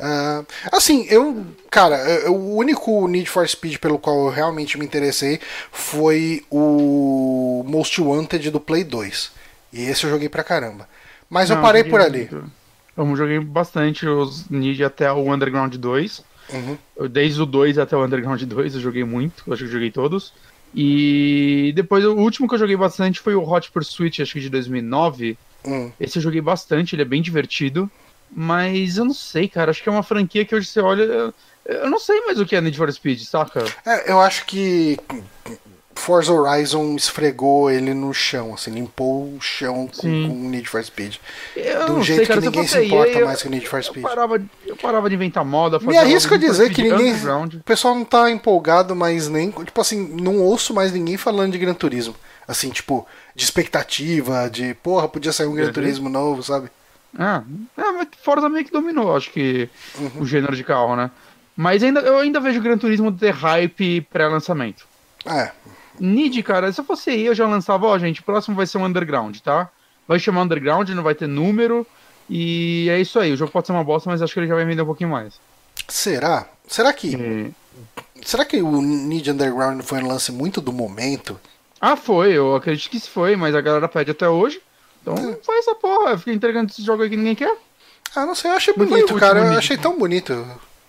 Ah, 0.00 0.42
assim, 0.72 1.06
eu. 1.08 1.44
Cara, 1.70 1.96
eu- 1.96 2.34
o 2.34 2.56
único 2.56 3.06
Need 3.08 3.28
for 3.30 3.46
Speed 3.48 3.78
pelo 3.78 3.98
qual 3.98 4.26
eu 4.26 4.30
realmente 4.30 4.78
me 4.78 4.84
interessei 4.84 5.40
foi 5.72 6.44
o 6.50 7.64
Most 7.66 8.00
Wanted 8.00 8.50
do 8.50 8.60
Play 8.60 8.84
2. 8.84 9.30
E 9.72 9.82
esse 9.84 10.04
eu 10.04 10.10
joguei 10.10 10.28
pra 10.28 10.44
caramba. 10.44 10.88
Mas 11.28 11.50
eu 11.50 11.56
Não, 11.56 11.62
parei 11.62 11.82
joguei 11.82 11.90
por 11.90 12.00
ali. 12.00 12.18
muito. 12.30 12.50
Eu 12.96 13.16
joguei 13.16 13.38
bastante 13.40 14.06
os 14.06 14.48
Need 14.48 14.82
até 14.84 15.10
o 15.12 15.32
Underground 15.32 15.74
2. 15.74 16.22
Uhum. 16.52 16.78
Eu- 16.96 17.08
Desde 17.08 17.40
o 17.42 17.46
2 17.46 17.76
até 17.78 17.96
o 17.96 18.04
Underground 18.04 18.40
2 18.42 18.74
eu 18.74 18.80
joguei 18.80 19.04
muito, 19.04 19.42
eu 19.46 19.52
acho 19.52 19.62
que 19.64 19.68
eu 19.68 19.72
joguei 19.72 19.90
todos. 19.90 20.32
E 20.78 21.72
depois 21.74 22.04
o 22.04 22.12
último 22.12 22.46
que 22.46 22.54
eu 22.54 22.58
joguei 22.58 22.76
bastante 22.76 23.18
foi 23.18 23.34
o 23.34 23.42
Hot 23.42 23.72
Pursuit, 23.72 24.20
acho 24.20 24.34
que 24.34 24.40
de 24.40 24.50
2009. 24.50 25.38
Hum. 25.64 25.90
Esse 25.98 26.18
eu 26.18 26.22
joguei 26.22 26.42
bastante, 26.42 26.94
ele 26.94 27.00
é 27.00 27.06
bem 27.06 27.22
divertido. 27.22 27.90
Mas 28.30 28.98
eu 28.98 29.06
não 29.06 29.14
sei, 29.14 29.48
cara, 29.48 29.70
acho 29.70 29.82
que 29.82 29.88
é 29.88 29.92
uma 29.92 30.02
franquia 30.02 30.44
que 30.44 30.54
hoje 30.54 30.66
você 30.66 30.80
olha. 30.80 31.32
Eu, 31.64 31.90
não 31.90 31.98
sei 31.98 32.20
mais 32.26 32.38
o 32.38 32.44
que 32.44 32.54
é 32.54 32.60
Need 32.60 32.76
for 32.76 32.92
Speed, 32.92 33.20
saca? 33.20 33.64
É, 33.86 34.12
eu 34.12 34.20
acho 34.20 34.44
que 34.44 34.98
Forza 35.96 36.32
Horizon 36.32 36.94
esfregou 36.94 37.70
ele 37.70 37.92
no 37.94 38.12
chão, 38.14 38.54
assim, 38.54 38.70
limpou 38.70 39.34
o 39.34 39.40
chão 39.40 39.88
com, 39.96 40.28
com 40.28 40.48
Need 40.48 40.68
for 40.68 40.82
Speed. 40.84 41.16
Eu 41.56 41.86
De 41.86 41.92
um 41.92 42.02
jeito 42.02 42.18
sei, 42.18 42.26
cara, 42.26 42.40
que 42.40 42.46
ninguém 42.46 42.66
se 42.66 42.84
importa 42.84 43.10
eu- 43.18 43.26
mais 43.26 43.42
que 43.42 43.48
o 43.48 43.50
Need 43.50 43.66
for 43.68 43.82
Speed. 43.82 44.04
Eu 44.04 44.08
parava, 44.08 44.42
eu 44.66 44.76
parava 44.76 45.08
de 45.08 45.14
inventar 45.14 45.44
moda, 45.44 45.78
Me 45.80 45.96
arrisco 45.96 46.34
a 46.34 46.36
dizer 46.36 46.72
que 46.72 46.82
ninguém. 46.82 47.14
O 47.14 47.62
pessoal 47.64 47.94
não 47.94 48.04
tá 48.04 48.30
empolgado 48.30 48.94
mais 48.94 49.28
nem. 49.28 49.50
Tipo 49.50 49.80
assim, 49.80 50.16
não 50.20 50.38
ouço 50.38 50.72
mais 50.74 50.92
ninguém 50.92 51.16
falando 51.16 51.52
de 51.52 51.58
Gran 51.58 51.74
Turismo. 51.74 52.14
Assim, 52.46 52.70
tipo, 52.70 53.06
de 53.34 53.42
expectativa, 53.44 54.48
de 54.48 54.74
porra, 54.74 55.08
podia 55.08 55.32
sair 55.32 55.46
um 55.46 55.54
Gran 55.54 55.66
Uhum. 55.66 55.72
Turismo 55.72 56.08
novo, 56.08 56.42
sabe? 56.42 56.68
Ah, 57.18 57.42
é, 57.76 57.92
mas 57.92 58.08
Forza 58.22 58.48
meio 58.48 58.64
que 58.64 58.70
dominou, 58.70 59.16
acho 59.16 59.30
que, 59.30 59.68
Uhum. 59.98 60.10
o 60.22 60.26
gênero 60.26 60.54
de 60.54 60.62
carro, 60.62 60.94
né? 60.94 61.10
Mas 61.56 61.82
ainda, 61.82 62.00
eu 62.00 62.18
ainda 62.18 62.38
vejo 62.38 62.60
o 62.60 62.62
Gran 62.62 62.76
Turismo 62.76 63.10
ter 63.10 63.30
hype 63.32 64.02
pré-lançamento. 64.12 64.86
É. 65.24 65.50
Nid, 66.00 66.42
cara, 66.42 66.72
se 66.72 66.80
eu 66.80 66.84
fosse 66.84 67.10
aí, 67.10 67.26
eu 67.26 67.34
já 67.34 67.46
lançava, 67.46 67.86
ó, 67.86 67.98
gente, 67.98 68.20
o 68.20 68.24
próximo 68.24 68.56
vai 68.56 68.66
ser 68.66 68.78
um 68.78 68.84
Underground, 68.84 69.36
tá? 69.38 69.68
Vai 70.06 70.18
chamar 70.18 70.42
Underground, 70.42 70.88
não 70.90 71.02
vai 71.02 71.14
ter 71.14 71.26
número, 71.26 71.86
e 72.30 72.88
é 72.90 73.00
isso 73.00 73.18
aí. 73.18 73.32
O 73.32 73.36
jogo 73.36 73.50
pode 73.52 73.66
ser 73.66 73.72
uma 73.72 73.82
bosta, 73.84 74.08
mas 74.10 74.22
acho 74.22 74.32
que 74.32 74.40
ele 74.40 74.46
já 74.46 74.54
vai 74.54 74.64
vender 74.64 74.82
um 74.82 74.86
pouquinho 74.86 75.10
mais. 75.10 75.34
Será? 75.88 76.46
Será 76.66 76.92
que. 76.92 77.14
E- 77.14 77.52
Será 78.24 78.44
que 78.44 78.60
o 78.62 78.80
Need 78.80 79.30
Underground 79.30 79.82
foi 79.82 80.02
um 80.02 80.06
lance 80.08 80.32
muito 80.32 80.60
do 80.60 80.72
momento? 80.72 81.38
Ah, 81.80 81.94
foi, 81.96 82.32
eu 82.32 82.56
acredito 82.56 82.88
que 82.90 82.96
isso 82.96 83.10
foi, 83.10 83.36
mas 83.36 83.54
a 83.54 83.60
galera 83.60 83.86
pede 83.86 84.10
até 84.10 84.26
hoje. 84.28 84.60
Então 85.02 85.14
É. 85.14 85.36
faz 85.44 85.58
essa 85.60 85.74
porra, 85.74 86.16
fica 86.18 86.32
entregando 86.32 86.70
esse 86.72 86.82
jogo 86.82 87.02
aí 87.02 87.10
que 87.10 87.16
ninguém 87.16 87.34
quer. 87.34 87.54
Ah, 88.14 88.24
não 88.24 88.34
sei, 88.34 88.50
eu 88.50 88.54
achei 88.56 88.74
Não 88.76 88.86
bonito, 88.86 89.14
cara. 89.16 89.40
Eu 89.52 89.58
achei 89.58 89.76
tão 89.76 89.98
bonito. 89.98 90.32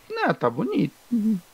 Né, 0.09 0.33
tá 0.33 0.49
bonito. 0.49 0.93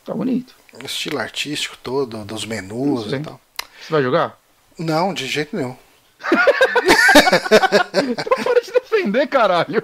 Tá 0.06 0.14
bonito. 0.14 0.54
O 0.82 0.86
estilo 0.86 1.20
artístico 1.20 1.78
todo, 1.82 2.24
dos 2.26 2.46
menus 2.46 3.12
e 3.14 3.20
tal. 3.20 3.40
Você 3.82 3.92
vai 3.92 4.02
jogar? 4.02 4.38
Não, 4.78 5.14
de 5.14 5.28
jeito 5.28 5.56
nenhum. 5.56 5.76
Então 7.94 8.44
para 8.44 8.62
de 8.62 8.72
defender, 8.72 9.28
caralho. 9.28 9.84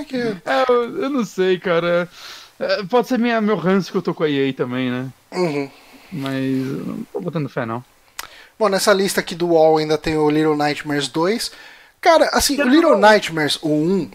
É 0.00 0.04
que- 0.04 0.16
É, 0.44 0.64
eu, 0.68 1.10
não 1.10 1.24
sei, 1.24 1.58
cara. 1.58 2.08
É, 2.58 2.82
pode 2.84 3.08
ser 3.08 3.18
minha, 3.18 3.40
meu 3.40 3.56
ranço 3.56 3.90
que 3.90 3.96
eu 3.98 4.02
tô 4.02 4.14
com 4.14 4.22
a 4.24 4.30
EA 4.30 4.52
também, 4.52 4.90
né? 4.90 5.08
Uhum. 5.32 5.70
Mas 6.12 6.36
não 6.86 7.04
tô 7.12 7.20
botando 7.20 7.48
fé, 7.48 7.64
não. 7.66 7.82
Bom, 8.58 8.68
nessa 8.68 8.92
lista 8.92 9.20
aqui 9.20 9.34
do 9.34 9.48
Wall 9.48 9.78
ainda 9.78 9.96
tem 9.98 10.16
o 10.16 10.28
Little 10.30 10.56
Nightmares 10.56 11.08
2. 11.08 11.50
Cara, 12.00 12.28
assim, 12.32 12.60
o. 12.60 12.68
Little 12.68 12.98
Nightmares, 12.98 13.58
o 13.62 13.68
1, 13.70 14.10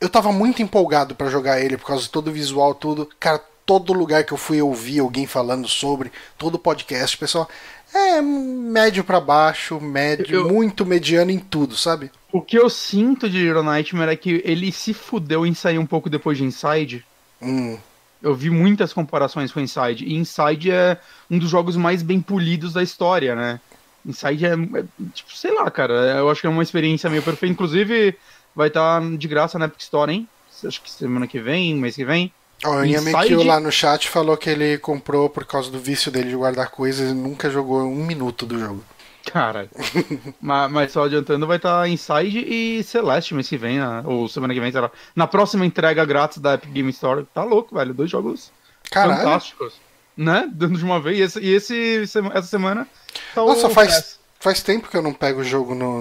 eu 0.00 0.08
tava 0.08 0.30
muito 0.32 0.62
empolgado 0.62 1.14
pra 1.14 1.28
jogar 1.30 1.60
ele 1.60 1.76
por 1.76 1.86
causa 1.86 2.02
de 2.04 2.10
todo 2.10 2.28
o 2.28 2.32
visual, 2.32 2.74
tudo. 2.74 3.08
Cara, 3.18 3.42
todo 3.68 3.92
lugar 3.92 4.24
que 4.24 4.32
eu 4.32 4.38
fui 4.38 4.62
ouvir 4.62 5.00
alguém 5.00 5.26
falando 5.26 5.68
sobre, 5.68 6.10
todo 6.38 6.58
podcast, 6.58 7.18
pessoal, 7.18 7.46
é 7.94 8.22
médio 8.22 9.04
pra 9.04 9.20
baixo, 9.20 9.78
médio, 9.78 10.26
Eu- 10.34 10.48
muito 10.48 10.86
mediano 10.86 11.30
em 11.30 11.38
tudo, 11.38 11.76
sabe? 11.76 12.10
O 12.32 12.40
que 12.40 12.58
eu 12.58 12.70
sinto 12.70 13.28
de 13.28 13.36
Little 13.38 13.62
Nightmare 13.62 14.10
é 14.10 14.16
que 14.16 14.40
ele 14.42 14.72
se 14.72 14.94
fudeu 14.94 15.44
em 15.44 15.52
sair 15.52 15.78
um 15.78 15.84
pouco 15.84 16.08
depois 16.08 16.38
de 16.38 16.44
Inside. 16.44 17.04
Hum, 17.42 17.76
Eu 18.22 18.34
vi 18.34 18.48
muitas 18.50 18.92
comparações 18.92 19.52
com 19.52 19.60
Inside. 19.60 20.04
E 20.04 20.14
Inside 20.16 20.70
é 20.72 20.98
um 21.30 21.38
dos 21.38 21.48
jogos 21.50 21.76
mais 21.76 22.02
bem 22.02 22.20
polidos 22.20 22.72
da 22.72 22.82
história, 22.82 23.36
né? 23.36 23.60
Inside 24.04 24.44
é, 24.46 24.54
é, 24.54 24.84
tipo, 25.14 25.36
sei 25.36 25.54
lá, 25.54 25.70
cara. 25.70 25.94
Eu 26.16 26.28
acho 26.30 26.40
que 26.40 26.46
é 26.46 26.50
uma 26.50 26.62
experiência 26.62 27.08
meio 27.08 27.22
perfeita. 27.22 27.52
Inclusive, 27.52 28.16
vai 28.56 28.68
estar 28.68 29.00
de 29.16 29.28
graça 29.28 29.56
na 29.58 29.66
Epic 29.66 29.80
Store, 29.82 30.10
hein? 30.12 30.26
Acho 30.64 30.82
que 30.82 30.90
semana 30.90 31.26
que 31.28 31.38
vem, 31.38 31.74
mês 31.76 31.94
que 31.94 32.04
vem. 32.04 32.32
O 32.64 32.84
Inhame 32.84 33.10
Inside- 33.12 33.26
Kill 33.28 33.44
lá 33.44 33.60
no 33.60 33.70
chat 33.70 34.08
falou 34.08 34.36
que 34.36 34.50
ele 34.50 34.78
comprou 34.78 35.30
por 35.30 35.44
causa 35.44 35.70
do 35.70 35.78
vício 35.78 36.10
dele 36.10 36.30
de 36.30 36.36
guardar 36.36 36.70
coisas 36.70 37.10
e 37.10 37.14
nunca 37.14 37.48
jogou 37.48 37.82
um 37.82 38.04
minuto 38.04 38.44
do 38.44 38.58
jogo. 38.58 38.84
Cara. 39.26 39.68
mas, 40.40 40.70
mas 40.70 40.92
só 40.92 41.04
adiantando, 41.04 41.46
vai 41.46 41.58
estar 41.58 41.88
Inside 41.88 42.38
e 42.48 42.82
Celeste 42.82 43.34
mês 43.34 43.48
que 43.48 43.56
vem, 43.56 43.78
né? 43.78 44.02
ou 44.04 44.28
semana 44.28 44.54
que 44.54 44.60
vem. 44.60 44.72
Na 45.14 45.26
próxima 45.26 45.66
entrega 45.66 46.04
grátis 46.04 46.38
da 46.38 46.54
Epic 46.54 46.70
Game 46.70 46.90
Store. 46.90 47.26
Tá 47.32 47.44
louco, 47.44 47.74
velho. 47.74 47.94
Dois 47.94 48.10
jogos 48.10 48.50
Caralho. 48.90 49.18
fantásticos. 49.18 49.74
Né? 50.16 50.48
Dando 50.52 50.78
de 50.78 50.84
uma 50.84 50.98
vez. 51.00 51.18
E 51.18 51.22
esse, 51.22 51.40
e 51.40 51.54
esse 51.54 52.02
essa 52.32 52.48
semana. 52.48 52.88
Tá 53.34 53.42
Nossa, 53.42 53.68
faz. 53.70 54.18
Faz 54.40 54.62
tempo 54.62 54.88
que 54.88 54.96
eu 54.96 55.02
não 55.02 55.12
pego 55.12 55.40
o 55.40 55.44
jogo 55.44 55.74
no, 55.74 56.00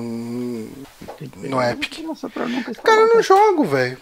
no 1.37 1.61
Epic. 1.61 1.99
Nossa, 2.03 2.29
pra 2.29 2.45
nunca 2.45 2.71
Cara, 2.75 3.01
eu 3.01 3.15
não 3.15 3.21
jogo, 3.23 3.65
velho. 3.65 3.97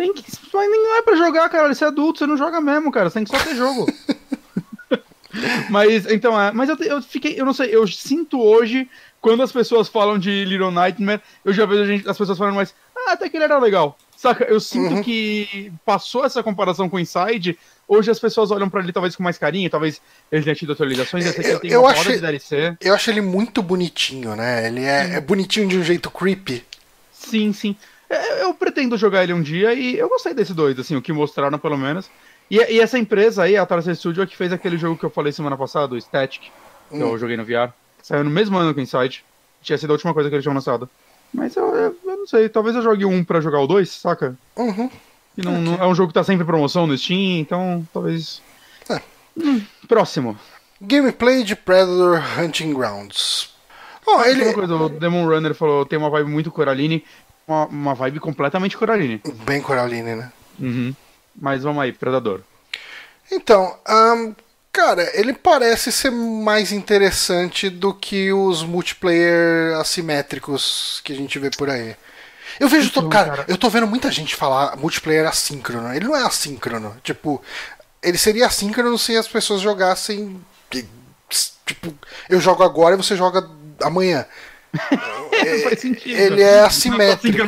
Tem 0.00 0.14
que. 0.14 0.24
Mas 0.54 0.70
não 0.70 0.96
é 0.96 1.02
pra 1.02 1.14
jogar, 1.14 1.46
cara. 1.50 1.74
Você 1.74 1.84
é 1.84 1.88
adulto, 1.88 2.18
você 2.20 2.26
não 2.26 2.36
joga 2.38 2.58
mesmo, 2.58 2.90
cara. 2.90 3.10
Você 3.10 3.14
tem 3.22 3.24
que 3.24 3.36
só 3.36 3.44
ter 3.44 3.54
jogo. 3.54 3.86
mas, 5.68 6.06
então, 6.10 6.40
é. 6.40 6.52
Mas 6.52 6.68
eu, 6.70 6.76
eu 6.78 7.02
fiquei. 7.02 7.38
Eu 7.38 7.44
não 7.44 7.52
sei, 7.52 7.68
eu 7.74 7.86
sinto 7.86 8.40
hoje, 8.40 8.88
quando 9.20 9.42
as 9.42 9.52
pessoas 9.52 9.88
falam 9.88 10.18
de 10.18 10.44
Little 10.46 10.70
Nightmare, 10.70 11.20
eu 11.44 11.52
já 11.52 11.66
vejo 11.66 11.84
gente, 11.86 12.08
as 12.08 12.16
pessoas 12.16 12.38
falando 12.38 12.54
mais. 12.54 12.74
Ah, 12.96 13.12
até 13.12 13.28
que 13.28 13.36
ele 13.36 13.44
era 13.44 13.58
legal. 13.58 13.98
Saca? 14.16 14.44
Eu 14.44 14.58
sinto 14.60 14.94
Uhum. 14.96 15.02
que 15.02 15.72
passou 15.84 16.24
essa 16.24 16.42
comparação 16.42 16.88
com 16.88 16.96
o 16.96 17.00
Inside. 17.00 17.58
Hoje 17.86 18.10
as 18.10 18.18
pessoas 18.18 18.50
olham 18.50 18.68
pra 18.70 18.80
ele 18.82 18.92
talvez 18.92 19.16
com 19.16 19.22
mais 19.22 19.36
carinho, 19.36 19.68
talvez 19.68 20.00
ele 20.30 20.44
tenha 20.44 20.54
tido 20.54 20.72
atualizações, 20.72 21.26
eu 21.26 21.42
Eu- 21.44 21.60
eu 21.64 21.86
achei- 21.86 22.14
de 22.16 22.20
DLC. 22.20 22.76
Eu 22.80 22.94
acho 22.94 23.10
ele 23.10 23.20
muito 23.20 23.62
bonitinho, 23.62 24.34
né? 24.36 24.66
Ele 24.66 24.84
é, 24.84 25.14
é 25.16 25.20
bonitinho 25.20 25.66
de 25.68 25.76
um 25.78 25.82
jeito 25.82 26.10
creepy. 26.10 26.64
Sim, 27.12 27.52
sim. 27.52 27.76
É, 28.10 28.42
Eu 28.42 28.52
pretendo 28.52 28.96
jogar 28.98 29.22
ele 29.22 29.32
um 29.32 29.40
dia 29.40 29.72
e 29.72 29.96
eu 29.96 30.08
gostei 30.08 30.34
desse 30.34 30.52
dois, 30.52 30.78
assim, 30.78 30.96
o 30.96 31.02
que 31.02 31.12
mostraram 31.12 31.58
pelo 31.58 31.78
menos. 31.78 32.10
E, 32.50 32.56
e 32.56 32.80
essa 32.80 32.98
empresa 32.98 33.44
aí, 33.44 33.56
a 33.56 33.64
Tarsa 33.64 33.94
Studio, 33.94 34.22
é 34.22 34.26
que 34.26 34.36
fez 34.36 34.52
aquele 34.52 34.76
jogo 34.76 34.98
que 34.98 35.04
eu 35.04 35.10
falei 35.10 35.30
semana 35.32 35.56
passada, 35.56 35.94
o 35.94 36.00
Static, 36.00 36.42
que 36.90 36.98
eu 37.00 37.16
joguei 37.16 37.36
no 37.36 37.44
VR. 37.44 37.70
Saiu 38.02 38.24
no 38.24 38.30
mesmo 38.30 38.58
ano 38.58 38.74
que 38.74 38.80
o 38.80 38.82
Insight. 38.82 39.24
Tinha 39.62 39.78
sido 39.78 39.90
a 39.90 39.92
última 39.94 40.12
coisa 40.12 40.28
que 40.28 40.34
eles 40.34 40.42
tinham 40.42 40.54
lançado. 40.54 40.88
Mas 41.32 41.54
eu, 41.54 41.64
eu, 41.76 41.96
eu 42.04 42.16
não 42.16 42.26
sei, 42.26 42.48
talvez 42.48 42.74
eu 42.74 42.82
jogue 42.82 43.04
um 43.04 43.22
pra 43.22 43.40
jogar 43.40 43.60
o 43.60 43.66
dois, 43.68 43.90
saca? 43.90 44.36
Uhum. 44.56 44.90
E 45.38 45.42
não, 45.42 45.60
não- 45.60 45.74
é 45.76 45.86
um 45.86 45.94
jogo 45.94 46.08
que 46.08 46.14
tá 46.14 46.24
sempre 46.24 46.42
em 46.42 46.46
promoção 46.46 46.86
no 46.88 46.98
Steam, 46.98 47.38
então 47.38 47.86
talvez. 47.92 48.42
É. 48.88 49.00
Hum, 49.38 49.60
próximo. 49.86 50.36
Gameplay 50.80 51.44
de 51.44 51.54
Predator 51.54 52.20
Hunting 52.38 52.72
Grounds. 52.74 53.54
Ó, 54.06 54.24
ele. 54.24 54.42
Uma 54.44 54.54
coisa, 54.54 54.74
o 54.74 54.88
Demon 54.88 55.26
Runner 55.28 55.54
falou, 55.54 55.84
tem 55.86 55.98
uma 55.98 56.10
vibe 56.10 56.30
muito 56.30 56.50
Coraline, 56.50 57.04
uma, 57.50 57.66
uma 57.66 57.94
vibe 57.94 58.20
completamente 58.20 58.76
Coraline. 58.76 59.20
Bem 59.44 59.60
Coraline, 59.60 60.14
né? 60.14 60.32
Uhum. 60.58 60.94
Mas 61.34 61.62
vamos 61.62 61.82
aí, 61.82 61.92
Predador. 61.92 62.40
Então, 63.30 63.76
ahn, 63.86 64.32
cara, 64.72 65.08
ele 65.18 65.32
parece 65.32 65.90
ser 65.92 66.10
mais 66.10 66.72
interessante 66.72 67.68
do 67.70 67.94
que 67.94 68.32
os 68.32 68.62
multiplayer 68.62 69.76
assimétricos 69.78 71.00
que 71.04 71.12
a 71.12 71.16
gente 71.16 71.38
vê 71.38 71.50
por 71.50 71.70
aí. 71.70 71.96
Eu 72.58 72.68
vejo, 72.68 72.88
Então, 72.88 73.08
cara, 73.08 73.30
cara. 73.30 73.44
eu 73.48 73.56
tô 73.56 73.70
vendo 73.70 73.86
muita 73.86 74.10
gente 74.10 74.34
falar 74.34 74.76
multiplayer 74.76 75.26
assíncrono. 75.26 75.94
Ele 75.94 76.04
não 76.06 76.16
é 76.16 76.22
assíncrono. 76.22 76.96
Tipo, 77.02 77.42
ele 78.02 78.18
seria 78.18 78.46
assíncrono 78.46 78.98
se 78.98 79.16
as 79.16 79.28
pessoas 79.28 79.60
jogassem. 79.60 80.40
Tipo, 81.64 81.94
eu 82.28 82.40
jogo 82.40 82.62
agora 82.64 82.94
e 82.94 82.98
você 82.98 83.16
joga 83.16 83.48
amanhã. 83.80 84.26
Sentido. 85.76 86.16
Ele 86.16 86.42
é 86.42 86.52
Não 86.52 86.60
tá 86.60 86.66
assimétrico. 86.66 87.38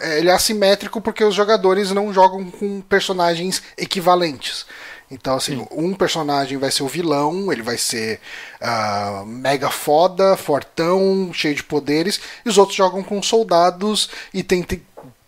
É, 0.00 0.18
ele 0.18 0.28
é 0.28 0.32
assimétrico 0.32 1.00
porque 1.00 1.24
os 1.24 1.34
jogadores 1.34 1.90
não 1.90 2.12
jogam 2.12 2.50
com 2.50 2.80
personagens 2.80 3.62
equivalentes. 3.76 4.66
Então, 5.10 5.36
assim, 5.36 5.66
um 5.70 5.94
personagem 5.94 6.58
vai 6.58 6.70
ser 6.70 6.82
o 6.82 6.88
vilão, 6.88 7.50
ele 7.50 7.62
vai 7.62 7.78
ser 7.78 8.20
ah, 8.60 9.24
mega 9.26 9.70
foda, 9.70 10.36
fortão, 10.36 11.30
cheio 11.32 11.54
de 11.54 11.64
poderes, 11.64 12.20
e 12.44 12.48
os 12.48 12.58
outros 12.58 12.76
jogam 12.76 13.02
com 13.02 13.22
soldados 13.22 14.10
e 14.34 14.42
tem, 14.42 14.62
tem, 14.62 14.82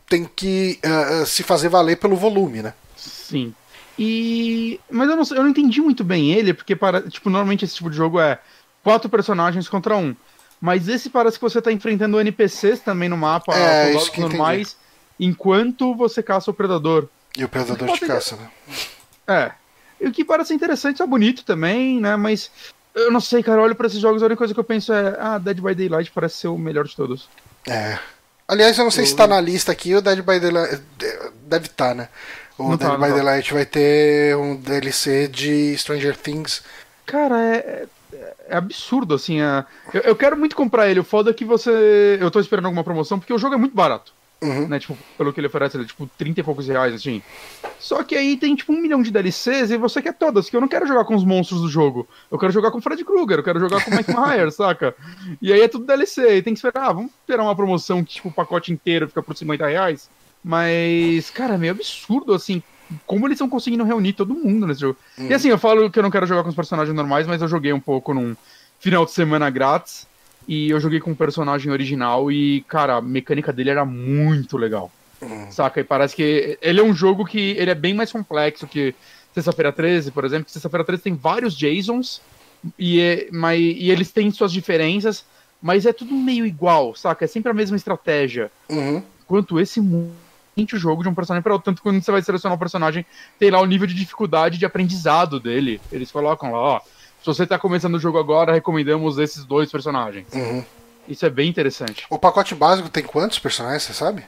tem 0.07 0.25
que 0.37 0.79
ah, 0.85 1.25
se 1.25 1.43
fazer 1.43 1.71
valer 1.71 1.97
pelo 1.97 2.15
volume, 2.15 2.63
né? 2.63 2.75
Sim. 2.95 3.55
E. 3.99 4.81
Mas 4.91 5.09
eu 5.09 5.17
não, 5.17 5.25
eu 5.31 5.43
não 5.43 5.51
entendi 5.51 5.81
muito 5.81 6.03
bem 6.03 6.33
ele, 6.33 6.55
porque 6.55 6.77
para, 6.77 7.03
tipo, 7.03 7.29
normalmente 7.31 7.65
esse 7.65 7.75
tipo 7.75 7.91
de 7.91 7.97
jogo 7.97 8.21
é 8.21 8.39
quatro 8.83 9.09
personagens 9.09 9.69
contra 9.69 9.97
um. 9.97 10.15
Mas 10.61 10.89
esse 10.89 11.09
parece 11.09 11.39
que 11.39 11.43
você 11.43 11.61
tá 11.63 11.73
enfrentando 11.73 12.21
NPCs 12.21 12.81
também 12.81 13.09
no 13.09 13.17
mapa, 13.17 13.55
É, 13.55 13.85
soldados 13.93 13.95
eu 14.09 14.13
entendi. 14.15 14.21
normais, 14.37 14.77
enquanto 15.19 15.95
você 15.95 16.23
caça 16.23 16.51
o 16.51 16.55
predador. 16.55 17.09
E 17.37 17.45
o 17.45 17.49
predador 17.49 17.97
ser. 17.97 18.07
caça, 18.07 18.37
né? 18.37 18.51
É. 19.27 19.53
E 20.01 20.09
o 20.09 20.13
que 20.13 20.25
parece 20.25 20.53
interessante, 20.55 21.03
é 21.03 21.07
bonito 21.07 21.45
também, 21.45 22.01
né? 22.01 22.17
Mas 22.17 22.51
eu 22.95 23.11
não 23.11 23.21
sei, 23.21 23.43
cara, 23.43 23.61
eu 23.61 23.65
olho 23.65 23.75
pra 23.75 23.87
esses 23.87 24.01
jogos, 24.01 24.23
a 24.23 24.27
única 24.27 24.39
coisa 24.39 24.53
que 24.53 24.61
eu 24.61 24.65
penso 24.65 24.93
é, 24.93 25.17
ah, 25.19 25.39
Dead 25.39 25.61
by 25.61 25.75
Daylight 25.75 26.11
parece 26.11 26.37
ser 26.39 26.49
o 26.49 26.59
melhor 26.59 26.85
de 26.87 26.95
todos. 26.97 27.29
É. 27.67 27.99
Aliás, 28.49 28.77
eu 28.77 28.85
não 28.85 28.91
sei 28.91 29.07
se 29.07 29.15
tá 29.15 29.27
na 29.29 29.41
lista 29.41 29.71
aqui, 29.73 29.95
o 29.95 30.03
Dead 30.03 30.19
by 30.23 30.41
Daylight. 30.41 30.83
Deve 31.47 31.67
estar, 31.67 31.95
né? 31.95 32.09
O 32.59 32.65
Não 32.71 32.77
Dead 32.77 32.91
tá, 32.91 32.97
by 32.97 33.03
tá. 33.09 33.15
Daylight 33.15 33.55
vai 33.55 33.65
ter 33.65 34.37
um 34.37 34.57
DLC 34.57 35.29
de 35.29 35.77
Stranger 35.79 36.17
Things. 36.17 36.63
Cara, 37.07 37.39
é, 37.41 37.87
é- 38.13 38.57
absurdo, 38.57 39.15
assim. 39.15 39.41
é- 39.41 39.65
eu, 39.93 40.01
eu 40.03 40.17
quero 40.17 40.37
muito 40.37 40.57
comprar 40.57 40.89
ele. 40.91 41.01
O 41.01 41.05
foda 41.05 41.31
é 41.31 41.35
que 41.35 41.45
você. 41.45 42.19
Eu 42.21 42.31
tô 42.31 42.41
esperando 42.41 42.67
alguma 42.67 42.85
promoção, 42.85 43.19
porque 43.19 43.33
o 43.33 43.39
jogo 43.39 43.55
é 43.55 43.59
muito 43.59 43.75
barato. 43.75 44.13
Uhum. 44.43 44.69
Né? 44.69 44.79
Tipo, 44.79 44.97
pelo 45.19 45.33
que 45.33 45.41
ele 45.41 45.49
oferece, 45.49 45.77
ele 45.77 45.85
é 45.85 45.87
tipo 45.87 46.09
30 46.17 46.41
e 46.41 46.43
poucos 46.43 46.67
reais, 46.67 46.95
assim. 46.95 47.23
Só 47.79 48.03
que 48.03 48.15
aí 48.15 48.37
tem 48.39 48.55
tipo 48.55 48.73
um 48.73 48.81
milhão 48.81 49.03
de 49.03 49.11
DLCs 49.11 49.71
e 49.71 49.77
você 49.77 50.01
quer 50.01 50.15
todas, 50.15 50.49
que 50.49 50.57
eu 50.57 50.61
não 50.63 50.69
quero 50.69 50.87
jogar 50.87 51.05
com 51.05 51.15
os 51.15 51.25
monstros 51.25 51.61
do 51.61 51.69
jogo. 51.69 52.09
Eu 52.31 52.39
quero 52.39 52.53
jogar 52.53 52.71
com 52.71 52.79
o 52.79 52.81
Fred 52.81 53.05
Krueger, 53.05 53.39
eu 53.39 53.43
quero 53.45 53.61
jogar 53.61 53.85
com 53.85 53.91
o 53.91 53.95
Mike 53.95 54.13
Myers, 54.19 54.55
saca? 54.55 54.95
E 55.43 55.53
aí 55.53 55.61
é 55.61 55.69
tudo 55.69 55.85
DLC, 55.85 56.37
e 56.37 56.43
tem 56.43 56.55
que 56.55 56.59
esperar, 56.59 56.89
ah, 56.89 56.93
vamos 56.93 57.11
esperar 57.21 57.43
uma 57.43 57.55
promoção 57.55 58.03
que 58.03 58.15
tipo 58.15 58.29
o 58.29 58.33
pacote 58.33 58.73
inteiro 58.73 59.09
fica 59.09 59.23
por 59.23 59.37
50 59.37 59.67
reais. 59.67 60.09
Mas, 60.43 61.29
cara, 61.29 61.55
é 61.55 61.59
meio 61.59 61.73
absurdo, 61.73 62.33
assim, 62.33 62.63
como 63.07 63.27
eles 63.27 63.37
estão 63.37 63.49
conseguindo 63.49 63.85
reunir 63.85 64.13
todo 64.15 64.35
mundo 64.35 64.67
nesse 64.67 64.81
jogo. 64.81 64.97
E 65.19 65.33
assim, 65.33 65.49
eu 65.49 65.59
falo 65.59 65.91
que 65.91 65.99
eu 65.99 66.03
não 66.03 66.11
quero 66.11 66.27
jogar 66.27 66.43
com 66.43 66.49
os 66.49 66.55
personagens 66.55 66.95
normais, 66.95 67.27
mas 67.27 67.41
eu 67.43 67.49
joguei 67.49 67.73
um 67.73 67.81
pouco 67.81 68.13
num 68.15 68.37
final 68.79 69.05
de 69.05 69.13
semana 69.13 69.49
grátis. 69.51 70.07
E 70.49 70.71
eu 70.71 70.81
joguei 70.81 70.99
com 71.01 71.11
um 71.11 71.15
personagem 71.15 71.71
original 71.71 72.33
e, 72.33 72.63
cara, 72.67 72.97
a 72.97 73.01
mecânica 73.03 73.53
dele 73.53 73.71
era 73.71 73.85
muito 73.85 74.57
legal. 74.57 74.91
Saca? 75.51 75.81
E 75.81 75.85
parece 75.85 76.17
que 76.17 76.59
ele 76.63 76.81
é 76.81 76.83
um 76.83 76.95
jogo 76.95 77.25
que 77.27 77.51
ele 77.59 77.71
é 77.71 77.75
bem 77.75 77.93
mais 77.95 78.11
complexo 78.11 78.67
que 78.67 78.95
Sexta-feira 79.35 79.71
13, 79.71 80.11
por 80.11 80.25
exemplo. 80.25 80.51
Sexta-feira 80.51 80.83
13 80.85 81.03
tem 81.03 81.15
vários 81.15 81.55
Jasons 81.57 82.21
e, 82.79 83.01
é- 83.01 83.29
mas, 83.31 83.61
e 83.61 83.91
eles 83.91 84.11
têm 84.11 84.31
suas 84.31 84.51
diferenças, 84.51 85.25
mas 85.63 85.87
é 85.87 85.93
tudo 85.93 86.15
meio 86.15 86.45
igual, 86.45 86.95
saca? 86.97 87.25
É 87.25 87.29
sempre 87.29 87.51
a 87.51 87.55
mesma 87.55 87.77
estratégia 87.77 88.51
Uhum. 88.69 89.03
quanto 89.27 89.61
esse 89.61 89.81
muito 89.81 90.11
o 90.75 90.79
jogo 90.79 91.03
de 91.03 91.09
um 91.09 91.15
personagem 91.15 91.43
para 91.43 91.53
outro. 91.53 91.65
Tanto 91.71 91.83
quando 91.83 92.03
você 92.03 92.11
vai 92.13 92.23
selecionar 92.23 92.57
um 92.57 92.59
personagem, 92.59 93.05
tem 93.39 93.51
lá 93.51 93.61
o 93.61 93.67
nível 93.67 93.87
de 93.87 93.95
dificuldade 93.95 94.59
de 94.59 94.65
aprendizado 94.67 95.39
dele. 95.41 95.81
Eles 95.91 96.11
colocam 96.11 96.53
lá, 96.53 96.59
ó. 96.59 96.81
Se 97.21 97.27
você 97.27 97.47
tá 97.47 97.59
começando 97.59 97.95
o 97.97 98.01
jogo 98.01 98.19
agora, 98.19 98.53
recomendamos 98.53 99.19
esses 99.19 99.45
dois 99.45 99.71
personagens. 99.71 100.27
Uhum. 100.33 100.65
Isso 101.09 101.27
é 101.27 101.31
bem 101.31 101.49
interessante. 101.51 102.07
O 102.09 102.19
pacote 102.19 102.55
básico 102.55 102.89
tem 102.89 103.03
quantos 103.03 103.39
personagens, 103.39 103.83
você 103.83 103.93
sabe? 103.93 104.25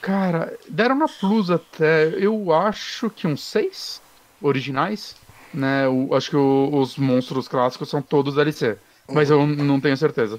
Cara, 0.00 0.52
deram 0.68 0.94
na 0.96 1.06
Plus 1.08 1.50
até, 1.50 2.08
eu 2.18 2.52
acho 2.52 3.08
que 3.10 3.26
uns 3.26 3.42
seis 3.42 4.02
originais, 4.42 5.16
né? 5.52 5.84
Acho 6.14 6.30
que 6.30 6.36
o- 6.36 6.70
os 6.78 6.96
monstros 6.96 7.48
clássicos 7.48 7.88
são 7.88 8.02
todos 8.02 8.34
DLC, 8.34 8.76
mas 9.08 9.30
eu 9.30 9.46
não 9.46 9.80
tenho 9.80 9.96
certeza. 9.96 10.38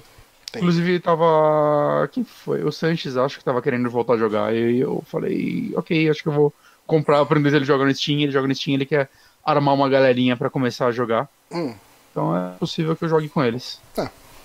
Tem. 0.52 0.62
Inclusive 0.62 1.00
tava, 1.00 2.08
quem 2.12 2.24
foi? 2.24 2.62
O 2.62 2.72
Sanches 2.72 3.16
acho 3.16 3.38
que 3.38 3.44
tava 3.44 3.60
querendo 3.60 3.90
voltar 3.90 4.14
a 4.14 4.18
jogar 4.18 4.54
e 4.54 4.80
eu 4.80 5.02
falei, 5.06 5.72
ok, 5.76 6.08
acho 6.08 6.22
que 6.22 6.28
eu 6.28 6.32
vou 6.32 6.54
comprar, 6.86 7.20
aprender 7.20 7.52
ele 7.52 7.64
joga 7.64 7.84
no 7.84 7.94
Steam, 7.94 8.20
ele 8.20 8.32
joga 8.32 8.46
no 8.46 8.54
Steam, 8.54 8.74
ele 8.74 8.86
quer 8.86 9.10
armar 9.44 9.74
uma 9.74 9.88
galerinha 9.88 10.36
pra 10.36 10.50
começar 10.50 10.86
a 10.86 10.92
jogar. 10.92 11.28
Hum. 11.50 11.74
Então 12.10 12.36
é 12.36 12.52
possível 12.58 12.96
que 12.96 13.04
eu 13.04 13.08
jogue 13.08 13.28
com 13.28 13.44
eles. 13.44 13.78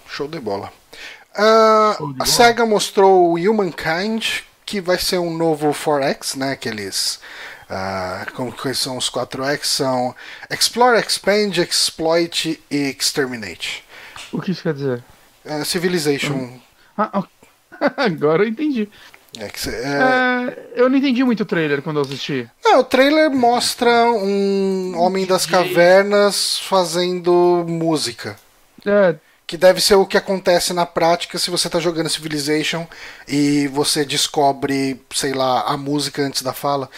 Show 0.08 0.28
de 0.28 0.40
bola. 0.40 0.72
Show 1.98 2.08
de 2.08 2.22
a 2.22 2.26
bola. 2.26 2.26
SEGA 2.26 2.66
mostrou 2.66 3.32
o 3.32 3.36
Humankind, 3.36 4.42
que 4.66 4.82
vai 4.82 4.98
ser 4.98 5.20
um 5.20 5.36
novo 5.36 5.72
4X, 5.72 6.36
né? 6.36 6.52
Aqueles. 6.52 7.20
ah, 7.70 8.26
como 8.36 8.52
que 8.52 8.74
são 8.74 8.98
os 8.98 9.10
4X? 9.10 9.64
São 9.64 10.14
Explore, 10.50 11.00
Expand, 11.00 11.58
Exploit 11.58 12.62
e 12.70 12.96
Exterminate. 13.00 13.86
O 14.34 14.42
que 14.42 14.52
isso 14.52 14.64
quer 14.64 14.74
dizer? 14.74 15.04
É, 15.46 15.64
Civilization. 15.64 16.60
Ah, 16.98 17.10
ok. 17.20 17.30
agora 17.98 18.44
eu 18.44 18.48
entendi. 18.48 18.88
É, 19.40 19.48
que 19.48 19.60
cê- 19.60 19.70
é- 19.72 19.76
É, 19.76 20.58
eu 20.76 20.90
não 20.90 20.98
entendi 20.98 21.24
muito 21.24 21.42
o 21.44 21.46
trailer 21.46 21.82
quando 21.82 21.98
eu 21.98 22.02
assisti. 22.04 22.48
É, 22.66 22.76
o 22.78 22.84
trailer 22.84 23.32
mostra 23.32 24.04
um 24.12 24.94
homem 24.98 25.26
das 25.26 25.46
cavernas 25.46 26.60
fazendo 26.60 27.66
música. 27.68 28.36
É, 28.86 29.16
Que 29.48 29.58
deve 29.58 29.82
ser 29.82 29.96
o 29.96 30.06
que 30.06 30.18
acontece 30.18 30.74
na 30.74 30.86
prática 30.86 31.38
se 31.40 31.50
você 31.50 31.70
tá 31.70 31.80
jogando 31.80 32.10
Civilization 32.10 32.86
e 33.28 33.68
você 33.70 34.04
descobre, 34.06 35.02
sei 35.14 35.34
lá, 35.34 35.62
a 35.64 35.76
música 35.78 36.22
antes 36.22 36.42
da 36.42 36.54
fala. 36.54 36.90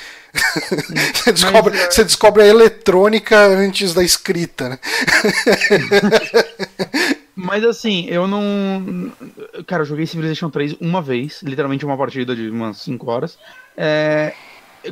você, 1.16 1.32
descobre, 1.34 1.78
é- 1.80 1.92
você 1.92 2.04
descobre 2.04 2.44
a 2.44 2.48
eletrônica 2.48 3.38
antes 3.38 3.94
da 3.94 4.04
escrita, 4.04 4.70
né? 4.70 4.80
mas 7.36 7.64
assim, 7.64 8.06
eu 8.08 8.28
não. 8.28 9.12
Cara, 9.66 9.84
eu 9.84 9.88
joguei 9.88 10.06
Civilization 10.06 10.50
3 10.50 10.76
uma 10.80 11.02
vez, 11.02 11.42
literalmente 11.42 11.86
uma 11.86 11.98
partida 11.98 12.36
de 12.36 12.50
umas 12.50 12.78
5 12.78 13.10
horas. 13.10 13.38
É, 13.76 14.34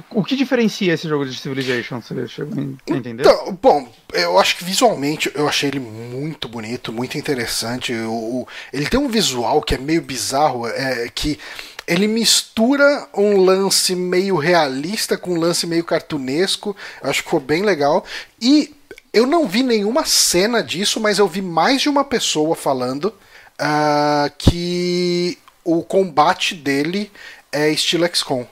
O 0.10 0.24
que 0.24 0.36
diferencia 0.36 0.94
esse 0.94 1.08
jogo 1.08 1.26
de 1.26 1.38
Civilization? 1.38 2.02
Você 2.02 2.28
chegou 2.28 2.58
a 2.58 2.94
entender? 2.96 3.24
Então, 3.24 3.58
bom, 3.62 3.92
eu 4.14 4.40
acho 4.40 4.58
que 4.58 4.64
visualmente 4.64 5.30
eu 5.36 5.48
achei 5.48 5.70
ele 5.70 5.80
muito 5.80 6.48
bonito, 6.48 6.94
muito 6.94 7.18
interessante. 7.18 7.94
O, 7.94 8.48
ele 8.72 8.88
tem 8.88 9.00
um 9.00 9.10
visual 9.10 9.62
que 9.62 9.76
é 9.76 9.78
meio 9.78 10.02
bizarro, 10.02 10.66
é 10.68 11.10
que 11.14 11.38
ele 11.86 12.08
mistura 12.08 13.08
um 13.14 13.44
lance 13.44 13.94
meio 13.96 14.38
realista 14.38 15.18
com 15.18 15.34
um 15.34 15.40
lance 15.40 15.68
meio 15.68 15.84
cartunesco. 15.84 16.76
Eu 17.04 17.10
acho 17.10 17.20
que 17.20 17.26
ficou 17.26 17.40
bem 17.42 17.64
legal. 17.64 18.06
E 18.42 18.74
eu 19.14 19.28
não 19.28 19.48
vi 19.48 19.64
nenhuma 19.64 20.06
cena 20.06 20.64
disso, 20.64 21.00
mas 21.00 21.20
eu 21.20 21.28
vi 21.28 21.42
mais 21.42 21.82
de 21.82 21.90
uma 21.90 22.04
pessoa 22.04 22.56
falando 22.56 23.14
ah, 23.60 24.32
que 24.38 25.38
o 25.64 25.84
combate 25.84 26.56
dele 26.56 27.12
é 27.52 27.70
estilo 27.70 28.08
XCOM. 28.14 28.46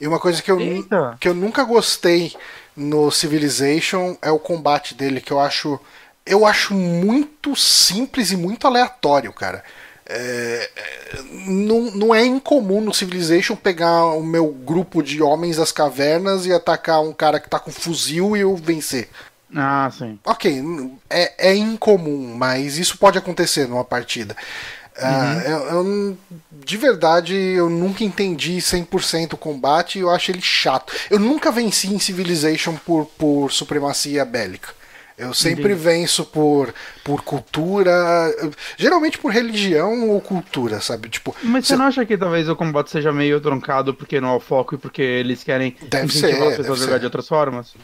E 0.00 0.08
uma 0.08 0.18
coisa 0.18 0.42
que 0.42 0.50
eu, 0.50 0.60
Eita. 0.60 1.16
que 1.20 1.28
eu 1.28 1.34
nunca 1.34 1.62
gostei 1.64 2.34
no 2.76 3.10
Civilization 3.10 4.16
é 4.20 4.30
o 4.30 4.38
combate 4.38 4.94
dele, 4.94 5.20
que 5.20 5.32
eu 5.32 5.40
acho. 5.40 5.78
Eu 6.26 6.46
acho 6.46 6.72
muito 6.72 7.54
simples 7.54 8.30
e 8.30 8.36
muito 8.36 8.66
aleatório, 8.66 9.32
cara. 9.32 9.62
É, 10.06 10.70
é, 10.76 11.22
não, 11.46 11.90
não 11.92 12.14
é 12.14 12.24
incomum 12.24 12.80
no 12.80 12.92
Civilization 12.92 13.54
pegar 13.54 14.06
o 14.06 14.22
meu 14.22 14.48
grupo 14.48 15.02
de 15.02 15.22
homens 15.22 15.56
das 15.58 15.70
cavernas 15.70 16.46
e 16.46 16.52
atacar 16.52 17.02
um 17.02 17.12
cara 17.12 17.38
que 17.38 17.48
tá 17.48 17.58
com 17.58 17.70
fuzil 17.70 18.36
e 18.36 18.40
eu 18.40 18.56
vencer. 18.56 19.08
Ah, 19.56 19.90
sim. 19.96 20.18
Ok, 20.24 20.62
é, 21.10 21.50
é 21.50 21.54
incomum, 21.54 22.34
mas 22.36 22.78
isso 22.78 22.98
pode 22.98 23.18
acontecer 23.18 23.68
numa 23.68 23.84
partida. 23.84 24.36
Ah, 24.96 25.42
eu, 25.44 25.58
eu- 25.58 26.18
de 26.52 26.76
verdade, 26.76 27.34
eu 27.34 27.68
nunca 27.68 28.04
entendi 28.04 28.60
100% 28.60 29.32
o 29.34 29.36
combate 29.36 29.98
e 29.98 30.02
eu 30.02 30.10
acho 30.10 30.30
ele 30.30 30.40
chato. 30.40 30.92
Eu 31.10 31.18
nunca 31.18 31.50
venci 31.50 31.92
em 31.92 31.98
Civilization 31.98 32.76
por, 32.86 33.06
por 33.18 33.50
supremacia 33.52 34.24
bélica. 34.24 34.68
Eu 35.16 35.32
sempre 35.32 35.72
Entendi. 35.72 35.74
venço 35.80 36.24
por, 36.24 36.74
por 37.04 37.22
cultura, 37.22 37.92
geralmente 38.76 39.16
por 39.16 39.30
religião 39.30 40.10
ou 40.10 40.20
cultura, 40.20 40.80
sabe? 40.80 41.08
Tipo, 41.08 41.34
Mas 41.40 41.68
você 41.68 41.76
não 41.76 41.84
acha 41.84 42.04
que 42.04 42.18
talvez 42.18 42.48
o 42.48 42.56
combate 42.56 42.90
seja 42.90 43.12
meio 43.12 43.40
troncado 43.40 43.94
porque 43.94 44.20
não 44.20 44.30
é 44.30 44.36
o 44.36 44.40
foco 44.40 44.74
e 44.74 44.78
porque 44.78 45.02
eles 45.02 45.44
querem 45.44 45.76
Deve 45.82 46.06
incentivar 46.06 46.48
ser, 46.48 46.50
as 46.50 46.56
pessoas 46.56 46.80
a 46.80 46.84
jogar 46.84 46.94
ser. 46.94 46.98
de 47.00 47.04
outras 47.06 47.28
formas? 47.28 47.74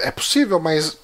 é 0.00 0.10
possível, 0.10 0.60
mas 0.60 0.98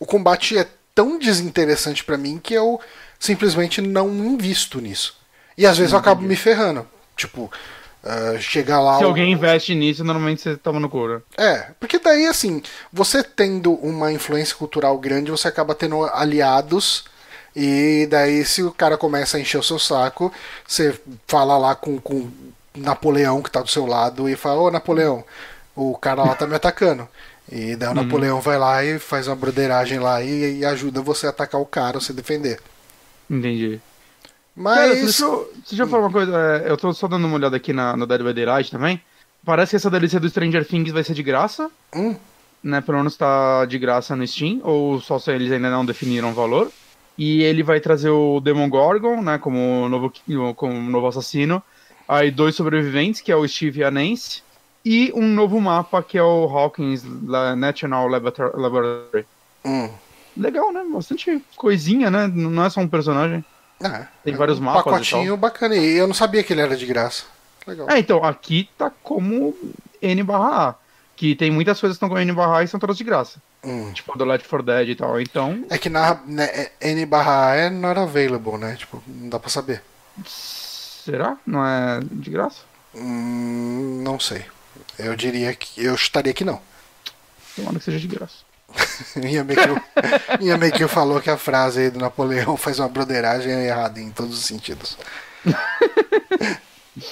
o 0.00 0.06
combate 0.06 0.58
é 0.58 0.66
tão 0.94 1.18
desinteressante 1.18 2.02
pra 2.02 2.18
mim 2.18 2.40
que 2.42 2.54
eu 2.54 2.80
simplesmente 3.18 3.80
não 3.80 4.08
invisto 4.08 4.80
nisso. 4.80 5.16
E 5.56 5.66
às 5.66 5.78
vezes 5.78 5.92
eu 5.92 5.98
acabo 5.98 6.22
me 6.22 6.34
ferrando. 6.34 6.88
Tipo, 7.14 7.50
ah, 8.02 8.38
chegar 8.40 8.80
lá. 8.80 8.98
Se 8.98 9.04
alguém 9.04 9.32
investe 9.32 9.74
nisso, 9.74 10.02
normalmente 10.02 10.40
você 10.40 10.56
toma 10.56 10.80
no 10.80 10.88
couro. 10.88 11.22
É, 11.36 11.70
porque 11.78 11.98
daí 11.98 12.26
assim, 12.26 12.62
você 12.92 13.22
tendo 13.22 13.74
uma 13.74 14.10
influência 14.10 14.56
cultural 14.56 14.96
grande, 14.98 15.30
você 15.30 15.48
acaba 15.48 15.74
tendo 15.74 16.04
aliados. 16.04 17.04
E 17.54 18.06
daí, 18.08 18.44
se 18.44 18.62
o 18.62 18.70
cara 18.70 18.96
começa 18.96 19.36
a 19.36 19.40
encher 19.40 19.58
o 19.58 19.62
seu 19.62 19.78
saco, 19.78 20.32
você 20.66 20.98
fala 21.26 21.58
lá 21.58 21.74
com, 21.74 21.98
com 22.00 22.30
Napoleão 22.74 23.42
que 23.42 23.50
tá 23.50 23.60
do 23.60 23.68
seu 23.68 23.86
lado 23.86 24.28
e 24.28 24.36
fala: 24.36 24.62
Ô 24.62 24.70
Napoleão, 24.70 25.24
o 25.74 25.96
cara 25.98 26.22
lá 26.22 26.34
tá 26.34 26.46
me 26.46 26.54
atacando. 26.54 27.08
E 27.50 27.74
daí 27.74 27.88
o 27.88 27.94
Napoleão 27.94 28.40
vai 28.40 28.58
lá 28.58 28.84
e 28.84 28.98
faz 28.98 29.26
uma 29.26 29.34
broderagem 29.34 29.98
lá 29.98 30.22
e, 30.22 30.58
e 30.58 30.64
ajuda 30.64 31.02
você 31.02 31.26
a 31.26 31.30
atacar 31.30 31.60
o 31.60 31.66
cara 31.66 31.96
ou 31.96 32.00
se 32.00 32.12
defender. 32.12 32.60
Entendi. 33.28 33.80
Mas. 34.54 34.76
Cara, 34.76 34.94
eu, 34.94 35.52
deixa 35.68 35.82
eu 35.82 35.88
falar 35.88 36.02
uma 36.06 36.12
coisa. 36.12 36.32
é, 36.64 36.70
Eu 36.70 36.76
tô 36.76 36.92
só 36.92 37.08
dando 37.08 37.26
uma 37.26 37.36
olhada 37.36 37.56
aqui 37.56 37.72
na, 37.72 37.96
no 37.96 38.06
Dead 38.06 38.22
by 38.22 38.32
Daylight 38.32 38.70
também. 38.70 39.00
Parece 39.44 39.70
que 39.70 39.76
essa 39.76 39.90
DLC 39.90 40.20
do 40.20 40.28
Stranger 40.28 40.66
Things 40.66 40.92
vai 40.92 41.02
ser 41.02 41.14
de 41.14 41.22
graça. 41.22 41.70
Hum. 41.94 42.14
Né, 42.62 42.80
pelo 42.82 42.98
menos 42.98 43.16
tá 43.16 43.64
de 43.64 43.78
graça 43.78 44.14
no 44.14 44.26
Steam. 44.26 44.60
Ou 44.62 45.00
só 45.00 45.18
se 45.18 45.32
eles 45.32 45.50
ainda 45.50 45.70
não 45.70 45.84
definiram 45.84 46.30
o 46.30 46.34
valor. 46.34 46.70
E 47.16 47.42
ele 47.42 47.62
vai 47.62 47.80
trazer 47.80 48.10
o 48.10 48.40
Demon 48.40 48.68
Gorgon, 48.68 49.22
né? 49.22 49.38
Como 49.38 49.88
novo, 49.88 50.12
como 50.54 50.90
novo 50.90 51.06
assassino. 51.06 51.62
Aí 52.06 52.30
dois 52.30 52.54
sobreviventes, 52.54 53.20
que 53.20 53.30
é 53.32 53.36
o 53.36 53.46
Steve 53.46 53.80
e 53.80 53.84
a 53.84 53.90
Nancy. 53.90 54.42
E 54.84 55.12
um 55.14 55.26
novo 55.26 55.60
mapa, 55.60 56.02
que 56.02 56.16
é 56.16 56.22
o 56.22 56.44
Hawkins 56.48 57.02
National 57.56 58.08
Laborator- 58.08 58.56
Laboratory. 58.58 59.26
Hum. 59.64 59.90
Legal, 60.36 60.72
né? 60.72 60.82
Bastante 60.90 61.42
coisinha, 61.56 62.10
né? 62.10 62.26
Não 62.32 62.64
é 62.64 62.70
só 62.70 62.80
um 62.80 62.88
personagem. 62.88 63.44
Ah, 63.82 64.06
Tem 64.24 64.32
é 64.34 64.36
vários 64.36 64.58
um 64.58 64.62
mapas 64.62 64.80
e 64.80 64.84
pacotinho 64.84 65.36
bacana. 65.36 65.76
E 65.76 65.96
eu 65.96 66.06
não 66.06 66.14
sabia 66.14 66.42
que 66.42 66.52
ele 66.52 66.60
era 66.62 66.76
de 66.76 66.86
graça. 66.86 67.24
Legal. 67.66 67.90
É, 67.90 67.98
então, 67.98 68.24
aqui 68.24 68.68
tá 68.78 68.90
como 69.02 69.54
N 70.00 70.22
barra 70.22 70.70
A. 70.70 70.74
Que 71.16 71.34
tem 71.34 71.50
muitas 71.50 71.78
coisas 71.78 71.98
que 71.98 72.04
estão 72.04 72.08
com 72.14 72.18
N 72.20 72.32
barra 72.32 72.58
A 72.58 72.62
e 72.62 72.68
são 72.68 72.80
todas 72.80 72.96
de 72.96 73.04
graça. 73.04 73.38
Hum. 73.62 73.92
Tipo, 73.92 74.16
do 74.16 74.24
Left 74.24 74.48
4 74.48 74.64
Dead 74.64 74.88
e 74.88 74.94
tal. 74.94 75.20
Então, 75.20 75.62
É 75.68 75.76
que 75.76 75.90
na 75.90 76.14
né, 76.26 76.44
é- 76.80 76.90
N 76.92 77.04
barra 77.04 77.48
A 77.50 77.54
é 77.56 77.68
not 77.70 77.98
available, 78.00 78.56
né? 78.56 78.76
Tipo, 78.76 79.02
não 79.06 79.28
dá 79.28 79.38
pra 79.38 79.50
saber. 79.50 79.82
será? 80.24 81.36
Não 81.46 81.64
é 81.66 82.00
de 82.02 82.30
graça? 82.30 82.62
Hum, 82.94 84.00
não 84.02 84.18
sei. 84.18 84.44
Eu 85.04 85.16
diria 85.16 85.54
que. 85.54 85.84
Eu 85.84 85.96
chutaria 85.96 86.32
que 86.32 86.44
não. 86.44 86.60
Tomara 87.56 87.78
que 87.78 87.84
seja 87.84 87.98
de 87.98 88.06
graça. 88.06 88.50
Minha 89.16 90.56
Mekiu 90.56 90.88
falou 90.88 91.20
que 91.20 91.30
a 91.30 91.36
frase 91.36 91.80
aí 91.80 91.90
do 91.90 91.98
Napoleão 91.98 92.56
faz 92.56 92.78
uma 92.78 92.88
broderagem 92.88 93.52
errada 93.52 94.00
em 94.00 94.10
todos 94.10 94.38
os 94.38 94.44
sentidos. 94.44 94.96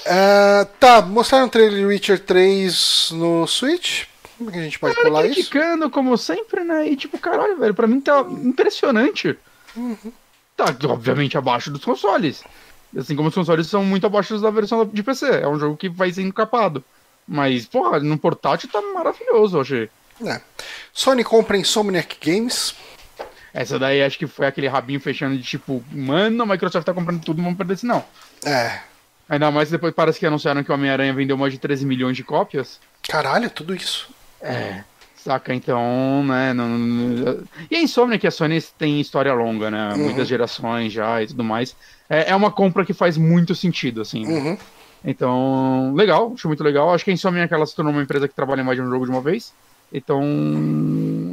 Ah, 0.07 0.67
tá, 0.79 1.03
mostraram 1.03 1.47
o 1.47 1.51
trailer 1.51 1.79
de 1.79 1.85
Witcher 1.85 2.21
3 2.21 3.11
no 3.13 3.47
Switch? 3.47 4.05
Como 4.37 4.51
é 4.51 4.53
que 4.53 4.59
a 4.61 4.63
gente 4.63 4.79
pode 4.79 4.95
pular 4.95 5.25
isso? 5.27 5.35
Criticando, 5.35 5.91
como 5.91 6.17
sempre, 6.17 6.63
né? 6.63 6.89
E 6.89 6.97
tipo, 6.97 7.19
caralho, 7.19 7.59
velho, 7.59 7.75
pra 7.75 7.89
mim 7.89 8.01
tá 8.01 8.21
impressionante. 8.21 9.37
Tá, 10.57 10.67
obviamente, 10.89 11.37
abaixo 11.37 11.71
dos 11.71 11.85
consoles. 11.85 12.45
Assim 12.97 13.17
como 13.17 13.29
os 13.29 13.35
consoles 13.35 13.67
são 13.67 13.85
muito 13.85 14.07
abaixo 14.07 14.39
da 14.39 14.51
versão 14.51 14.87
de 14.87 15.03
PC. 15.03 15.27
É 15.27 15.49
um 15.49 15.59
jogo 15.59 15.77
que 15.77 15.89
vai 15.89 16.13
sendo 16.13 16.33
capado. 16.33 16.85
Mas, 17.29 17.67
porra, 17.67 18.01
no 18.01 18.17
portátil 18.19 18.69
tá 18.73 18.81
maravilhoso, 18.95 19.57
eu 19.57 19.61
achei. 19.61 19.91
É. 20.27 20.41
Sony 20.93 21.23
compra 21.23 21.57
Insomniac 21.59 22.17
Games. 22.25 22.75
Essa 23.53 23.79
daí 23.79 24.03
acho 24.03 24.19
que 24.19 24.27
foi 24.27 24.47
aquele 24.47 24.67
rabinho 24.69 25.01
fechando 25.01 25.37
de 25.37 25.43
tipo, 25.43 25.85
mano, 25.93 26.43
a 26.43 26.47
Microsoft 26.47 26.85
tá 26.87 26.95
comprando 26.95 27.23
tudo, 27.23 27.37
não 27.39 27.45
vamos 27.45 27.59
perder 27.59 27.75
esse 27.75 27.87
não. 27.87 28.05
É. 28.45 28.81
Ainda 29.29 29.51
mais 29.51 29.71
depois 29.71 29.93
parece 29.95 30.19
que 30.19 30.27
anunciaram 30.27 30.65
que 30.65 30.71
o 30.71 30.75
Homem-Aranha 30.75 31.13
vendeu 31.13 31.37
mais 31.37 31.53
de 31.53 31.59
13 31.59 31.85
milhões 31.85 32.17
de 32.17 32.25
cópias. 32.25 32.81
Caralho, 33.09 33.51
tudo 33.51 33.75
isso. 33.75 34.09
É. 34.41 34.83
Saca, 35.17 35.53
então, 35.53 36.25
né? 36.25 36.53
Não, 36.55 36.67
não- 36.69 37.45
E 37.71 37.77
a 37.77 37.83
Insomnia 37.83 38.19
que 38.19 38.27
a 38.27 38.31
Sony 38.31 38.63
tem 38.79 39.01
história 39.01 39.33
longa, 39.35 39.71
né? 39.71 39.95
Muitas 39.97 40.27
gerações 40.29 40.93
já 40.93 41.23
e 41.23 41.27
tudo 41.27 41.45
mais. 41.45 41.75
É, 42.09 42.31
é 42.31 42.37
uma 42.37 42.51
compra 42.51 42.85
que 42.87 42.95
faz 42.95 43.17
muito 43.17 43.55
sentido, 43.55 44.01
assim. 44.01 44.25
né? 44.27 44.59
Então, 45.05 45.93
legal, 45.95 46.33
acho 46.35 46.49
muito 46.49 46.63
legal. 46.65 46.93
Acho 46.93 47.05
que 47.05 47.11
a 47.11 47.15
Insomnia 47.15 47.49
ela 47.51 47.67
se 47.67 47.75
tornou 47.75 47.93
uma 47.93 48.03
empresa 48.03 48.27
que 48.29 48.35
trabalha 48.35 48.61
em 48.61 48.65
mais 48.65 48.77
de 48.77 48.83
um 48.83 48.91
jogo 48.91 49.05
de 49.05 49.11
uma 49.11 49.21
vez. 49.21 49.53
Então, 49.93 50.23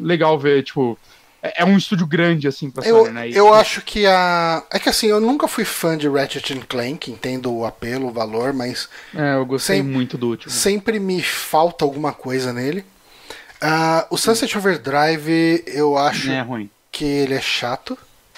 legal 0.02 0.38
ver, 0.40 0.64
tipo. 0.64 0.98
É, 1.44 1.62
é 1.62 1.66
um 1.66 1.78
estúdio 1.78 2.08
grande, 2.08 2.48
assim, 2.48 2.72
pra 2.72 2.84
Eu, 2.86 3.00
Sony, 3.04 3.12
né? 3.12 3.30
E- 3.30 3.36
eu 3.36 3.54
acho 3.54 3.82
que 3.82 4.06
a. 4.08 4.64
É 4.72 4.80
que 4.80 4.90
assim, 4.90 5.08
eu 5.08 5.20
nunca 5.20 5.48
fui 5.48 5.64
fã 5.66 5.98
de 5.98 6.08
Ratchet 6.08 6.56
Clank, 6.68 7.12
entendo 7.12 7.54
o 7.54 7.66
apelo, 7.66 8.08
o 8.08 8.12
valor, 8.12 8.54
mas 8.54 8.90
É, 9.14 9.36
eu 9.36 9.46
gostei 9.46 9.78
Sem- 9.78 9.84
muito 9.84 10.18
do 10.18 10.30
último. 10.30 10.52
sempre 10.52 11.00
me 11.00 11.22
falta 11.22 11.86
alguma 11.86 12.14
coisa 12.14 12.52
nele. 12.54 12.84
Ah, 13.62 14.06
o 14.10 14.18
Sunset 14.18 14.58
Overdrive, 14.58 15.64
eu 15.68 15.98
acho 15.98 16.30
É 16.32 16.46
que 16.92 17.06
ele 17.06 17.34
é 17.34 17.42
chato. 17.42 17.98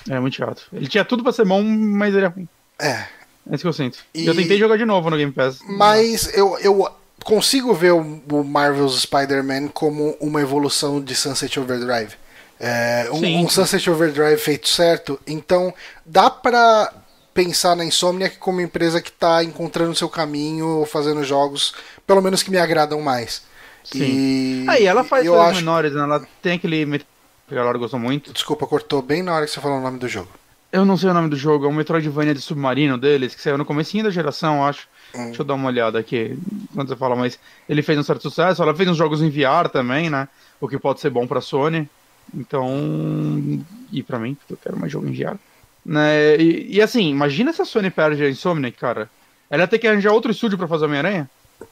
É 0.09 0.19
muito 0.19 0.35
chato. 0.37 0.67
Ele 0.71 0.87
tinha 0.87 1.03
tudo 1.03 1.21
pra 1.23 1.31
ser 1.31 1.45
bom, 1.45 1.61
mas 1.63 2.13
ele 2.15 2.25
é 2.25 2.29
ruim. 2.29 2.47
É. 2.79 3.05
É 3.49 3.55
isso 3.55 3.61
que 3.61 3.67
eu 3.67 3.73
sinto. 3.73 3.99
E- 4.13 4.25
Eu 4.25 4.35
tentei 4.35 4.57
jogar 4.57 4.77
de 4.77 4.85
novo 4.85 5.09
no 5.09 5.17
Game 5.17 5.31
Pass. 5.31 5.59
Mas 5.67 6.35
eu, 6.37 6.57
eu 6.59 6.89
consigo 7.23 7.73
ver 7.73 7.91
o, 7.93 8.43
Marvel's 8.43 9.01
Spider-Man 9.01 9.69
como 9.69 10.15
uma 10.19 10.41
evolução 10.41 11.01
de 11.01 11.15
Sunset 11.15 11.59
Overdrive. 11.59 12.13
É, 12.59 13.07
um, 13.11 13.41
um 13.45 13.49
Sunset 13.49 13.89
Overdrive 13.89 14.37
feito 14.37 14.67
certo. 14.67 15.19
Então, 15.27 15.73
dá 16.05 16.29
pra 16.29 16.91
pensar 17.33 17.75
na 17.75 17.85
Insomniac 17.85 18.37
como 18.37 18.59
empresa 18.61 18.99
que 18.99 19.11
tá 19.11 19.43
encontrando 19.43 19.95
seu 19.95 20.09
caminho, 20.09 20.87
fazendo 20.91 21.23
jogos, 21.23 21.73
pelo 22.05 22.21
menos 22.21 22.41
que 22.41 22.49
me 22.49 22.57
agradam 22.57 22.99
mais. 23.01 23.43
Sim. 23.83 23.99
E 24.01 24.65
Aí 24.67 24.85
ela 24.85 25.03
faz 25.03 25.25
eu 25.25 25.39
acho 25.39 25.57
menores, 25.59 25.93
né? 25.93 26.01
Ela 26.01 26.27
tem 26.41 26.53
aquele. 26.53 26.99
que 27.47 27.55
a 27.57 27.63
Laura 27.63 27.77
gostou 27.77 27.99
muito. 27.99 28.33
Desculpa, 28.33 28.65
cortou 28.67 29.01
bem 29.01 29.21
na 29.23 29.33
hora 29.33 29.45
que 29.45 29.51
você 29.51 29.61
falou 29.61 29.77
o 29.77 29.81
nome 29.81 29.99
do 29.99 30.07
jogo. 30.07 30.29
Eu 30.71 30.85
não 30.85 30.97
sei 30.97 31.09
o 31.09 31.13
nome 31.13 31.29
do 31.29 31.35
jogo, 31.35 31.65
é 31.65 31.69
um 31.69 31.73
Metroidvania 31.73 32.33
de 32.33 32.41
submarino 32.41 32.97
deles, 32.97 33.33
que 33.33 33.41
saiu 33.41 33.57
no 33.57 33.65
comecinho 33.65 34.03
da 34.03 34.09
geração, 34.09 34.65
acho. 34.65 34.87
Hum. 35.15 35.27
Deixa 35.27 35.41
eu 35.41 35.45
dar 35.45 35.53
uma 35.53 35.67
olhada 35.67 35.97
aqui 35.97 36.37
quando 36.73 36.89
você 36.89 36.95
fala, 36.95 37.15
mas 37.15 37.39
ele 37.69 37.81
fez 37.81 37.97
um 37.97 38.03
certo 38.03 38.23
sucesso. 38.23 38.61
Ela 38.61 38.75
fez 38.75 38.89
uns 38.89 38.97
jogos 38.97 39.21
em 39.21 39.29
VR 39.29 39.69
também, 39.71 40.09
né? 40.09 40.27
O 40.59 40.67
que 40.67 40.77
pode 40.77 40.99
ser 40.99 41.09
bom 41.09 41.25
pra 41.25 41.39
Sony. 41.39 41.89
Então. 42.33 43.63
E 43.91 44.03
pra 44.03 44.19
mim, 44.19 44.35
porque 44.35 44.53
eu 44.53 44.57
quero 44.57 44.77
mais 44.77 44.91
jogo 44.91 45.07
em 45.07 45.13
VR. 45.13 45.37
Né? 45.85 46.35
E, 46.35 46.75
e 46.75 46.81
assim, 46.81 47.09
imagina 47.09 47.53
se 47.53 47.61
a 47.61 47.65
Sony 47.65 47.89
perde 47.89 48.23
a 48.23 48.29
Insomniac, 48.29 48.77
cara. 48.77 49.09
Ela 49.49 49.63
ia 49.63 49.67
ter 49.67 49.79
que 49.79 49.87
arranjar 49.87 50.11
outro 50.11 50.29
estúdio 50.29 50.57
pra 50.57 50.67
fazer 50.67 50.85
Homem-Aranha? 50.85 51.29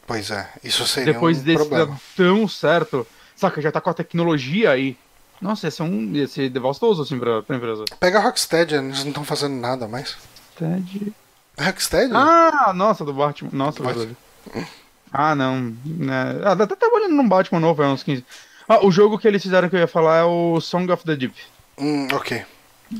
Pois 0.07 0.31
é, 0.31 0.47
isso 0.63 0.87
seria 0.87 1.13
Depois 1.13 1.39
um 1.39 1.43
desse 1.43 1.57
problema. 1.57 1.87
dar 1.87 1.99
tão 2.15 2.47
certo. 2.47 3.05
Saca, 3.35 3.61
já 3.61 3.71
tá 3.71 3.81
com 3.81 3.89
a 3.89 3.93
tecnologia 3.93 4.71
aí. 4.71 4.97
Nossa, 5.41 5.67
ia 5.67 5.71
ser, 5.71 5.83
um, 5.83 6.11
ia 6.13 6.27
ser 6.27 6.49
devastoso 6.49 7.01
assim 7.01 7.19
pra, 7.19 7.43
pra 7.43 7.55
empresa. 7.57 7.85
Pega 7.99 8.19
a 8.19 8.21
Rocksteady, 8.21 8.75
eles 8.75 9.03
não 9.03 9.09
estão 9.09 9.23
fazendo 9.25 9.55
nada 9.55 9.87
mais. 9.87 10.17
Ted. 10.57 11.13
Rocksteady? 11.59 12.11
Ah, 12.13 12.73
nossa, 12.75 13.03
do 13.05 13.13
Batman. 13.13 13.49
Nossa, 13.53 13.83
Batman. 13.83 14.05
verdade. 14.05 14.67
Ah, 15.11 15.35
não. 15.35 15.75
né. 15.85 16.41
Ah, 16.43 16.55
tá 16.55 16.75
trabalhando 16.75 17.13
num 17.15 17.27
Batman 17.27 17.59
novo, 17.59 17.81
é 17.83 17.87
uns 17.87 18.03
15. 18.03 18.25
Ah, 18.67 18.85
o 18.85 18.91
jogo 18.91 19.17
que 19.17 19.27
eles 19.27 19.41
fizeram 19.43 19.69
que 19.69 19.75
eu 19.75 19.79
ia 19.79 19.87
falar 19.87 20.19
é 20.19 20.23
o 20.23 20.59
Song 20.59 20.91
of 20.91 21.03
the 21.05 21.15
Deep. 21.15 21.35
Hum, 21.77 22.07
ok. 22.13 22.43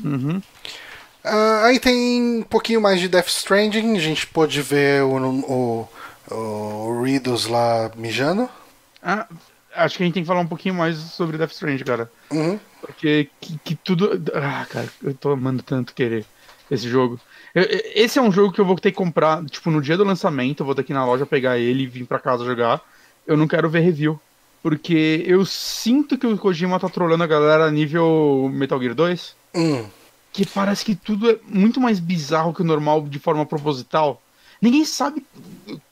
Uhum. 0.04 0.40
Ah, 1.24 1.64
aí 1.64 1.80
tem 1.80 2.38
um 2.38 2.42
pouquinho 2.42 2.80
mais 2.80 3.00
de 3.00 3.08
Death 3.08 3.28
Stranding, 3.28 3.96
a 3.96 4.00
gente 4.00 4.26
pôde 4.28 4.62
ver 4.62 5.02
o, 5.02 5.16
o, 5.16 5.88
o 6.34 7.02
Riddles 7.02 7.46
lá 7.46 7.90
mijando. 7.96 8.48
Ah, 9.02 9.26
acho 9.76 9.96
que 9.96 10.02
a 10.02 10.06
gente 10.06 10.14
tem 10.14 10.22
que 10.22 10.26
falar 10.26 10.40
um 10.40 10.46
pouquinho 10.46 10.74
mais 10.74 10.96
sobre 10.96 11.38
Death 11.38 11.52
Strange, 11.52 11.84
cara. 11.84 12.10
Uhum. 12.30 12.58
Porque 12.80 13.28
que, 13.40 13.58
que 13.64 13.74
tudo. 13.74 14.22
Ah, 14.34 14.66
cara, 14.68 14.88
eu 15.02 15.14
tô 15.14 15.30
amando 15.32 15.62
tanto 15.62 15.94
querer 15.94 16.24
esse 16.70 16.88
jogo. 16.88 17.18
Eu- 17.54 17.66
esse 17.94 18.18
é 18.18 18.22
um 18.22 18.30
jogo 18.32 18.52
que 18.52 18.60
eu 18.60 18.64
vou 18.64 18.76
ter 18.76 18.90
que 18.90 18.96
comprar, 18.96 19.44
tipo, 19.46 19.70
no 19.70 19.80
dia 19.80 19.96
do 19.96 20.04
lançamento, 20.04 20.60
eu 20.60 20.66
vou 20.66 20.74
ter 20.74 20.82
que 20.82 20.92
ir 20.92 20.94
na 20.94 21.04
loja 21.06 21.24
pegar 21.26 21.58
ele 21.58 21.84
e 21.84 21.86
vir 21.86 22.04
pra 22.06 22.18
casa 22.18 22.44
jogar. 22.44 22.80
Eu 23.26 23.36
não 23.36 23.48
quero 23.48 23.68
ver 23.70 23.80
review. 23.80 24.20
Porque 24.62 25.22
eu 25.26 25.44
sinto 25.46 26.18
que 26.18 26.26
o 26.26 26.36
Kojima 26.36 26.80
tá 26.80 26.88
trolando 26.88 27.22
a 27.22 27.26
galera 27.26 27.70
nível 27.70 28.50
Metal 28.52 28.80
Gear 28.80 28.94
2. 28.94 29.36
Hum. 29.54 29.86
Que 30.32 30.44
parece 30.44 30.84
que 30.84 30.94
tudo 30.96 31.30
é 31.30 31.38
muito 31.48 31.80
mais 31.80 32.00
bizarro 32.00 32.52
que 32.52 32.62
o 32.62 32.64
normal 32.64 33.02
de 33.02 33.18
forma 33.18 33.46
proposital. 33.46 34.20
Ninguém 34.66 34.84
sabe 34.84 35.24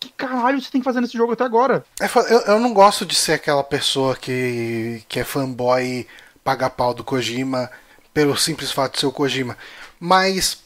que 0.01 0.11
caralho 0.16 0.61
você 0.61 0.68
tem 0.68 0.81
que 0.81 0.85
fazer 0.85 1.01
nesse 1.01 1.16
jogo 1.16 1.33
até 1.33 1.45
agora. 1.45 1.85
É 2.01 2.07
Eu, 2.07 2.41
eu 2.41 2.59
não 2.59 2.75
gosto 2.75 3.07
de 3.07 3.14
ser 3.14 3.35
aquela 3.35 3.62
pessoa 3.62 4.16
que, 4.16 5.01
que 5.09 5.20
é 5.20 5.25
fanboy 5.25 6.05
paga 6.43 6.68
pau 6.68 6.93
do 6.93 7.05
Kojima 7.05 7.70
pelo 8.12 8.37
simples 8.37 8.72
fato 8.72 8.95
de 8.95 8.99
ser 8.99 9.07
o 9.07 9.12
Kojima. 9.12 9.57
Mas 10.01 10.59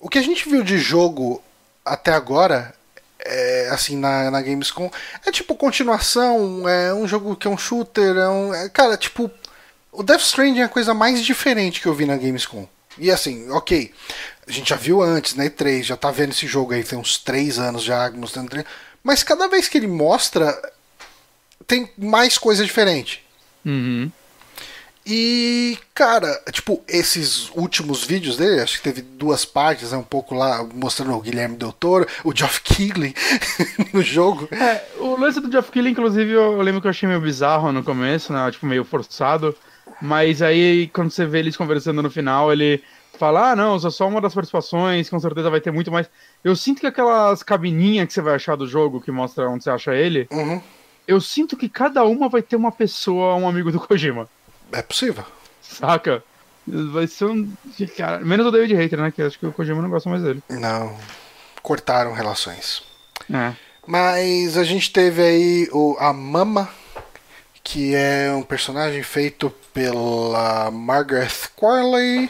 o 0.00 0.08
que 0.08 0.18
a 0.18 0.22
gente 0.22 0.48
viu 0.48 0.62
de 0.62 0.78
jogo 0.78 1.42
até 1.84 2.14
agora, 2.14 2.74
é, 3.18 3.68
assim, 3.70 3.94
na, 3.94 4.30
na 4.30 4.40
Gamescom, 4.40 4.90
é 5.26 5.30
tipo 5.30 5.54
continuação, 5.54 6.66
é 6.66 6.94
um 6.94 7.06
jogo 7.06 7.36
que 7.36 7.46
é 7.46 7.50
um 7.50 7.58
shooter, 7.58 8.16
é 8.16 8.28
um. 8.30 8.54
é- 8.54 8.70
cara, 8.70 8.96
tipo. 8.96 9.30
O 9.92 10.02
Death 10.02 10.20
Stranding 10.22 10.60
é 10.60 10.64
a 10.64 10.68
coisa 10.68 10.94
mais 10.94 11.22
diferente 11.22 11.80
que 11.80 11.86
eu 11.86 11.92
vi 11.92 12.06
na 12.06 12.16
Gamescom. 12.16 12.66
E 12.96 13.10
assim, 13.10 13.50
ok, 13.50 13.92
a 14.50 14.52
gente 14.52 14.70
já 14.70 14.76
viu 14.76 15.00
antes, 15.00 15.34
na 15.34 15.44
E3, 15.44 15.84
já 15.84 15.96
tá 15.96 16.10
vendo 16.10 16.32
esse 16.32 16.46
jogo 16.46 16.74
aí, 16.74 16.82
tem 16.82 16.98
uns 16.98 17.18
3 17.18 17.58
anos 17.58 17.82
já 17.82 18.10
mostrando. 18.10 18.64
Mas 19.02 19.22
cada 19.22 19.48
vez 19.48 19.68
que 19.68 19.78
ele 19.78 19.86
mostra, 19.86 20.52
tem 21.66 21.90
mais 21.96 22.36
coisa 22.36 22.64
diferente. 22.64 23.24
Uhum. 23.64 24.10
E, 25.06 25.78
cara, 25.94 26.28
tipo, 26.52 26.82
esses 26.86 27.50
últimos 27.54 28.04
vídeos 28.04 28.36
dele, 28.36 28.60
acho 28.60 28.76
que 28.76 28.82
teve 28.82 29.00
duas 29.00 29.44
partes, 29.44 29.92
né, 29.92 29.98
um 29.98 30.02
pouco 30.02 30.34
lá 30.34 30.62
mostrando 30.74 31.14
o 31.14 31.20
Guilherme 31.20 31.56
Del 31.56 31.72
Toro, 31.72 32.06
o 32.22 32.36
Geoff 32.36 32.60
Keighley 32.60 33.14
no 33.94 34.02
jogo. 34.02 34.48
É, 34.52 34.84
o 34.98 35.18
lance 35.18 35.40
do 35.40 35.48
Jeff 35.48 35.70
Keighley, 35.70 35.92
inclusive, 35.92 36.32
eu, 36.32 36.52
eu 36.52 36.62
lembro 36.62 36.80
que 36.80 36.86
eu 36.86 36.90
achei 36.90 37.08
meio 37.08 37.20
bizarro 37.20 37.72
no 37.72 37.82
começo, 37.82 38.32
né? 38.32 38.50
Tipo, 38.50 38.66
meio 38.66 38.84
forçado. 38.84 39.56
Mas 40.02 40.42
aí, 40.42 40.88
quando 40.88 41.10
você 41.10 41.24
vê 41.24 41.38
eles 41.40 41.56
conversando 41.56 42.02
no 42.02 42.10
final, 42.10 42.52
ele 42.52 42.82
fala: 43.20 43.52
Ah, 43.52 43.56
não, 43.56 43.76
isso 43.76 43.86
é 43.86 43.90
só 43.90 44.08
uma 44.08 44.20
das 44.20 44.34
participações, 44.34 45.08
com 45.08 45.20
certeza 45.20 45.48
vai 45.50 45.60
ter 45.60 45.70
muito 45.70 45.92
mais. 45.92 46.08
Eu 46.42 46.56
sinto 46.56 46.80
que 46.80 46.86
aquelas 46.86 47.42
cabininhas 47.44 48.06
que 48.08 48.12
você 48.12 48.20
vai 48.20 48.34
achar 48.34 48.56
do 48.56 48.66
jogo, 48.66 49.00
que 49.00 49.12
mostra 49.12 49.48
onde 49.48 49.62
você 49.62 49.70
acha 49.70 49.94
ele, 49.94 50.26
Uhum, 50.32 50.60
eu 51.06 51.20
sinto 51.20 51.56
que 51.56 51.68
cada 51.68 52.04
uma 52.04 52.28
vai 52.28 52.42
ter 52.42 52.56
uma 52.56 52.72
pessoa, 52.72 53.36
um 53.36 53.48
amigo 53.48 53.70
do 53.70 53.78
Kojima. 53.86 54.28
é 54.72 54.82
possível. 54.82 55.24
Saca? 55.62 56.22
Vai 56.66 57.06
ser 57.06 57.24
um. 57.26 57.50
Cara, 57.96 58.20
menos 58.20 58.46
o 58.46 58.50
David 58.50 58.74
Hater, 58.74 59.00
né? 59.00 59.10
Que 59.10 59.22
acho 59.22 59.38
que 59.38 59.46
o 59.46 59.52
Kojima 59.52 59.80
não 59.82 59.90
gosta 59.90 60.08
mais 60.10 60.22
dele. 60.22 60.42
Não, 60.48 60.96
cortaram 61.62 62.12
relações. 62.12 62.82
É. 63.32 63.52
Mas 63.86 64.56
a 64.56 64.62
gente 64.64 64.92
teve 64.92 65.22
aí 65.22 65.68
o, 65.72 65.96
a 65.98 66.12
Mama, 66.12 66.68
que 67.64 67.94
é 67.94 68.32
um 68.32 68.42
personagem 68.42 69.02
feito 69.02 69.50
pela 69.72 70.70
Margaret 70.70 71.30
Qualley. 71.56 72.28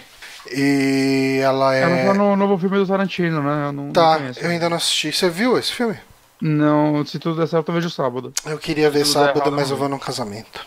E 0.50 1.40
ela 1.42 1.74
é. 1.76 1.82
Ela 1.82 2.04
tá 2.06 2.14
no 2.14 2.36
novo 2.36 2.56
filme 2.58 2.76
do 2.78 2.86
Tarantino, 2.86 3.42
né? 3.42 3.68
Eu 3.68 3.72
não, 3.72 3.84
não 3.86 3.92
Tá, 3.92 4.16
conheço. 4.18 4.40
eu 4.40 4.50
ainda 4.50 4.68
não 4.68 4.76
assisti. 4.76 5.12
Você 5.12 5.28
viu 5.28 5.58
esse 5.58 5.72
filme? 5.72 5.98
Não, 6.40 7.04
se 7.04 7.18
tudo 7.18 7.38
der 7.38 7.46
certo, 7.46 7.68
eu 7.68 7.74
vejo 7.74 7.90
sábado. 7.90 8.32
Eu 8.46 8.56
queria 8.58 8.90
ver 8.90 9.04
sábado, 9.04 9.36
errado, 9.36 9.52
mas 9.52 9.68
não 9.68 9.74
eu 9.76 9.78
vou 9.78 9.88
num 9.88 9.98
casamento. 9.98 10.66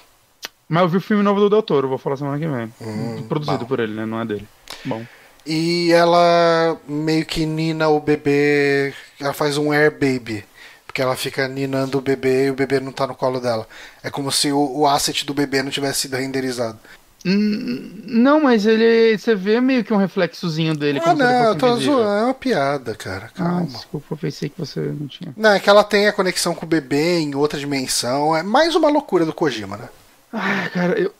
Mas 0.69 0.83
eu 0.83 0.89
vi 0.89 0.97
o 0.97 1.01
filme 1.01 1.23
novo 1.23 1.39
do 1.39 1.49
Del 1.49 1.63
Toro, 1.63 1.89
vou 1.89 1.97
falar 1.97 2.15
semana 2.17 2.37
que 2.37 2.47
vem. 2.47 2.71
Hum, 2.79 3.25
Produzido 3.27 3.59
bom. 3.59 3.65
por 3.65 3.79
ele, 3.79 3.93
né? 3.93 4.05
Não 4.05 4.21
é 4.21 4.25
dele. 4.25 4.47
Bom. 4.85 5.03
E 5.45 5.91
ela 5.91 6.77
meio 6.87 7.25
que 7.25 7.45
nina 7.45 7.89
o 7.89 7.99
bebê. 7.99 8.93
Ela 9.19 9.33
faz 9.33 9.57
um 9.57 9.71
air 9.71 9.91
baby. 9.91 10.45
Porque 10.85 11.01
ela 11.01 11.15
fica 11.15 11.47
ninando 11.47 11.97
o 11.97 12.01
bebê 12.01 12.45
e 12.45 12.51
o 12.51 12.55
bebê 12.55 12.79
não 12.79 12.91
tá 12.91 13.07
no 13.07 13.15
colo 13.15 13.39
dela. 13.39 13.67
É 14.03 14.11
como 14.11 14.31
se 14.31 14.51
o, 14.51 14.77
o 14.79 14.87
asset 14.87 15.25
do 15.25 15.33
bebê 15.33 15.63
não 15.63 15.71
tivesse 15.71 16.01
sido 16.01 16.15
renderizado. 16.15 16.77
Não, 17.25 18.41
mas 18.41 18.65
ele. 18.65 19.17
Você 19.17 19.33
vê 19.35 19.61
meio 19.61 19.83
que 19.83 19.93
um 19.93 19.97
reflexozinho 19.97 20.75
dele. 20.75 20.99
ah, 21.03 21.13
não, 21.15 21.43
eu 21.45 21.55
tô 21.55 21.75
zoando. 21.77 22.01
É 22.09 22.23
uma 22.25 22.33
piada, 22.33 22.95
cara. 22.95 23.29
Ah, 23.35 23.43
Calma. 23.43 23.65
desculpa, 23.65 24.07
eu 24.11 24.17
pensei 24.17 24.49
que 24.49 24.59
você 24.59 24.79
não 24.81 25.07
tinha. 25.07 25.33
Não, 25.37 25.51
é 25.51 25.59
que 25.59 25.69
ela 25.69 25.83
tem 25.83 26.07
a 26.07 26.13
conexão 26.13 26.53
com 26.53 26.65
o 26.65 26.69
bebê 26.69 27.19
em 27.19 27.33
outra 27.35 27.57
dimensão. 27.59 28.35
É 28.35 28.43
mais 28.43 28.75
uma 28.75 28.89
loucura 28.89 29.25
do 29.25 29.33
Kojima, 29.33 29.77
né? 29.77 29.89
Ah, 30.33 30.69
cara, 30.73 30.99
eu. 30.99 31.13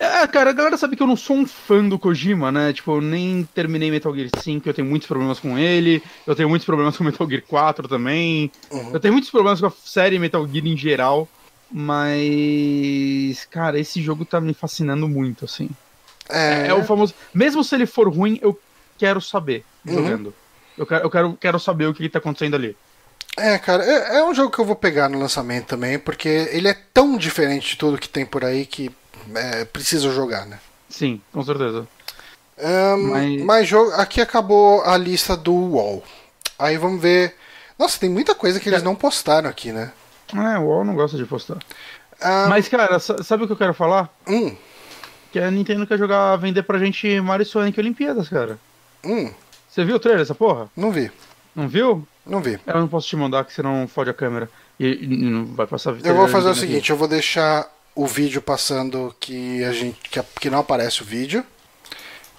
Ah, 0.00 0.26
cara, 0.26 0.50
a 0.50 0.52
galera 0.52 0.76
sabe 0.76 0.96
que 0.96 1.02
eu 1.02 1.06
não 1.06 1.16
sou 1.16 1.36
um 1.36 1.46
fã 1.46 1.82
do 1.88 1.98
Kojima, 1.98 2.50
né? 2.50 2.72
Tipo, 2.72 2.96
eu 2.96 3.00
nem 3.00 3.48
terminei 3.54 3.90
Metal 3.90 4.14
Gear 4.14 4.28
5, 4.40 4.68
eu 4.68 4.74
tenho 4.74 4.88
muitos 4.88 5.06
problemas 5.06 5.38
com 5.38 5.56
ele, 5.58 6.02
eu 6.26 6.34
tenho 6.34 6.48
muitos 6.48 6.66
problemas 6.66 6.96
com 6.96 7.04
Metal 7.04 7.28
Gear 7.28 7.42
4 7.48 7.88
também, 7.88 8.50
Uhum. 8.70 8.90
eu 8.92 9.00
tenho 9.00 9.12
muitos 9.14 9.30
problemas 9.30 9.60
com 9.60 9.66
a 9.66 9.72
série 9.84 10.18
Metal 10.18 10.46
Gear 10.46 10.66
em 10.66 10.76
geral, 10.76 11.28
mas, 11.74 13.44
cara, 13.50 13.78
esse 13.78 14.00
jogo 14.02 14.24
tá 14.24 14.40
me 14.40 14.54
fascinando 14.54 15.08
muito, 15.08 15.44
assim. 15.44 15.68
É, 16.28 16.68
É, 16.68 16.74
o 16.74 16.84
famoso. 16.84 17.14
Mesmo 17.32 17.62
se 17.64 17.74
ele 17.74 17.86
for 17.86 18.08
ruim, 18.08 18.38
eu 18.42 18.58
quero 18.98 19.20
saber 19.20 19.64
Uhum. 19.86 19.94
jogando. 19.94 20.34
Eu 20.78 20.86
quero, 20.86 21.04
eu 21.04 21.10
quero, 21.10 21.38
quero 21.40 21.60
saber 21.60 21.86
o 21.86 21.94
que, 21.94 22.02
que 22.04 22.08
tá 22.08 22.18
acontecendo 22.18 22.54
ali. 22.56 22.76
é, 23.36 23.58
cara, 23.58 23.84
é, 23.84 24.18
é 24.18 24.24
um 24.24 24.34
jogo 24.34 24.50
que 24.50 24.58
eu 24.60 24.64
vou 24.64 24.76
pegar 24.76 25.08
no 25.08 25.18
lançamento 25.18 25.66
também, 25.66 25.98
porque 25.98 26.28
ele 26.28 26.68
é 26.68 26.74
tão 26.94 27.16
diferente 27.16 27.70
de 27.70 27.76
tudo 27.76 27.98
que 27.98 28.08
tem 28.08 28.24
por 28.24 28.44
aí 28.44 28.64
que 28.64 28.90
é, 29.34 29.64
precisa 29.64 30.10
jogar, 30.12 30.46
né? 30.46 30.58
Sim, 30.88 31.20
com 31.32 31.42
certeza. 31.42 31.86
Ahn, 32.56 32.96
Mas- 33.10 33.42
mas 33.42 33.68
jogo, 33.68 33.90
aqui 33.92 34.20
acabou 34.20 34.82
a 34.84 34.96
lista 34.96 35.36
do 35.36 35.52
UOL. 35.52 36.04
Aí 36.58 36.76
vamos 36.78 37.00
ver. 37.02 37.34
Nossa, 37.76 37.98
tem 37.98 38.08
muita 38.08 38.34
coisa 38.34 38.60
que 38.60 38.68
eles 38.68 38.82
não 38.84 38.94
postaram 38.94 39.50
aqui, 39.50 39.72
né? 39.72 39.90
É, 40.34 40.58
o 40.58 40.62
UOL 40.62 40.84
não 40.84 40.94
gosta 40.94 41.16
de 41.16 41.24
postar. 41.24 41.58
Ah, 42.20 42.46
Mas, 42.48 42.68
cara, 42.68 42.98
sa- 42.98 43.22
sabe 43.22 43.44
o 43.44 43.46
que 43.46 43.52
eu 43.52 43.56
quero 43.56 43.74
falar? 43.74 44.08
hum, 44.26 44.54
Que 45.32 45.38
a 45.38 45.50
Nintendo 45.50 45.86
quer 45.86 45.98
jogar, 45.98 46.36
vender 46.36 46.62
pra 46.62 46.78
gente 46.78 47.20
Mario 47.20 47.44
Sonic 47.46 47.78
Olimpíadas, 47.78 48.28
cara. 48.28 48.58
hum, 49.04 49.30
Você 49.68 49.84
viu 49.84 49.96
o 49.96 49.98
trailer 49.98 50.20
dessa 50.22 50.34
porra? 50.34 50.68
não 50.76 50.90
vi, 50.92 51.10
Não 51.54 51.68
viu? 51.68 52.06
não 52.24 52.40
vi. 52.40 52.58
Eu 52.66 52.80
não 52.80 52.88
posso 52.88 53.08
te 53.08 53.16
mandar 53.16 53.44
que 53.44 53.52
senão 53.52 53.86
fode 53.88 54.10
a 54.10 54.14
câmera. 54.14 54.48
E, 54.78 55.06
não 55.06 55.44
vai 55.46 55.66
passar 55.66 55.94
Eu 56.04 56.14
vou 56.16 56.26
fazer 56.28 56.48
o 56.48 56.50
aqui. 56.52 56.60
seguinte, 56.60 56.90
eu 56.90 56.96
vou 56.96 57.06
deixar 57.08 57.68
o 57.94 58.06
vídeo 58.06 58.40
passando 58.42 59.14
que 59.20 59.62
a 59.64 59.72
gente 59.72 59.98
que, 60.08 60.20
que 60.40 60.50
não 60.50 60.58
aparece 60.60 61.02
o 61.02 61.04
vídeo. 61.04 61.44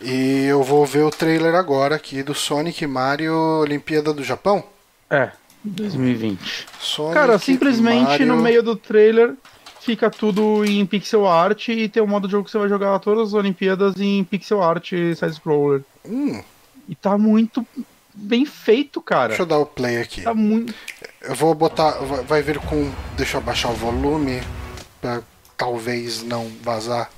E 0.01 0.45
eu 0.45 0.61
vou 0.61 0.85
ver 0.85 1.03
o 1.03 1.09
trailer 1.09 1.55
agora 1.55 1.95
aqui 1.95 2.21
do 2.23 2.33
Sonic 2.35 2.85
Mario 2.85 3.33
Olimpíada 3.61 4.13
do 4.13 4.23
Japão. 4.23 4.63
É, 5.09 5.31
2020. 5.69 6.65
Sonic, 6.79 7.13
Cara, 7.13 7.37
simplesmente 7.39 8.03
Mario- 8.03 8.27
no 8.27 8.37
meio 8.37 8.61
do 8.63 8.75
trailer 8.75 9.33
fica 9.81 10.09
tudo 10.09 10.65
em 10.65 10.85
pixel 10.85 11.27
art 11.27 11.67
e 11.69 11.87
tem 11.87 12.01
um 12.01 12.07
modo 12.07 12.27
de 12.27 12.31
jogo 12.31 12.45
que 12.45 12.51
você 12.51 12.57
vai 12.57 12.67
jogar 12.69 12.97
todas 12.99 13.27
as 13.29 13.33
Olimpíadas 13.33 13.95
em 13.99 14.23
pixel 14.23 14.63
art 14.63 14.89
side-scroller. 15.15 15.81
Hum, 16.03 16.41
E 16.89 16.95
tá 16.95 17.17
muito 17.17 17.65
bem 18.13 18.45
feito, 18.45 19.01
cara. 19.01 19.29
deixa 19.29 19.43
eu 19.43 19.47
dar 19.47 19.57
o 19.59 19.65
play 19.65 19.97
aqui. 19.97 20.21
Tá 20.21 20.33
muito. 20.33 20.73
Eu 21.21 21.35
vou 21.35 21.53
botar. 21.53 21.91
vai- 21.99 22.23
Vai 22.23 22.41
vir 22.41 22.59
com. 22.59 22.91
Deixa 23.17 23.37
eu 23.37 23.41
abaixar 23.41 23.71
o 23.71 23.75
volume. 23.75 24.41
Pra 25.01 25.21
talvez 25.57 26.23
não 26.23 26.47
vazar. 26.63 27.09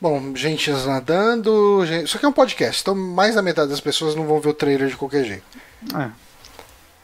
Bom, 0.00 0.34
gente 0.36 0.70
nadando. 0.70 1.84
Gente... 1.86 2.04
Isso 2.04 2.16
aqui 2.16 2.26
é 2.26 2.28
um 2.28 2.32
podcast, 2.32 2.82
então 2.82 2.94
mais 2.94 3.34
da 3.34 3.40
metade 3.42 3.70
das 3.70 3.80
pessoas 3.80 4.14
não 4.14 4.26
vão 4.26 4.40
ver 4.40 4.50
o 4.50 4.54
trailer 4.54 4.88
de 4.88 4.96
qualquer 4.96 5.24
jeito. 5.24 5.44
É. 5.98 6.10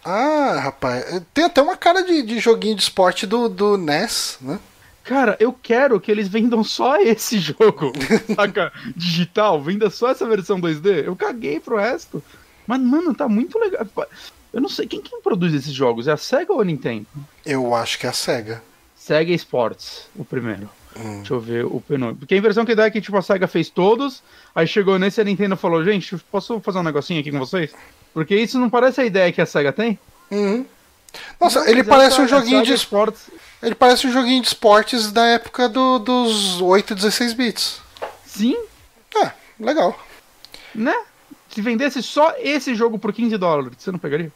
Ah, 0.05 0.59
rapaz, 0.61 1.23
tem 1.33 1.45
até 1.45 1.63
uma 1.63 1.77
cara 1.77 2.03
de, 2.03 2.23
de 2.23 2.41
joguinho 2.41 2.75
de 2.75 2.83
esporte 2.83 3.27
do, 3.27 3.49
do 3.49 3.77
NES, 3.77 4.39
né? 4.41 4.59
Cara, 5.05 5.37
eu 5.41 5.53
quero 5.53 6.01
que 6.01 6.11
eles 6.11 6.29
vendam 6.29 6.63
só 6.63 6.97
esse 7.03 7.39
jogo, 7.39 7.93
saca? 8.35 8.73
Digital, 8.97 9.61
venda 9.61 9.91
só 9.91 10.11
essa 10.11 10.27
versão 10.27 10.61
2D. 10.61 11.05
Eu 11.05 11.17
caguei 11.17 11.59
pro 11.61 11.77
resto. 11.77 12.23
Mas, 12.67 12.81
mano, 12.81 13.15
tá 13.15 13.29
muito 13.29 13.59
legal. 13.59 13.87
Eu 14.53 14.61
não 14.61 14.69
sei, 14.69 14.87
quem, 14.87 15.01
quem 15.01 15.21
produz 15.21 15.55
esses 15.55 15.73
jogos? 15.73 16.07
É 16.07 16.13
a 16.13 16.17
SEGA 16.17 16.53
ou 16.53 16.61
a 16.61 16.65
Nintendo? 16.65 17.07
Eu 17.45 17.75
acho 17.75 17.99
que 17.99 18.07
é 18.07 18.11
a 18.11 18.13
SEGA. 18.13 18.63
SEGA 18.95 19.33
Sports, 19.33 20.07
o 20.15 20.25
primeiro. 20.25 20.69
Hum. 20.97 21.19
Deixa 21.19 21.35
eu 21.35 21.41
ver 21.41 21.65
o 21.65 21.81
penúltimo. 21.81 22.21
Porque 22.21 22.35
a 22.35 22.39
impressão 22.39 22.65
que 22.65 22.75
dá 22.75 22.85
é 22.85 22.91
que 22.91 23.01
tipo, 23.01 23.17
a 23.17 23.23
SEGA 23.23 23.49
fez 23.49 23.71
todos, 23.71 24.23
aí 24.55 24.67
chegou 24.67 24.99
nesse 24.99 25.21
e 25.21 25.23
a 25.23 25.25
Nintendo 25.25 25.57
falou, 25.57 25.83
gente, 25.85 26.17
posso 26.31 26.61
fazer 26.61 26.79
um 26.79 26.83
negocinho 26.83 27.21
aqui 27.21 27.31
com 27.31 27.39
vocês? 27.39 27.75
Porque 28.13 28.35
isso 28.35 28.59
não 28.59 28.69
parece 28.69 29.01
a 29.01 29.05
ideia 29.05 29.33
que 29.33 29.41
a 29.41 29.47
SEGA 29.47 29.73
tem? 29.73 29.99
Uhum. 30.31 30.67
Nossa, 31.41 31.61
não, 31.61 31.69
ele 31.69 31.85
parece 31.85 32.21
um 32.21 32.29
joguinho 32.29 32.63
de 32.63 32.73
esportes. 32.73 33.31
Ele 33.63 33.75
parece 33.75 34.07
um 34.07 34.13
joguinho 34.13 34.41
de 34.41 34.49
esportes 34.49 35.13
da 35.13 35.27
época 35.27 35.69
do, 35.69 35.99
dos 35.99 36.61
8 36.61 36.95
16 36.95 37.33
bits. 37.33 37.81
Sim. 38.27 38.57
É, 39.23 39.31
legal. 39.61 39.99
Né? 40.75 40.95
Se 41.49 41.61
vendesse 41.61 42.03
só 42.03 42.35
esse 42.39 42.75
jogo 42.75 42.99
por 42.99 43.13
15 43.13 43.37
dólares, 43.37 43.73
você 43.79 43.93
não 43.93 43.99
pegaria? 43.99 44.33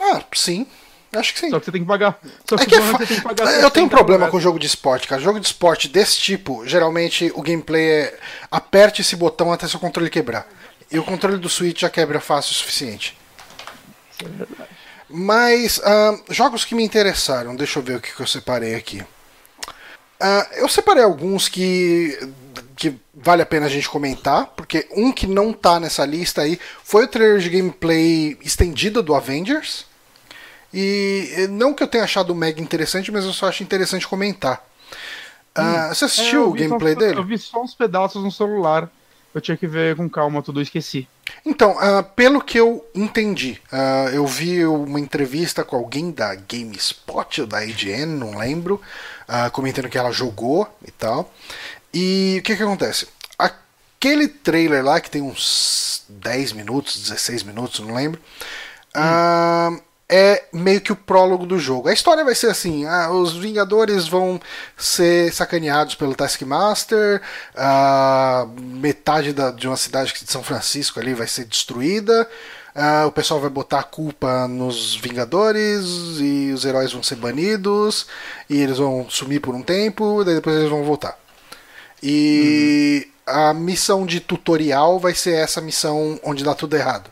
Ah, 0.00 0.22
sim. 0.32 0.66
Acho 1.12 1.34
que 1.34 1.40
sim. 1.40 1.50
Só 1.50 1.58
que 1.58 1.64
você 1.64 1.72
tem 1.72 1.80
que 1.82 1.86
pagar. 1.86 2.18
Só 2.48 2.56
que, 2.56 2.62
é 2.62 2.66
que 2.66 2.74
é 2.74 2.80
fa... 2.80 3.06
que 3.06 3.20
pagar 3.20 3.60
Eu 3.60 3.70
tenho 3.70 3.86
um 3.86 3.88
problema 3.88 4.28
com 4.28 4.38
jogo 4.40 4.58
de 4.58 4.66
esporte, 4.66 5.08
cara. 5.08 5.20
Jogo 5.20 5.40
de 5.40 5.46
esporte 5.46 5.88
desse 5.88 6.18
tipo, 6.18 6.64
geralmente 6.66 7.32
o 7.34 7.42
gameplay 7.42 7.88
é 7.88 8.18
aperte 8.50 9.00
esse 9.00 9.16
botão 9.16 9.52
até 9.52 9.66
seu 9.66 9.80
controle 9.80 10.08
quebrar. 10.08 10.46
E 10.90 10.98
o 10.98 11.04
controle 11.04 11.38
do 11.38 11.48
Switch 11.48 11.80
já 11.80 11.90
quebra 11.90 12.20
fácil 12.20 12.52
o 12.52 12.54
suficiente. 12.54 13.16
Isso 14.10 14.24
é 14.24 14.28
verdade. 14.28 14.70
Mas 15.08 15.78
uh, 15.78 16.22
jogos 16.32 16.64
que 16.64 16.74
me 16.74 16.84
interessaram, 16.84 17.56
deixa 17.56 17.78
eu 17.78 17.82
ver 17.82 17.96
o 17.96 18.00
que, 18.00 18.14
que 18.14 18.20
eu 18.20 18.26
separei 18.26 18.74
aqui. 18.74 19.00
Uh, 19.00 20.54
eu 20.54 20.68
separei 20.68 21.02
alguns 21.02 21.48
que, 21.48 22.16
que 22.76 22.94
vale 23.14 23.42
a 23.42 23.46
pena 23.46 23.66
a 23.66 23.68
gente 23.68 23.88
comentar, 23.88 24.46
porque 24.48 24.86
um 24.94 25.10
que 25.10 25.26
não 25.26 25.52
tá 25.52 25.80
nessa 25.80 26.04
lista 26.04 26.42
aí 26.42 26.60
foi 26.84 27.04
o 27.04 27.08
trailer 27.08 27.40
de 27.40 27.50
gameplay 27.50 28.38
estendido 28.42 29.02
do 29.02 29.14
Avengers. 29.14 29.86
E 30.72 31.48
não 31.50 31.74
que 31.74 31.82
eu 31.82 31.88
tenha 31.88 32.04
achado 32.04 32.32
mega 32.32 32.60
interessante, 32.60 33.10
mas 33.10 33.24
eu 33.24 33.32
só 33.32 33.48
acho 33.48 33.62
interessante 33.64 34.06
comentar. 34.06 34.64
Uh, 35.58 35.88
você 35.88 36.04
assistiu 36.04 36.44
é, 36.44 36.46
o 36.46 36.52
gameplay 36.52 36.94
só, 36.94 37.00
dele? 37.00 37.18
Eu 37.18 37.24
vi 37.24 37.38
só 37.38 37.62
uns 37.62 37.74
pedaços 37.74 38.22
no 38.22 38.30
celular. 38.30 38.88
Eu 39.34 39.40
tinha 39.40 39.56
que 39.56 39.66
ver 39.66 39.94
com 39.96 40.08
calma 40.08 40.42
tudo, 40.42 40.60
esqueci. 40.60 41.08
Então, 41.46 41.72
uh, 41.72 42.02
pelo 42.16 42.40
que 42.40 42.58
eu 42.58 42.84
entendi, 42.94 43.60
uh, 43.72 44.08
eu 44.08 44.26
vi 44.26 44.66
uma 44.66 44.98
entrevista 44.98 45.64
com 45.64 45.76
alguém 45.76 46.10
da 46.10 46.34
GameSpot 46.34 47.42
ou 47.42 47.46
da 47.46 47.64
IGN, 47.64 48.06
não 48.06 48.36
lembro, 48.36 48.80
uh, 49.28 49.50
comentando 49.52 49.88
que 49.88 49.98
ela 49.98 50.10
jogou 50.10 50.68
e 50.86 50.90
tal. 50.90 51.32
E 51.94 52.38
o 52.40 52.42
que, 52.42 52.56
que 52.56 52.62
acontece? 52.62 53.06
Aquele 53.38 54.26
trailer 54.26 54.84
lá, 54.84 55.00
que 55.00 55.10
tem 55.10 55.22
uns 55.22 56.04
10 56.08 56.52
minutos, 56.52 57.00
16 57.00 57.44
minutos, 57.44 57.80
não 57.80 57.94
lembro. 57.94 58.20
Hum 58.96 59.80
é 60.10 60.42
meio 60.52 60.80
que 60.80 60.90
o 60.90 60.96
prólogo 60.96 61.46
do 61.46 61.56
jogo. 61.56 61.88
A 61.88 61.92
história 61.92 62.24
vai 62.24 62.34
ser 62.34 62.48
assim: 62.48 62.84
ah, 62.84 63.10
os 63.12 63.32
Vingadores 63.34 64.08
vão 64.08 64.40
ser 64.76 65.32
sacaneados 65.32 65.94
pelo 65.94 66.16
Taskmaster, 66.16 67.22
ah, 67.56 68.46
metade 68.58 69.32
da, 69.32 69.52
de 69.52 69.68
uma 69.68 69.76
cidade 69.76 70.12
de 70.12 70.30
São 70.30 70.42
Francisco 70.42 70.98
ali 70.98 71.14
vai 71.14 71.28
ser 71.28 71.44
destruída. 71.44 72.28
Ah, 72.74 73.04
o 73.06 73.12
pessoal 73.12 73.40
vai 73.40 73.50
botar 73.50 73.80
a 73.80 73.84
culpa 73.84 74.48
nos 74.48 74.96
Vingadores 74.96 75.86
e 76.18 76.50
os 76.52 76.64
heróis 76.64 76.92
vão 76.92 77.02
ser 77.02 77.16
banidos 77.16 78.06
e 78.48 78.60
eles 78.60 78.78
vão 78.78 79.08
sumir 79.08 79.40
por 79.40 79.54
um 79.54 79.62
tempo, 79.62 80.24
daí 80.24 80.34
depois 80.34 80.56
eles 80.56 80.70
vão 80.70 80.82
voltar. 80.82 81.16
E 82.02 83.08
uhum. 83.28 83.34
a 83.34 83.54
missão 83.54 84.04
de 84.04 84.18
tutorial 84.18 84.98
vai 84.98 85.14
ser 85.14 85.34
essa 85.34 85.60
missão 85.60 86.18
onde 86.24 86.42
dá 86.42 86.54
tudo 86.54 86.76
errado. 86.76 87.10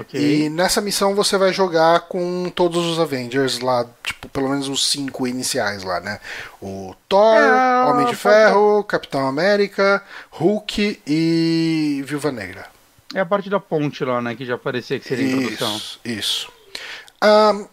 Okay. 0.00 0.44
E 0.44 0.48
nessa 0.50 0.80
missão 0.80 1.14
você 1.14 1.38
vai 1.38 1.52
jogar 1.52 2.00
com 2.00 2.50
todos 2.50 2.84
os 2.84 2.98
Avengers 2.98 3.60
lá, 3.60 3.86
tipo, 4.02 4.28
pelo 4.28 4.48
menos 4.48 4.68
os 4.68 4.86
cinco 4.86 5.26
iniciais 5.26 5.82
lá, 5.82 6.00
né? 6.00 6.20
O 6.60 6.94
Thor, 7.08 7.36
é, 7.36 7.84
Homem 7.84 8.06
de 8.06 8.16
Ferro, 8.16 8.84
Capitão 8.84 9.26
América, 9.26 10.02
Hulk 10.30 11.00
e 11.06 12.04
Viúva 12.06 12.30
Negra. 12.30 12.66
É 13.14 13.20
a 13.20 13.26
parte 13.26 13.48
da 13.48 13.58
ponte 13.58 14.04
lá, 14.04 14.20
né? 14.20 14.34
Que 14.34 14.44
já 14.44 14.58
parecia 14.58 14.98
que 14.98 15.08
seria 15.08 15.26
isso, 15.26 15.36
introdução. 15.36 15.80
Isso. 16.04 16.52
Um, 17.24 17.66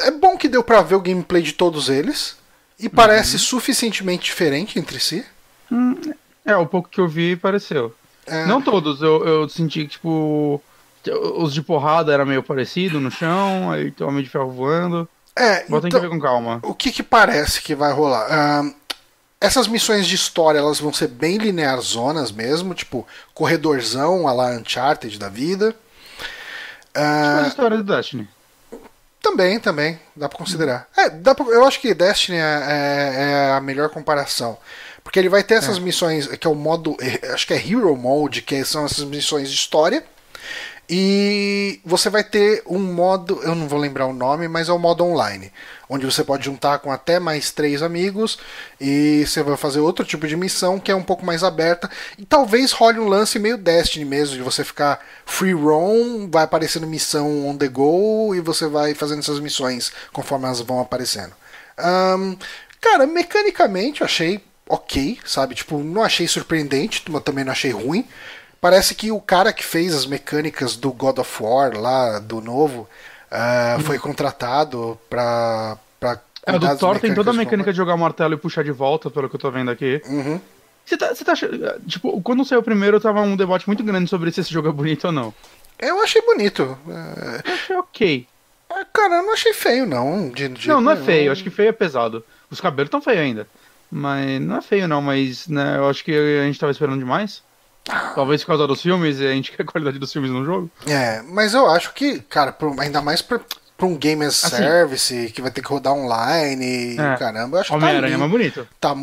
é 0.00 0.10
bom 0.10 0.36
que 0.36 0.48
deu 0.48 0.62
pra 0.62 0.82
ver 0.82 0.94
o 0.94 1.00
gameplay 1.00 1.42
de 1.42 1.52
todos 1.52 1.88
eles. 1.88 2.36
E 2.78 2.88
parece 2.88 3.34
uhum. 3.34 3.38
suficientemente 3.38 4.24
diferente 4.24 4.78
entre 4.78 4.98
si. 4.98 5.24
Hum, 5.70 5.94
é, 6.44 6.56
o 6.56 6.66
pouco 6.66 6.88
que 6.88 7.00
eu 7.00 7.08
vi 7.08 7.36
pareceu. 7.36 7.94
É. 8.26 8.44
Não 8.46 8.60
todos, 8.60 9.00
eu, 9.00 9.24
eu 9.26 9.48
senti 9.48 9.82
que, 9.82 9.90
tipo, 9.90 10.62
os 11.10 11.52
de 11.52 11.62
porrada 11.62 12.12
era 12.12 12.24
meio 12.24 12.42
parecido 12.42 13.00
no 13.00 13.10
chão, 13.10 13.70
aí 13.70 13.90
tem 13.90 14.06
o 14.06 14.10
Homem 14.10 14.22
de 14.22 14.30
Ferro 14.30 14.50
voando. 14.50 15.08
É, 15.34 15.64
Bota 15.64 15.88
então, 15.88 16.00
que 16.00 16.06
ver 16.06 16.12
com 16.12 16.20
calma. 16.20 16.60
O 16.62 16.74
que, 16.74 16.92
que 16.92 17.02
parece 17.02 17.62
que 17.62 17.74
vai 17.74 17.92
rolar? 17.92 18.26
Uh, 18.64 18.74
essas 19.40 19.66
missões 19.66 20.06
de 20.06 20.14
história 20.14 20.58
elas 20.58 20.78
vão 20.78 20.92
ser 20.92 21.08
bem 21.08 21.36
linear 21.38 21.80
zonas 21.80 22.30
mesmo, 22.30 22.74
tipo 22.74 23.06
corredorzão 23.34 24.28
a 24.28 24.32
lá 24.32 24.50
Uncharted 24.52 25.18
da 25.18 25.28
vida. 25.28 25.74
Uh, 26.96 27.44
a 27.44 27.48
história 27.48 27.76
do 27.76 27.84
Destiny. 27.84 28.28
Também, 29.22 29.58
também, 29.58 30.00
dá 30.14 30.28
pra 30.28 30.38
considerar. 30.38 30.88
É, 30.96 31.08
dá 31.08 31.34
pra, 31.34 31.46
eu 31.46 31.64
acho 31.64 31.80
que 31.80 31.94
Destiny 31.94 32.38
é, 32.38 32.40
é, 32.40 33.22
é, 33.22 33.52
a 33.52 33.60
melhor 33.60 33.88
comparação. 33.88 34.58
Porque 35.02 35.18
ele 35.18 35.28
vai 35.28 35.42
ter 35.42 35.54
essas 35.54 35.78
é. 35.78 35.80
missões, 35.80 36.26
que 36.26 36.46
é 36.46 36.50
o 36.50 36.54
modo. 36.54 36.96
Acho 37.32 37.46
que 37.46 37.54
é 37.54 37.56
Hero 37.56 37.96
Mode, 37.96 38.42
que 38.42 38.64
são 38.64 38.84
essas 38.84 39.04
missões 39.04 39.48
de 39.48 39.54
história. 39.54 40.04
E 40.94 41.80
você 41.86 42.10
vai 42.10 42.22
ter 42.22 42.62
um 42.66 42.78
modo, 42.78 43.40
eu 43.44 43.54
não 43.54 43.66
vou 43.66 43.78
lembrar 43.78 44.04
o 44.04 44.12
nome, 44.12 44.46
mas 44.46 44.68
é 44.68 44.72
o 44.72 44.78
modo 44.78 45.02
online, 45.02 45.50
onde 45.88 46.04
você 46.04 46.22
pode 46.22 46.44
juntar 46.44 46.80
com 46.80 46.92
até 46.92 47.18
mais 47.18 47.50
três 47.50 47.80
amigos 47.80 48.38
e 48.78 49.24
você 49.26 49.42
vai 49.42 49.56
fazer 49.56 49.80
outro 49.80 50.04
tipo 50.04 50.28
de 50.28 50.36
missão 50.36 50.78
que 50.78 50.90
é 50.90 50.94
um 50.94 51.02
pouco 51.02 51.24
mais 51.24 51.42
aberta. 51.42 51.90
E 52.18 52.26
talvez 52.26 52.72
role 52.72 52.98
um 52.98 53.08
lance 53.08 53.38
meio 53.38 53.56
Destiny 53.56 54.04
mesmo, 54.04 54.36
de 54.36 54.42
você 54.42 54.62
ficar 54.62 55.00
free 55.24 55.54
roam, 55.54 56.28
vai 56.30 56.44
aparecendo 56.44 56.86
missão 56.86 57.48
on 57.48 57.56
the 57.56 57.68
go 57.68 58.34
e 58.34 58.42
você 58.42 58.66
vai 58.66 58.92
fazendo 58.92 59.20
essas 59.20 59.40
missões 59.40 59.90
conforme 60.12 60.44
elas 60.44 60.60
vão 60.60 60.78
aparecendo. 60.78 61.32
Um, 61.78 62.36
cara, 62.78 63.06
mecanicamente 63.06 64.02
eu 64.02 64.04
achei 64.04 64.44
ok, 64.68 65.18
sabe? 65.24 65.54
Tipo, 65.54 65.78
não 65.78 66.02
achei 66.02 66.28
surpreendente, 66.28 67.02
mas 67.08 67.22
também 67.22 67.44
não 67.44 67.52
achei 67.52 67.70
ruim. 67.70 68.06
Parece 68.62 68.94
que 68.94 69.10
o 69.10 69.20
cara 69.20 69.52
que 69.52 69.64
fez 69.64 69.92
as 69.92 70.06
mecânicas 70.06 70.76
do 70.76 70.92
God 70.92 71.18
of 71.18 71.42
War 71.42 71.76
lá, 71.76 72.20
do 72.20 72.40
novo, 72.40 72.88
uh, 73.26 73.82
foi 73.82 73.98
contratado 73.98 74.96
pra. 75.10 75.76
pra 75.98 76.20
é, 76.46 76.54
o 76.54 76.60
do 76.60 76.78
Thor 76.78 77.00
tem 77.00 77.12
toda 77.12 77.32
a 77.32 77.34
mecânica 77.34 77.72
de 77.72 77.76
jogar 77.76 77.96
martelo 77.96 78.34
e 78.34 78.36
puxar 78.36 78.62
de 78.62 78.70
volta, 78.70 79.10
pelo 79.10 79.28
que 79.28 79.34
eu 79.34 79.40
tô 79.40 79.50
vendo 79.50 79.68
aqui. 79.68 80.00
Uhum. 80.06 80.40
Você 80.86 80.96
tá, 80.96 81.12
você 81.12 81.24
tá 81.24 81.34
Tipo, 81.88 82.22
quando 82.22 82.44
saiu 82.44 82.60
o 82.60 82.62
primeiro, 82.62 83.00
tava 83.00 83.20
um 83.22 83.36
debate 83.36 83.66
muito 83.66 83.82
grande 83.82 84.08
sobre 84.08 84.30
se 84.30 84.42
esse 84.42 84.52
jogo 84.52 84.68
é 84.68 84.72
bonito 84.72 85.06
ou 85.06 85.12
não. 85.12 85.34
Eu 85.76 86.00
achei 86.00 86.22
bonito. 86.22 86.78
Eu 86.86 87.52
achei 87.52 87.76
ok. 87.76 88.28
É, 88.70 88.86
cara, 88.92 89.16
eu 89.16 89.22
não 89.24 89.32
achei 89.32 89.52
feio, 89.52 89.86
não. 89.86 90.30
De, 90.30 90.48
de 90.48 90.68
não, 90.68 90.80
não 90.80 90.92
é 90.92 90.96
feio. 90.96 91.32
Acho 91.32 91.42
que 91.42 91.50
feio 91.50 91.70
é 91.70 91.72
pesado. 91.72 92.24
Os 92.48 92.60
cabelos 92.60 92.90
tão 92.90 93.02
feios 93.02 93.18
ainda. 93.18 93.48
Mas 93.90 94.40
não 94.40 94.58
é 94.58 94.62
feio, 94.62 94.86
não. 94.86 95.02
Mas 95.02 95.48
né, 95.48 95.78
eu 95.78 95.88
acho 95.88 96.04
que 96.04 96.12
a 96.12 96.44
gente 96.44 96.60
tava 96.60 96.70
esperando 96.70 97.00
demais. 97.00 97.42
Talvez 97.84 98.42
por 98.42 98.48
causa 98.48 98.66
dos 98.66 98.80
filmes 98.80 99.18
e 99.18 99.26
a 99.26 99.32
gente 99.32 99.50
quer 99.56 99.62
a 99.62 99.66
qualidade 99.66 99.98
dos 99.98 100.12
filmes 100.12 100.30
no 100.30 100.44
jogo. 100.44 100.70
É, 100.86 101.22
mas 101.22 101.54
eu 101.54 101.68
acho 101.68 101.92
que, 101.94 102.20
cara, 102.20 102.56
ainda 102.78 103.00
mais 103.00 103.20
pra, 103.20 103.40
pra 103.76 103.86
um 103.86 103.96
game 103.96 104.24
as 104.24 104.44
assim, 104.44 104.56
service 104.56 105.32
que 105.34 105.42
vai 105.42 105.50
ter 105.50 105.62
que 105.62 105.68
rodar 105.68 105.92
online, 105.92 106.96
é. 106.98 107.16
caramba, 107.16 107.56
eu 107.56 107.60
acho 107.60 107.72
que 107.72 107.78
tá 107.78 107.84
Homem-Aranha 107.84 108.14
é 108.14 108.18
mais 108.18 108.30
bonito. 108.30 108.68
Tá... 108.80 108.96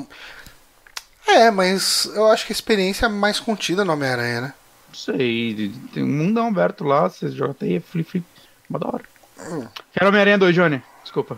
É, 1.27 1.51
mas 1.51 2.09
eu 2.15 2.27
acho 2.27 2.45
que 2.45 2.53
a 2.53 2.55
experiência 2.55 3.05
é 3.05 3.09
mais 3.09 3.39
contida 3.39 3.86
no 3.86 3.93
Homem-Aranha, 3.93 4.41
né? 4.41 4.53
Não 4.88 4.95
sei, 4.95 5.71
tem 5.93 6.03
um 6.03 6.07
mundão 6.07 6.47
aberto 6.47 6.84
lá, 6.84 7.07
você 7.07 7.30
joga 7.30 7.51
até 7.51 7.80
flip 7.80 8.09
flip, 8.09 8.25
uma 8.69 8.80
da 8.80 8.88
hora. 8.88 9.03
Hum. 9.39 9.67
Quero 9.93 10.07
Homem-Aranha 10.07 10.38
2, 10.38 10.55
Johnny, 10.55 10.82
desculpa. 11.03 11.38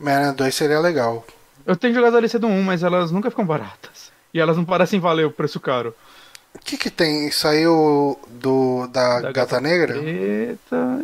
Homem-Aranha 0.00 0.32
2 0.32 0.54
seria 0.54 0.78
legal. 0.78 1.26
Eu 1.66 1.76
tenho 1.76 1.92
jogado 1.92 2.16
a 2.16 2.20
DLC 2.20 2.38
do 2.38 2.46
1, 2.46 2.62
mas 2.62 2.82
elas 2.82 3.10
nunca 3.10 3.30
ficam 3.30 3.44
baratas. 3.44 4.12
E 4.32 4.40
elas 4.40 4.56
não 4.56 4.64
parecem 4.64 5.00
valer 5.00 5.26
o 5.26 5.30
preço 5.30 5.58
caro. 5.58 5.94
O 6.60 6.64
que 6.64 6.76
que 6.76 6.90
tem? 6.90 7.30
Saiu 7.30 8.18
do 8.28 8.86
da, 8.88 9.20
da 9.20 9.32
Gata, 9.32 9.32
Gata, 9.32 9.60
Negra? 9.60 9.94
Preta, 9.94 11.02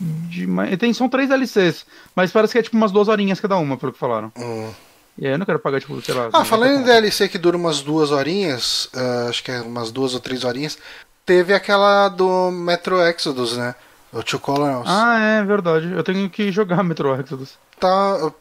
de, 0.00 0.76
tem, 0.78 0.94
são 0.94 1.08
três 1.08 1.28
DLCs, 1.28 1.84
mas 2.14 2.32
parece 2.32 2.52
que 2.52 2.58
é 2.58 2.62
tipo 2.62 2.76
umas 2.76 2.92
duas 2.92 3.08
horinhas 3.08 3.40
cada 3.40 3.56
uma, 3.56 3.76
pelo 3.76 3.92
que 3.92 3.98
falaram. 3.98 4.32
Hum. 4.36 4.70
E 5.18 5.26
aí 5.26 5.32
eu 5.32 5.38
não 5.38 5.46
quero 5.46 5.58
pagar, 5.58 5.80
tipo, 5.80 6.00
sei 6.02 6.14
lá. 6.14 6.28
Ah, 6.32 6.44
falando 6.44 6.80
em 6.80 6.82
DLC 6.82 7.28
que 7.28 7.38
dura 7.38 7.56
umas 7.56 7.80
duas 7.80 8.10
horinhas, 8.10 8.86
uh, 8.94 9.28
acho 9.28 9.42
que 9.42 9.50
é 9.50 9.60
umas 9.62 9.90
duas 9.90 10.14
ou 10.14 10.20
três 10.20 10.44
horinhas, 10.44 10.78
teve 11.24 11.54
aquela 11.54 12.08
do 12.08 12.50
Metro 12.50 13.00
Exodus, 13.00 13.56
né? 13.56 13.74
O 14.12 14.22
Two 14.22 14.38
Colonels. 14.38 14.86
Ah, 14.86 15.18
é 15.18 15.44
verdade. 15.44 15.92
Eu 15.92 16.02
tenho 16.02 16.28
que 16.30 16.52
jogar 16.52 16.82
Metro 16.84 17.14
Exodus. 17.18 17.54
Tá, 17.80 18.32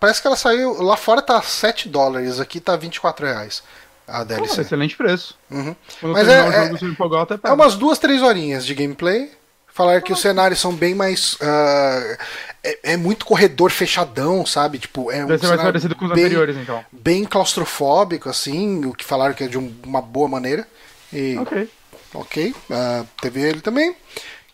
parece 0.00 0.20
que 0.20 0.26
ela 0.26 0.36
saiu. 0.36 0.82
Lá 0.82 0.96
fora 0.96 1.22
tá 1.22 1.40
7 1.40 1.88
dólares, 1.88 2.40
aqui 2.40 2.60
tá 2.60 2.76
24 2.76 3.26
reais 3.26 3.62
a 4.06 4.24
DLC. 4.24 4.60
excelente 4.60 4.96
preço. 4.96 5.36
Uhum. 5.50 5.74
Mas 6.02 6.28
é, 6.28 6.38
é, 6.38 6.66
jogo, 6.68 6.86
empolgar, 6.86 7.26
é 7.42 7.52
umas 7.52 7.74
duas, 7.76 7.98
três 7.98 8.22
horinhas 8.22 8.64
de 8.64 8.74
gameplay. 8.74 9.30
Falaram 9.74 10.02
que 10.02 10.12
os 10.12 10.20
cenários 10.20 10.60
são 10.60 10.74
bem 10.74 10.94
mais. 10.94 11.34
Uh, 11.34 12.18
é, 12.62 12.92
é, 12.92 12.96
muito 12.96 13.24
corredor 13.24 13.70
fechadão, 13.70 14.44
sabe? 14.44 14.78
Tipo, 14.78 15.10
é 15.10 15.24
um 15.24 15.28
Deve 15.28 15.40
ser 15.40 15.48
mais 15.48 15.62
parecido 15.62 15.96
com 15.96 16.04
os 16.04 16.12
bem, 16.12 16.24
anteriores, 16.24 16.56
então. 16.58 16.84
Bem 16.92 17.24
claustrofóbico, 17.24 18.28
assim, 18.28 18.84
o 18.84 18.92
que 18.92 19.02
falaram 19.02 19.32
que 19.32 19.44
é 19.44 19.48
de 19.48 19.56
um, 19.56 19.74
uma 19.82 20.02
boa 20.02 20.28
maneira. 20.28 20.68
E, 21.10 21.38
ok. 21.38 21.70
Ok. 22.14 22.54
Uh, 22.68 23.06
teve 23.20 23.40
ele 23.40 23.62
também. 23.62 23.92
O 23.92 23.94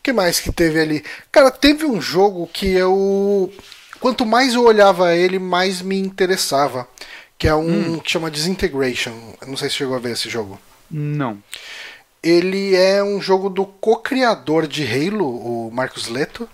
que 0.03 0.13
mais 0.13 0.39
que 0.39 0.53
teve 0.53 0.81
ali? 0.81 1.05
Cara, 1.33 1.51
teve 1.51 1.85
um 1.85 2.01
jogo 2.01 2.49
que 2.53 2.73
eu. 2.73 3.53
Quanto 3.99 4.25
mais 4.25 4.55
eu 4.55 4.65
olhava 4.65 5.17
ele, 5.17 5.41
mais 5.41 5.83
me 5.83 5.99
interessava. 5.99 6.87
Que 7.39 7.47
é 7.49 7.55
um 7.55 7.95
hum. 7.95 7.99
que 8.01 8.11
chama 8.11 8.31
Disintegration. 8.31 9.35
Eu 9.41 9.49
não 9.49 9.57
sei 9.57 9.71
se 9.71 9.77
chegou 9.77 9.95
a 9.95 10.01
ver 10.01 10.13
esse 10.13 10.29
jogo. 10.29 10.61
Não 10.91 11.41
ele 12.23 12.75
é 12.75 13.03
um 13.03 13.21
jogo 13.21 13.49
do 13.49 13.65
co-criador 13.65 14.67
de 14.67 14.85
Halo, 14.85 15.27
o 15.27 15.71
Marcos 15.71 16.09
Leto. 16.09 16.49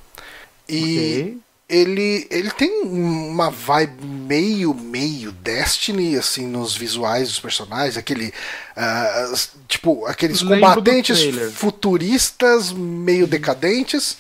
E 0.69 0.75
okay. 0.83 1.39
ele, 1.69 2.27
ele 2.31 2.51
tem 2.51 2.83
uma 2.83 3.51
vibe 3.51 4.05
meio, 4.05 4.75
meio 4.75 5.33
Destiny, 5.33 6.17
assim, 6.17 6.47
nos 6.47 6.77
visuais 6.77 7.29
dos 7.29 7.41
personagens, 7.41 7.97
aquele. 7.97 8.33
Uh, 8.77 9.39
tipo, 9.67 10.07
aqueles 10.07 10.43
Lembro 10.43 10.61
combatentes 10.61 11.19
futuristas, 11.55 12.73
meio 12.73 13.27
decadentes. 13.27 14.19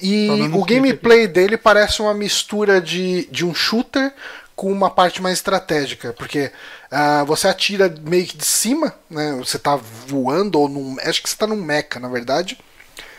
E 0.00 0.28
o 0.52 0.64
gameplay 0.64 1.26
dele 1.26 1.56
parece 1.56 2.00
uma 2.00 2.14
mistura 2.14 2.80
de, 2.80 3.26
de 3.32 3.44
um 3.44 3.52
shooter 3.52 4.12
com 4.58 4.72
uma 4.72 4.90
parte 4.90 5.22
mais 5.22 5.38
estratégica, 5.38 6.12
porque 6.12 6.50
uh, 6.90 7.24
você 7.24 7.46
atira 7.46 7.94
meio 8.02 8.26
que 8.26 8.36
de 8.36 8.44
cima, 8.44 8.92
né? 9.08 9.36
Você 9.38 9.56
está 9.56 9.76
voando 9.76 10.58
ou 10.58 10.68
num, 10.68 10.96
acho 11.00 11.22
que 11.22 11.28
você 11.28 11.36
está 11.36 11.46
num 11.46 11.62
mecha, 11.62 12.00
na 12.00 12.08
verdade. 12.08 12.58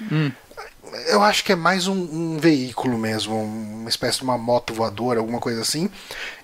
Hum. 0.01 0.33
Eu 1.07 1.23
acho 1.23 1.45
que 1.45 1.53
é 1.53 1.55
mais 1.55 1.87
um, 1.87 1.93
um, 1.93 2.37
veículo 2.37 2.97
mesmo, 2.97 3.41
uma 3.41 3.87
espécie 3.87 4.17
de 4.17 4.25
uma 4.25 4.37
moto 4.37 4.73
voadora, 4.73 5.21
alguma 5.21 5.39
coisa 5.39 5.61
assim. 5.61 5.89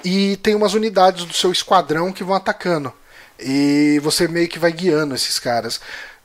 E 0.01 0.37
tem 0.37 0.55
umas 0.55 0.73
unidades 0.73 1.25
do 1.25 1.33
seu 1.33 1.51
esquadrão 1.51 2.13
que 2.13 2.23
vão 2.23 2.33
atacando. 2.33 2.93
E 3.37 3.99
você 4.01 4.29
meio 4.29 4.47
que 4.47 4.57
vai 4.57 4.71
guiando 4.71 5.13
esses 5.13 5.39
caras. 5.39 5.75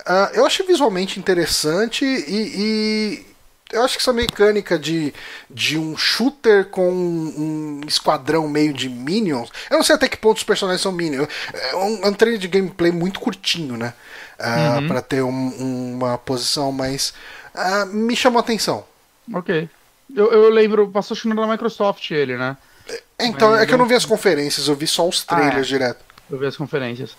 Uh, 0.02 0.30
eu 0.32 0.46
achei 0.46 0.64
visualmente 0.64 1.18
interessante 1.18 2.04
e, 2.04 3.24
e 3.26 3.29
eu 3.72 3.82
acho 3.82 3.96
que 3.96 4.02
essa 4.02 4.12
mecânica 4.12 4.78
de, 4.78 5.14
de 5.48 5.78
um 5.78 5.96
shooter 5.96 6.66
com 6.66 6.90
um, 6.90 7.80
esquadrão 7.86 8.48
meio 8.48 8.72
de 8.72 8.88
minions. 8.88 9.50
Eu 9.70 9.76
não 9.76 9.84
sei 9.84 9.94
até 9.94 10.08
que 10.08 10.16
ponto 10.16 10.38
os 10.38 10.44
personagens 10.44 10.82
são 10.82 10.92
minions. 10.92 11.28
É 11.52 11.76
um, 11.76 12.04
é 12.04 12.08
um 12.08 12.12
treino 12.12 12.38
de 12.38 12.48
gameplay 12.48 12.90
muito 12.90 13.20
curtinho, 13.20 13.76
né? 13.76 13.94
Uh, 14.38 14.80
uhum. 14.80 14.88
para 14.88 15.02
ter 15.02 15.22
um, 15.22 15.94
uma 15.94 16.18
posição, 16.18 16.72
mas 16.72 17.12
uh, 17.54 17.86
me 17.86 18.16
chamou 18.16 18.38
a 18.38 18.42
atenção. 18.42 18.84
Ok. 19.32 19.68
Eu, 20.14 20.32
eu 20.32 20.50
lembro, 20.50 20.88
passou 20.88 21.16
acho 21.16 21.28
na 21.28 21.46
Microsoft 21.46 22.10
ele, 22.10 22.36
né? 22.36 22.56
É, 22.88 23.26
então, 23.26 23.50
mas 23.50 23.62
é 23.62 23.66
que 23.66 23.74
eu 23.74 23.78
não 23.78 23.86
vi 23.86 23.94
as 23.94 24.04
conferências, 24.04 24.66
eu 24.66 24.74
vi 24.74 24.86
só 24.86 25.06
os 25.06 25.22
trailers 25.22 25.56
ah, 25.56 25.60
é. 25.60 25.62
direto. 25.62 26.04
Eu 26.30 26.38
vi 26.38 26.46
as 26.46 26.56
conferências. 26.56 27.16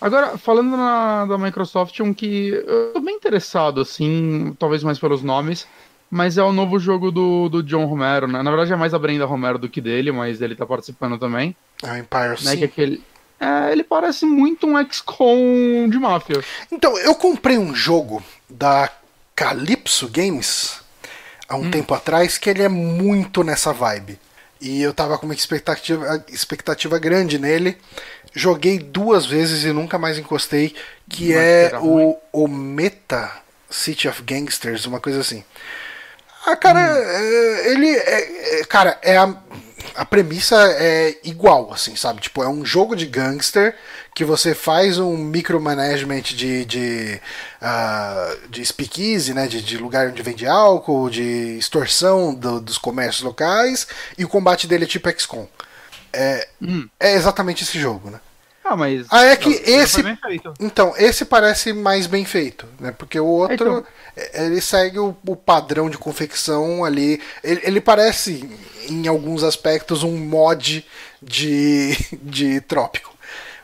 Agora, 0.00 0.36
falando 0.36 0.76
na, 0.76 1.24
da 1.24 1.38
Microsoft, 1.38 1.98
um 2.00 2.12
que 2.12 2.48
eu 2.48 2.92
tô 2.92 3.00
bem 3.00 3.14
interessado, 3.14 3.80
assim, 3.80 4.54
talvez 4.58 4.82
mais 4.82 4.98
pelos 4.98 5.22
nomes, 5.22 5.66
mas 6.10 6.36
é 6.36 6.42
o 6.42 6.52
novo 6.52 6.78
jogo 6.78 7.10
do, 7.10 7.48
do 7.48 7.62
John 7.62 7.86
Romero, 7.86 8.26
né? 8.26 8.42
Na 8.42 8.50
verdade 8.50 8.72
é 8.72 8.76
mais 8.76 8.92
a 8.92 8.98
Brenda 8.98 9.24
Romero 9.24 9.58
do 9.58 9.68
que 9.68 9.80
dele, 9.80 10.12
mas 10.12 10.40
ele 10.40 10.54
tá 10.54 10.66
participando 10.66 11.18
também. 11.18 11.56
É 11.82 11.92
o 11.92 11.96
Empire, 11.96 12.28
né? 12.28 12.36
sim. 12.36 12.56
Que 12.58 12.64
é 12.64 12.66
aquele... 12.66 13.04
É, 13.38 13.72
ele 13.72 13.84
parece 13.84 14.24
muito 14.24 14.66
um 14.66 14.90
XCOM 14.90 15.88
de 15.90 15.98
máfia. 15.98 16.42
Então, 16.72 16.96
eu 16.98 17.14
comprei 17.14 17.58
um 17.58 17.74
jogo 17.74 18.22
da 18.48 18.90
Calypso 19.34 20.08
Games 20.08 20.80
há 21.48 21.56
um 21.56 21.64
hum. 21.64 21.70
tempo 21.70 21.92
atrás 21.92 22.38
que 22.38 22.48
ele 22.48 22.62
é 22.62 22.68
muito 22.68 23.42
nessa 23.42 23.72
vibe. 23.72 24.18
E 24.60 24.80
eu 24.80 24.94
tava 24.94 25.18
com 25.18 25.26
uma 25.26 25.34
expectativa, 25.34 26.24
expectativa 26.28 26.98
grande 26.98 27.38
nele 27.38 27.76
joguei 28.36 28.78
duas 28.78 29.24
vezes 29.24 29.64
e 29.64 29.72
nunca 29.72 29.98
mais 29.98 30.18
encostei, 30.18 30.74
que 31.08 31.34
Mas 31.34 31.42
é 31.42 31.78
o, 31.80 32.18
o 32.30 32.46
Meta 32.46 33.32
City 33.70 34.06
of 34.06 34.22
Gangsters, 34.22 34.84
uma 34.84 35.00
coisa 35.00 35.20
assim. 35.20 35.42
Ah, 36.46 36.54
cara, 36.54 36.78
hum. 36.78 36.96
é, 36.96 37.72
ele 37.72 37.88
é, 37.88 38.60
é, 38.60 38.64
cara, 38.64 38.98
é 39.02 39.16
a, 39.16 39.34
a 39.96 40.04
premissa 40.04 40.54
é 40.78 41.16
igual, 41.24 41.72
assim, 41.72 41.96
sabe? 41.96 42.20
Tipo, 42.20 42.42
é 42.42 42.48
um 42.48 42.64
jogo 42.64 42.94
de 42.94 43.06
gangster 43.06 43.74
que 44.14 44.24
você 44.24 44.54
faz 44.54 44.98
um 44.98 45.16
micromanagement 45.16 46.22
de, 46.22 46.64
de, 46.66 47.20
uh, 47.60 48.48
de 48.50 48.64
speakeasy, 48.64 49.32
né? 49.32 49.46
De, 49.48 49.62
de, 49.62 49.78
lugar 49.78 50.08
onde 50.08 50.22
vende 50.22 50.46
álcool, 50.46 51.08
de 51.08 51.56
extorsão 51.58 52.34
do, 52.34 52.60
dos 52.60 52.76
comércios 52.76 53.22
locais, 53.24 53.86
e 54.18 54.24
o 54.24 54.28
combate 54.28 54.66
dele 54.66 54.84
é 54.84 54.88
tipo 54.88 55.10
XCOM. 55.10 55.48
É, 56.12 56.48
hum. 56.62 56.88
é 57.00 57.14
exatamente 57.14 57.64
esse 57.64 57.78
jogo, 57.80 58.10
né? 58.10 58.20
Ah, 58.68 58.76
mas. 58.76 59.06
Ah, 59.10 59.24
é 59.24 59.36
que 59.36 59.50
esse. 59.50 60.02
Então, 60.58 60.94
esse 60.96 61.24
parece 61.24 61.72
mais 61.72 62.06
bem 62.06 62.24
feito, 62.24 62.66
né? 62.80 62.92
Porque 62.92 63.18
o 63.18 63.26
outro. 63.26 63.54
Então... 63.54 63.86
Ele 64.32 64.62
segue 64.62 64.98
o, 64.98 65.14
o, 65.26 65.36
padrão 65.36 65.90
de 65.90 65.98
confecção 65.98 66.86
ali. 66.86 67.20
Ele, 67.44 67.60
ele, 67.62 67.80
parece, 67.82 68.48
em 68.88 69.06
alguns 69.06 69.42
aspectos, 69.44 70.02
um 70.02 70.16
mod 70.16 70.86
de, 71.22 71.94
de 72.22 72.60
trópico. 72.62 73.14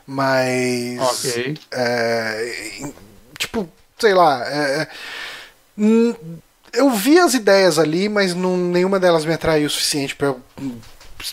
Mas. 0.05 0.99
Ok. 0.99 1.57
É, 1.71 2.91
tipo, 3.37 3.67
sei 3.97 4.13
lá. 4.13 4.43
É, 4.47 4.81
é 4.81 4.87
eu 6.73 6.89
vi 6.91 7.19
as 7.19 7.33
ideias 7.33 7.79
ali, 7.79 8.07
mas 8.07 8.33
não, 8.33 8.57
nenhuma 8.57 8.99
delas 8.99 9.25
me 9.25 9.33
atraiu 9.33 9.67
o 9.67 9.69
suficiente 9.69 10.15
para 10.15 10.35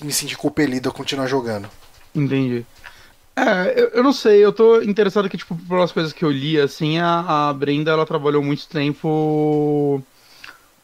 me 0.02 0.12
sentir 0.12 0.36
compelido 0.36 0.88
a 0.88 0.92
continuar 0.92 1.26
jogando. 1.26 1.68
Entendi. 2.14 2.64
É, 3.40 3.80
eu, 3.80 3.88
eu, 3.88 4.02
não 4.02 4.12
sei, 4.12 4.44
eu 4.44 4.52
tô 4.52 4.82
interessado 4.82 5.28
que, 5.28 5.36
tipo, 5.36 5.56
pelas 5.68 5.92
coisas 5.92 6.12
que 6.12 6.24
eu 6.24 6.30
li, 6.30 6.60
assim, 6.60 6.98
a, 6.98 7.48
a 7.48 7.52
Brenda, 7.52 7.90
ela 7.90 8.04
trabalhou 8.04 8.42
muito 8.42 8.68
tempo 8.68 10.02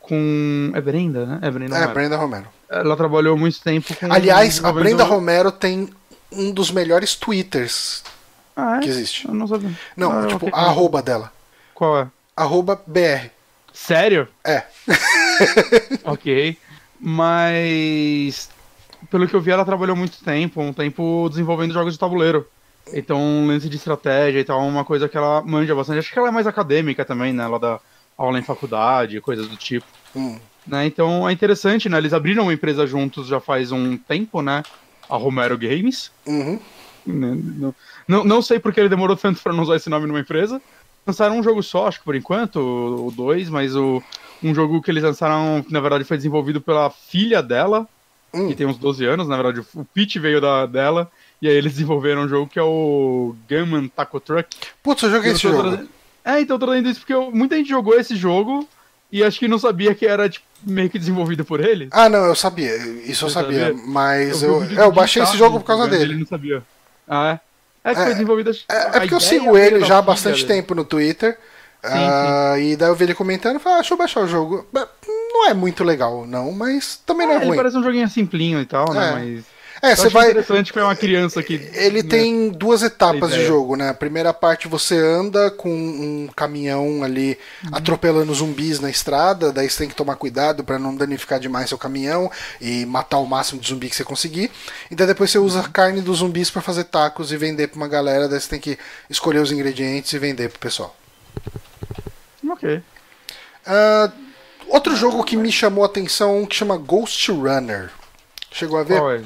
com... 0.01 0.71
É 0.75 0.81
Brenda, 0.81 1.27
né? 1.27 1.39
É 1.43 1.51
Brenda 1.51 1.75
Romero. 1.75 1.91
É, 1.91 1.95
Brenda 1.95 2.17
Romero. 2.17 2.47
Ela 2.69 2.97
trabalhou 2.97 3.37
muito 3.37 3.61
tempo 3.61 3.95
com... 3.95 4.13
Aliás, 4.13 4.65
a 4.65 4.73
Brenda 4.73 5.05
Romero 5.05 5.53
tem 5.53 5.89
um 6.33 6.51
dos 6.53 6.71
melhores 6.71 7.15
twitters 7.15 8.03
ah, 8.57 8.79
é? 8.79 8.81
que 8.81 8.89
existe. 8.89 9.29
Eu 9.29 9.35
não 9.35 9.47
sabia. 9.47 9.71
Não, 9.97 10.11
ah, 10.11 10.27
tipo, 10.27 10.49
a 10.53 10.61
arroba 10.63 11.03
dela. 11.03 11.33
Qual 11.75 12.01
é? 12.01 12.09
Arroba 12.35 12.81
BR. 12.87 13.31
Sério? 13.73 14.27
É. 14.43 14.65
ok. 16.05 16.57
Mas 16.99 18.49
pelo 19.11 19.27
que 19.27 19.35
eu 19.35 19.41
vi, 19.41 19.51
ela 19.51 19.65
trabalhou 19.65 19.97
muito 19.97 20.23
tempo, 20.23 20.61
um 20.61 20.73
tempo 20.73 21.29
desenvolvendo 21.29 21.73
jogos 21.73 21.93
de 21.93 21.99
tabuleiro. 21.99 22.47
Então, 22.93 23.19
um 23.19 23.47
lance 23.49 23.69
de 23.69 23.77
estratégia 23.77 24.41
e 24.41 24.45
tal, 24.45 24.61
uma 24.61 24.85
coisa 24.85 25.09
que 25.09 25.17
ela 25.17 25.43
manja 25.43 25.75
bastante. 25.75 25.99
Acho 25.99 26.13
que 26.13 26.19
ela 26.19 26.29
é 26.29 26.33
mais 26.33 26.47
acadêmica 26.47 27.05
também, 27.05 27.33
né? 27.33 27.45
Ela 27.45 27.59
dá 27.59 27.81
aula 28.17 28.39
em 28.39 28.43
faculdade, 28.43 29.21
coisas 29.21 29.49
do 29.49 29.57
tipo. 29.57 29.87
Hum. 30.15 30.39
Né? 30.67 30.87
Então 30.87 31.29
é 31.29 31.33
interessante, 31.33 31.89
né? 31.89 31.99
Eles 31.99 32.13
abriram 32.13 32.45
uma 32.45 32.53
empresa 32.53 32.87
juntos 32.87 33.27
já 33.27 33.41
faz 33.41 33.73
um 33.73 33.97
tempo, 33.97 34.43
né? 34.43 34.63
A 35.09 35.17
Romero 35.17 35.57
Games. 35.57 36.11
Uhum. 36.27 36.59
Né? 37.07 37.39
Não, 37.57 37.75
não, 38.07 38.25
não 38.25 38.43
sei 38.43 38.59
porque 38.59 38.81
ele 38.81 38.89
demorou 38.89 39.17
tanto 39.17 39.41
para 39.41 39.53
não 39.53 39.63
usar 39.63 39.77
esse 39.77 39.89
nome 39.89 40.07
numa 40.07 40.21
empresa. 40.21 40.61
Lançaram 41.07 41.39
um 41.39 41.43
jogo 41.43 41.63
só, 41.63 41.87
acho 41.87 42.01
que 42.01 42.05
por 42.05 42.17
enquanto, 42.17 42.57
o 42.57 43.13
dois, 43.13 43.49
mas 43.49 43.77
o, 43.77 44.03
um 44.43 44.53
jogo 44.53 44.83
que 44.83 44.91
eles 44.91 45.05
lançaram, 45.05 45.63
que 45.63 45.73
na 45.73 45.79
verdade 45.79 46.03
foi 46.03 46.17
desenvolvido 46.17 46.61
pela 46.61 46.91
filha 46.91 47.41
dela, 47.41 47.89
hum. 48.37 48.49
que 48.49 48.55
tem 48.55 48.67
uns 48.67 48.79
12 48.79 49.05
anos, 49.05 49.29
na 49.29 49.37
verdade 49.37 49.67
o 49.75 49.85
pitch 49.85 50.17
veio 50.17 50.41
da, 50.41 50.67
dela, 50.67 51.11
e 51.41 51.49
aí 51.49 51.55
eles 51.55 51.73
desenvolveram 51.73 52.23
um 52.23 52.29
jogo 52.29 52.47
que 52.49 52.59
é 52.59 52.63
o 52.63 53.35
Gunman 53.49 53.89
Taco 53.89 54.21
Truck. 54.21 54.57
Putz, 54.83 55.03
eu 55.03 55.11
joguei 55.11 55.33
esse 55.33 55.43
jogo. 55.43 55.63
Trazendo... 55.63 55.89
É, 56.25 56.41
então 56.41 56.57
eu 56.57 56.61
tô 56.61 56.67
trazendo 56.67 56.89
isso 56.89 57.01
porque 57.01 57.15
eu... 57.15 57.31
muita 57.31 57.57
gente 57.57 57.69
jogou 57.69 57.99
esse 57.99 58.17
jogo 58.17 58.69
e 59.11 59.23
acho 59.23 59.39
que 59.39 59.49
não 59.49 59.59
sabia 59.59 59.95
que 59.95 60.07
era 60.07 60.29
tipo, 60.29 60.45
meio 60.63 60.91
que 60.91 60.99
desenvolvido 60.99 61.45
por 61.45 61.61
ele. 61.61 61.89
Ah, 61.91 62.09
não, 62.09 62.27
eu 62.27 62.35
sabia, 62.35 62.77
isso 62.77 63.25
eu, 63.25 63.29
eu 63.29 63.33
sabia, 63.33 63.67
sabia, 63.67 63.83
mas 63.87 64.43
eu, 64.43 64.63
eu, 64.65 64.71
eu 64.71 64.93
baixei 64.93 65.23
esse 65.23 65.37
jogo 65.37 65.61
por 65.61 65.67
causa 65.67 65.87
dele. 65.89 66.05
Ele 66.05 66.19
não 66.21 66.27
sabia. 66.27 66.63
Ah, 67.09 67.33
é? 67.33 67.91
É 67.91 67.95
que 67.95 68.01
é, 68.01 68.05
foi 68.05 68.13
desenvolvido. 68.15 68.51
É, 68.69 68.77
é 68.77 69.01
porque 69.01 69.15
eu 69.15 69.21
sigo 69.21 69.57
ele 69.57 69.85
já 69.85 69.99
há 69.99 70.03
bastante 70.03 70.45
tempo 70.45 70.75
no 70.75 70.85
Twitter. 70.85 71.39
Sim, 71.85 71.93
uh, 71.93 72.55
sim. 72.57 72.63
E 72.63 72.77
daí 72.77 72.89
eu 72.89 72.97
vi 72.97 73.05
ele 73.05 73.15
comentando 73.15 73.57
e 73.57 73.59
falei, 73.61 73.79
ah, 73.79 73.81
deixa 73.81 73.95
eu 73.95 73.99
baixar 73.99 74.21
o 74.23 74.27
jogo 74.27 74.67
não 75.37 75.51
é 75.51 75.55
muito 75.55 75.85
legal, 75.85 76.27
não, 76.27 76.53
mas 76.53 77.01
também 77.05 77.27
não 77.27 77.35
é, 77.35 77.37
é 77.37 77.39
ruim. 77.39 77.49
Ele 77.49 77.57
parece 77.57 77.77
um 77.77 77.83
joguinho 77.83 78.09
simplinho 78.09 78.61
e 78.61 78.67
tal, 78.67 78.93
né? 78.93 79.09
É. 79.09 79.13
Mas. 79.13 79.57
É, 79.83 79.95
você 79.95 80.09
vai. 80.09 80.31
interessante 80.31 80.77
é 80.77 80.83
uma 80.83 80.97
criança 80.97 81.43
que. 81.43 81.55
Ele 81.75 82.03
né, 82.03 82.09
tem 82.09 82.49
duas 82.49 82.83
etapas 82.83 83.31
de 83.31 83.45
jogo, 83.45 83.77
né? 83.77 83.91
A 83.91 83.95
primeira 83.95 84.33
parte 84.33 84.67
você 84.69 84.97
anda 84.97 85.51
com 85.51 85.71
um 85.71 86.29
caminhão 86.35 87.05
ali 87.05 87.39
uhum. 87.63 87.71
atropelando 87.73 88.33
zumbis 88.33 88.81
na 88.81 88.89
estrada, 88.89 89.53
daí 89.53 89.69
você 89.69 89.81
tem 89.81 89.89
que 89.89 89.95
tomar 89.95 90.17
cuidado 90.17 90.65
para 90.65 90.79
não 90.79 90.97
danificar 90.97 91.39
demais 91.39 91.69
seu 91.69 91.77
caminhão 91.77 92.31
e 92.59 92.87
matar 92.87 93.19
o 93.19 93.27
máximo 93.27 93.61
de 93.61 93.69
zumbi 93.69 93.91
que 93.91 93.97
você 93.97 94.05
conseguir. 94.05 94.51
E 94.91 94.95
daí 94.95 95.07
depois 95.07 95.31
você 95.31 95.39
usa 95.39 95.61
a 95.61 95.69
carne 95.69 96.01
dos 96.01 96.19
zumbis 96.19 96.51
para 96.51 96.63
fazer 96.63 96.85
tacos 96.85 97.31
e 97.31 97.37
vender 97.37 97.69
pra 97.69 97.77
uma 97.77 97.89
galera, 97.89 98.29
daí 98.29 98.41
você 98.41 98.49
tem 98.49 98.61
que 98.61 98.79
escolher 99.11 99.41
os 99.41 99.53
ingredientes 99.53 100.11
e 100.11 100.19
vender 100.19 100.49
pro 100.49 100.59
pessoal. 100.59 100.97
Ok. 102.49 102.83
Uh, 103.67 104.26
outro 104.69 104.95
jogo 104.97 105.23
que 105.25 105.37
me 105.37 105.51
chamou 105.53 105.85
a 105.85 105.87
atenção 105.87 106.45
que 106.47 106.57
chama 106.57 106.77
Ghost 106.77 107.31
Runner. 107.31 107.91
Chegou 108.51 108.79
a 108.79 108.83
ver? 108.85 109.01
É? 109.03 109.23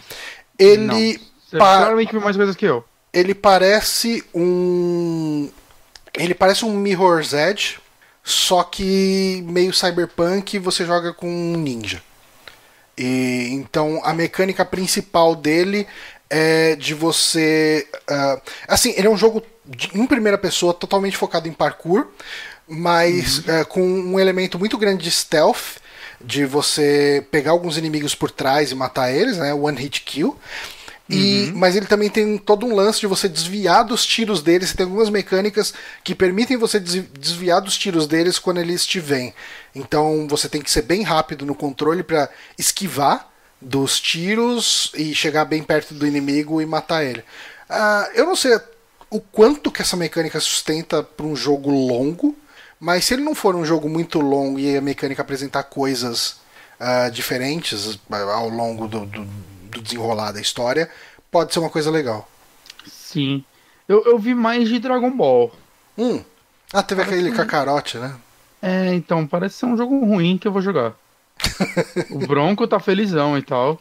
Ele. 0.59 1.21
Você 1.49 1.57
pa- 1.59 1.79
claramente 1.79 2.13
viu 2.13 2.21
mais 2.21 2.37
coisas 2.37 2.55
que 2.57 2.65
eu. 2.65 2.85
ele 3.13 3.35
parece 3.35 4.25
um. 4.35 5.51
Ele 6.17 6.35
parece 6.35 6.65
um 6.65 6.73
Mirror's 6.77 7.33
Edge, 7.33 7.79
só 8.25 8.63
que 8.65 9.43
meio 9.47 9.73
cyberpunk 9.73 10.55
e 10.57 10.59
você 10.59 10.85
joga 10.85 11.13
com 11.13 11.29
um 11.29 11.57
ninja. 11.57 12.03
E 12.99 13.49
então 13.53 14.01
a 14.05 14.13
mecânica 14.13 14.65
principal 14.65 15.35
dele 15.35 15.87
é 16.29 16.77
de 16.77 16.95
você. 16.95 17.87
ah, 18.09 18.41
assim, 18.69 18.93
ele 18.97 19.07
é 19.07 19.11
um 19.11 19.17
jogo 19.17 19.43
de- 19.65 19.91
em 19.95 20.07
primeira 20.07 20.37
pessoa 20.37 20.75
totalmente 20.75 21.17
focado 21.17 21.49
em 21.49 21.53
parkour, 21.53 22.09
mas 22.71 23.43
ah, 23.49 23.65
com 23.65 23.83
um 23.83 24.19
elemento 24.19 24.59
muito 24.59 24.79
grande 24.79 25.05
de 25.05 25.11
stealth, 25.11 25.79
de 26.21 26.45
você 26.47 27.27
pegar 27.31 27.51
alguns 27.51 27.77
inimigos 27.77 28.15
por 28.15 28.31
trás 28.31 28.71
e 28.71 28.75
matar 28.75 29.11
eles, 29.13 29.37
né? 29.39 29.53
One 29.53 29.79
hit 29.79 30.03
kill. 30.03 30.37
E, 31.13 31.51
Mas 31.57 31.75
ele 31.75 31.87
também 31.87 32.09
tem 32.09 32.39
todo 32.39 32.65
um 32.65 32.73
lance 32.75 33.01
de 33.01 33.07
você 33.09 33.29
desviar 33.29 33.85
dos 33.85 34.07
tiros 34.07 34.41
deles. 34.43 34.73
Tem 34.73 34.85
algumas 34.85 35.11
mecânicas 35.11 35.75
que 36.05 36.15
permitem 36.15 36.57
você 36.57 36.79
des- 36.79 37.05
desviar 37.19 37.61
dos 37.61 37.77
tiros 37.77 38.07
deles 38.07 38.39
quando 38.39 38.59
eles 38.61 38.87
te 38.87 39.01
veem. 39.01 39.35
Então 39.75 40.29
você 40.29 40.49
tem 40.49 40.63
que 40.63 40.71
ser 40.71 40.83
bem 40.83 41.03
rápido 41.03 41.45
no 41.45 41.55
controle 41.55 42.05
para 42.05 42.29
esquivar 42.57 43.29
dos 43.61 43.99
tiros 43.99 44.93
e 44.95 45.13
chegar 45.13 45.45
bem 45.47 45.65
perto 45.65 45.95
do 45.95 46.07
inimigo 46.07 46.63
e 46.63 46.67
matar 46.67 47.05
ele. 47.05 47.25
Ah, 47.69 48.09
eu 48.15 48.25
não 48.25 48.37
sei 48.37 48.57
o 49.11 49.21
quanto 49.21 49.73
que 49.73 49.83
essa 49.83 49.97
mecânica 49.97 50.39
sustenta 50.39 51.03
para 51.03 51.27
um 51.27 51.35
jogo 51.35 51.71
longo, 51.71 52.37
mas 52.81 53.05
se 53.05 53.15
ele 53.15 53.23
não 53.23 53.35
for 53.35 53.55
um 53.55 53.65
jogo 53.65 53.89
muito 53.89 54.19
longo 54.21 54.59
e 54.59 54.75
a 54.75 54.81
mecânica 54.81 55.21
apresentar 55.21 55.65
coisas 55.65 56.41
ah, 56.81 57.11
diferentes 57.11 58.01
ah, 58.11 58.17
ao 58.33 58.49
longo 58.49 58.89
do, 58.89 59.05
do, 59.05 59.25
do 59.25 59.83
desenrolar 59.83 60.33
da 60.33 60.41
história, 60.41 60.91
pode 61.31 61.53
ser 61.53 61.59
uma 61.59 61.69
coisa 61.69 61.91
legal. 61.91 62.27
Sim. 62.87 63.45
Eu, 63.87 64.05
eu 64.07 64.19
vi 64.19 64.35
mais 64.35 64.69
de 64.69 64.79
Dragon 64.79 65.11
Ball. 65.11 65.53
Hum. 65.99 66.25
Ah, 66.73 66.83
teve 66.83 67.03
Parece 67.03 67.19
aquele 67.19 67.37
cacarote, 67.37 67.99
né? 67.99 68.15
É, 68.63 68.95
então, 68.95 69.27
parece 69.27 69.57
ser 69.57 69.67
um 69.67 69.77
jogo 69.77 70.05
ruim 70.05 70.39
que 70.39 70.49
eu 70.49 70.53
vou 70.53 70.63
jogar. 70.63 70.95
o 72.11 72.19
Bronco 72.19 72.67
tá 72.67 72.79
felizão 72.79 73.37
e 73.37 73.43
tal. 73.43 73.79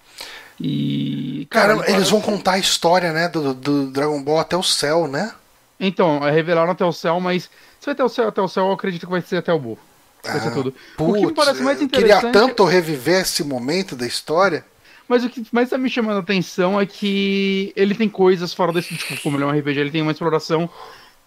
E. 0.60 1.48
Cara, 1.50 1.74
ele 1.74 1.98
eles 1.98 2.10
vão 2.10 2.20
contar 2.20 2.54
a 2.54 2.60
história, 2.60 3.14
né, 3.14 3.30
do, 3.30 3.54
do 3.54 3.92
Dragon 3.92 4.22
Ball 4.22 4.40
até 4.40 4.58
o 4.58 4.64
céu, 4.64 5.08
né? 5.08 5.32
Então, 5.80 6.26
é 6.28 6.32
revelaram 6.32 6.72
até 6.72 6.84
o 6.84 6.92
céu, 6.92 7.20
mas 7.20 7.50
vai 7.90 7.94
até 7.94 8.04
o 8.04 8.10
céu, 8.10 8.28
até 8.28 8.42
o 8.42 8.48
céu, 8.48 8.66
eu 8.68 8.72
acredito 8.74 9.06
que 9.06 9.12
vai 9.12 9.22
ser 9.22 9.38
até 9.38 9.52
o 9.54 9.60
Buu. 9.60 9.78
Vai 10.24 10.40
ser 10.40 10.48
Ah, 10.50 10.52
tudo. 10.52 10.70
o 10.98 11.14
que 11.14 11.20
me 11.20 11.22
Putz, 11.28 11.36
parece 11.36 11.62
mais 11.64 11.82
eu 11.82 11.88
queria 11.90 12.06
interessante. 12.16 12.34
tanto 12.34 12.64
reviver 12.66 13.22
esse 13.22 13.44
momento 13.44 13.96
da 13.96 14.06
história. 14.06 14.66
Mas 15.08 15.24
o 15.24 15.30
que 15.30 15.44
mais 15.52 15.70
tá 15.70 15.78
me 15.78 15.90
chamando 15.90 16.18
a 16.18 16.20
atenção 16.20 16.80
é 16.80 16.86
que 16.86 17.74
ele 17.76 17.96
tem 17.96 18.08
coisas 18.10 18.54
fora 18.54 18.72
desse. 18.72 18.96
Tipo, 18.96 19.20
como 19.22 19.38
ele 19.38 19.44
é 19.44 19.48
um 19.48 19.52
RPG, 19.60 19.80
ele 19.80 19.92
tem 19.92 20.02
uma 20.02 20.12
exploração. 20.12 20.70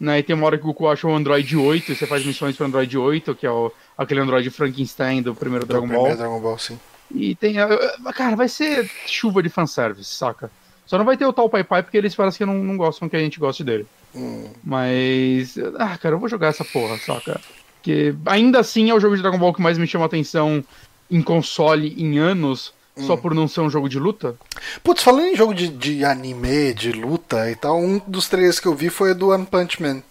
Né, 0.00 0.18
e 0.18 0.22
tem 0.24 0.34
uma 0.34 0.46
hora 0.46 0.58
que 0.58 0.64
o 0.64 0.66
Goku 0.68 0.88
acha 0.88 1.06
o 1.06 1.14
Android 1.14 1.56
8 1.56 1.92
e 1.92 1.94
você 1.94 2.06
faz 2.08 2.26
missões 2.26 2.56
pro 2.56 2.66
Android 2.66 2.98
8, 2.98 3.36
que 3.36 3.46
é 3.46 3.50
o, 3.50 3.70
aquele 3.96 4.18
Android 4.20 4.50
Frankenstein 4.50 5.22
do 5.22 5.32
primeiro 5.32 5.64
Dragon 5.64 5.86
do 5.86 5.92
Ball. 5.92 6.02
primeiro 6.06 6.18
Dragon 6.18 6.40
Ball, 6.40 6.58
sim. 6.58 6.76
E 7.14 7.36
tem. 7.36 7.60
eh, 7.60 7.68
eh, 7.70 8.12
Cara, 8.12 8.34
vai 8.34 8.48
ser 8.48 8.90
chuva 9.06 9.40
de 9.42 9.48
fanservice, 9.48 10.12
saca? 10.12 10.50
Só 10.86 10.98
não 10.98 11.04
vai 11.04 11.16
ter 11.16 11.24
o 11.24 11.32
tal 11.32 11.48
Pai 11.48 11.62
Pai 11.62 11.84
porque 11.84 11.96
eles 11.96 12.14
parecem 12.16 12.38
que 12.38 12.44
não, 12.52 12.54
não 12.64 12.76
gostam 12.76 13.08
que 13.08 13.14
a 13.14 13.20
gente 13.20 13.38
goste 13.38 13.62
dele. 13.62 13.86
Hum. 14.14 14.44
Mas. 14.62 15.56
Ah, 15.78 15.96
cara, 15.98 16.14
eu 16.14 16.18
vou 16.18 16.28
jogar 16.28 16.48
essa 16.48 16.64
porra, 16.64 16.98
saca? 16.98 17.40
Porque 17.76 18.14
ainda 18.26 18.60
assim 18.60 18.90
é 18.90 18.94
o 18.94 19.00
jogo 19.00 19.16
de 19.16 19.22
Dragon 19.22 19.38
Ball 19.38 19.52
que 19.52 19.62
mais 19.62 19.76
me 19.76 19.86
chama 19.86 20.06
atenção 20.06 20.64
em 21.10 21.20
console 21.20 21.94
em 21.98 22.18
anos, 22.18 22.72
só 22.96 23.16
por 23.16 23.34
não 23.34 23.48
ser 23.48 23.60
um 23.60 23.68
jogo 23.68 23.88
de 23.88 23.98
luta. 23.98 24.36
Putz, 24.84 25.02
falando 25.02 25.26
em 25.26 25.36
jogo 25.36 25.52
de, 25.52 25.68
de 25.68 26.04
anime, 26.04 26.72
de 26.74 26.92
luta 26.92 27.50
e 27.50 27.56
tal, 27.56 27.80
um 27.80 28.00
dos 28.06 28.28
trailers 28.28 28.60
que 28.60 28.68
eu 28.68 28.74
vi 28.74 28.88
foi 28.88 29.10
o 29.10 29.14
do 29.14 29.30
One 29.30 29.46
Punch 29.46 29.82
Man. 29.82 30.02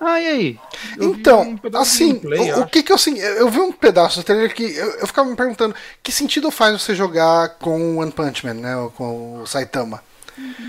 Ah, 0.00 0.18
e 0.20 0.26
aí? 0.26 0.58
Eu 0.96 1.14
Então, 1.14 1.42
um 1.42 1.78
assim, 1.78 2.20
o, 2.24 2.60
o 2.60 2.66
que 2.66 2.82
que 2.82 2.90
eu 2.90 2.96
assim, 2.96 3.18
eu 3.18 3.36
eu 3.36 3.48
vi 3.50 3.60
um 3.60 3.70
pedaço 3.70 4.18
do 4.18 4.24
trailer 4.24 4.54
que 4.54 4.62
eu, 4.62 4.90
eu 4.92 5.06
ficava 5.06 5.28
me 5.28 5.36
perguntando 5.36 5.74
que 6.02 6.10
sentido 6.10 6.50
faz 6.50 6.80
você 6.80 6.94
jogar 6.94 7.50
com 7.58 7.96
o 7.96 7.96
One 7.98 8.10
Punch 8.10 8.46
Man, 8.46 8.54
né, 8.54 8.76
ou 8.76 8.90
com 8.90 9.42
o 9.42 9.46
Saitama. 9.46 10.02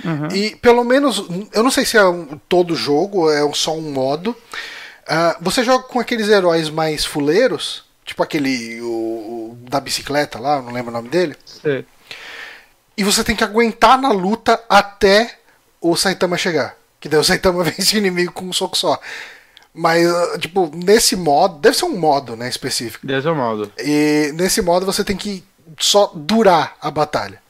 Uhum. 0.03 0.27
E 0.33 0.55
pelo 0.57 0.83
menos, 0.83 1.25
eu 1.53 1.63
não 1.63 1.71
sei 1.71 1.85
se 1.85 1.97
é 1.97 2.03
um, 2.05 2.39
todo 2.49 2.75
jogo, 2.75 3.29
é 3.31 3.43
um- 3.45 3.53
só 3.53 3.75
um 3.75 3.91
modo. 3.91 4.35
ah, 5.07 5.37
você 5.41 5.63
joga 5.63 5.83
com 5.83 5.99
aqueles 5.99 6.29
heróis 6.29 6.69
mais 6.69 7.03
fuleiros, 7.05 7.83
tipo 8.05 8.21
aquele 8.23 8.79
o, 8.81 8.85
o 8.85 9.57
da 9.69 9.79
bicicleta 9.79 10.39
lá, 10.39 10.57
eu 10.57 10.61
não 10.63 10.71
lembro 10.71 10.89
o 10.91 10.93
nome 10.93 11.09
dele. 11.09 11.35
Sei. 11.45 11.85
E 12.97 13.03
você 13.03 13.23
tem 13.23 13.35
que 13.35 13.43
aguentar 13.43 13.99
na 13.99 14.11
luta 14.11 14.61
até 14.69 15.37
o 15.79 15.95
Saitama 15.95 16.37
chegar. 16.37 16.75
Que 16.99 17.09
daí 17.09 17.19
o 17.19 17.23
Saitama 17.23 17.63
vence 17.65 17.95
o 17.95 17.97
inimigo 17.97 18.31
com 18.31 18.45
um 18.45 18.53
soco 18.53 18.77
só. 18.77 18.99
Mas, 19.73 20.05
ah, 20.05 20.37
tipo, 20.37 20.69
nesse 20.73 21.15
modo, 21.15 21.59
deve 21.59 21.75
ser 21.77 21.85
um 21.85 21.97
modo, 21.97 22.35
né, 22.35 22.47
específico. 22.49 23.05
Desse 23.07 23.27
é 23.27 23.31
o 23.31 23.35
modo. 23.35 23.71
E 23.79 24.31
nesse 24.35 24.61
modo 24.61 24.85
você 24.85 25.03
tem 25.03 25.15
que 25.15 25.43
só 25.79 26.11
durar 26.13 26.75
a 26.81 26.91
batalha. 26.91 27.40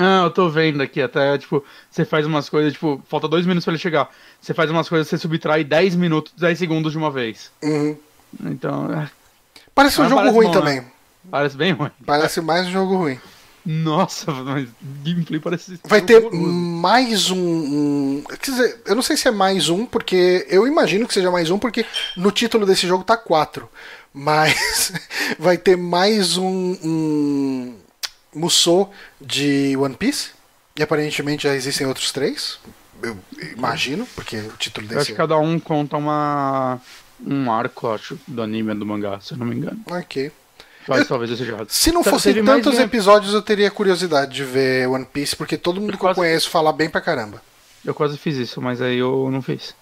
Ah, 0.00 0.22
eu 0.24 0.30
tô 0.30 0.48
vendo 0.48 0.80
aqui, 0.80 1.02
até, 1.02 1.36
tipo, 1.36 1.64
você 1.90 2.04
faz 2.04 2.24
umas 2.24 2.48
coisas, 2.48 2.72
tipo, 2.72 3.02
falta 3.08 3.26
dois 3.26 3.44
minutos 3.44 3.64
pra 3.64 3.72
ele 3.72 3.80
chegar. 3.82 4.08
Você 4.40 4.54
faz 4.54 4.70
umas 4.70 4.88
coisas, 4.88 5.08
você 5.08 5.18
subtrai 5.18 5.64
10 5.64 5.96
minutos, 5.96 6.32
10 6.38 6.56
segundos 6.56 6.92
de 6.92 6.98
uma 6.98 7.10
vez. 7.10 7.50
Uhum. 7.62 7.96
Então, 8.44 8.88
ah, 8.92 9.10
Parece 9.74 10.00
um 10.00 10.04
Mas 10.04 10.10
jogo 10.10 10.20
parece 10.22 10.36
ruim 10.36 10.46
bom, 10.46 10.52
né? 10.54 10.58
também. 10.60 10.84
parece 11.30 11.56
bem 11.56 11.72
ruim. 11.72 11.90
Parece 12.06 12.40
mais 12.40 12.66
um 12.66 12.70
jogo 12.70 12.96
ruim. 12.96 13.18
Nossa, 13.66 14.32
mas 14.32 14.68
gameplay 15.04 15.38
parece. 15.40 15.78
Vai 15.84 16.00
ter 16.00 16.16
horroroso. 16.24 16.42
mais 16.52 17.30
um, 17.30 17.38
um- 17.38 18.24
Quer 18.40 18.50
dizer, 18.50 18.82
eu 18.86 18.94
não 18.94 19.02
sei 19.02 19.16
se 19.16 19.28
é 19.28 19.30
mais 19.30 19.68
um, 19.68 19.84
porque. 19.84 20.46
Eu 20.48 20.66
imagino 20.66 21.06
que 21.06 21.12
seja 21.14 21.30
mais 21.30 21.50
um, 21.50 21.58
porque 21.58 21.84
no 22.16 22.30
título 22.32 22.64
desse 22.64 22.86
jogo 22.86 23.04
tá 23.04 23.16
4. 23.16 23.68
Mas 24.14 24.92
vai 25.38 25.58
ter 25.58 25.76
mais 25.76 26.36
um. 26.38 26.76
um 26.82 27.74
Musou 28.38 28.92
de 29.20 29.76
One 29.76 29.94
Piece. 29.94 30.30
E 30.76 30.82
aparentemente 30.82 31.42
já 31.44 31.54
existem 31.54 31.86
outros 31.86 32.12
três. 32.12 32.58
Eu 33.02 33.16
imagino, 33.56 34.06
porque 34.14 34.36
o 34.38 34.52
título 34.58 34.86
Eu 34.86 34.90
acho 34.90 34.98
desse. 34.98 35.12
que 35.12 35.16
cada 35.16 35.36
um 35.38 35.58
conta 35.58 35.96
uma. 35.96 36.80
Um 37.24 37.50
arco, 37.50 37.88
acho, 37.92 38.18
do 38.28 38.40
anime 38.42 38.72
do 38.74 38.86
mangá, 38.86 39.18
se 39.20 39.32
eu 39.32 39.38
não 39.38 39.46
me 39.46 39.56
engano. 39.56 39.80
Ok. 39.90 40.30
Mas 40.86 41.00
Eu- 41.00 41.06
talvez 41.06 41.30
eu 41.30 41.36
seja 41.36 41.52
errado. 41.52 41.68
Se 41.68 41.90
não 41.92 42.02
Tá, 42.02 42.10
fossem 42.10 42.40
mais 42.42 42.62
tantos 42.62 42.78
episódios, 42.78 43.34
eu 43.34 43.42
teria 43.42 43.70
curiosidade 43.70 44.32
de 44.34 44.44
ver 44.44 44.88
One 44.88 45.04
Piece, 45.04 45.34
porque 45.36 45.56
todo 45.58 45.80
mundo 45.80 45.90
Eu 45.92 45.98
que 45.98 46.04
eu 46.04 46.08
quase- 46.08 46.14
conheço 46.16 46.48
fala 46.48 46.72
bem 46.72 46.88
pra 46.88 47.00
caramba. 47.00 47.42
Eu 47.84 47.92
quase 47.92 48.16
fiz 48.16 48.36
isso, 48.36 48.60
mas 48.62 48.80
aí 48.80 48.98
eu 48.98 49.28
não 49.30 49.42
fiz. 49.42 49.74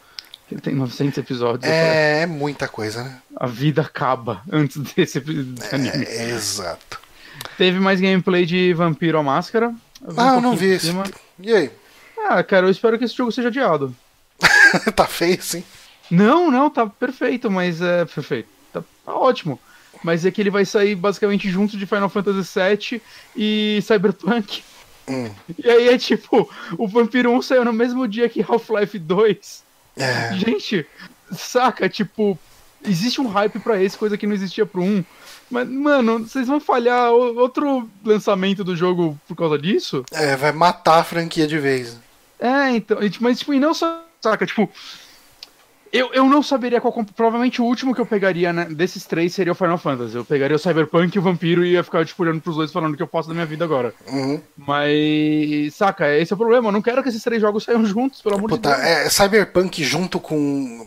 Ele 0.50 0.60
tem 0.60 0.74
900 0.74 1.18
episódios. 1.18 1.64
eu 1.64 1.70
É, 1.76 2.22
é 2.22 2.26
muita 2.26 2.66
coisa, 2.68 3.04
né? 3.04 3.18
A 3.36 3.46
vida 3.46 3.82
acaba 3.82 4.42
antes 4.50 4.76
desse 4.78 5.18
epi- 5.18 5.54
anime. 5.72 6.04
É, 6.06 6.30
exato. 6.30 7.00
Teve 7.56 7.80
mais 7.80 8.00
gameplay 8.00 8.44
de 8.44 8.72
Vampiro 8.74 9.18
à 9.18 9.22
Máscara. 9.22 9.68
vi 10.00 10.12
um 10.12 10.20
Ah, 10.20 10.34
eu 10.34 10.40
não 10.40 10.56
vi 10.56 10.78
cima. 10.78 11.04
E 11.38 11.52
aí? 11.52 11.70
Ah, 12.28 12.42
cara, 12.42 12.66
eu 12.66 12.70
espero 12.70 12.98
que 12.98 13.04
esse 13.04 13.16
jogo 13.16 13.32
seja 13.32 13.48
adiado. 13.48 13.94
tá 14.94 15.06
feio, 15.06 15.42
sim. 15.42 15.64
Não, 16.10 16.50
não, 16.50 16.68
tá 16.68 16.86
perfeito, 16.86 17.50
mas 17.50 17.80
é 17.80 18.04
perfeito. 18.04 18.48
Tá, 18.72 18.82
tá 19.04 19.14
ótimo. 19.14 19.58
Mas 20.02 20.24
é 20.24 20.30
que 20.30 20.40
ele 20.40 20.50
vai 20.50 20.64
sair 20.64 20.94
basicamente 20.94 21.48
junto 21.50 21.76
de 21.76 21.86
Final 21.86 22.08
Fantasy 22.08 22.60
VII 22.60 23.02
e 23.34 23.80
Cyberpunk. 23.82 24.62
Hum. 25.08 25.30
E 25.58 25.70
aí 25.70 25.88
é 25.88 25.98
tipo, 25.98 26.50
o 26.76 26.88
Vampiro 26.88 27.30
1 27.30 27.42
saiu 27.42 27.64
no 27.64 27.72
mesmo 27.72 28.06
dia 28.06 28.28
que 28.28 28.44
Half-Life 28.46 28.98
2. 28.98 29.64
É, 29.96 30.34
Gente, 30.34 30.86
saca, 31.32 31.88
tipo, 31.88 32.38
existe 32.84 33.20
um 33.20 33.28
hype 33.28 33.58
pra 33.60 33.82
esse, 33.82 33.96
coisa 33.96 34.18
que 34.18 34.26
não 34.26 34.34
existia 34.34 34.66
pro 34.66 34.82
1. 34.82 35.04
Mas, 35.50 35.68
mano, 35.68 36.20
vocês 36.20 36.46
vão 36.46 36.58
falhar 36.58 37.10
outro 37.12 37.88
lançamento 38.04 38.64
do 38.64 38.76
jogo 38.76 39.18
por 39.28 39.36
causa 39.36 39.58
disso? 39.58 40.04
é, 40.12 40.36
vai 40.36 40.52
matar 40.52 40.98
a 40.98 41.04
franquia 41.04 41.46
de 41.46 41.58
vez. 41.58 41.98
É, 42.38 42.70
então, 42.70 42.98
mas 43.20 43.38
tipo, 43.38 43.54
e 43.54 43.60
não 43.60 43.72
só, 43.72 44.04
saca, 44.20 44.44
tipo, 44.44 44.68
eu, 45.96 46.12
eu 46.12 46.24
não 46.26 46.42
saberia 46.42 46.80
qual, 46.80 46.92
provavelmente 47.14 47.60
o 47.60 47.64
último 47.64 47.94
que 47.94 48.00
eu 48.00 48.06
pegaria, 48.06 48.52
né, 48.52 48.66
desses 48.66 49.04
três 49.04 49.34
seria 49.34 49.52
o 49.52 49.56
Final 49.56 49.78
Fantasy, 49.78 50.14
eu 50.16 50.24
pegaria 50.24 50.56
o 50.56 50.58
Cyberpunk 50.58 51.14
e 51.14 51.18
o 51.18 51.22
Vampiro 51.22 51.64
e 51.64 51.72
ia 51.72 51.82
ficar, 51.82 52.04
tipo, 52.04 52.22
olhando 52.22 52.40
pros 52.40 52.56
dois 52.56 52.72
falando 52.72 52.94
o 52.94 52.96
que 52.96 53.02
eu 53.02 53.06
faço 53.06 53.28
da 53.28 53.34
minha 53.34 53.46
vida 53.46 53.64
agora. 53.64 53.94
Uhum. 54.08 54.40
Mas, 54.56 55.74
saca, 55.74 56.14
esse 56.16 56.32
é 56.32 56.34
o 56.34 56.38
problema, 56.38 56.68
eu 56.68 56.72
não 56.72 56.82
quero 56.82 57.02
que 57.02 57.08
esses 57.08 57.22
três 57.22 57.40
jogos 57.40 57.64
saiam 57.64 57.84
juntos, 57.84 58.20
pelo 58.22 58.36
amor 58.36 58.48
Puta, 58.50 58.70
de 58.70 58.76
Deus. 58.76 58.86
é, 58.88 59.08
Cyberpunk 59.10 59.82
junto 59.82 60.20
com. 60.20 60.86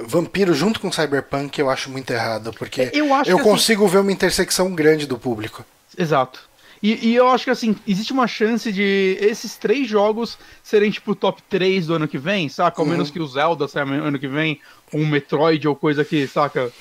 Vampiro 0.00 0.54
junto 0.54 0.80
com 0.80 0.92
Cyberpunk 0.92 1.58
eu 1.58 1.68
acho 1.68 1.90
muito 1.90 2.10
errado, 2.12 2.52
porque 2.58 2.90
Eu 2.92 3.06
eu 3.06 3.14
assim, 3.14 3.38
consigo 3.38 3.86
ver 3.88 3.98
uma 3.98 4.12
intersecção 4.12 4.72
grande 4.74 5.06
do 5.06 5.18
público. 5.18 5.64
Exato. 5.96 6.47
E, 6.82 7.08
e 7.08 7.14
eu 7.14 7.28
acho 7.28 7.44
que 7.44 7.50
assim, 7.50 7.74
existe 7.86 8.12
uma 8.12 8.26
chance 8.26 8.70
de 8.72 9.16
esses 9.20 9.56
três 9.56 9.88
jogos 9.88 10.38
serem 10.62 10.90
tipo 10.90 11.14
top 11.14 11.42
3 11.48 11.86
do 11.86 11.94
ano 11.94 12.06
que 12.08 12.18
vem, 12.18 12.48
saca? 12.48 12.80
Ao 12.80 12.84
Uhum. 12.84 12.92
menos 12.92 13.10
que 13.10 13.20
o 13.20 13.26
Zelda 13.26 13.66
saia 13.66 13.84
ano 13.86 14.18
que 14.18 14.28
vem, 14.28 14.60
ou 14.92 15.00
um 15.00 15.06
Metroid 15.06 15.66
ou 15.66 15.74
coisa 15.76 16.04
que, 16.04 16.26
saca? 16.28 16.72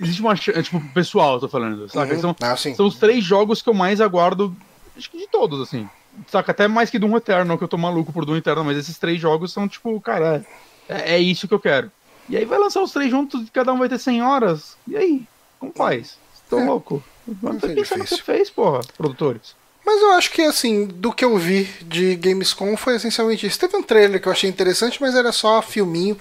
Existe 0.00 0.20
uma. 0.20 0.36
ch- 0.36 0.52
Tipo, 0.62 0.80
pessoal, 0.92 1.34
eu 1.34 1.40
tô 1.40 1.48
falando, 1.48 1.88
saca? 1.88 2.14
Uhum. 2.14 2.20
São, 2.20 2.36
Ah, 2.40 2.56
sim. 2.56 2.74
são 2.74 2.86
os 2.86 2.96
três 2.98 3.24
jogos 3.24 3.62
que 3.62 3.68
eu 3.68 3.74
mais 3.74 4.00
aguardo, 4.00 4.56
acho 4.96 5.10
que 5.10 5.18
de 5.18 5.28
todos, 5.28 5.60
assim. 5.60 5.88
Saca? 6.28 6.52
Até 6.52 6.66
mais 6.68 6.90
que 6.90 6.98
Doom 6.98 7.16
Eternal, 7.16 7.56
que 7.58 7.64
eu 7.64 7.68
tô 7.68 7.78
maluco 7.78 8.12
por 8.12 8.24
Doom 8.24 8.36
Eternal, 8.36 8.64
mas 8.64 8.76
esses 8.76 8.98
três 8.98 9.20
jogos 9.20 9.52
são, 9.52 9.68
tipo, 9.68 10.00
cara, 10.00 10.44
é, 10.88 11.14
é 11.14 11.18
isso 11.18 11.46
que 11.46 11.54
eu 11.54 11.60
quero. 11.60 11.90
E 12.28 12.36
aí 12.36 12.44
vai 12.44 12.58
lançar 12.58 12.82
os 12.82 12.92
três 12.92 13.10
juntos, 13.10 13.48
cada 13.50 13.72
um 13.72 13.78
vai 13.78 13.88
ter 13.88 13.98
100 13.98 14.22
horas. 14.22 14.76
E 14.86 14.96
aí? 14.96 15.26
Como 15.58 15.72
faz? 15.74 16.18
Tô 16.48 16.58
É. 16.58 16.64
louco. 16.64 17.02
Mas 17.42 17.56
é 17.62 17.74
pensando 17.74 17.98
que 18.00 18.04
difícil. 18.04 18.24
fez, 18.24 18.48
porra, 18.50 18.80
produtores. 18.96 19.54
Mas 19.84 20.00
eu 20.02 20.12
acho 20.12 20.30
que, 20.32 20.42
assim, 20.42 20.86
do 20.86 21.12
que 21.12 21.24
eu 21.24 21.36
vi 21.36 21.64
de 21.82 22.14
Gamescom 22.16 22.76
foi 22.76 22.96
essencialmente 22.96 23.46
isso. 23.46 23.58
Teve 23.58 23.76
um 23.76 23.82
trailer 23.82 24.20
que 24.20 24.28
eu 24.28 24.32
achei 24.32 24.48
interessante, 24.48 25.00
mas 25.00 25.14
era 25.14 25.32
só 25.32 25.62
filminho, 25.62 26.18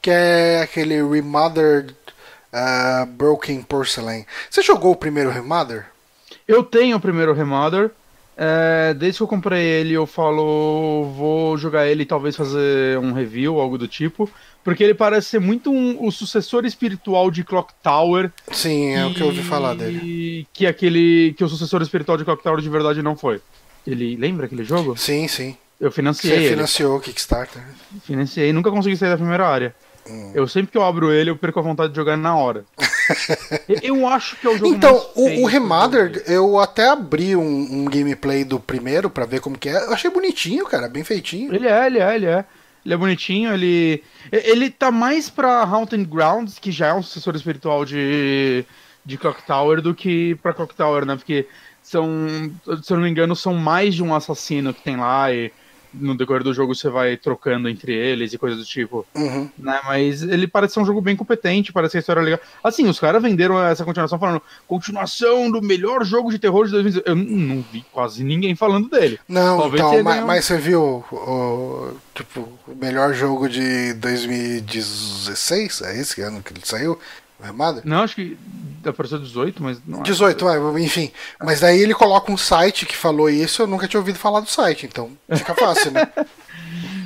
que 0.00 0.10
é 0.10 0.60
aquele 0.62 1.02
Remothered 1.06 1.94
ah, 2.52 3.06
Broken 3.08 3.62
Porcelain. 3.62 4.24
Você 4.50 4.62
jogou 4.62 4.92
o 4.92 4.96
primeiro 4.96 5.30
Remother? 5.30 5.86
Eu 6.48 6.62
tenho 6.62 6.96
o 6.96 7.00
primeiro 7.00 7.32
Remother. 7.34 7.90
é, 8.36 8.94
desde 8.94 9.18
que 9.18 9.22
eu 9.22 9.28
comprei 9.28 9.62
ele, 9.66 9.92
eu 9.92 10.06
falo, 10.06 11.04
vou 11.14 11.58
jogar 11.58 11.86
ele 11.86 12.04
e 12.04 12.06
talvez 12.06 12.34
fazer 12.34 12.98
um 12.98 13.12
review, 13.12 13.60
algo 13.60 13.76
do 13.76 13.86
tipo. 13.86 14.30
Porque 14.62 14.84
ele 14.84 14.94
parece 14.94 15.28
ser 15.28 15.38
muito 15.40 15.72
um- 15.72 16.04
o 16.06 16.12
sucessor 16.12 16.64
espiritual 16.66 17.30
de 17.30 17.42
Clock 17.42 17.72
Tower. 17.82 18.30
Sim, 18.52 18.90
é 18.92 19.06
o 19.06 19.14
que 19.14 19.20
eu 19.22 19.26
ouvi 19.28 19.42
falar 19.42 19.74
dele. 19.74 20.00
E 20.04 20.46
que 20.52 20.66
aquele. 20.66 21.34
que 21.36 21.42
o 21.42 21.48
sucessor 21.48 21.80
espiritual 21.82 22.18
de 22.18 22.24
Clock 22.24 22.42
Tower 22.42 22.60
de 22.60 22.68
verdade 22.68 23.02
não 23.02 23.16
foi. 23.16 23.40
Ele 23.86 24.16
lembra 24.16 24.46
aquele 24.46 24.64
jogo? 24.64 24.96
Sim, 24.96 25.26
sim. 25.28 25.56
Eu 25.80 25.90
financiei 25.90 26.32
Você 26.34 26.40
ele. 26.40 26.48
financiou 26.50 26.96
o 26.96 27.00
Kickstarter. 27.00 27.62
Financiei, 28.04 28.52
nunca 28.52 28.70
consegui 28.70 28.96
sair 28.98 29.08
da 29.08 29.16
primeira 29.16 29.46
área. 29.48 29.74
Hum. 30.06 30.32
Eu 30.34 30.46
sempre 30.46 30.70
que 30.72 30.76
eu 30.78 30.82
abro 30.84 31.10
ele, 31.10 31.30
eu 31.30 31.36
perco 31.36 31.58
a 31.58 31.62
vontade 31.62 31.90
de 31.92 31.96
jogar 31.96 32.16
na 32.18 32.36
hora. 32.36 32.64
eu, 33.82 34.06
acho 34.06 34.36
que 34.36 34.46
é 34.46 34.50
o 34.50 34.58
jogo 34.58 34.74
Então, 34.74 35.06
o, 35.14 35.42
o 35.42 35.46
Remastered, 35.46 36.22
eu 36.26 36.58
até 36.58 36.88
abri 36.88 37.34
um, 37.34 37.42
um 37.42 37.84
gameplay 37.86 38.44
do 38.44 38.60
primeiro 38.60 39.08
pra 39.08 39.24
ver 39.24 39.40
como 39.40 39.58
que 39.58 39.68
é. 39.68 39.76
Eu 39.84 39.92
achei 39.94 40.10
bonitinho, 40.10 40.66
cara, 40.66 40.88
bem 40.88 41.04
feitinho. 41.04 41.54
Ele 41.54 41.66
é, 41.66 41.86
ele 41.86 41.98
é, 41.98 42.14
ele 42.14 42.26
é. 42.26 42.44
Ele 42.84 42.94
é 42.94 42.96
bonitinho, 42.96 43.52
ele. 43.52 44.02
Ele 44.32 44.70
tá 44.70 44.90
mais 44.90 45.28
pra 45.28 45.62
Haunted 45.62 46.04
Grounds, 46.04 46.58
que 46.58 46.72
já 46.72 46.88
é 46.88 46.94
um 46.94 47.02
sucessor 47.02 47.34
espiritual 47.36 47.84
de, 47.84 48.64
de 49.04 49.18
Clock 49.18 49.42
Tower, 49.46 49.82
do 49.82 49.94
que 49.94 50.34
pra 50.36 50.54
Clock 50.54 50.74
Tower, 50.74 51.04
né? 51.04 51.16
Porque 51.16 51.46
são. 51.82 52.08
Se 52.82 52.92
eu 52.92 52.96
não 52.96 53.04
me 53.04 53.10
engano, 53.10 53.36
são 53.36 53.54
mais 53.54 53.94
de 53.94 54.02
um 54.02 54.14
assassino 54.14 54.72
que 54.72 54.82
tem 54.82 54.96
lá 54.96 55.32
e 55.32 55.52
no 55.92 56.16
decorrer 56.16 56.42
do 56.44 56.54
jogo 56.54 56.74
você 56.74 56.88
vai 56.88 57.16
trocando 57.16 57.68
entre 57.68 57.92
eles 57.94 58.32
e 58.32 58.38
coisas 58.38 58.58
do 58.58 58.64
tipo. 58.64 59.06
Uhum. 59.14 59.48
Né? 59.58 59.80
Mas 59.84 60.22
ele 60.22 60.46
parece 60.46 60.74
ser 60.74 60.80
um 60.80 60.86
jogo 60.86 61.00
bem 61.00 61.16
competente, 61.16 61.72
parece 61.72 61.92
que 61.92 61.98
a 61.98 62.00
história 62.00 62.20
é 62.20 62.24
legal. 62.24 62.40
Assim, 62.62 62.86
os 62.88 62.98
caras 63.00 63.22
venderam 63.22 63.62
essa 63.62 63.84
continuação 63.84 64.18
falando 64.18 64.42
continuação 64.66 65.50
do 65.50 65.60
melhor 65.62 66.04
jogo 66.04 66.30
de 66.30 66.38
terror 66.38 66.64
de 66.66 66.72
2016. 66.72 67.06
Eu 67.06 67.16
não 67.16 67.64
vi 67.72 67.84
quase 67.92 68.22
ninguém 68.24 68.54
falando 68.54 68.88
dele. 68.88 69.18
Não, 69.28 69.58
Talvez 69.58 69.82
então, 69.82 70.02
mas, 70.02 70.24
mas 70.24 70.44
você 70.44 70.58
viu 70.58 71.04
o- 71.10 71.94
tipo, 72.14 72.40
o 72.66 72.74
melhor 72.76 73.12
jogo 73.14 73.48
de 73.48 73.94
2016? 73.94 75.82
É 75.82 76.00
esse 76.00 76.20
ano 76.20 76.42
que 76.42 76.52
ele 76.52 76.60
saiu? 76.64 76.98
Remaster? 77.42 77.82
Não, 77.86 78.02
acho 78.02 78.14
que 78.14 78.36
apareceu 78.84 79.18
18, 79.18 79.62
mas 79.62 79.78
não 79.86 80.00
é. 80.00 80.02
18, 80.02 80.44
vai, 80.44 80.58
enfim. 80.82 81.10
Mas 81.38 81.60
daí 81.60 81.80
ele 81.80 81.94
coloca 81.94 82.30
um 82.32 82.36
site 82.36 82.86
que 82.86 82.96
falou 82.96 83.28
isso, 83.28 83.62
eu 83.62 83.66
nunca 83.66 83.86
tinha 83.86 84.00
ouvido 84.00 84.18
falar 84.18 84.40
do 84.40 84.50
site, 84.50 84.86
então 84.86 85.10
fica 85.34 85.54
fácil, 85.54 85.90
né? 85.90 86.08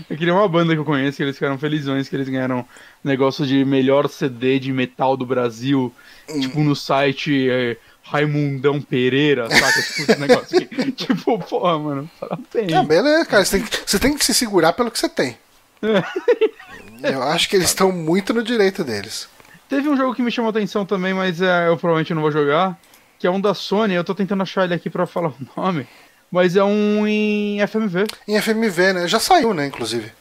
Eu 0.09 0.19
queria 0.19 0.35
uma 0.35 0.47
banda 0.47 0.75
que 0.75 0.79
eu 0.79 0.85
conheço, 0.85 1.17
que 1.17 1.23
eles 1.23 1.35
ficaram 1.35 1.57
felizões, 1.59 2.09
que 2.11 2.15
eles 2.15 2.29
ganharam 2.29 2.65
negócio 3.03 3.47
de 3.47 3.65
melhor 3.65 4.07
CD 4.09 4.59
de 4.61 4.71
metal 4.71 5.17
do 5.17 5.25
Brasil, 5.25 5.93
Hum. 6.29 6.41
tipo 6.41 6.61
no 6.61 6.77
site 6.77 7.49
é, 7.51 7.77
Raimundão 8.03 8.81
Pereira, 8.83 9.49
saca? 9.51 9.83
tipo 9.83 10.03
esse 10.13 10.21
negócio 10.21 10.59
aqui. 10.59 10.93
Tipo, 10.93 11.39
porra, 11.39 11.79
mano, 11.79 12.11
parabéns. 12.21 12.87
Beleza, 12.87 13.25
cara. 13.25 13.45
Você 13.47 13.59
tem, 13.59 13.67
que- 13.67 13.79
você 13.91 13.99
tem 13.99 14.17
que 14.17 14.25
se 14.25 14.35
segurar 14.35 14.75
pelo 14.75 14.91
que 14.91 14.99
você 14.99 15.09
tem. 15.09 15.37
Eu 17.03 17.23
acho 17.23 17.49
que 17.49 17.57
eles 17.57 17.69
estão 17.69 17.91
muito 17.93 18.33
no 18.33 18.43
direito 18.43 18.85
deles. 18.85 19.29
Teve 19.69 19.89
um 19.89 19.97
jogo 19.97 20.15
que 20.15 20.23
me 20.23 20.31
chamou 20.31 20.49
a 20.49 20.51
atenção 20.51 20.85
também, 20.87 21.15
mas 21.15 21.41
é, 21.41 21.69
eu 21.69 21.77
provavelmente 21.77 22.13
não 22.15 22.23
vou 22.23 22.31
jogar, 22.31 22.79
que 23.19 23.27
é 23.27 23.31
um 23.31 23.41
da 23.41 23.55
Sony, 23.55 23.95
eu 23.95 24.05
tô 24.05 24.15
tentando 24.15 24.43
achar 24.43 24.65
ele 24.65 24.75
aqui 24.75 24.89
pra 24.91 25.07
falar 25.07 25.29
o 25.57 25.61
nome, 25.61 25.87
mas 26.31 26.57
é 26.57 26.63
um 26.65 27.07
em 27.07 27.59
FMV. 27.67 28.05
Em 28.29 28.41
FMV, 28.41 28.93
né? 28.93 29.09
Já 29.09 29.19
saiu, 29.19 29.55
né, 29.55 29.67
inclusive. 29.67 30.13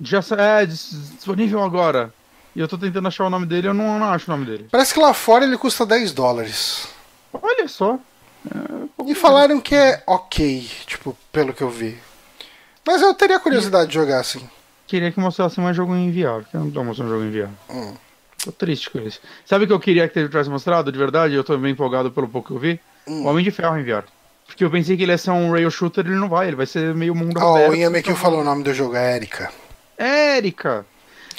Já 0.00 0.20
é 0.38 0.66
dis- 0.66 1.12
disponível 1.16 1.62
agora. 1.62 2.12
E 2.54 2.60
eu 2.60 2.66
tô 2.68 2.78
tentando 2.78 3.06
achar 3.06 3.24
o 3.26 3.30
nome 3.30 3.44
dele, 3.46 3.68
eu 3.68 3.74
não, 3.74 3.98
não 3.98 4.06
acho 4.12 4.30
o 4.30 4.34
nome 4.34 4.46
dele. 4.46 4.66
Parece 4.70 4.94
que 4.94 5.00
lá 5.00 5.12
fora 5.12 5.44
ele 5.44 5.58
custa 5.58 5.84
10 5.84 6.12
dólares. 6.12 6.88
Olha 7.32 7.68
só. 7.68 7.98
E 9.06 9.14
falaram 9.14 9.60
que 9.60 9.74
é 9.74 10.02
ok, 10.06 10.66
tipo, 10.86 11.16
pelo 11.30 11.52
que 11.52 11.62
eu 11.62 11.68
vi. 11.68 11.98
Mas 12.86 13.02
eu 13.02 13.12
teria 13.12 13.38
curiosidade 13.38 13.88
de 13.88 13.94
jogar 13.94 14.20
assim. 14.20 14.48
Queria 14.86 15.10
que 15.12 15.18
mostrasse 15.20 15.60
mais 15.60 15.76
jogo 15.76 15.94
em 15.94 16.10
VR, 16.10 16.44
que 16.48 16.56
eu 16.56 16.60
não 16.60 16.70
tô 16.70 16.82
mostrando 16.84 17.10
jogo 17.10 17.24
em 17.24 17.30
VR. 17.30 17.50
Hum. 17.68 17.94
Tô 18.46 18.52
triste 18.52 18.88
com 18.90 19.00
isso. 19.00 19.20
Sabe 19.44 19.64
o 19.64 19.66
que 19.66 19.72
eu 19.72 19.80
queria 19.80 20.08
que 20.08 20.16
ele 20.16 20.28
tivesse 20.28 20.48
mostrado, 20.48 20.92
de 20.92 20.96
verdade? 20.96 21.34
Eu 21.34 21.42
tô 21.42 21.58
bem 21.58 21.72
empolgado 21.72 22.12
pelo 22.12 22.28
pouco 22.28 22.48
que 22.48 22.54
eu 22.54 22.60
vi. 22.60 22.80
Hum. 23.04 23.24
O 23.24 23.26
Homem 23.26 23.44
de 23.44 23.50
Ferro 23.50 23.76
em 23.76 23.82
VR. 23.82 24.04
Porque 24.46 24.62
eu 24.62 24.70
pensei 24.70 24.96
que 24.96 25.02
ele 25.02 25.10
ia 25.10 25.18
ser 25.18 25.32
um 25.32 25.50
rail 25.50 25.68
shooter, 25.68 26.06
ele 26.06 26.14
não 26.14 26.28
vai, 26.28 26.46
ele 26.46 26.54
vai 26.54 26.66
ser 26.66 26.94
meio 26.94 27.12
mundo 27.12 27.40
Ó, 27.42 27.56
aberto. 27.56 27.72
o 27.72 27.74
Yamekil 27.74 28.14
falou 28.14 28.42
o 28.42 28.44
nome 28.44 28.62
do 28.62 28.72
jogo, 28.72 28.94
é 28.94 29.16
Erika. 29.16 29.50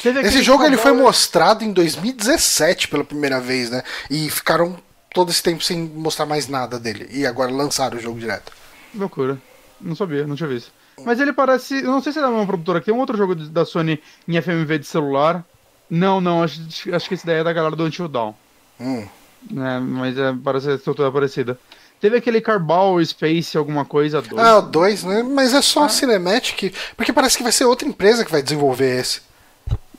Teve 0.04 0.20
Esse 0.20 0.44
jogo 0.44 0.66
ele 0.66 0.76
foi 0.76 0.92
mostrado 0.92 1.64
em 1.64 1.72
2017 1.72 2.90
pela 2.90 3.06
primeira 3.06 3.40
vez, 3.40 3.70
né? 3.70 3.82
E 4.12 4.30
ficaram 4.30 4.78
todo 5.14 5.32
esse 5.32 5.42
tempo 5.42 5.64
sem 5.64 5.80
mostrar 5.80 6.26
mais 6.26 6.50
nada 6.50 6.78
dele. 6.78 7.08
E 7.10 7.26
agora 7.26 7.50
lançaram 7.50 7.98
o 7.98 8.02
jogo 8.02 8.20
direto. 8.20 8.52
Loucura. 8.94 9.38
Não 9.80 9.96
sabia, 9.96 10.28
não 10.28 10.36
tinha 10.36 10.50
visto. 10.50 10.72
Mas 11.06 11.22
ele 11.22 11.32
parece. 11.32 11.76
Eu 11.76 11.92
não 11.92 12.02
sei 12.02 12.12
se 12.12 12.20
é 12.20 12.22
da 12.22 12.28
mesma 12.28 12.46
produtora, 12.46 12.80
que 12.80 12.88
tem 12.88 12.94
um 12.94 13.00
outro 13.00 13.16
jogo 13.16 13.34
da 13.34 13.64
Sony 13.64 14.02
em 14.28 14.42
FMV 14.42 14.80
de 14.80 14.86
celular. 14.86 15.46
Não, 15.90 16.20
não, 16.20 16.44
acho, 16.44 16.62
acho 16.94 17.08
que 17.08 17.16
esse 17.16 17.26
daí 17.26 17.38
é 17.38 17.44
da 17.44 17.54
galera 17.54 17.76
do 17.76 17.84
Until 17.86 18.08
Dawn. 18.08 18.34
Hum. 18.80 19.08
né? 19.50 19.80
Mas 19.80 20.18
é, 20.18 20.34
parece 20.44 20.70
a 20.70 20.76
estrutura 20.76 21.12
parecida. 21.12 21.58
Teve 22.00 22.18
aquele 22.18 22.42
Carball 22.42 23.04
Space, 23.04 23.58
alguma 23.58 23.84
coisa, 23.84 24.22
dois. 24.22 24.46
Ah, 24.46 24.60
2, 24.60 25.04
né? 25.04 25.24
Mas 25.24 25.54
é 25.54 25.62
só 25.62 25.90
Cinematic, 25.90 26.76
porque 26.96 27.12
parece 27.12 27.38
que 27.38 27.44
vai 27.44 27.52
ser 27.52 27.66
outra 27.66 27.88
empresa 27.88 28.24
que 28.24 28.32
vai 28.32 28.44
desenvolver 28.44 29.00
esse. 29.00 29.22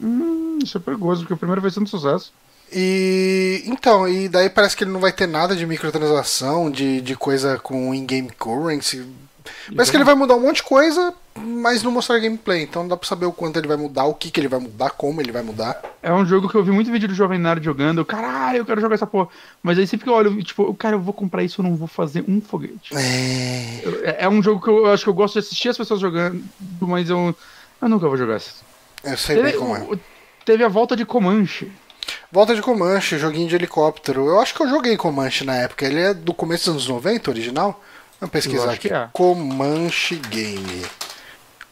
Hum, 0.00 0.60
isso 0.62 0.76
é 0.76 0.80
perigoso, 0.80 1.22
porque 1.22 1.34
o 1.34 1.36
primeiro 1.36 1.60
foi 1.60 1.70
sendo 1.70 1.88
sucesso. 1.88 2.32
E 2.72 3.62
então, 3.66 4.06
e 4.06 4.28
daí 4.28 4.48
parece 4.48 4.76
que 4.76 4.84
ele 4.84 4.92
não 4.92 5.00
vai 5.00 5.12
ter 5.12 5.26
nada 5.26 5.56
de 5.56 5.66
microtransação, 5.66 6.70
de, 6.70 7.00
de 7.00 7.16
coisa 7.16 7.58
com 7.58 7.94
in-game 7.94 8.30
currency. 8.38 9.04
Parece 9.74 9.90
que 9.90 9.96
ele 9.96 10.04
vai 10.04 10.14
mudar 10.14 10.36
um 10.36 10.40
monte 10.40 10.56
de 10.56 10.64
coisa, 10.64 11.12
mas 11.38 11.82
não 11.82 11.90
mostrar 11.90 12.18
gameplay. 12.18 12.62
Então 12.62 12.82
não 12.82 12.88
dá 12.88 12.96
pra 12.96 13.08
saber 13.08 13.26
o 13.26 13.32
quanto 13.32 13.58
ele 13.58 13.68
vai 13.68 13.76
mudar, 13.76 14.04
o 14.04 14.14
que, 14.14 14.30
que 14.30 14.40
ele 14.40 14.48
vai 14.48 14.60
mudar, 14.60 14.90
como 14.90 15.20
ele 15.20 15.32
vai 15.32 15.42
mudar. 15.42 15.80
É 16.02 16.12
um 16.12 16.24
jogo 16.24 16.48
que 16.48 16.54
eu 16.54 16.64
vi 16.64 16.70
muito 16.70 16.90
vídeo 16.90 17.08
do 17.08 17.14
Jovem 17.14 17.38
Nerd 17.38 17.64
jogando. 17.64 17.98
Eu, 17.98 18.04
Caralho, 18.04 18.58
eu 18.58 18.66
quero 18.66 18.80
jogar 18.80 18.94
essa 18.94 19.06
porra. 19.06 19.28
Mas 19.62 19.78
aí 19.78 19.86
sempre 19.86 20.04
que 20.04 20.10
eu 20.10 20.14
olho, 20.14 20.42
tipo, 20.42 20.72
cara, 20.74 20.96
eu 20.96 21.00
vou 21.00 21.12
comprar 21.14 21.42
isso, 21.42 21.60
eu 21.60 21.64
não 21.64 21.76
vou 21.76 21.88
fazer 21.88 22.24
um 22.28 22.40
foguete. 22.40 22.94
É. 22.94 23.82
É, 24.02 24.16
é 24.24 24.28
um 24.28 24.42
jogo 24.42 24.60
que 24.62 24.68
eu, 24.68 24.86
eu 24.86 24.92
acho 24.92 25.04
que 25.04 25.10
eu 25.10 25.14
gosto 25.14 25.34
de 25.34 25.40
assistir 25.40 25.68
as 25.68 25.76
pessoas 25.76 26.00
jogando, 26.00 26.42
mas 26.80 27.08
eu, 27.10 27.34
eu 27.80 27.88
nunca 27.88 28.08
vou 28.08 28.16
jogar 28.16 28.36
isso. 28.36 28.64
Eu 29.04 29.16
sei 29.16 29.36
Teve, 29.36 29.50
bem 29.50 29.58
como 29.58 29.76
é. 29.76 29.98
teve 30.44 30.64
a 30.64 30.68
volta 30.68 30.96
de 30.96 31.04
Comanche. 31.04 31.70
Volta 32.32 32.54
de 32.54 32.62
Comanche, 32.62 33.18
joguinho 33.18 33.48
de 33.48 33.54
helicóptero. 33.54 34.26
Eu 34.26 34.40
acho 34.40 34.54
que 34.54 34.62
eu 34.62 34.68
joguei 34.68 34.96
Comanche 34.96 35.44
na 35.44 35.54
época. 35.56 35.86
Ele 35.86 36.00
é 36.00 36.14
do 36.14 36.34
começo 36.34 36.66
dos 36.66 36.84
anos 36.84 36.88
90, 36.88 37.30
original? 37.30 37.82
Vamos 38.20 38.32
pesquisar 38.32 38.72
aqui. 38.72 38.92
é. 38.92 39.08
Comanche 39.12 40.16
Game. 40.16 40.82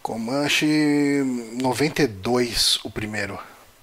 Comanche 0.07 1.25
92, 1.61 2.79
o 2.85 2.91
primeiro. 2.91 3.37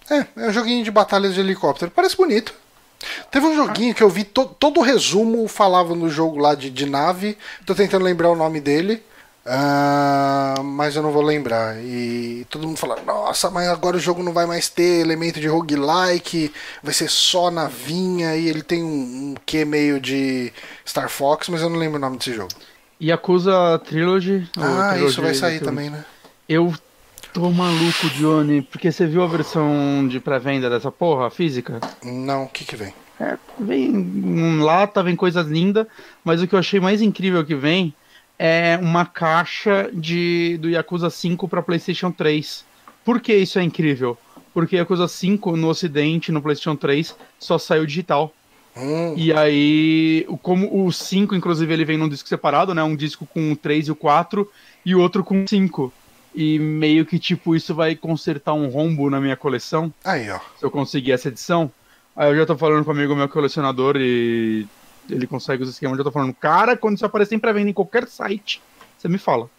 É, 0.09 0.25
é 0.37 0.47
um 0.47 0.53
joguinho 0.53 0.81
de 0.81 0.89
batalhas 0.89 1.33
de 1.33 1.41
helicóptero. 1.41 1.91
Parece 1.91 2.15
bonito. 2.15 2.53
Teve 3.29 3.45
um 3.45 3.53
joguinho 3.57 3.93
que 3.93 4.01
eu 4.01 4.09
vi, 4.09 4.23
to- 4.23 4.45
todo 4.57 4.79
o 4.79 4.83
resumo 4.83 5.45
falava 5.49 5.93
no 5.93 6.09
jogo 6.09 6.39
lá 6.39 6.55
de, 6.55 6.69
de 6.69 6.85
nave. 6.85 7.37
Tô 7.65 7.75
tentando 7.75 8.05
lembrar 8.05 8.29
o 8.29 8.37
nome 8.37 8.61
dele. 8.61 9.03
ah, 9.45 10.55
mas 10.63 10.95
eu 10.95 11.03
não 11.03 11.11
vou 11.11 11.21
lembrar. 11.21 11.75
E 11.83 12.47
todo 12.49 12.65
mundo 12.65 12.77
fala: 12.77 13.01
Nossa, 13.05 13.49
mas 13.51 13.67
agora 13.67 13.97
o 13.97 13.99
jogo 13.99 14.23
não 14.23 14.31
vai 14.31 14.45
mais 14.45 14.69
ter 14.69 15.01
elemento 15.01 15.41
de 15.41 15.47
roguelike, 15.49 16.53
vai 16.81 16.93
ser 16.93 17.09
só 17.09 17.51
navinha. 17.51 18.33
E 18.37 18.47
ele 18.47 18.61
tem 18.63 18.81
um, 18.81 18.87
um 18.87 19.35
quê 19.45 19.65
meio 19.65 19.99
de 19.99 20.53
Star 20.87 21.09
Fox, 21.09 21.49
mas 21.49 21.61
eu 21.61 21.69
não 21.69 21.77
lembro 21.77 21.97
o 21.97 22.01
nome 22.01 22.17
desse 22.17 22.33
jogo. 22.33 22.51
Yakuza 23.01 23.81
Trilogy. 23.85 24.47
ou 24.57 24.63
Ah, 24.63 24.91
Trilogy 24.93 25.11
isso 25.11 25.21
vai 25.21 25.33
sair 25.33 25.59
Trilogy. 25.59 25.65
também, 25.65 25.89
né? 25.89 26.05
Eu 26.47 26.73
tô 27.33 27.49
maluco, 27.49 28.09
Johnny, 28.17 28.61
porque 28.61 28.91
você 28.91 29.05
viu 29.07 29.23
a 29.23 29.27
versão 29.27 30.07
de 30.07 30.19
pré-venda 30.19 30.69
dessa 30.69 30.91
porra, 30.91 31.29
física? 31.29 31.79
Não, 32.03 32.43
o 32.43 32.49
que 32.49 32.65
que 32.65 32.75
vem? 32.75 32.93
É, 33.19 33.37
vem 33.59 33.95
um 33.95 34.63
lata, 34.63 35.03
vem 35.03 35.15
coisas 35.15 35.47
lindas, 35.47 35.87
mas 36.23 36.41
o 36.41 36.47
que 36.47 36.55
eu 36.55 36.59
achei 36.59 36.79
mais 36.79 37.01
incrível 37.01 37.45
que 37.45 37.55
vem 37.55 37.93
é 38.37 38.77
uma 38.81 39.05
caixa 39.05 39.89
de 39.93 40.57
do 40.59 40.69
Yakuza 40.69 41.09
5 41.09 41.47
para 41.47 41.61
PlayStation 41.61 42.11
3. 42.11 42.65
Por 43.05 43.21
que 43.21 43.33
isso 43.35 43.59
é 43.59 43.63
incrível? 43.63 44.17
porque 44.53 44.77
a 44.77 44.85
coisa 44.85 45.07
5 45.07 45.57
no 45.57 45.67
ocidente, 45.67 46.31
no 46.31 46.41
PlayStation 46.41 46.75
3, 46.75 47.15
só 47.39 47.57
saiu 47.57 47.85
digital. 47.85 48.31
Hum, 48.77 49.13
E 49.17 49.33
aí, 49.33 50.25
como 50.41 50.85
o 50.85 50.91
5, 50.91 51.35
inclusive, 51.35 51.73
ele 51.73 51.85
vem 51.85 51.97
num 51.97 52.07
disco 52.07 52.29
separado, 52.29 52.73
né? 52.73 52.83
Um 52.83 52.95
disco 52.95 53.25
com 53.25 53.51
o 53.51 53.55
3 53.55 53.87
e 53.87 53.91
o 53.91 53.95
4 53.95 54.47
e 54.85 54.95
o 54.95 54.99
outro 54.99 55.23
com 55.23 55.43
o 55.43 55.47
5. 55.47 55.91
E 56.35 56.57
meio 56.57 57.05
que, 57.05 57.19
tipo, 57.19 57.55
isso 57.55 57.75
vai 57.75 57.95
consertar 57.95 58.53
um 58.53 58.67
rombo 58.67 59.09
na 59.09 59.21
minha 59.21 59.35
coleção, 59.35 59.93
aí, 60.03 60.29
ó. 60.31 60.39
se 60.57 60.65
eu 60.65 60.71
conseguir 60.71 61.11
essa 61.11 61.27
edição. 61.27 61.71
Aí 62.15 62.31
eu 62.31 62.37
já 62.37 62.45
tô 62.45 62.57
falando 62.57 62.83
com 62.83 62.91
um 62.91 62.95
amigo 62.95 63.15
meu 63.15 63.29
colecionador 63.29 63.97
e 63.97 64.67
ele 65.09 65.27
consegue 65.27 65.63
os 65.63 65.69
esquemas. 65.69 65.97
Eu 65.97 66.03
já 66.03 66.09
tô 66.09 66.11
falando, 66.11 66.33
cara, 66.33 66.75
quando 66.77 66.95
isso 66.95 67.05
aparecer 67.05 67.35
em 67.35 67.39
pré-venda 67.39 67.69
em 67.69 67.73
qualquer 67.73 68.07
site, 68.07 68.61
você 68.97 69.07
me 69.07 69.17
fala. 69.17 69.49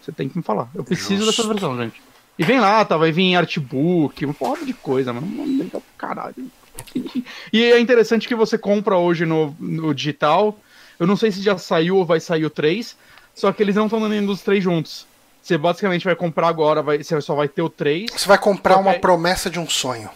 Você 0.00 0.12
tem 0.12 0.28
que 0.28 0.36
me 0.36 0.42
falar. 0.42 0.68
Eu 0.74 0.84
preciso 0.84 1.24
Justo. 1.24 1.42
dessa 1.42 1.48
versão, 1.48 1.76
gente. 1.76 2.00
E 2.38 2.44
vem 2.44 2.60
lá, 2.60 2.84
tá? 2.84 2.96
Vai 2.96 3.12
vir 3.12 3.22
em 3.22 3.36
artbook, 3.36 4.24
uma 4.24 4.34
porra 4.34 4.64
de 4.64 4.72
coisa, 4.72 5.12
mano. 5.12 5.26
Não 5.26 5.44
legal 5.58 5.80
pro 5.80 5.82
caralho. 5.96 6.34
E 7.52 7.62
é 7.62 7.78
interessante 7.78 8.26
que 8.26 8.34
você 8.34 8.56
compra 8.56 8.96
hoje 8.96 9.26
no, 9.26 9.54
no 9.58 9.94
digital. 9.94 10.58
Eu 10.98 11.06
não 11.06 11.16
sei 11.16 11.30
se 11.30 11.42
já 11.42 11.58
saiu 11.58 11.96
ou 11.96 12.04
vai 12.04 12.20
sair 12.20 12.44
o 12.44 12.50
3. 12.50 12.96
Só 13.34 13.52
que 13.52 13.62
eles 13.62 13.76
não 13.76 13.86
estão 13.86 14.00
dando 14.00 14.32
os 14.32 14.42
três 14.42 14.62
juntos. 14.62 15.06
Você 15.42 15.56
basicamente 15.58 16.04
vai 16.04 16.14
comprar 16.14 16.48
agora, 16.48 16.82
vai, 16.82 17.02
você 17.02 17.20
só 17.20 17.34
vai 17.34 17.48
ter 17.48 17.62
o 17.62 17.68
3 17.68 18.10
Você 18.14 18.28
vai 18.28 18.38
comprar 18.38 18.76
uma 18.76 18.94
promessa 18.94 19.48
de 19.50 19.58
um 19.58 19.68
sonho. 19.68 20.10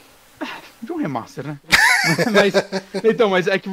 de 0.83 0.93
um 0.93 0.97
remaster, 0.97 1.47
né? 1.47 1.59
mas, 2.33 2.55
então, 3.05 3.31
mas 3.31 3.47
é 3.47 3.59
que 3.59 3.69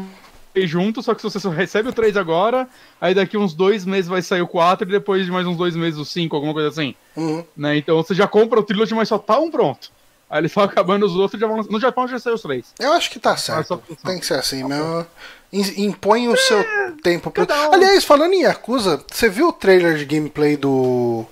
vai 0.56 0.66
junto, 0.68 1.02
só 1.04 1.14
que 1.14 1.22
você 1.22 1.40
só 1.40 1.50
recebe 1.50 1.90
o 1.90 1.94
3 1.94 2.16
agora, 2.18 2.68
aí 3.00 3.14
daqui 3.14 3.38
uns 3.38 3.54
dois 3.54 3.86
meses 3.86 4.08
vai 4.10 4.22
sair 4.22 4.42
o 4.42 4.48
4 4.48 4.88
e 4.88 4.92
depois 4.92 5.26
de 5.26 5.32
mais 5.32 5.46
uns 5.46 5.58
dois 5.58 5.76
meses 5.76 6.00
o 6.00 6.06
5, 6.06 6.36
alguma 6.36 6.54
coisa 6.54 6.70
assim. 6.70 6.96
Uhum. 7.16 7.44
Né? 7.56 7.78
Então 7.78 7.98
você 7.98 8.14
já 8.14 8.28
compra 8.28 8.60
o 8.60 8.64
Trilogy, 8.64 8.94
mas 8.94 9.10
só 9.10 9.18
tá 9.18 9.38
um 9.40 9.52
pronto. 9.52 9.92
Aí 10.30 10.40
eles 10.40 10.54
vão 10.54 10.64
acabando 10.64 11.06
os 11.06 11.14
outros 11.18 11.38
e 11.38 11.42
já 11.42 11.46
vão. 11.48 11.58
No 11.70 11.78
Japão 11.78 12.08
já 12.08 12.18
saiu 12.18 12.36
os 12.36 12.42
três. 12.42 12.74
Eu 12.80 12.94
acho 12.94 13.12
que 13.12 13.20
tá 13.20 13.36
certo. 13.36 13.78
produção. 13.78 14.10
Tem 14.10 14.18
que 14.18 14.26
ser 14.26 14.36
assim, 14.36 14.64
meu. 14.64 15.06
Im- 15.52 15.84
Impõe 15.88 16.30
o 16.30 16.38
seu 16.38 16.66
tempo 17.04 17.30
pro. 17.30 17.44
um. 17.44 17.74
Aliás, 17.74 18.06
falando 18.06 18.32
em 18.34 18.44
Yakuza, 18.44 19.04
você 19.12 19.28
viu 19.28 19.50
o 19.50 19.52
trailer 19.54 19.98
de 19.98 20.06
gameplay 20.06 20.56
do. 20.56 21.26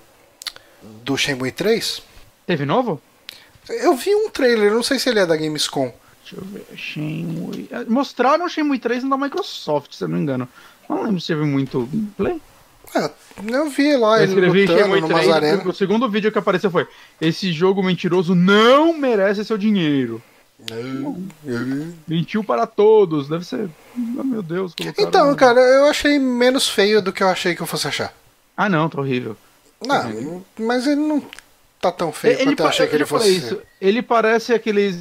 Do 1.10 1.16
Shenmue 1.16 1.50
3? 1.50 2.02
Teve 2.46 2.64
novo? 2.64 3.00
Eu 3.68 3.96
vi 3.96 4.14
um 4.14 4.30
trailer, 4.30 4.72
não 4.72 4.82
sei 4.82 4.98
se 4.98 5.08
ele 5.08 5.18
é 5.18 5.26
da 5.26 5.36
Gamescom. 5.36 5.92
Deixa 6.22 6.36
eu 6.36 6.44
ver. 6.44 6.64
Shenmue. 6.76 7.68
é, 7.70 7.84
Mostraram 7.84 8.44
o 8.44 8.48
Shenmue 8.48 8.78
3 8.78 9.02
da 9.08 9.16
Microsoft, 9.16 9.92
se 9.94 10.04
eu 10.04 10.08
não 10.08 10.16
me 10.16 10.22
engano. 10.22 10.48
Não 10.88 11.02
lembro 11.02 11.20
se 11.20 11.26
teve 11.28 11.44
muito 11.44 11.86
gameplay. 11.86 12.40
Ah, 12.94 13.10
eu 13.46 13.70
vi 13.70 13.96
lá 13.96 14.16
Eu 14.18 14.22
ele 14.24 14.32
escrevi 14.32 14.60
lutando 14.62 14.78
Shenmue 14.82 15.00
numas 15.00 15.18
3. 15.20 15.30
arenas. 15.32 15.66
O 15.66 15.72
segundo 15.72 16.08
vídeo 16.08 16.30
que 16.32 16.38
apareceu 16.38 16.70
foi: 16.70 16.86
Esse 17.20 17.52
jogo 17.52 17.82
mentiroso 17.82 18.34
não 18.34 18.92
merece 18.96 19.44
seu 19.44 19.58
dinheiro. 19.58 20.22
Mentiu 22.06 22.42
para 22.44 22.66
todos. 22.66 23.28
Deve 23.28 23.44
ser. 23.44 23.68
Oh, 24.18 24.24
meu 24.24 24.42
Deus. 24.42 24.74
Então, 24.98 25.34
cara, 25.34 25.60
eu 25.60 25.86
achei 25.86 26.18
menos 26.18 26.68
feio 26.68 27.00
do 27.00 27.12
que 27.12 27.22
eu 27.22 27.28
achei 27.28 27.54
que 27.54 27.60
eu 27.62 27.66
fosse 27.66 27.86
achar. 27.88 28.12
Ah, 28.56 28.68
não, 28.68 28.88
tá 28.88 29.00
horrível. 29.00 29.36
Não, 29.84 30.44
mas 30.58 30.86
ele 30.86 31.00
não 31.00 31.22
tá 31.80 31.90
tão 31.90 32.12
feio 32.12 32.34
Ele, 32.34 32.44
quanto 32.50 32.60
eu 32.60 32.66
achei 32.68 32.86
que 32.86 32.94
ele 32.94 33.06
fosse. 33.06 33.34
isso. 33.36 33.62
Ele 33.80 34.02
parece 34.02 34.52
aqueles 34.52 34.96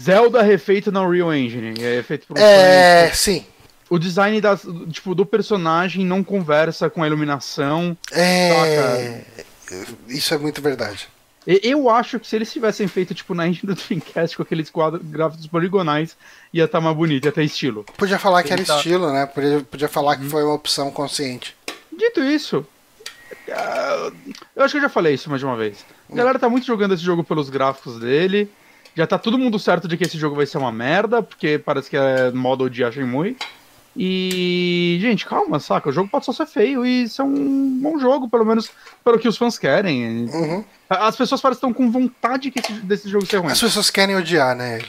Zelda 0.00 0.42
refeito 0.42 0.92
na 0.92 1.02
Unreal 1.02 1.34
Engine. 1.34 1.74
É 1.82 2.02
feito 2.02 2.26
por 2.26 2.38
um 2.38 2.40
É, 2.40 3.10
sim. 3.12 3.44
O 3.88 3.98
design 3.98 4.40
das, 4.40 4.62
tipo, 4.92 5.14
do 5.16 5.26
personagem 5.26 6.06
não 6.06 6.22
conversa 6.22 6.88
com 6.88 7.02
a 7.02 7.06
iluminação. 7.06 7.96
É. 8.12 9.22
Isso 10.08 10.32
é 10.34 10.38
muito 10.38 10.62
verdade. 10.62 11.08
Eu 11.46 11.88
acho 11.90 12.20
que 12.20 12.26
se 12.28 12.36
eles 12.36 12.52
tivessem 12.52 12.86
feito, 12.86 13.14
tipo, 13.14 13.34
na 13.34 13.48
engine 13.48 13.74
do 13.74 13.74
Dreamcast 13.74 14.36
com 14.36 14.42
aqueles 14.42 14.68
quadros 14.70 15.02
gráficos 15.04 15.46
poligonais, 15.46 16.16
ia 16.52 16.64
estar 16.66 16.80
mais 16.80 16.94
bonito, 16.96 17.24
ia 17.24 17.32
ter 17.32 17.42
estilo. 17.44 17.84
Podia 17.96 18.18
falar 18.18 18.42
que 18.42 18.52
era 18.52 18.62
tá- 18.62 18.74
Uhum. 18.74 18.78
estilo, 18.78 19.12
né? 19.12 19.26
Podia, 19.26 19.60
podia 19.68 19.88
falar 19.88 20.16
que 20.16 20.26
foi 20.28 20.44
uma 20.44 20.54
opção 20.54 20.90
consciente. 20.90 21.56
Dito 21.96 22.22
isso, 22.22 22.64
eu 24.56 24.62
acho 24.64 24.72
que 24.72 24.78
eu 24.78 24.82
já 24.82 24.88
falei 24.88 25.14
isso 25.14 25.28
mais 25.28 25.40
de 25.40 25.46
uma 25.46 25.56
vez. 25.56 25.84
A 26.10 26.14
galera 26.14 26.38
tá 26.38 26.48
muito 26.48 26.66
jogando 26.66 26.94
esse 26.94 27.02
jogo 27.02 27.22
pelos 27.24 27.48
gráficos 27.50 27.98
dele. 27.98 28.50
Já 28.94 29.06
tá 29.06 29.18
todo 29.18 29.38
mundo 29.38 29.58
certo 29.58 29.86
de 29.86 29.96
que 29.96 30.04
esse 30.04 30.18
jogo 30.18 30.34
vai 30.36 30.46
ser 30.46 30.58
uma 30.58 30.72
merda, 30.72 31.22
porque 31.22 31.58
parece 31.58 31.88
que 31.88 31.96
é 31.96 32.30
modo 32.32 32.68
de 32.68 32.82
Shenmue. 32.90 33.36
E, 33.96 34.98
gente, 35.00 35.26
calma, 35.26 35.58
saca? 35.58 35.88
O 35.88 35.92
jogo 35.92 36.08
pode 36.08 36.24
só 36.24 36.32
ser 36.32 36.46
feio 36.46 36.86
e 36.86 37.08
ser 37.08 37.22
um 37.22 37.78
bom 37.80 37.98
jogo, 37.98 38.28
pelo 38.28 38.44
menos 38.44 38.70
pelo 39.04 39.18
que 39.18 39.28
os 39.28 39.36
fãs 39.36 39.58
querem. 39.58 40.26
Uhum. 40.32 40.64
As 40.88 41.16
pessoas 41.16 41.40
parecem 41.40 41.60
que 41.60 41.66
estão 41.72 41.72
com 41.72 41.90
vontade 41.90 42.50
que 42.50 42.60
esse- 42.60 42.72
desse 42.80 43.08
jogo 43.08 43.26
ser 43.26 43.38
ruim. 43.38 43.52
As 43.52 43.60
pessoas 43.60 43.90
querem 43.90 44.16
odiar, 44.16 44.54
né? 44.56 44.80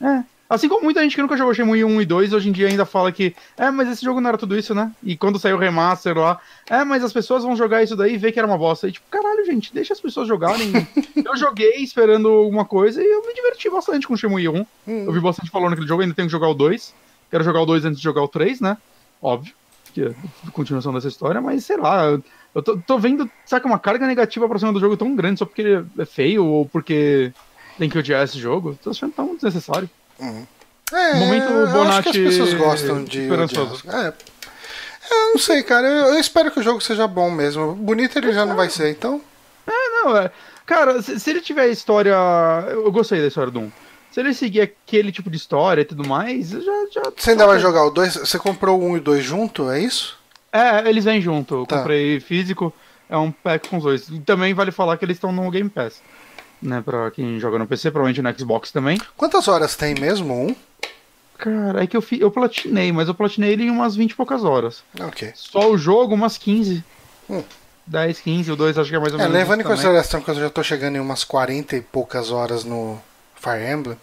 É. 0.00 0.22
Assim 0.50 0.66
como 0.68 0.82
muita 0.82 1.02
gente 1.02 1.14
que 1.14 1.20
nunca 1.20 1.36
jogou 1.36 1.52
Shenmue 1.52 1.84
1 1.84 2.00
e 2.00 2.06
2, 2.06 2.32
hoje 2.32 2.48
em 2.48 2.52
dia 2.52 2.68
ainda 2.68 2.86
fala 2.86 3.12
que 3.12 3.36
é, 3.56 3.70
mas 3.70 3.86
esse 3.88 4.02
jogo 4.02 4.18
não 4.20 4.28
era 4.30 4.38
tudo 4.38 4.56
isso, 4.56 4.74
né? 4.74 4.90
E 5.04 5.14
quando 5.14 5.38
saiu 5.38 5.56
o 5.56 5.58
remaster 5.58 6.16
lá, 6.16 6.38
é, 6.70 6.82
mas 6.84 7.04
as 7.04 7.12
pessoas 7.12 7.42
vão 7.44 7.54
jogar 7.54 7.82
isso 7.82 7.94
daí 7.94 8.14
e 8.14 8.16
ver 8.16 8.32
que 8.32 8.38
era 8.38 8.48
uma 8.48 8.56
bosta. 8.56 8.88
E 8.88 8.92
tipo, 8.92 9.06
caralho, 9.10 9.44
gente, 9.44 9.74
deixa 9.74 9.92
as 9.92 10.00
pessoas 10.00 10.26
jogarem. 10.26 10.72
eu 11.22 11.36
joguei 11.36 11.74
esperando 11.82 12.28
alguma 12.28 12.64
coisa 12.64 13.02
e 13.02 13.06
eu 13.06 13.26
me 13.26 13.34
diverti 13.34 13.68
bastante 13.68 14.08
com 14.08 14.16
Shenmue 14.16 14.48
1. 14.48 14.66
Eu 15.06 15.12
vi 15.12 15.20
bastante 15.20 15.50
falando 15.50 15.70
naquele 15.70 15.86
jogo, 15.88 16.00
ainda 16.02 16.14
tenho 16.14 16.28
que 16.28 16.32
jogar 16.32 16.48
o 16.48 16.54
2. 16.54 16.94
Quero 17.30 17.44
jogar 17.44 17.60
o 17.60 17.66
2 17.66 17.84
antes 17.84 17.98
de 17.98 18.04
jogar 18.04 18.22
o 18.22 18.28
3, 18.28 18.60
né? 18.62 18.78
Óbvio. 19.20 19.52
Que 19.92 20.02
é 20.04 20.14
a 20.46 20.50
continuação 20.50 20.94
dessa 20.94 21.08
história, 21.08 21.40
mas 21.42 21.64
sei 21.66 21.76
lá, 21.76 22.04
eu- 22.06 22.24
eu 22.54 22.62
tô, 22.62 22.78
tô 22.78 22.98
vendo, 22.98 23.30
saca, 23.44 23.66
uma 23.66 23.78
carga 23.78 24.06
negativa 24.06 24.48
pra 24.48 24.58
cima 24.58 24.72
do 24.72 24.80
jogo 24.80 24.96
tão 24.96 25.14
grande 25.14 25.38
só 25.40 25.44
porque 25.44 25.60
ele 25.60 25.84
é 25.98 26.04
feio 26.06 26.44
ou 26.46 26.64
porque 26.66 27.32
tem 27.78 27.90
que 27.90 27.98
odiar 27.98 28.24
esse 28.24 28.38
jogo. 28.38 28.78
Tô 28.82 28.90
achando 28.90 29.12
tão 29.12 29.34
desnecessário. 29.34 29.88
É, 30.20 31.14
Momento 31.16 31.50
eu 31.50 31.62
acho 31.62 32.02
que 32.02 32.08
as 32.08 32.16
Bonatti 32.16 32.24
pessoas 32.24 32.54
gostam 32.54 33.04
de. 33.04 33.20
É. 33.20 34.12
Eu 35.10 35.30
não 35.32 35.38
sei, 35.38 35.62
cara. 35.62 35.86
Eu, 35.86 36.06
eu 36.14 36.18
espero 36.18 36.50
que 36.50 36.60
o 36.60 36.62
jogo 36.62 36.80
seja 36.80 37.06
bom 37.06 37.30
mesmo. 37.30 37.74
Bonito 37.74 38.18
ele 38.18 38.32
já 38.32 38.44
não 38.44 38.56
vai 38.56 38.68
ser, 38.70 38.90
então. 38.90 39.20
Não, 39.66 40.16
é. 40.16 40.30
Cara, 40.66 41.00
se, 41.02 41.18
se 41.18 41.30
ele 41.30 41.40
tiver 41.40 41.68
história. 41.68 42.14
Eu 42.70 42.90
gostei 42.92 43.20
da 43.20 43.26
história 43.28 43.50
do 43.50 43.60
1. 43.60 43.72
Se 44.10 44.20
ele 44.20 44.32
seguir 44.34 44.62
aquele 44.62 45.12
tipo 45.12 45.30
de 45.30 45.36
história 45.36 45.82
e 45.82 45.84
tudo 45.84 46.06
mais, 46.06 46.50
já. 46.50 46.60
já 46.90 47.02
Você 47.16 47.30
ainda 47.30 47.46
vai 47.46 47.58
jogar 47.58 47.84
o 47.84 47.90
2? 47.90 48.14
Você 48.16 48.38
comprou 48.38 48.80
o 48.80 48.84
1 48.90 48.96
e 48.96 49.00
o 49.00 49.02
2 49.02 49.24
junto, 49.24 49.70
é 49.70 49.80
isso? 49.80 50.16
É, 50.52 50.88
eles 50.88 51.04
vêm 51.04 51.20
junto. 51.20 51.54
Eu 51.56 51.66
Tá. 51.66 51.78
comprei 51.78 52.18
físico, 52.20 52.72
é 53.08 53.16
um 53.16 53.30
pack 53.30 53.68
com 53.68 53.76
os 53.76 53.84
dois. 53.84 54.08
E 54.08 54.18
Também 54.20 54.54
vale 54.54 54.70
falar 54.70 54.96
que 54.96 55.04
eles 55.04 55.16
estão 55.16 55.30
no 55.32 55.50
Game 55.50 55.68
Pass. 55.68 56.02
Né, 56.60 56.82
pra 56.84 57.10
quem 57.12 57.38
joga 57.38 57.58
no 57.58 57.66
PC, 57.66 57.90
provavelmente 57.90 58.20
no 58.20 58.38
Xbox 58.38 58.72
também. 58.72 59.00
Quantas 59.16 59.46
horas 59.46 59.76
tem 59.76 59.94
mesmo 59.94 60.34
um? 60.34 60.56
Cara, 61.38 61.84
é 61.84 61.86
que 61.86 61.96
eu, 61.96 62.02
fi, 62.02 62.20
eu 62.20 62.32
platinei, 62.32 62.90
mas 62.90 63.06
eu 63.06 63.14
platinei 63.14 63.52
ele 63.52 63.64
em 63.64 63.70
umas 63.70 63.94
20 63.94 64.10
e 64.10 64.14
poucas 64.16 64.42
horas. 64.42 64.82
Ok. 65.00 65.30
Só 65.36 65.70
o 65.70 65.78
jogo, 65.78 66.14
umas 66.14 66.36
15. 66.36 66.82
Hum. 67.30 67.44
10, 67.86 68.20
15, 68.20 68.52
o 68.52 68.56
2 68.56 68.76
acho 68.76 68.90
que 68.90 68.96
é 68.96 68.98
mais 68.98 69.12
ou 69.14 69.20
É, 69.20 69.22
menos. 69.22 69.38
levando 69.38 69.60
em 69.60 69.64
consideração 69.64 70.20
que 70.20 70.28
eu 70.30 70.34
já 70.34 70.50
tô 70.50 70.62
chegando 70.64 70.96
em 70.96 71.00
umas 71.00 71.22
40 71.24 71.76
e 71.76 71.80
poucas 71.80 72.30
horas 72.32 72.64
no 72.64 72.98
Fire 73.36 73.64
Emblem. 73.72 73.96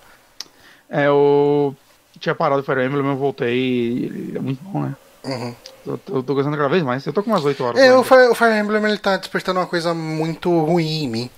É, 0.90 1.08
eu 1.08 1.76
tinha 2.20 2.34
parado 2.34 2.62
o 2.62 2.64
Fire 2.64 2.84
Emblem, 2.86 3.06
eu 3.06 3.18
voltei 3.18 3.54
e 3.54 4.06
ele 4.06 4.38
é 4.38 4.42
muito 4.42 4.64
bom, 4.64 4.82
né? 4.84 4.96
Uhum. 5.26 5.56
Eu 5.86 5.98
tô, 5.98 6.16
eu 6.18 6.24
tô 6.24 6.34
gostando 6.36 6.56
cada 6.56 6.70
vez 6.70 6.84
mais. 6.84 7.06
Eu 7.06 7.12
tô 7.14 7.22
com 7.22 7.32
umas 7.32 7.44
8 7.44 7.64
horas. 7.64 7.82
É, 7.82 7.94
o 7.94 8.04
Fire, 8.04 8.28
o 8.30 8.34
Fire 8.36 8.58
Emblem 8.58 8.84
ele 8.86 8.98
tá 8.98 9.18
despertando 9.18 9.60
uma 9.60 9.68
coisa 9.68 9.94
muito 9.94 10.50
ruim 10.62 11.04
em 11.04 11.10
mim. 11.10 11.30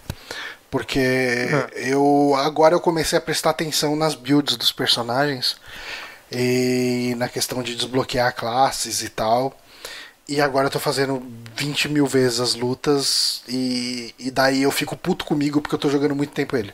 Porque 0.69 1.47
eu 1.75 2.35
agora 2.37 2.75
eu 2.75 2.79
comecei 2.81 3.17
a 3.17 3.21
prestar 3.21 3.51
atenção 3.51 3.95
nas 3.95 4.15
builds 4.15 4.57
dos 4.57 4.71
personagens 4.71 5.55
e 6.31 7.13
na 7.17 7.29
questão 7.29 7.63
de 7.63 7.75
desbloquear 7.75 8.35
classes 8.35 9.01
e 9.01 9.09
tal. 9.09 9.57
E 10.27 10.41
agora 10.41 10.67
eu 10.67 10.71
tô 10.71 10.79
fazendo 10.79 11.25
20 11.55 11.87
mil 11.87 12.05
vezes 12.05 12.41
as 12.41 12.53
lutas 12.53 13.41
e, 13.47 14.13
e 14.19 14.29
daí 14.29 14.61
eu 14.63 14.71
fico 14.71 14.97
puto 14.97 15.23
comigo 15.23 15.61
porque 15.61 15.73
eu 15.75 15.79
tô 15.79 15.89
jogando 15.89 16.13
muito 16.15 16.33
tempo 16.33 16.57
ele. 16.57 16.73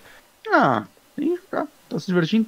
Ah, 0.51 0.85
tem 1.15 1.35
que 1.35 1.41
jogar. 1.51 1.67
Tá 1.87 1.99
se 1.99 2.07
divertindo. 2.07 2.47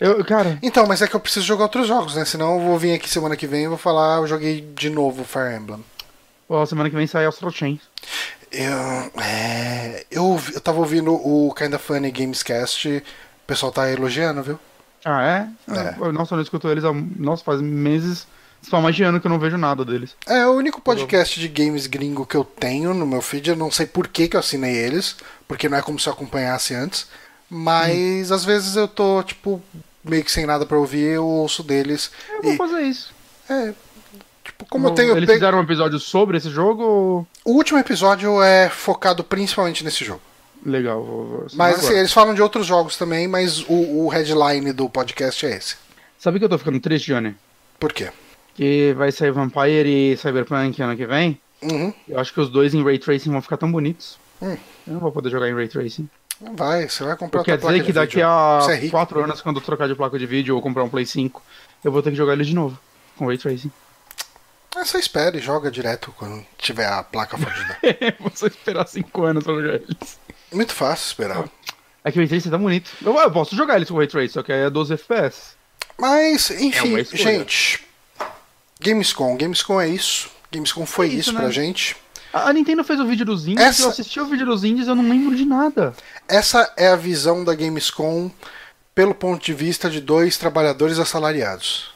Eu, 0.00 0.22
cara, 0.24 0.58
Então, 0.62 0.86
mas 0.86 1.00
é 1.02 1.06
que 1.06 1.14
eu 1.14 1.20
preciso 1.20 1.44
jogar 1.44 1.64
outros 1.64 1.86
jogos, 1.86 2.14
né? 2.16 2.24
Senão 2.24 2.54
eu 2.54 2.60
vou 2.66 2.78
vir 2.78 2.94
aqui 2.94 3.08
semana 3.08 3.36
que 3.36 3.46
vem 3.46 3.64
e 3.64 3.68
vou 3.68 3.78
falar, 3.78 4.18
eu 4.18 4.26
joguei 4.26 4.60
de 4.74 4.90
novo 4.90 5.24
Fire 5.24 5.54
Emblem. 5.54 5.82
ó, 6.48 6.64
semana 6.66 6.88
que 6.90 6.96
vem 6.96 7.06
sai 7.06 7.26
Astral 7.26 7.50
Chain. 7.50 7.80
Eu, 8.52 9.22
é, 9.22 10.06
eu, 10.10 10.40
eu 10.54 10.60
tava 10.60 10.78
ouvindo 10.78 11.12
o 11.12 11.52
Kinda 11.54 11.78
Funny 11.78 12.10
Gamescast, 12.10 12.88
o 12.88 13.46
pessoal 13.46 13.72
tá 13.72 13.90
elogiando, 13.90 14.42
viu? 14.42 14.58
Ah, 15.04 15.22
é? 15.68 15.72
É. 15.76 15.94
Eu- 16.00 16.12
Nossa, 16.12 16.34
eu 16.34 16.36
não 16.36 16.42
escuto 16.42 16.68
eles 16.68 16.84
há. 16.84 16.92
Nossa, 16.92 17.44
faz 17.44 17.60
meses. 17.60 18.26
Só 18.62 18.80
mais 18.80 18.96
de 18.96 19.04
ano 19.04 19.20
que 19.20 19.26
eu 19.26 19.30
não 19.30 19.38
vejo 19.38 19.56
nada 19.56 19.84
deles. 19.84 20.16
É 20.26 20.44
o 20.46 20.52
único 20.52 20.80
podcast 20.80 21.38
de 21.38 21.46
games 21.46 21.86
gringo 21.86 22.26
que 22.26 22.36
eu 22.36 22.42
tenho 22.42 22.92
no 22.94 23.06
meu 23.06 23.22
feed. 23.22 23.50
Eu 23.50 23.56
não 23.56 23.70
sei 23.70 23.86
por 23.86 24.08
que, 24.08 24.26
que 24.26 24.34
eu 24.34 24.40
assinei 24.40 24.74
eles, 24.74 25.14
porque 25.46 25.68
não 25.68 25.78
é 25.78 25.82
como 25.82 26.00
se 26.00 26.08
eu 26.08 26.12
acompanhasse 26.12 26.74
antes. 26.74 27.06
Mas 27.48 28.32
às 28.32 28.44
vezes 28.44 28.74
eu 28.74 28.88
tô, 28.88 29.22
tipo, 29.22 29.62
meio 30.02 30.24
que 30.24 30.32
sem 30.32 30.46
nada 30.46 30.66
pra 30.66 30.76
ouvir, 30.78 31.02
eu 31.12 31.24
ouço 31.24 31.62
deles. 31.62 32.10
Eu 32.28 32.42
vou 32.42 32.52
E, 32.54 32.56
fazer 32.56 32.80
isso. 32.82 33.14
é, 33.48 33.72
tipo, 34.46 34.66
como 34.66 34.88
eu 34.88 34.90
tenho. 34.92 35.16
Eles 35.16 35.26
pe- 35.26 35.34
fizeram 35.34 35.58
um 35.58 35.62
episódio 35.62 35.98
sobre 35.98 36.36
esse 36.38 36.48
jogo 36.50 36.82
ou. 36.82 37.26
O 37.44 37.52
último 37.52 37.78
episódio 37.78 38.42
é 38.42 38.68
focado 38.68 39.22
principalmente 39.22 39.84
nesse 39.84 40.04
jogo. 40.04 40.20
Legal, 40.64 41.02
vou, 41.04 41.24
vou 41.26 41.46
Mas 41.54 41.78
assim, 41.78 41.94
eles 41.94 42.12
falam 42.12 42.34
de 42.34 42.42
outros 42.42 42.66
jogos 42.66 42.96
também, 42.96 43.28
mas 43.28 43.60
o, 43.68 44.04
o 44.04 44.08
headline 44.08 44.72
do 44.72 44.88
podcast 44.88 45.46
é 45.46 45.56
esse. 45.56 45.76
Sabe 46.18 46.38
que 46.38 46.44
eu 46.44 46.48
tô 46.48 46.58
ficando 46.58 46.80
triste, 46.80 47.12
Johnny? 47.12 47.34
Por 47.78 47.92
quê? 47.92 48.10
Que 48.54 48.92
vai 48.96 49.12
sair 49.12 49.30
Vampire 49.30 49.86
e 50.12 50.16
Cyberpunk 50.16 50.80
ano 50.82 50.96
que 50.96 51.06
vem. 51.06 51.38
Uhum. 51.62 51.92
Eu 52.08 52.18
acho 52.18 52.32
que 52.32 52.40
os 52.40 52.48
dois 52.48 52.74
em 52.74 52.82
Ray 52.82 52.98
Tracing 52.98 53.30
vão 53.30 53.42
ficar 53.42 53.56
tão 53.58 53.70
bonitos. 53.70 54.18
Hum. 54.42 54.56
Eu 54.86 54.94
não 54.94 55.00
vou 55.00 55.12
poder 55.12 55.30
jogar 55.30 55.48
em 55.48 55.54
Ray 55.54 55.68
Tracing. 55.68 56.08
Não 56.40 56.54
vai, 56.56 56.88
você 56.88 57.04
vai 57.04 57.16
comprar 57.16 57.42
Quer 57.44 57.56
dizer 57.58 57.84
que 57.84 57.92
daqui 57.92 58.16
vídeo. 58.16 58.28
a 58.28 58.60
Você 58.60 58.72
é 58.72 58.76
rico. 58.76 58.90
4 58.90 59.20
anos, 59.24 59.40
quando 59.40 59.56
eu 59.56 59.62
trocar 59.62 59.88
de 59.88 59.94
placa 59.94 60.18
de 60.18 60.26
vídeo 60.26 60.54
ou 60.56 60.60
comprar 60.60 60.82
um 60.84 60.88
Play 60.88 61.06
5, 61.06 61.40
eu 61.84 61.92
vou 61.92 62.02
ter 62.02 62.10
que 62.10 62.16
jogar 62.16 62.32
ele 62.34 62.44
de 62.44 62.54
novo. 62.54 62.78
Com 63.16 63.26
Ray 63.26 63.38
Tracing. 63.38 63.70
É, 64.76 64.84
você 64.84 64.98
espera 64.98 65.36
e 65.36 65.40
joga 65.40 65.70
direto 65.70 66.14
quando 66.18 66.44
tiver 66.58 66.86
a 66.86 67.02
placa 67.02 67.36
fodida. 67.38 67.78
vou 68.20 68.30
só 68.34 68.46
esperar 68.46 68.86
5 68.86 69.22
anos 69.24 69.42
pra 69.44 69.54
jogar 69.54 69.74
eles. 69.76 70.18
Muito 70.52 70.72
fácil 70.74 71.06
esperar. 71.06 71.44
É 72.04 72.12
que 72.12 72.18
o 72.18 72.20
Ray 72.20 72.28
Tracing 72.28 72.50
tá 72.50 72.58
bonito. 72.58 72.90
Eu, 73.04 73.16
eu 73.18 73.30
posso 73.30 73.56
jogar 73.56 73.76
eles 73.76 73.88
com 73.88 73.96
Ray 73.96 74.06
Tracing, 74.06 74.28
só 74.34 74.42
que 74.42 74.52
é 74.52 74.68
12 74.70 74.92
FPS. 74.94 75.56
Mas, 75.98 76.50
É 76.50 76.62
enfim, 76.62 76.96
escolha. 76.98 77.04
gente. 77.22 77.84
Gamescom. 78.80 79.36
Gamescom 79.36 79.80
é 79.80 79.88
isso. 79.88 80.30
Gamescom 80.52 80.84
foi 80.86 81.06
É 81.06 81.08
isso, 81.10 81.18
isso, 81.20 81.32
né? 81.32 81.40
pra 81.40 81.50
gente. 81.50 81.96
A 82.32 82.52
Nintendo 82.52 82.84
fez 82.84 83.00
o 83.00 83.06
vídeo 83.06 83.24
dos 83.24 83.46
indies, 83.46 83.64
Essa- 83.64 83.82
eu 83.84 83.88
assisti 83.88 84.20
o 84.20 84.26
vídeo 84.26 84.44
dos 84.44 84.62
indies 84.62 84.86
e 84.86 84.90
eu 84.90 84.94
não 84.94 85.08
lembro 85.08 85.34
de 85.34 85.44
nada. 85.46 85.94
Essa 86.28 86.70
é 86.76 86.88
a 86.88 86.96
visão 86.96 87.42
da 87.42 87.54
Gamescom 87.54 88.30
pelo 88.94 89.14
ponto 89.14 89.42
de 89.42 89.54
vista 89.54 89.88
de 89.88 90.00
dois 90.00 90.36
trabalhadores 90.36 90.98
assalariados. 90.98 91.90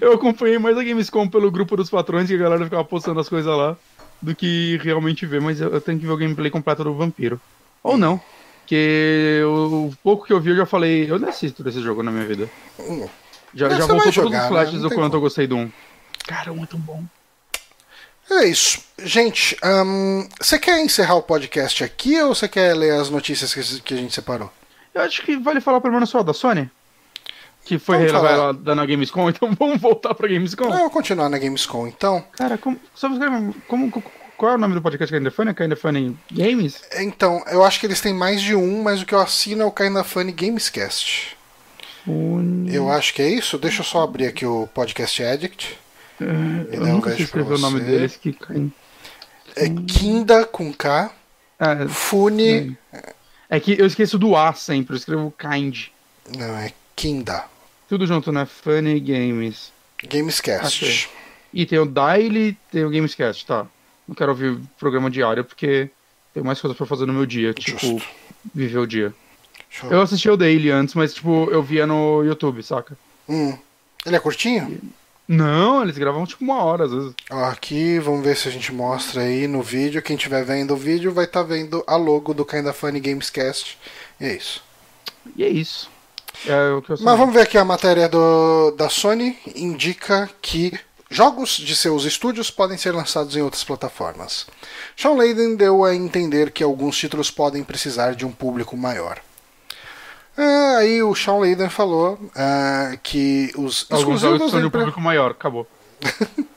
Eu 0.00 0.12
acompanhei 0.12 0.58
mais 0.58 0.76
a 0.76 0.84
Gamescom 0.84 1.28
pelo 1.28 1.50
grupo 1.50 1.76
dos 1.76 1.88
patrões 1.88 2.28
que 2.28 2.34
a 2.34 2.38
galera 2.38 2.64
ficava 2.64 2.84
postando 2.84 3.20
as 3.20 3.28
coisas 3.28 3.50
lá 3.54 3.76
do 4.20 4.34
que 4.34 4.78
realmente 4.82 5.24
ver, 5.24 5.40
mas 5.40 5.60
eu, 5.60 5.80
tenho 5.80 5.98
que 5.98 6.06
ver 6.06 6.12
o 6.12 6.16
gameplay 6.16 6.50
completo 6.50 6.84
do 6.84 6.94
Vampiro. 6.94 7.40
Ou 7.82 7.96
não. 7.96 8.20
Que 8.66 9.40
o, 9.44 9.90
pouco 10.02 10.26
que 10.26 10.32
eu 10.32 10.40
vi 10.40 10.50
eu 10.50 10.56
já 10.56 10.66
falei, 10.66 11.10
eu 11.10 11.18
não 11.18 11.28
assisto 11.28 11.62
desse 11.62 11.80
jogo 11.80 12.02
na 12.02 12.10
minha 12.10 12.26
vida. 12.26 12.48
Hum. 12.78 13.08
Já, 13.54 13.68
Mas 13.68 13.78
já 13.78 13.86
voltou 13.86 13.96
vai 13.96 14.04
todos 14.04 14.14
jogar, 14.14 14.36
os 14.38 14.42
né? 14.42 14.48
flashes 14.48 14.74
Não 14.74 14.88
do 14.88 14.94
quanto 14.94 15.04
como. 15.04 15.14
eu 15.16 15.20
gostei 15.20 15.46
do 15.46 15.56
1. 15.56 15.72
Cara, 16.26 16.52
muito 16.52 16.76
bom. 16.78 17.02
É 18.30 18.44
isso. 18.46 18.80
Gente, 19.02 19.56
ahn, 19.62 20.28
você 20.40 20.56
quer 20.58 20.78
encerrar 20.80 21.16
o 21.16 21.22
podcast 21.22 21.82
aqui 21.82 22.20
ou 22.22 22.32
você 22.32 22.46
quer 22.46 22.76
ler 22.76 22.92
as 22.92 23.10
notícias 23.10 23.52
que, 23.52 23.80
que 23.80 23.94
a 23.94 23.96
gente 23.96 24.14
separou? 24.14 24.52
Eu 24.94 25.02
acho 25.02 25.22
que 25.22 25.36
vale 25.36 25.60
falar 25.60 25.80
pelo 25.80 25.94
menos 25.94 26.10
só 26.10 26.22
da 26.22 26.32
Sony. 26.32 26.70
Que 27.64 27.78
foi 27.78 28.08
falar. 28.08 28.28
revelada 28.30 28.74
na 28.74 28.84
Gamescom, 28.86 29.28
então 29.30 29.52
vamos 29.58 29.80
voltar 29.80 30.14
pra 30.14 30.26
Gamescom. 30.28 30.64
Não, 30.64 30.72
eu 30.74 30.78
vou 30.80 30.90
continuar 30.90 31.28
na 31.28 31.38
Gamescom, 31.38 31.86
então. 31.86 32.24
Cara, 32.36 32.56
como, 32.58 32.78
sabe 32.94 33.16
como, 33.68 33.90
como- 33.92 34.02
qual 34.36 34.52
é 34.52 34.54
o 34.54 34.58
nome 34.58 34.74
do 34.74 34.80
podcast 34.82 35.14
Kinda 35.14 35.30
Funny? 35.30 35.52
Kinda 35.54 35.76
Funny 35.76 36.16
Games? 36.32 36.82
Então, 36.96 37.44
eu 37.48 37.62
acho 37.62 37.78
que 37.78 37.86
eles 37.86 38.00
têm 38.00 38.14
mais 38.14 38.40
de 38.40 38.54
um, 38.54 38.82
mas 38.82 39.02
o 39.02 39.06
que 39.06 39.14
eu 39.14 39.20
assino 39.20 39.62
é 39.62 39.64
o 39.66 39.70
Kinda 39.70 40.02
Funny 40.02 40.32
Gamescast. 40.32 41.36
Eu 42.72 42.90
acho 42.90 43.12
que 43.14 43.20
é 43.20 43.28
isso. 43.28 43.58
Deixa 43.58 43.80
eu 43.80 43.84
só 43.84 44.02
abrir 44.02 44.26
aqui 44.26 44.46
o 44.46 44.66
Podcast 44.68 45.22
Addict. 45.22 45.78
E 46.18 46.74
Eu 46.76 46.86
nunca 46.86 47.10
sei 47.14 47.24
escrever 47.24 47.54
o 47.54 47.58
nome 47.58 47.80
deles 47.80 48.16
que. 48.16 48.34
É 49.54 49.68
Kinda 49.86 50.44
com 50.46 50.72
K, 50.72 51.10
Ah, 51.58 51.86
Fune. 51.88 52.76
é 53.50 53.60
que 53.60 53.78
eu 53.78 53.84
esqueço 53.86 54.18
do 54.18 54.34
A 54.34 54.54
sempre, 54.54 54.94
eu 54.94 54.98
escrevo 54.98 55.34
Kind. 55.38 55.88
Não, 56.36 56.56
é 56.56 56.72
Kinda. 56.96 57.44
Tudo 57.88 58.06
junto, 58.06 58.30
né? 58.32 58.46
Funny 58.46 59.00
Games. 59.00 59.72
Gamescast. 60.02 60.84
Achei. 60.84 61.06
E 61.52 61.66
tem 61.66 61.78
o 61.78 61.86
Daily, 61.86 62.56
tem 62.70 62.84
o 62.84 62.90
Gamescast, 62.90 63.44
tá. 63.46 63.66
Não 64.06 64.14
quero 64.14 64.30
ouvir 64.30 64.58
programa 64.78 65.10
diário 65.10 65.44
porque 65.44 65.90
tem 66.32 66.42
mais 66.42 66.60
coisas 66.60 66.76
pra 66.76 66.86
fazer 66.86 67.06
no 67.06 67.12
meu 67.12 67.26
dia, 67.26 67.52
tipo, 67.52 67.78
Justo. 67.78 68.06
viver 68.54 68.78
o 68.78 68.86
dia. 68.86 69.12
Deixa 69.68 69.86
eu- 69.86 70.00
assisti 70.00 70.28
o 70.28 70.36
Daily 70.36 70.70
antes, 70.70 70.94
mas 70.94 71.14
tipo, 71.14 71.48
eu 71.50 71.62
via 71.62 71.86
no 71.86 72.22
YouTube, 72.24 72.62
saca? 72.62 72.96
Hum. 73.28 73.56
Ele 74.06 74.16
é 74.16 74.20
curtinho? 74.20 74.80
Não, 75.28 75.82
eles 75.82 75.96
gravam 75.98 76.26
tipo 76.26 76.42
uma 76.42 76.62
hora 76.64 76.84
às 76.86 76.92
vezes. 76.92 77.14
Ó, 77.30 77.44
aqui, 77.44 77.98
vamos 78.00 78.24
ver 78.24 78.36
se 78.36 78.48
a 78.48 78.50
gente 78.50 78.72
mostra 78.72 79.22
aí 79.22 79.46
no 79.46 79.62
vídeo. 79.62 80.02
Quem 80.02 80.16
estiver 80.16 80.44
vendo 80.44 80.74
o 80.74 80.76
vídeo 80.76 81.12
vai 81.12 81.24
estar 81.24 81.42
vendo 81.44 81.84
a 81.86 81.94
logo 81.96 82.34
do 82.34 82.44
Kinda 82.44 82.72
Funny 82.72 82.98
Gamescast. 82.98 83.78
E 84.20 84.24
é 84.24 84.34
isso. 84.36 84.62
E 85.36 85.44
é 85.44 85.48
isso. 85.48 85.88
É 86.46 86.70
eu 86.70 86.82
Mas 86.88 87.18
vamos 87.18 87.34
ver 87.34 87.42
aqui 87.42 87.58
a 87.58 87.64
matéria 87.64 88.08
do, 88.08 88.70
da 88.72 88.88
Sony. 88.88 89.38
Indica 89.54 90.30
que 90.40 90.72
jogos 91.10 91.50
de 91.50 91.76
seus 91.76 92.04
estúdios 92.04 92.50
podem 92.50 92.78
ser 92.78 92.94
lançados 92.94 93.36
em 93.36 93.42
outras 93.42 93.64
plataformas. 93.64 94.46
Sean 94.96 95.14
Layden 95.14 95.56
deu 95.56 95.84
a 95.84 95.94
entender 95.94 96.50
que 96.50 96.62
alguns 96.62 96.96
títulos 96.96 97.30
podem 97.30 97.64
precisar 97.64 98.14
de 98.14 98.24
um 98.24 98.32
público 98.32 98.76
maior. 98.76 99.18
Ah, 100.36 100.76
aí 100.78 101.02
o 101.02 101.14
Sean 101.14 101.38
Layden 101.38 101.68
falou 101.68 102.18
ah, 102.34 102.92
que 103.02 103.52
os 103.56 103.86
Alguns 103.90 104.20
jogos 104.20 104.22
exclusivos 104.22 104.50
são 104.50 104.60
de 104.60 104.66
um 104.66 104.70
público 104.70 105.00
maior, 105.00 105.32
acabou. 105.32 105.66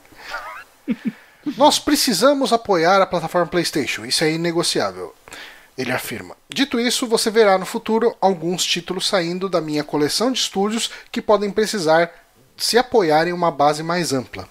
Nós 1.57 1.77
precisamos 1.77 2.53
apoiar 2.53 3.01
a 3.01 3.05
plataforma 3.05 3.47
PlayStation, 3.47 4.05
isso 4.05 4.23
é 4.23 4.31
inegociável. 4.31 5.13
Ele 5.77 5.91
afirma. 5.91 6.35
Dito 6.49 6.79
isso, 6.79 7.07
você 7.07 7.31
verá 7.31 7.57
no 7.57 7.65
futuro 7.65 8.15
alguns 8.21 8.63
títulos 8.63 9.07
saindo 9.07 9.49
da 9.49 9.59
minha 9.59 9.83
coleção 9.83 10.31
de 10.31 10.39
estúdios 10.39 10.91
que 11.11 11.21
podem 11.21 11.49
precisar 11.49 12.11
se 12.55 12.77
apoiar 12.77 13.27
em 13.27 13.33
uma 13.33 13.51
base 13.51 13.81
mais 13.81 14.13
ampla. 14.13 14.47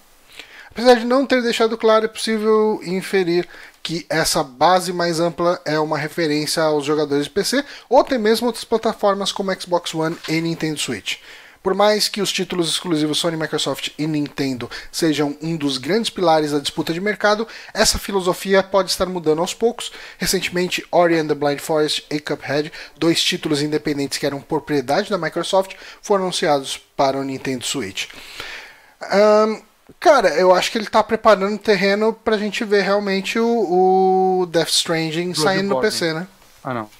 Apesar 0.70 0.94
de 0.94 1.04
não 1.04 1.26
ter 1.26 1.42
deixado 1.42 1.76
claro, 1.76 2.06
é 2.06 2.08
possível 2.08 2.80
inferir 2.82 3.46
que 3.82 4.06
essa 4.08 4.42
base 4.42 4.92
mais 4.92 5.20
ampla 5.20 5.60
é 5.64 5.78
uma 5.78 5.98
referência 5.98 6.62
aos 6.62 6.84
jogadores 6.84 7.24
de 7.24 7.30
PC 7.30 7.64
ou 7.88 8.00
até 8.00 8.16
mesmo 8.16 8.46
outras 8.46 8.64
plataformas 8.64 9.32
como 9.32 9.52
Xbox 9.60 9.94
One 9.94 10.16
e 10.28 10.40
Nintendo 10.40 10.78
Switch. 10.78 11.18
Por 11.62 11.74
mais 11.74 12.08
que 12.08 12.20
os 12.20 12.32
títulos 12.32 12.68
exclusivos 12.68 13.18
Sony, 13.18 13.36
Microsoft 13.36 13.90
e 13.96 14.06
Nintendo 14.06 14.68
sejam 14.90 15.36
um 15.40 15.56
dos 15.56 15.78
grandes 15.78 16.10
pilares 16.10 16.50
da 16.50 16.58
disputa 16.58 16.92
de 16.92 17.00
mercado, 17.00 17.46
essa 17.72 17.98
filosofia 17.98 18.62
pode 18.62 18.90
estar 18.90 19.06
mudando 19.06 19.38
aos 19.38 19.54
poucos. 19.54 19.92
Recentemente, 20.18 20.84
Ori 20.90 21.18
and 21.18 21.28
the 21.28 21.34
Blind 21.34 21.60
Forest 21.60 22.04
e 22.10 22.18
Cuphead, 22.18 22.72
dois 22.98 23.22
títulos 23.22 23.62
independentes 23.62 24.18
que 24.18 24.26
eram 24.26 24.40
propriedade 24.40 25.08
da 25.08 25.16
Microsoft, 25.18 25.74
foram 26.02 26.24
anunciados 26.24 26.76
para 26.96 27.16
o 27.16 27.22
Nintendo 27.22 27.64
Switch. 27.64 28.08
Ahn, 29.00 29.60
cara, 30.00 30.30
eu 30.30 30.52
acho 30.52 30.72
que 30.72 30.78
ele 30.78 30.86
tá 30.86 31.02
preparando 31.02 31.54
o 31.54 31.58
terreno 31.58 32.12
pra 32.12 32.38
gente 32.38 32.64
ver 32.64 32.82
realmente 32.82 33.38
o, 33.38 34.40
o 34.42 34.46
Death 34.46 34.68
Stranding 34.68 35.34
saindo 35.34 35.74
no. 35.74 35.80
PC, 35.80 36.12
né? 36.12 36.26
Ah, 36.64 36.74
não. 36.74 36.90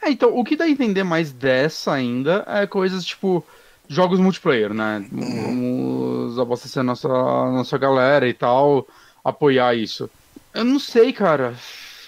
É, 0.00 0.10
então, 0.10 0.36
o 0.36 0.42
que 0.42 0.56
dá 0.56 0.64
a 0.64 0.68
entender 0.68 1.04
mais 1.04 1.30
dessa 1.30 1.92
ainda 1.92 2.44
é 2.48 2.66
coisas 2.66 3.04
tipo 3.04 3.44
jogos 3.92 4.18
multiplayer, 4.18 4.72
né? 4.72 5.04
Vamos 5.10 6.38
abastecer 6.38 6.80
a 6.80 6.84
nossa, 6.84 7.08
nossa 7.08 7.76
galera 7.78 8.26
e 8.28 8.32
tal, 8.34 8.86
apoiar 9.24 9.74
isso. 9.74 10.08
Eu 10.54 10.64
não 10.64 10.78
sei, 10.78 11.12
cara. 11.12 11.54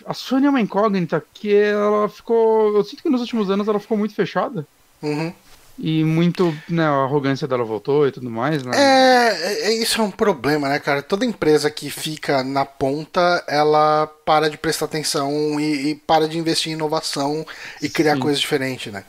A 0.07 0.13
Sony 0.13 0.47
é 0.47 0.51
uma 0.51 0.61
incógnita 0.61 1.25
que 1.33 1.55
ela 1.55 2.09
ficou. 2.09 2.77
Eu 2.77 2.85
sinto 2.85 3.03
que 3.03 3.09
nos 3.09 3.21
últimos 3.21 3.51
anos 3.51 3.69
ela 3.69 3.81
ficou 3.81 3.97
muito 3.97 4.15
fechada. 4.15 4.67
Uhum. 5.03 5.33
E 5.77 6.05
muito, 6.05 6.57
né, 6.69 6.85
a 6.85 7.03
arrogância 7.03 7.49
dela 7.49 7.65
voltou 7.65 8.07
e 8.07 8.13
tudo 8.13 8.31
mais, 8.31 8.63
né? 8.63 8.71
É, 8.77 9.69
é, 9.69 9.73
isso 9.75 10.01
é 10.01 10.05
um 10.05 10.11
problema, 10.11 10.69
né, 10.69 10.79
cara? 10.79 11.03
Toda 11.03 11.25
empresa 11.25 11.69
que 11.69 11.91
fica 11.91 12.45
na 12.45 12.65
ponta, 12.65 13.43
ela 13.49 14.07
para 14.25 14.49
de 14.49 14.57
prestar 14.57 14.85
atenção 14.85 15.59
e, 15.59 15.91
e 15.91 15.95
para 15.97 16.29
de 16.29 16.39
investir 16.39 16.71
em 16.71 16.77
inovação 16.77 17.45
e 17.83 17.89
criar 17.89 18.15
Sim. 18.15 18.21
coisas 18.21 18.41
diferentes, 18.41 18.93
né? 18.93 19.05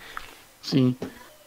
Sim. 0.64 0.96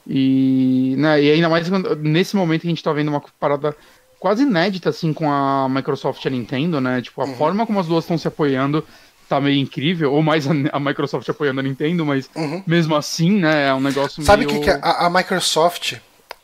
E, 0.08 0.94
né, 0.96 1.22
e 1.22 1.30
ainda 1.32 1.48
mais 1.50 1.68
quando- 1.68 1.94
nesse 1.96 2.34
momento 2.34 2.62
que 2.62 2.66
a 2.66 2.70
gente 2.70 2.82
tá 2.82 2.92
vendo 2.92 3.08
uma 3.08 3.22
parada 3.38 3.76
quase 4.18 4.42
inédita, 4.42 4.88
assim, 4.88 5.12
com 5.12 5.30
a 5.30 5.68
Microsoft 5.68 6.24
e 6.24 6.28
a 6.28 6.30
Nintendo, 6.30 6.80
né? 6.80 7.02
Tipo, 7.02 7.20
a 7.22 7.26
Uhum. 7.26 7.34
forma 7.36 7.66
como 7.66 7.78
as 7.78 7.86
duas 7.86 8.04
estão 8.04 8.16
se 8.16 8.26
apoiando 8.26 8.84
tá 9.28 9.38
meio 9.40 9.58
incrível, 9.60 10.10
ou 10.14 10.22
mais 10.22 10.46
a, 10.48 10.52
a 10.72 10.80
Microsoft 10.80 11.28
apoiando 11.28 11.60
a 11.60 11.62
Nintendo, 11.62 12.06
mas 12.06 12.30
Uhum. 12.34 12.62
mesmo 12.66 12.96
assim, 12.96 13.32
né, 13.38 13.68
é 13.68 13.74
um 13.74 13.80
negócio 13.80 14.22
Sabe 14.22 14.46
o 14.46 14.48
meio... 14.48 14.58
que, 14.60 14.64
que 14.64 14.70
é? 14.70 14.80
a, 14.82 15.06
a 15.06 15.10
Microsoft 15.10 15.96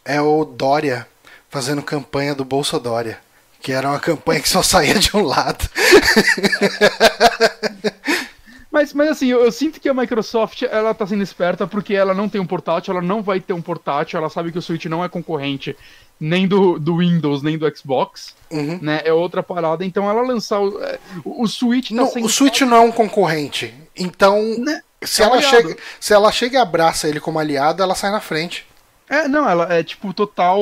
é 0.04 0.20
o 0.20 0.44
Dória 0.44 1.06
fazendo 1.48 1.80
campanha 1.82 2.34
do 2.34 2.44
Bolsa 2.44 2.78
Dória. 2.78 3.18
Que 3.62 3.72
era 3.72 3.88
uma 3.88 3.98
campanha 3.98 4.40
que 4.42 4.48
só 4.50 4.62
saía 4.62 4.98
de 4.98 5.16
um 5.16 5.22
lado. 5.24 5.64
Mas, 8.74 8.92
mas 8.92 9.08
assim, 9.10 9.28
eu, 9.28 9.44
eu 9.44 9.52
sinto 9.52 9.78
que 9.80 9.88
a 9.88 9.94
Microsoft, 9.94 10.62
ela 10.62 10.92
tá 10.92 11.06
sendo 11.06 11.22
esperta 11.22 11.64
porque 11.64 11.94
ela 11.94 12.12
não 12.12 12.28
tem 12.28 12.40
um 12.40 12.46
portátil, 12.46 12.90
ela 12.90 13.00
não 13.00 13.22
vai 13.22 13.38
ter 13.40 13.52
um 13.52 13.62
portátil, 13.62 14.18
ela 14.18 14.28
sabe 14.28 14.50
que 14.50 14.58
o 14.58 14.62
Switch 14.62 14.86
não 14.86 15.04
é 15.04 15.08
concorrente 15.08 15.76
nem 16.18 16.48
do, 16.48 16.76
do 16.76 16.96
Windows, 16.96 17.40
nem 17.40 17.56
do 17.56 17.72
Xbox, 17.76 18.34
Uhum. 18.50 18.80
né, 18.82 19.00
é 19.04 19.12
outra 19.12 19.44
parada, 19.44 19.84
então 19.84 20.10
ela 20.10 20.22
lançar 20.22 20.58
o, 20.60 20.82
é, 20.82 20.98
o, 21.24 21.46
Switch 21.46 21.90
tá 21.90 21.94
Não, 21.94 22.06
sendo... 22.08 22.26
o 22.26 22.28
Switch 22.28 22.62
não 22.62 22.76
é 22.76 22.80
um 22.80 22.90
concorrente. 22.90 23.72
Então, 23.96 24.42
Né? 24.58 24.80
se, 25.04 25.22
É 25.22 25.26
ela 25.26 25.36
aliado. 25.36 25.56
chega, 25.56 25.76
se 26.00 26.12
ela 26.12 26.32
chega 26.32 26.58
e 26.58 26.60
abraça 26.60 27.08
ele 27.08 27.20
como 27.20 27.38
aliado, 27.38 27.80
ela 27.80 27.94
sai 27.94 28.10
na 28.10 28.20
frente. 28.20 28.66
É, 29.08 29.28
não, 29.28 29.48
ela 29.48 29.72
é 29.72 29.84
tipo 29.84 30.12
total. 30.12 30.58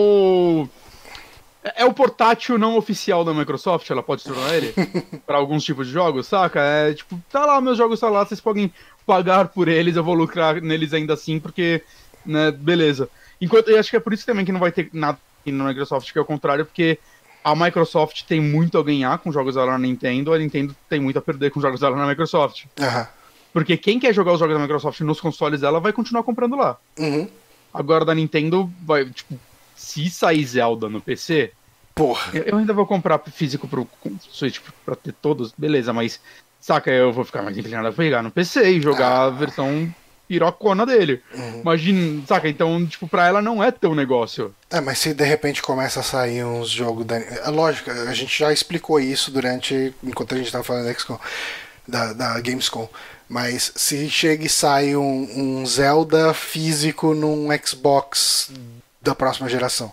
É, 1.62 1.82
é 1.82 1.84
o 1.84 1.92
portátil 1.92 2.58
não 2.58 2.76
oficial 2.76 3.24
da 3.24 3.32
Microsoft, 3.32 3.88
ela 3.90 4.02
pode 4.02 4.22
se 4.22 4.28
tornar 4.28 4.54
ele? 4.54 4.74
pra 5.26 5.38
alguns 5.38 5.64
tipos 5.64 5.86
de 5.86 5.92
jogos, 5.92 6.26
saca? 6.26 6.60
É 6.60 6.94
tipo, 6.94 7.20
tá 7.30 7.44
lá, 7.46 7.60
meus 7.60 7.78
jogos 7.78 8.00
tá 8.00 8.08
lá, 8.08 8.24
vocês 8.24 8.40
podem 8.40 8.72
pagar 9.06 9.48
por 9.48 9.68
eles, 9.68 9.96
eu 9.96 10.04
vou 10.04 10.14
lucrar 10.14 10.60
neles 10.60 10.92
ainda 10.92 11.14
assim, 11.14 11.38
porque, 11.38 11.82
né, 12.24 12.50
beleza. 12.50 13.08
Enquanto, 13.40 13.68
eu 13.68 13.78
acho 13.78 13.90
que 13.90 13.96
é 13.96 14.00
por 14.00 14.12
isso 14.12 14.26
também 14.26 14.44
que 14.44 14.52
não 14.52 14.60
vai 14.60 14.70
ter 14.70 14.88
nada 14.92 15.18
na 15.44 15.64
Microsoft, 15.64 16.12
que 16.12 16.18
é 16.18 16.22
o 16.22 16.24
contrário, 16.24 16.64
porque 16.64 16.98
a 17.42 17.56
Microsoft 17.56 18.22
tem 18.22 18.40
muito 18.40 18.78
a 18.78 18.82
ganhar 18.82 19.18
com 19.18 19.32
jogos 19.32 19.56
dela 19.56 19.72
na 19.72 19.78
Nintendo, 19.78 20.32
a 20.32 20.38
Nintendo 20.38 20.76
tem 20.88 21.00
muito 21.00 21.18
a 21.18 21.22
perder 21.22 21.50
com 21.50 21.60
jogos 21.60 21.80
dela 21.80 21.96
na 21.96 22.06
Microsoft. 22.06 22.66
Aham. 22.80 23.08
Porque 23.52 23.76
quem 23.76 23.98
quer 23.98 24.14
jogar 24.14 24.32
os 24.32 24.38
jogos 24.38 24.54
da 24.54 24.62
Microsoft 24.62 25.00
nos 25.00 25.20
consoles 25.20 25.60
dela 25.60 25.78
vai 25.78 25.92
continuar 25.92 26.22
comprando 26.22 26.56
lá. 26.56 26.78
Uhum. 26.98 27.28
Agora 27.74 28.04
da 28.04 28.14
Nintendo 28.14 28.70
vai, 28.82 29.04
tipo, 29.06 29.38
se 29.74 30.08
sair 30.10 30.44
Zelda 30.44 30.88
no 30.88 31.00
PC, 31.00 31.52
Porra. 31.94 32.32
eu 32.34 32.56
ainda 32.56 32.72
vou 32.72 32.86
comprar 32.86 33.18
físico 33.18 33.68
pro 33.68 33.88
Switch 34.30 34.60
pra 34.84 34.96
ter 34.96 35.12
todos, 35.12 35.52
beleza, 35.56 35.92
mas 35.92 36.20
saca, 36.60 36.90
eu 36.90 37.12
vou 37.12 37.24
ficar 37.24 37.42
mais 37.42 37.56
inclinado 37.58 37.88
a 37.88 37.92
pegar 37.92 38.22
no 38.22 38.30
PC 38.30 38.70
e 38.70 38.80
jogar 38.80 39.22
a 39.22 39.30
versão 39.30 39.92
pirocona 40.26 40.86
dele. 40.86 41.22
Imagina, 41.60 42.22
saca, 42.26 42.48
então, 42.48 42.86
tipo, 42.86 43.06
pra 43.06 43.26
ela 43.26 43.42
não 43.42 43.62
é 43.62 43.70
teu 43.70 43.94
negócio. 43.94 44.54
É, 44.70 44.80
mas 44.80 44.98
se 44.98 45.12
de 45.12 45.24
repente 45.24 45.60
começa 45.60 46.00
a 46.00 46.02
sair 46.02 46.42
uns 46.44 46.70
jogos 46.70 47.04
da. 47.04 47.16
É 47.16 47.50
lógico, 47.50 47.90
a 47.90 48.14
gente 48.14 48.38
já 48.38 48.50
explicou 48.50 48.98
isso 48.98 49.30
durante. 49.30 49.92
enquanto 50.02 50.34
a 50.34 50.38
gente 50.38 50.50
tava 50.50 50.64
falando 50.64 50.86
da 50.86 50.94
XCOM, 50.94 51.18
da, 51.86 52.12
da 52.14 52.40
Gamescom. 52.40 52.88
Mas 53.28 53.72
se 53.76 54.08
chega 54.08 54.46
e 54.46 54.48
sai 54.48 54.96
um, 54.96 55.28
um 55.60 55.66
Zelda 55.66 56.32
físico 56.34 57.14
num 57.14 57.48
Xbox 57.64 58.50
da 59.02 59.14
próxima 59.14 59.48
geração. 59.48 59.92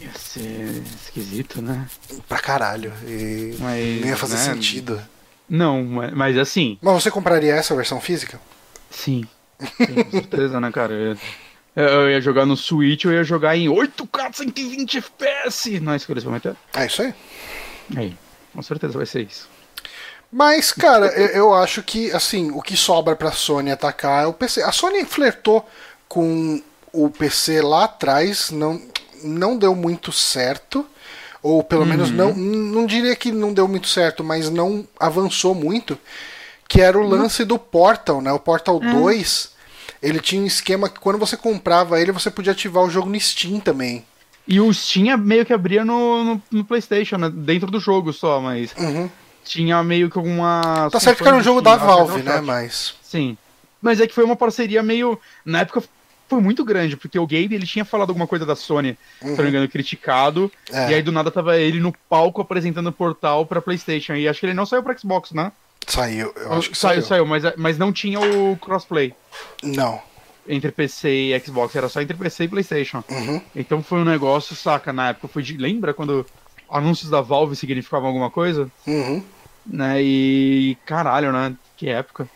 Ia 0.00 0.12
ser 0.14 0.82
esquisito, 1.04 1.60
né? 1.60 1.86
Pra 2.28 2.38
caralho. 2.38 2.92
E 3.06 3.56
Mas, 3.58 4.00
não 4.00 4.08
ia 4.08 4.16
fazer 4.16 4.36
né? 4.36 4.44
sentido. 4.44 5.02
Não, 5.48 5.82
mas, 6.14 6.36
assim, 6.36 6.78
Mas 6.80 7.02
você 7.02 7.10
compraria 7.10 7.54
essa 7.54 7.74
versão 7.74 8.00
física? 8.00 8.40
sim. 8.90 9.24
Sim, 9.76 10.04
com 10.04 10.10
certeza, 10.12 10.60
né, 10.60 10.70
cara? 10.70 10.94
Eu, 11.74 11.84
eu 11.84 12.10
ia 12.10 12.20
jogar 12.20 12.46
no 12.46 12.56
Switch, 12.56 13.04
eu 13.04 13.12
ia 13.12 13.24
jogar 13.24 13.56
em 13.56 13.66
8K 13.66 14.32
120 14.34 14.98
FPS. 14.98 15.80
Não 15.80 15.94
é 15.94 15.96
isso 15.96 16.06
que 16.06 16.12
eles 16.12 16.22
prometeram? 16.22 16.56
É 16.76 16.86
isso 16.86 17.02
aí. 17.02 17.12
Aí, 17.96 18.16
com 18.54 18.62
certeza 18.62 18.96
vai 18.96 19.04
ser 19.06 19.22
isso. 19.22 19.48
Mas, 20.30 20.70
cara, 20.70 21.06
eu, 21.18 21.26
eu 21.28 21.54
acho 21.54 21.82
que, 21.82 22.12
assim, 22.12 22.52
o 22.52 22.62
que 22.62 22.76
sobra 22.76 23.16
pra 23.16 23.32
Sony 23.32 23.72
atacar 23.72 24.22
é 24.22 24.26
o 24.28 24.32
PC. 24.32 24.62
A 24.62 24.70
Sony 24.70 25.04
flertou 25.04 25.68
com 26.08 26.62
o 26.92 27.10
PC 27.10 27.60
lá 27.62 27.84
atrás, 27.84 28.50
não, 28.50 28.80
não 29.22 29.56
deu 29.56 29.74
muito 29.74 30.12
certo. 30.12 30.86
Ou 31.40 31.62
pelo 31.62 31.86
menos 31.86 32.10
não, 32.10 32.34
não 32.34 32.84
diria 32.84 33.14
que 33.14 33.30
não 33.30 33.52
deu 33.52 33.68
muito 33.68 33.86
certo, 33.88 34.24
mas 34.24 34.50
não 34.50 34.86
avançou 34.98 35.54
muito. 35.54 35.96
Que 36.68 36.80
era 36.80 36.98
o 36.98 37.06
lance 37.06 37.44
do 37.44 37.58
Portal, 37.58 38.20
né? 38.20 38.32
O 38.32 38.40
Portal 38.40 38.80
2. 38.80 39.52
Ele 40.02 40.20
tinha 40.20 40.42
um 40.42 40.46
esquema 40.46 40.88
que 40.88 40.98
quando 40.98 41.18
você 41.18 41.36
comprava 41.36 42.00
ele, 42.00 42.12
você 42.12 42.30
podia 42.30 42.52
ativar 42.52 42.82
o 42.84 42.90
jogo 42.90 43.08
no 43.08 43.18
Steam 43.18 43.60
também. 43.60 44.04
E 44.46 44.60
o 44.60 44.72
Steam 44.72 45.16
meio 45.16 45.46
que 45.46 45.52
abria 45.52 45.84
no, 45.84 46.24
no, 46.24 46.42
no 46.50 46.64
PlayStation, 46.64 47.16
né? 47.18 47.30
dentro 47.32 47.70
do 47.70 47.78
jogo 47.80 48.12
só, 48.12 48.40
mas 48.40 48.72
Uhum. 48.76 49.08
tinha 49.44 49.82
meio 49.82 50.10
que 50.10 50.18
alguma. 50.18 50.88
Tá 50.90 50.98
certo 50.98 51.22
que 51.22 51.28
era 51.28 51.36
um 51.36 51.42
jogo 51.42 51.60
da 51.60 51.76
Steam, 51.76 51.86
que 51.88 51.94
Valve, 51.94 52.22
né? 52.22 52.40
Mas. 52.40 52.94
Sim. 53.02 53.36
Mas 53.80 54.00
é 54.00 54.06
que 54.06 54.14
foi 54.14 54.24
uma 54.24 54.36
parceria 54.36 54.82
meio. 54.82 55.18
Na 55.44 55.60
época 55.60 55.82
foi 56.28 56.40
muito 56.40 56.64
grande, 56.64 56.96
porque 56.96 57.18
o 57.18 57.26
Gabe 57.26 57.54
ele 57.54 57.66
tinha 57.66 57.84
falado 57.84 58.10
alguma 58.10 58.26
coisa 58.26 58.44
da 58.44 58.54
Sony, 58.54 58.98
se 59.20 59.26
não 59.26 59.36
me 59.44 59.48
engano, 59.48 59.68
criticado. 59.68 60.52
É. 60.70 60.90
E 60.90 60.94
aí 60.94 61.02
do 61.02 61.10
nada 61.10 61.30
tava 61.30 61.56
ele 61.58 61.80
no 61.80 61.92
palco 62.08 62.40
apresentando 62.40 62.88
o 62.88 62.92
portal 62.92 63.46
pra 63.46 63.62
PlayStation. 63.62 64.14
E 64.14 64.28
acho 64.28 64.40
que 64.40 64.46
ele 64.46 64.54
não 64.54 64.66
saiu 64.66 64.82
pra 64.82 64.96
Xbox, 64.96 65.32
né? 65.32 65.50
Saiu, 65.86 66.32
eu 66.36 66.52
acho 66.52 66.70
que 66.70 66.76
saiu, 66.76 67.00
saiu. 67.02 67.24
saiu, 67.24 67.26
mas, 67.26 67.42
mas 67.56 67.78
não 67.78 67.90
tinha 67.90 68.20
o 68.20 68.58
crossplay 68.58 69.14
Não. 69.62 70.02
entre 70.46 70.70
PC 70.70 71.08
e 71.08 71.40
Xbox, 71.40 71.74
era 71.74 71.88
só 71.88 72.02
entre 72.02 72.14
PC 72.14 72.44
e 72.44 72.48
PlayStation. 72.48 73.02
Uhum. 73.08 73.40
Então 73.56 73.82
foi 73.82 74.00
um 74.00 74.04
negócio, 74.04 74.54
saca, 74.54 74.92
na 74.92 75.10
época 75.10 75.28
foi 75.28 75.42
de. 75.42 75.56
Lembra 75.56 75.94
quando 75.94 76.26
anúncios 76.70 77.08
da 77.08 77.22
Valve 77.22 77.56
significavam 77.56 78.08
alguma 78.08 78.30
coisa? 78.30 78.70
Uhum. 78.86 79.22
Né? 79.66 80.02
E 80.02 80.76
caralho, 80.84 81.32
né? 81.32 81.54
Que 81.74 81.88
época. 81.88 82.28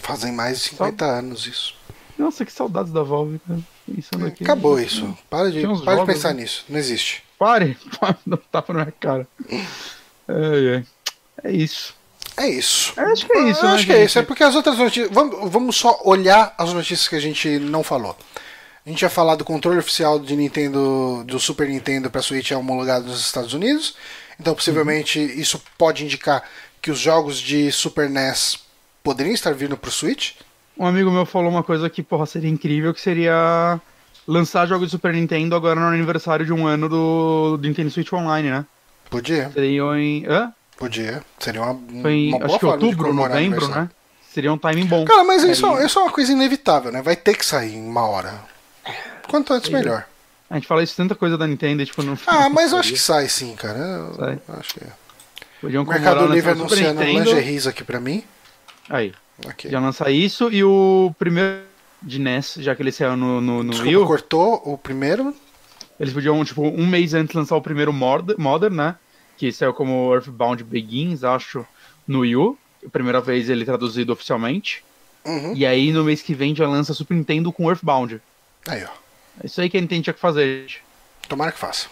Fazem 0.00 0.30
mais 0.30 0.58
de 0.58 0.64
50 0.68 1.04
anos 1.04 1.48
isso. 1.48 1.79
Nossa, 2.20 2.44
que 2.44 2.52
saudades 2.52 2.92
da 2.92 3.02
Valve, 3.02 3.40
cara. 3.46 3.60
Pensando 3.92 4.26
aqui. 4.26 4.44
Acabou 4.44 4.78
isso. 4.78 5.16
Para 5.30 5.50
de, 5.50 5.62
para 5.62 5.72
de 5.72 5.84
jogos, 5.84 6.04
pensar 6.04 6.34
né? 6.34 6.42
nisso. 6.42 6.64
Não 6.68 6.78
existe. 6.78 7.22
Pare! 7.38 7.78
Não 8.26 8.36
tapa 8.36 8.74
na 8.74 8.80
minha 8.80 8.92
cara. 8.92 9.26
Ai, 10.28 10.74
ai. 10.74 10.86
É 11.42 11.50
isso. 11.50 11.94
É 12.36 12.46
isso. 12.46 12.92
Eu 12.94 13.06
acho 13.06 13.26
que 13.26 13.32
é 13.32 13.50
isso, 13.50 13.60
Eu 13.60 13.68
né, 13.68 13.74
acho 13.74 13.86
que 13.86 13.92
é 13.92 13.96
gente? 13.96 14.06
isso. 14.06 14.18
É 14.18 14.22
porque 14.22 14.44
as 14.44 14.54
outras 14.54 14.76
notícias. 14.76 15.10
Vamos, 15.10 15.50
vamos 15.50 15.76
só 15.76 15.98
olhar 16.04 16.54
as 16.58 16.74
notícias 16.74 17.08
que 17.08 17.16
a 17.16 17.20
gente 17.20 17.58
não 17.58 17.82
falou. 17.82 18.14
A 18.84 18.88
gente 18.90 19.00
ia 19.00 19.08
falar 19.08 19.36
do 19.36 19.44
controle 19.44 19.78
oficial 19.78 20.18
de 20.18 20.36
Nintendo, 20.36 21.24
do 21.26 21.40
Super 21.40 21.68
Nintendo 21.68 22.10
para 22.10 22.20
Switch 22.20 22.50
é 22.50 22.56
homologado 22.56 23.06
nos 23.06 23.20
Estados 23.20 23.54
Unidos. 23.54 23.94
Então, 24.38 24.54
possivelmente, 24.54 25.18
isso 25.18 25.62
pode 25.78 26.04
indicar 26.04 26.42
que 26.82 26.90
os 26.90 26.98
jogos 26.98 27.38
de 27.38 27.72
Super 27.72 28.10
NES 28.10 28.58
poderiam 29.02 29.32
estar 29.34 29.54
vindo 29.54 29.76
pro 29.76 29.90
Switch. 29.90 30.32
Um 30.80 30.86
amigo 30.86 31.10
meu 31.10 31.26
falou 31.26 31.50
uma 31.50 31.62
coisa 31.62 31.90
que, 31.90 32.02
porra, 32.02 32.24
seria 32.24 32.48
incrível, 32.48 32.94
que 32.94 33.02
seria 33.02 33.78
lançar 34.26 34.66
jogos 34.66 34.86
de 34.86 34.92
Super 34.92 35.12
Nintendo 35.12 35.54
agora 35.54 35.78
no 35.78 35.86
aniversário 35.88 36.46
de 36.46 36.54
um 36.54 36.66
ano 36.66 36.88
do, 36.88 37.58
do 37.58 37.68
Nintendo 37.68 37.90
Switch 37.90 38.10
Online, 38.14 38.48
né? 38.48 38.64
Podia, 39.10 39.50
Seria 39.50 39.82
em. 39.98 40.24
Hã? 40.26 40.50
podia. 40.78 41.22
Seria 41.38 41.60
uma, 41.60 41.78
Foi 42.00 42.12
em, 42.12 42.34
uma 42.34 42.46
acho 42.46 42.58
que 42.58 42.64
outubro, 42.64 43.12
novembro, 43.12 43.68
né? 43.68 43.90
Seria 44.32 44.50
um 44.50 44.56
timing 44.56 44.86
bom. 44.86 45.04
Cara, 45.04 45.22
mas 45.22 45.44
isso, 45.44 45.66
Aí- 45.66 45.84
isso 45.84 45.98
é 45.98 46.02
uma 46.02 46.12
coisa 46.12 46.32
inevitável, 46.32 46.90
né? 46.90 47.02
Vai 47.02 47.14
ter 47.14 47.36
que 47.36 47.44
sair 47.44 47.74
em 47.74 47.86
uma 47.86 48.06
hora. 48.08 48.32
Quanto 49.28 49.52
antes, 49.52 49.68
melhor. 49.68 50.06
A 50.48 50.54
gente 50.54 50.66
fala 50.66 50.82
isso 50.82 50.96
tanta 50.96 51.14
coisa 51.14 51.36
da 51.36 51.46
Nintendo, 51.46 51.82
e, 51.82 51.84
tipo, 51.84 52.02
não. 52.02 52.18
Ah, 52.26 52.48
mas 52.48 52.72
eu 52.72 52.78
acho 52.78 52.94
que 52.94 52.98
sai 52.98 53.28
sim, 53.28 53.54
cara. 53.54 53.78
Eu, 53.78 54.14
Sai. 54.14 54.38
acho 54.58 54.74
que 54.74 54.80
é. 54.82 54.88
Podiam 55.60 55.84
Mercado 55.84 56.24
o 56.24 56.32
Livre 56.32 56.52
anunciando 56.52 57.02
lingeries 57.02 57.66
aqui 57.66 57.84
pra 57.84 58.00
mim. 58.00 58.24
Aí, 58.88 59.12
Ok. 59.46 59.70
já 59.70 59.80
lançar 59.80 60.10
isso 60.10 60.50
e 60.52 60.62
o 60.64 61.14
primeiro 61.18 61.62
de 62.02 62.18
NES, 62.18 62.54
já 62.60 62.74
que 62.74 62.82
ele 62.82 62.92
saiu 62.92 63.16
no, 63.16 63.40
no, 63.40 63.62
no 63.62 63.70
Desculpa, 63.70 63.98
Wii 63.98 64.06
cortou 64.06 64.62
o 64.64 64.78
primeiro. 64.78 65.34
eles 65.98 66.12
podiam, 66.14 66.42
tipo, 66.44 66.62
um 66.62 66.86
mês 66.86 67.12
antes 67.14 67.34
lançar 67.34 67.56
o 67.56 67.62
primeiro 67.62 67.92
Mod- 67.92 68.34
Modern, 68.38 68.74
né? 68.74 68.96
Que 69.36 69.50
saiu 69.52 69.72
como 69.74 70.12
Earthbound 70.14 70.62
Begins, 70.64 71.24
acho, 71.24 71.66
no 72.06 72.20
Wii 72.20 72.36
U. 72.36 72.58
Primeira 72.92 73.20
vez 73.20 73.50
ele 73.50 73.64
traduzido 73.64 74.12
oficialmente. 74.12 74.82
Uhum. 75.24 75.52
E 75.54 75.66
aí 75.66 75.92
no 75.92 76.04
mês 76.04 76.22
que 76.22 76.34
vem 76.34 76.54
já 76.56 76.66
lança 76.66 76.94
Super 76.94 77.14
Nintendo 77.14 77.52
com 77.52 77.68
Earthbound. 77.68 78.20
Aí, 78.66 78.82
ó. 78.84 78.88
É 79.42 79.46
isso 79.46 79.60
aí 79.60 79.68
que 79.68 79.76
a 79.76 79.80
Nintendo 79.80 80.02
tinha 80.04 80.14
que 80.14 80.20
fazer, 80.20 80.62
gente. 80.62 80.82
Tomara 81.28 81.52
que 81.52 81.58
faça. 81.58 81.88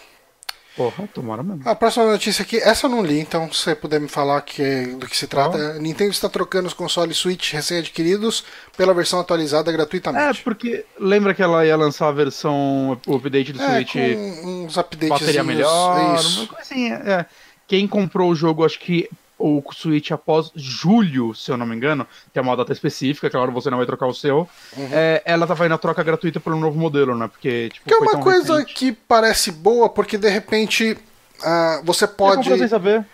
Porra, 0.79 1.09
tomara 1.13 1.43
mesmo. 1.43 1.61
A 1.65 1.75
próxima 1.75 2.05
notícia 2.05 2.41
aqui, 2.41 2.55
essa 2.55 2.85
eu 2.87 2.89
não 2.89 3.03
li, 3.03 3.19
então 3.19 3.51
se 3.51 3.59
você 3.63 3.75
puder 3.75 3.99
me 3.99 4.07
falar 4.07 4.39
que, 4.43 4.85
do 4.97 5.05
que 5.07 5.17
se 5.17 5.27
trata. 5.27 5.73
Nintendo 5.73 6.11
está 6.11 6.29
trocando 6.29 6.67
os 6.69 6.73
consoles 6.73 7.17
Switch 7.17 7.51
recém-adquiridos 7.51 8.45
pela 8.77 8.93
versão 8.93 9.19
atualizada 9.19 9.69
É, 9.69 9.73
gratuitamente. 9.73 10.41
porque 10.41 10.85
lembra 10.97 11.33
que 11.33 11.41
ela 11.43 11.65
ia 11.65 11.75
lançar 11.75 12.07
a 12.07 12.11
versão, 12.13 12.97
o 13.05 13.15
update 13.17 13.51
do 13.51 13.61
É, 13.61 13.75
Switch 13.75 13.91
com 13.91 14.65
uns 14.65 14.77
updates. 14.77 15.09
bateria 15.09 15.43
melhor, 15.43 16.15
Isso. 16.15 16.49
assim, 16.57 16.93
é. 16.93 17.25
Quem 17.67 17.85
comprou 17.85 18.31
o 18.31 18.35
jogo, 18.35 18.63
acho 18.65 18.79
que 18.79 19.09
o 19.39 19.63
Switch 19.71 20.11
após 20.11 20.51
julho, 20.55 21.33
se 21.33 21.49
eu 21.51 21.57
não 21.57 21.65
me 21.65 21.75
engano, 21.75 22.05
tem 22.33 22.43
uma 22.43 22.55
data 22.57 22.73
específica, 22.73 23.29
claro, 23.29 23.51
você 23.51 23.69
não 23.69 23.77
vai 23.77 23.85
trocar 23.85 24.05
o 24.07 24.13
seu. 24.13 24.47
é, 24.91 25.21
ela 25.25 25.47
tava 25.47 25.65
indo 25.65 25.73
a 25.75 25.77
troca 25.77 26.03
gratuita 26.03 26.39
pelo 26.39 26.57
novo 26.59 26.77
modelo, 26.77 27.15
né? 27.17 27.27
Porque, 27.27 27.69
tipo, 27.69 27.87
Que 27.87 27.93
é 27.93 27.97
uma 27.97 28.19
coisa 28.19 28.53
recente. 28.59 28.73
que 28.75 28.91
parece 28.91 29.51
boa, 29.51 29.87
porque 29.89 30.17
de 30.17 30.29
repente 30.29 30.97
ah, 31.41 31.81
você 31.83 32.05
Você 32.05 32.07
pode. 32.07 32.37
comprou 32.37 32.57
sem 32.57 32.67
saber? 32.67 33.05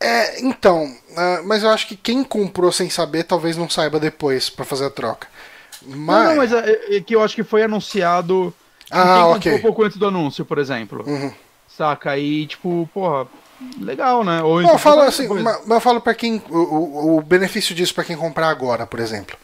É, 0.00 0.40
então, 0.42 0.92
ah, 1.16 1.40
mas 1.44 1.62
eu 1.62 1.70
acho 1.70 1.86
que 1.88 1.96
quem 1.96 2.22
comprou 2.24 2.70
sem 2.72 2.90
saber 2.90 3.24
talvez 3.24 3.56
não 3.56 3.68
saiba 3.70 3.98
depois 4.00 4.50
pra 4.50 4.64
fazer 4.64 4.86
a 4.86 4.90
troca. 4.90 5.26
Mas, 5.82 5.96
Não, 5.96 6.24
não, 6.30 6.36
mas 6.36 6.52
é, 6.52 6.96
é 6.96 7.00
que 7.00 7.14
eu 7.14 7.22
acho 7.22 7.34
que 7.36 7.44
foi 7.44 7.62
anunciado. 7.62 8.52
Ah, 8.90 9.04
quem 9.04 9.22
ok. 9.22 9.52
comprou 9.52 9.58
pouco 9.60 9.84
antes 9.84 9.96
do 9.96 10.06
anúncio, 10.08 10.44
por 10.44 10.58
exemplo. 10.58 11.04
Uhum. 11.06 11.32
Saca? 11.68 12.10
Aí, 12.10 12.46
tipo, 12.46 12.88
porra, 12.92 13.26
legal, 13.80 14.24
né? 14.24 14.42
Ou 14.42 14.56
Não, 14.56 14.62
então 14.62 14.74
eu 14.74 14.78
falo 14.78 14.96
qualquer 14.96 15.08
assim, 15.08 15.28
mas 15.28 15.68
eu 15.68 15.80
falo 15.80 16.00
para 16.00 16.14
quem 16.14 16.42
o, 16.48 17.16
o, 17.16 17.22
benefício 17.22 17.74
disso 17.74 17.94
pra 17.94 18.04
quem 18.04 18.16
comprar 18.16 18.48
agora, 18.48 18.86
por 18.86 19.00
exemplo. 19.00 19.36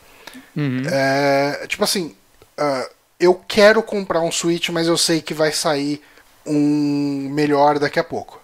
Uhum. 0.57 0.83
É, 0.91 1.67
tipo 1.67 1.83
assim, 1.83 2.15
ah, 2.57 2.89
eu 3.19 3.35
quero 3.35 3.83
comprar 3.83 4.21
um 4.21 4.31
Switch, 4.31 4.69
mas 4.71 4.87
eu 4.87 4.97
sei 4.97 5.21
que 5.21 5.35
vai 5.35 5.53
sair 5.53 6.03
um 6.47 7.29
melhor 7.31 7.79
daqui 7.79 7.99
a 7.99 8.05
pouco. 8.05 8.41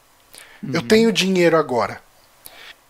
Eu 0.73 0.83
tenho 0.83 1.13
dinheiro 1.13 1.57
agora. 1.57 2.01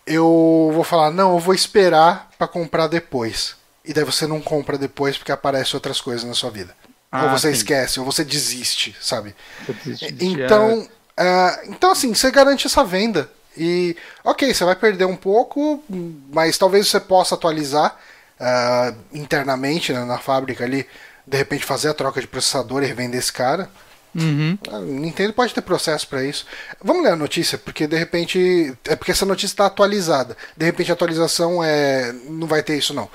Eu 0.05 0.71
vou 0.73 0.83
falar, 0.83 1.11
não, 1.11 1.33
eu 1.33 1.39
vou 1.39 1.53
esperar 1.53 2.29
pra 2.37 2.47
comprar 2.47 2.87
depois. 2.87 3.55
E 3.85 3.93
daí 3.93 4.03
você 4.03 4.27
não 4.27 4.41
compra 4.41 4.77
depois 4.77 5.17
porque 5.17 5.31
aparecem 5.31 5.75
outras 5.75 6.01
coisas 6.01 6.23
na 6.23 6.33
sua 6.33 6.49
vida. 6.49 6.75
ou 6.85 7.19
Ah, 7.19 7.27
você 7.27 7.47
sim. 7.47 7.53
esquece, 7.53 7.99
ou 7.99 8.05
você 8.05 8.23
desiste, 8.23 8.95
sabe? 8.99 9.33
Desiste 9.67 10.13
Então, 10.19 10.87
Uh, 11.17 11.69
então, 11.69 11.91
assim, 11.91 12.13
você 12.13 12.31
garante 12.31 12.67
essa 12.67 12.83
venda. 12.83 13.29
E, 13.57 13.95
ok, 14.23 14.53
você 14.53 14.63
vai 14.63 14.75
perder 14.75 15.05
um 15.05 15.15
pouco, 15.15 15.83
mas 16.31 16.57
talvez 16.57 16.87
você 16.87 16.99
possa 16.99 17.35
atualizar 17.35 17.97
uh, 18.39 18.95
internamente 19.13 19.91
né, 19.91 20.05
na 20.05 20.17
fábrica 20.17 20.63
ali, 20.63 20.87
de 21.27 21.37
repente 21.37 21.65
fazer 21.65 21.89
a 21.89 21.93
troca 21.93 22.21
de 22.21 22.27
processador 22.27 22.81
e 22.81 22.87
revender 22.87 23.19
esse 23.19 23.31
cara. 23.31 23.69
Uhum. 24.13 24.57
A 24.69 24.79
Nintendo 24.79 25.31
pode 25.33 25.53
ter 25.53 25.61
processo 25.61 26.07
para 26.07 26.23
isso. 26.23 26.45
Vamos 26.83 27.03
ler 27.03 27.11
a 27.11 27.15
notícia, 27.15 27.57
porque 27.57 27.87
de 27.87 27.95
repente. 27.97 28.75
É 28.85 28.95
porque 28.95 29.11
essa 29.11 29.25
notícia 29.25 29.53
está 29.53 29.65
atualizada. 29.67 30.35
De 30.55 30.65
repente 30.65 30.91
a 30.91 30.93
atualização 30.93 31.63
é. 31.63 32.11
Não 32.27 32.45
vai 32.45 32.61
ter 32.61 32.77
isso, 32.77 32.93
não. 32.93 33.09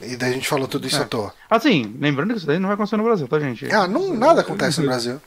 E 0.00 0.14
daí 0.14 0.30
a 0.30 0.34
gente 0.34 0.46
falou 0.46 0.68
tudo 0.68 0.86
isso 0.86 0.98
É. 0.98 1.02
à 1.02 1.04
toa. 1.04 1.34
Assim, 1.50 1.96
lembrando 1.98 2.30
que 2.30 2.38
isso 2.38 2.46
daí 2.46 2.58
não 2.58 2.68
vai 2.68 2.74
acontecer 2.74 2.96
no 2.96 3.02
Brasil, 3.02 3.26
tá, 3.26 3.40
gente? 3.40 3.72
Ah, 3.72 3.88
não, 3.88 4.14
nada 4.14 4.42
acontece 4.42 4.80
no 4.80 4.86
Brasil. 4.86 5.20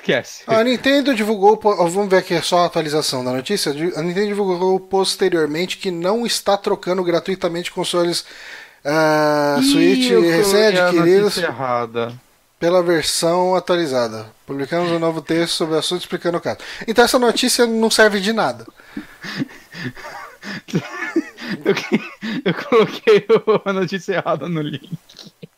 Esquece. 0.00 0.42
A 0.46 0.64
Nintendo 0.64 1.14
divulgou. 1.14 1.58
Vamos 1.62 2.08
ver 2.08 2.18
aqui 2.18 2.40
só 2.42 2.60
a 2.60 2.66
atualização 2.66 3.22
da 3.24 3.32
notícia. 3.32 3.70
A 3.70 4.02
Nintendo 4.02 4.28
divulgou 4.28 4.80
posteriormente 4.80 5.76
que 5.76 5.90
não 5.90 6.26
está 6.26 6.56
trocando 6.56 7.04
gratuitamente 7.04 7.70
consoles 7.70 8.24
ah, 8.84 9.58
Ih, 9.60 9.64
Switch 9.64 10.10
recém-adquiridos 10.10 11.36
errada. 11.36 12.14
pela 12.58 12.82
versão 12.82 13.54
atualizada. 13.54 14.26
Publicamos 14.46 14.90
um 14.90 14.98
novo 14.98 15.20
texto 15.20 15.52
sobre 15.52 15.74
o 15.74 15.78
assunto 15.78 16.00
explicando 16.00 16.38
o 16.38 16.40
caso. 16.40 16.58
Então 16.88 17.04
essa 17.04 17.18
notícia 17.18 17.66
não 17.66 17.90
serve 17.90 18.20
de 18.20 18.32
nada. 18.32 18.66
Eu, 21.64 21.74
eu 22.44 22.54
coloquei 22.54 23.26
a 23.64 23.72
notícia 23.72 24.14
errada 24.14 24.48
no 24.48 24.62
link. 24.62 24.88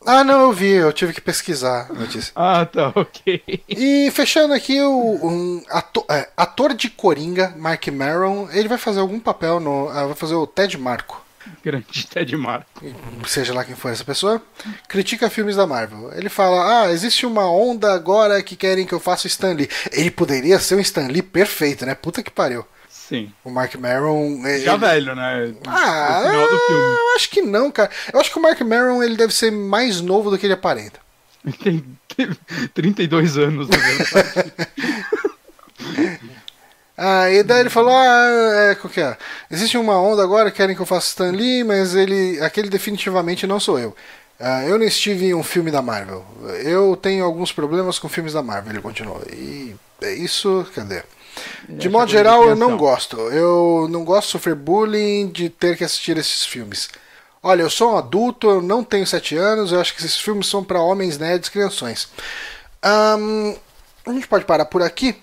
Ah, 0.05 0.23
não, 0.23 0.41
eu 0.41 0.53
vi, 0.53 0.71
eu 0.71 0.91
tive 0.91 1.13
que 1.13 1.21
pesquisar 1.21 1.87
a 1.89 1.93
notícia. 1.93 2.31
Ah, 2.35 2.65
tá, 2.65 2.91
ok. 2.95 3.63
E 3.67 4.11
fechando 4.11 4.53
aqui, 4.53 4.81
o 4.81 5.19
um 5.23 5.63
ator, 5.69 6.05
é, 6.09 6.29
ator 6.35 6.73
de 6.73 6.89
Coringa, 6.89 7.53
Mark 7.57 7.87
Maron, 7.87 8.49
ele 8.51 8.67
vai 8.67 8.77
fazer 8.77 8.99
algum 8.99 9.19
papel 9.19 9.59
no. 9.59 9.89
ah, 9.89 10.07
vai 10.07 10.15
fazer 10.15 10.35
o 10.35 10.47
Ted 10.47 10.77
Marco. 10.77 11.23
Grande 11.63 12.07
Ted 12.07 12.35
Marco. 12.37 12.83
seja 13.27 13.53
lá 13.53 13.63
quem 13.63 13.75
for 13.75 13.91
essa 13.91 14.03
pessoa, 14.03 14.41
critica 14.87 15.29
filmes 15.29 15.55
da 15.55 15.67
Marvel. 15.67 16.11
Ele 16.13 16.29
fala: 16.29 16.83
Ah, 16.83 16.91
existe 16.91 17.25
uma 17.25 17.49
onda 17.49 17.93
agora 17.93 18.41
que 18.41 18.55
querem 18.55 18.85
que 18.85 18.93
eu 18.93 18.99
faça 18.99 19.25
o 19.25 19.27
Stan 19.27 19.53
Lee. 19.53 19.69
Ele 19.91 20.11
poderia 20.11 20.59
ser 20.59 20.75
um 20.75 20.79
Stan 20.79 21.07
Lee 21.07 21.21
perfeito, 21.21 21.85
né? 21.85 21.95
Puta 21.95 22.23
que 22.23 22.31
pariu. 22.31 22.65
Sim. 23.07 23.31
O 23.43 23.49
Mark 23.49 23.75
Maron. 23.75 24.45
ele- 24.45 24.63
Já 24.63 24.77
velho, 24.77 25.13
né? 25.15 25.53
Ah, 25.67 26.21
no 26.23 26.29
final 26.29 26.49
do 26.49 26.59
filme. 26.59 26.83
eu 26.83 27.15
acho 27.15 27.29
que 27.29 27.41
não, 27.41 27.69
cara. 27.71 27.89
Eu 28.13 28.19
acho 28.19 28.31
que 28.31 28.39
o 28.39 28.41
Mark 28.41 28.59
Maron 28.61 29.03
ele 29.03 29.17
deve 29.17 29.33
ser 29.33 29.51
mais 29.51 29.99
novo 30.01 30.29
do 30.31 30.37
que 30.37 30.45
ele 30.45 30.53
aparenta. 30.53 30.99
Ele 31.45 31.53
tem, 31.57 31.97
tem 32.47 32.67
32 32.73 33.37
anos, 33.37 33.67
na 33.67 33.75
verdade. 33.77 34.53
Ah, 36.97 37.29
e 37.29 37.43
daí 37.43 37.61
ele 37.61 37.69
falou: 37.69 37.91
Ah, 37.93 38.69
é, 38.71 38.75
qual 38.75 38.91
que 38.91 39.01
é? 39.01 39.17
Existe 39.49 39.77
uma 39.77 39.99
onda 39.99 40.23
agora, 40.23 40.51
querem 40.51 40.75
que 40.75 40.81
eu 40.81 40.85
faça 40.85 41.07
Stan 41.07 41.31
Lee, 41.31 41.63
mas 41.63 41.95
ele, 41.95 42.39
aquele 42.41 42.69
definitivamente 42.69 43.47
não 43.47 43.59
sou 43.59 43.79
eu. 43.79 43.95
Ah, 44.39 44.63
eu 44.65 44.77
não 44.77 44.85
estive 44.85 45.25
em 45.27 45.33
um 45.33 45.43
filme 45.43 45.71
da 45.71 45.81
Marvel. 45.81 46.23
Eu 46.63 46.95
tenho 46.95 47.23
alguns 47.25 47.51
problemas 47.51 47.97
com 47.99 48.09
filmes 48.09 48.33
da 48.33 48.43
Marvel, 48.43 48.71
ele 48.73 48.81
continuou. 48.81 49.21
E 49.31 49.75
é 50.01 50.13
isso, 50.13 50.65
cadê? 50.75 51.03
De 51.69 51.89
modo 51.89 52.09
é 52.09 52.11
geral, 52.11 52.43
eu 52.47 52.55
não 52.55 52.77
gosto. 52.77 53.17
Eu 53.17 53.87
não 53.89 54.03
gosto 54.03 54.27
de 54.27 54.31
sofrer 54.31 54.55
bullying, 54.55 55.29
de 55.29 55.49
ter 55.49 55.77
que 55.77 55.83
assistir 55.83 56.17
esses 56.17 56.45
filmes. 56.45 56.89
Olha, 57.41 57.61
eu 57.61 57.69
sou 57.69 57.93
um 57.93 57.97
adulto, 57.97 58.49
eu 58.49 58.61
não 58.61 58.83
tenho 58.83 59.05
7 59.05 59.35
anos, 59.35 59.71
eu 59.71 59.81
acho 59.81 59.93
que 59.93 59.99
esses 59.99 60.17
filmes 60.17 60.47
são 60.47 60.63
para 60.63 60.79
homens 60.79 61.17
nerds 61.17 61.49
crianções. 61.49 62.07
Ahn, 62.81 63.53
a 64.05 64.11
gente 64.13 64.27
pode 64.27 64.45
parar 64.45 64.65
por 64.65 64.81
aqui. 64.81 65.15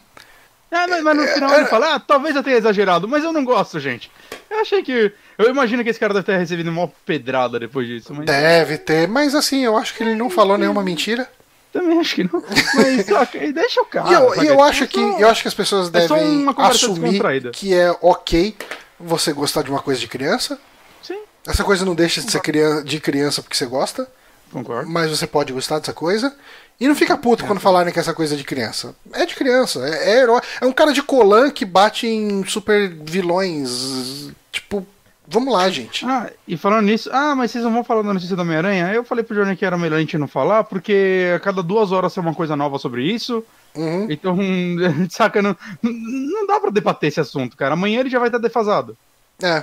Ah, 0.70 0.86
mas, 0.86 1.02
mas 1.02 1.16
no 1.16 1.26
final 1.26 1.54
ele 1.56 1.66
fala, 1.66 1.94
ah, 1.94 2.00
talvez 2.00 2.36
eu 2.36 2.42
tenha 2.42 2.56
exagerado, 2.56 3.08
mas 3.08 3.24
eu 3.24 3.32
não 3.32 3.44
gosto, 3.44 3.80
gente. 3.80 4.10
Eu 4.48 4.60
achei 4.60 4.82
que. 4.82 5.12
Eu 5.36 5.48
imagino 5.48 5.82
que 5.82 5.90
esse 5.90 5.98
cara 5.98 6.14
deve 6.14 6.26
ter 6.26 6.36
recebido 6.36 6.70
uma 6.70 6.88
pedrada 7.04 7.58
depois 7.58 7.88
disso, 7.88 8.14
mas 8.14 8.26
Deve 8.26 8.78
ter, 8.78 9.08
mas 9.08 9.34
assim, 9.34 9.64
eu 9.64 9.76
acho 9.76 9.94
que 9.94 10.02
ele 10.02 10.14
não 10.14 10.30
falou 10.30 10.56
nenhuma 10.56 10.82
mentira. 10.82 11.28
Também 11.72 11.98
acho 12.00 12.14
que 12.14 12.24
não. 12.24 12.42
Mas 12.74 13.08
e 13.40 13.52
deixa 13.52 13.80
o 13.80 13.86
cara. 13.86 14.10
E 14.10 14.12
eu, 14.14 14.34
eu 14.44 14.62
acho 14.62 14.86
que 14.86 14.98
só- 15.00 15.18
eu 15.18 15.28
acho 15.28 15.42
que 15.42 15.48
as 15.48 15.54
pessoas 15.54 15.88
é 15.88 15.90
devem 15.90 16.46
assumir 16.56 17.50
que 17.52 17.74
é 17.74 17.94
ok 18.00 18.56
você 18.98 19.32
gostar 19.32 19.62
de 19.62 19.70
uma 19.70 19.80
coisa 19.80 20.00
de 20.00 20.08
criança. 20.08 20.58
Sim, 21.02 21.18
Essa 21.46 21.64
coisa 21.64 21.84
não 21.84 21.94
deixa 21.94 22.20
de 22.20 22.30
ser 22.30 22.40
criança, 22.40 22.84
de 22.84 23.00
criança 23.00 23.42
porque 23.42 23.56
você 23.56 23.66
gosta, 23.66 24.06
concordo. 24.52 24.90
mas 24.90 25.10
você 25.10 25.26
pode 25.26 25.52
gostar 25.52 25.78
dessa 25.78 25.92
coisa. 25.92 26.34
E 26.78 26.88
não 26.88 26.94
fica 26.94 27.14
puto 27.16 27.44
quando 27.44 27.60
falarem 27.60 27.92
que 27.92 27.98
essa 27.98 28.14
coisa 28.14 28.34
é 28.34 28.38
de 28.38 28.44
criança. 28.44 28.94
É 29.12 29.26
de 29.26 29.34
criança, 29.34 29.86
é, 29.86 30.12
é 30.12 30.18
herói. 30.22 30.40
É 30.62 30.64
um 30.66 30.72
cara 30.72 30.92
de 30.94 31.02
Colan 31.02 31.50
que 31.50 31.66
bate 31.66 32.06
em 32.06 32.42
super 32.46 32.88
vilões. 33.04 34.30
Tipo, 34.50 34.86
vamos 35.30 35.54
lá, 35.54 35.70
gente. 35.70 36.04
Ah, 36.04 36.30
e 36.46 36.56
falando 36.56 36.86
nisso, 36.86 37.08
ah, 37.12 37.34
mas 37.34 37.50
vocês 37.50 37.64
não 37.64 37.72
vão 37.72 37.84
falar 37.84 38.02
da 38.02 38.12
notícia 38.12 38.34
do 38.34 38.42
Homem-Aranha? 38.42 38.92
Eu 38.92 39.04
falei 39.04 39.24
pro 39.24 39.34
Johnny 39.34 39.56
que 39.56 39.64
era 39.64 39.78
melhor 39.78 39.96
a 39.96 40.00
gente 40.00 40.18
não 40.18 40.26
falar, 40.26 40.64
porque 40.64 41.32
a 41.34 41.38
cada 41.38 41.62
duas 41.62 41.92
horas 41.92 42.12
tem 42.12 42.22
uma 42.22 42.34
coisa 42.34 42.56
nova 42.56 42.78
sobre 42.78 43.04
isso. 43.04 43.44
Uhum. 43.74 44.08
Então, 44.10 44.36
saca, 45.08 45.40
não, 45.40 45.56
não 45.82 46.46
dá 46.46 46.58
pra 46.58 46.70
debater 46.70 47.08
esse 47.08 47.20
assunto, 47.20 47.56
cara. 47.56 47.74
Amanhã 47.74 48.00
ele 48.00 48.10
já 48.10 48.18
vai 48.18 48.28
estar 48.28 48.38
defasado. 48.38 48.96
É. 49.42 49.62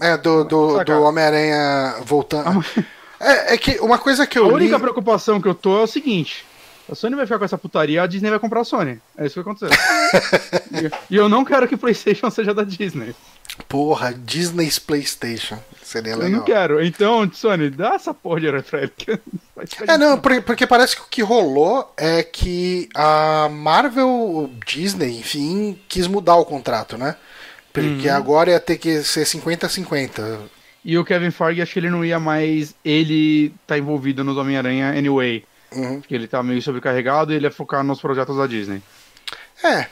É, 0.00 0.16
do, 0.16 0.44
do, 0.44 0.76
Saca. 0.76 0.94
do 0.94 1.02
Homem-Aranha 1.02 1.96
voltando. 2.04 2.64
É, 3.18 3.54
é 3.54 3.58
que 3.58 3.80
uma 3.80 3.98
coisa 3.98 4.26
que 4.26 4.38
A 4.38 4.40
eu 4.40 4.46
li. 4.48 4.54
única 4.54 4.78
preocupação 4.78 5.40
que 5.40 5.48
eu 5.48 5.54
tô 5.54 5.80
é 5.80 5.82
o 5.82 5.88
seguinte: 5.88 6.46
a 6.90 6.94
Sony 6.94 7.16
vai 7.16 7.26
ficar 7.26 7.38
com 7.38 7.44
essa 7.44 7.58
putaria, 7.58 8.02
a 8.02 8.06
Disney 8.06 8.30
vai 8.30 8.38
comprar 8.38 8.60
a 8.60 8.64
Sony. 8.64 9.00
É 9.16 9.26
isso 9.26 9.42
que 9.42 9.50
e, 11.10 11.14
e 11.14 11.16
eu 11.16 11.28
não 11.28 11.44
quero 11.44 11.66
que 11.66 11.74
o 11.74 11.78
PlayStation 11.78 12.30
seja 12.30 12.54
da 12.54 12.62
Disney. 12.62 13.14
Porra, 13.66 14.14
Disney's 14.14 14.78
PlayStation. 14.78 15.58
Seria 15.82 16.12
Eu 16.12 16.18
legal. 16.18 16.38
não 16.38 16.44
quero. 16.44 16.84
Então, 16.84 17.30
Sony, 17.32 17.70
dá 17.70 17.94
essa 17.94 18.12
porra 18.12 18.40
de 18.40 18.46
ficar 18.62 19.92
É, 19.94 19.98
não, 19.98 20.18
porque 20.18 20.66
parece 20.66 20.96
que 20.96 21.02
o 21.02 21.06
que 21.06 21.22
rolou 21.22 21.92
é 21.96 22.22
que 22.22 22.88
a 22.94 23.48
Marvel, 23.50 24.50
Disney, 24.66 25.18
enfim, 25.18 25.78
quis 25.88 26.06
mudar 26.06 26.36
o 26.36 26.44
contrato, 26.44 26.96
né? 26.96 27.16
Porque 27.72 28.08
agora 28.08 28.50
ia 28.50 28.60
ter 28.60 28.76
que 28.76 29.02
ser 29.02 29.24
50-50. 29.24 30.38
E 30.84 30.96
o 30.96 31.04
Kevin 31.04 31.30
Feige, 31.30 31.62
acho 31.62 31.72
que 31.72 31.78
ele 31.78 31.90
não 31.90 32.04
ia 32.04 32.18
mais. 32.18 32.74
Ele 32.84 33.54
tá 33.66 33.78
envolvido 33.78 34.24
nos 34.24 34.36
Homem-Aranha 34.36 34.90
anyway. 34.90 35.44
Uhum. 35.72 36.00
Porque 36.00 36.14
ele 36.14 36.26
tá 36.26 36.42
meio 36.42 36.62
sobrecarregado 36.62 37.32
e 37.32 37.36
ele 37.36 37.46
ia 37.46 37.50
focar 37.50 37.84
nos 37.84 38.00
projetos 38.00 38.36
da 38.36 38.46
Disney. 38.46 38.82
É. 39.62 39.86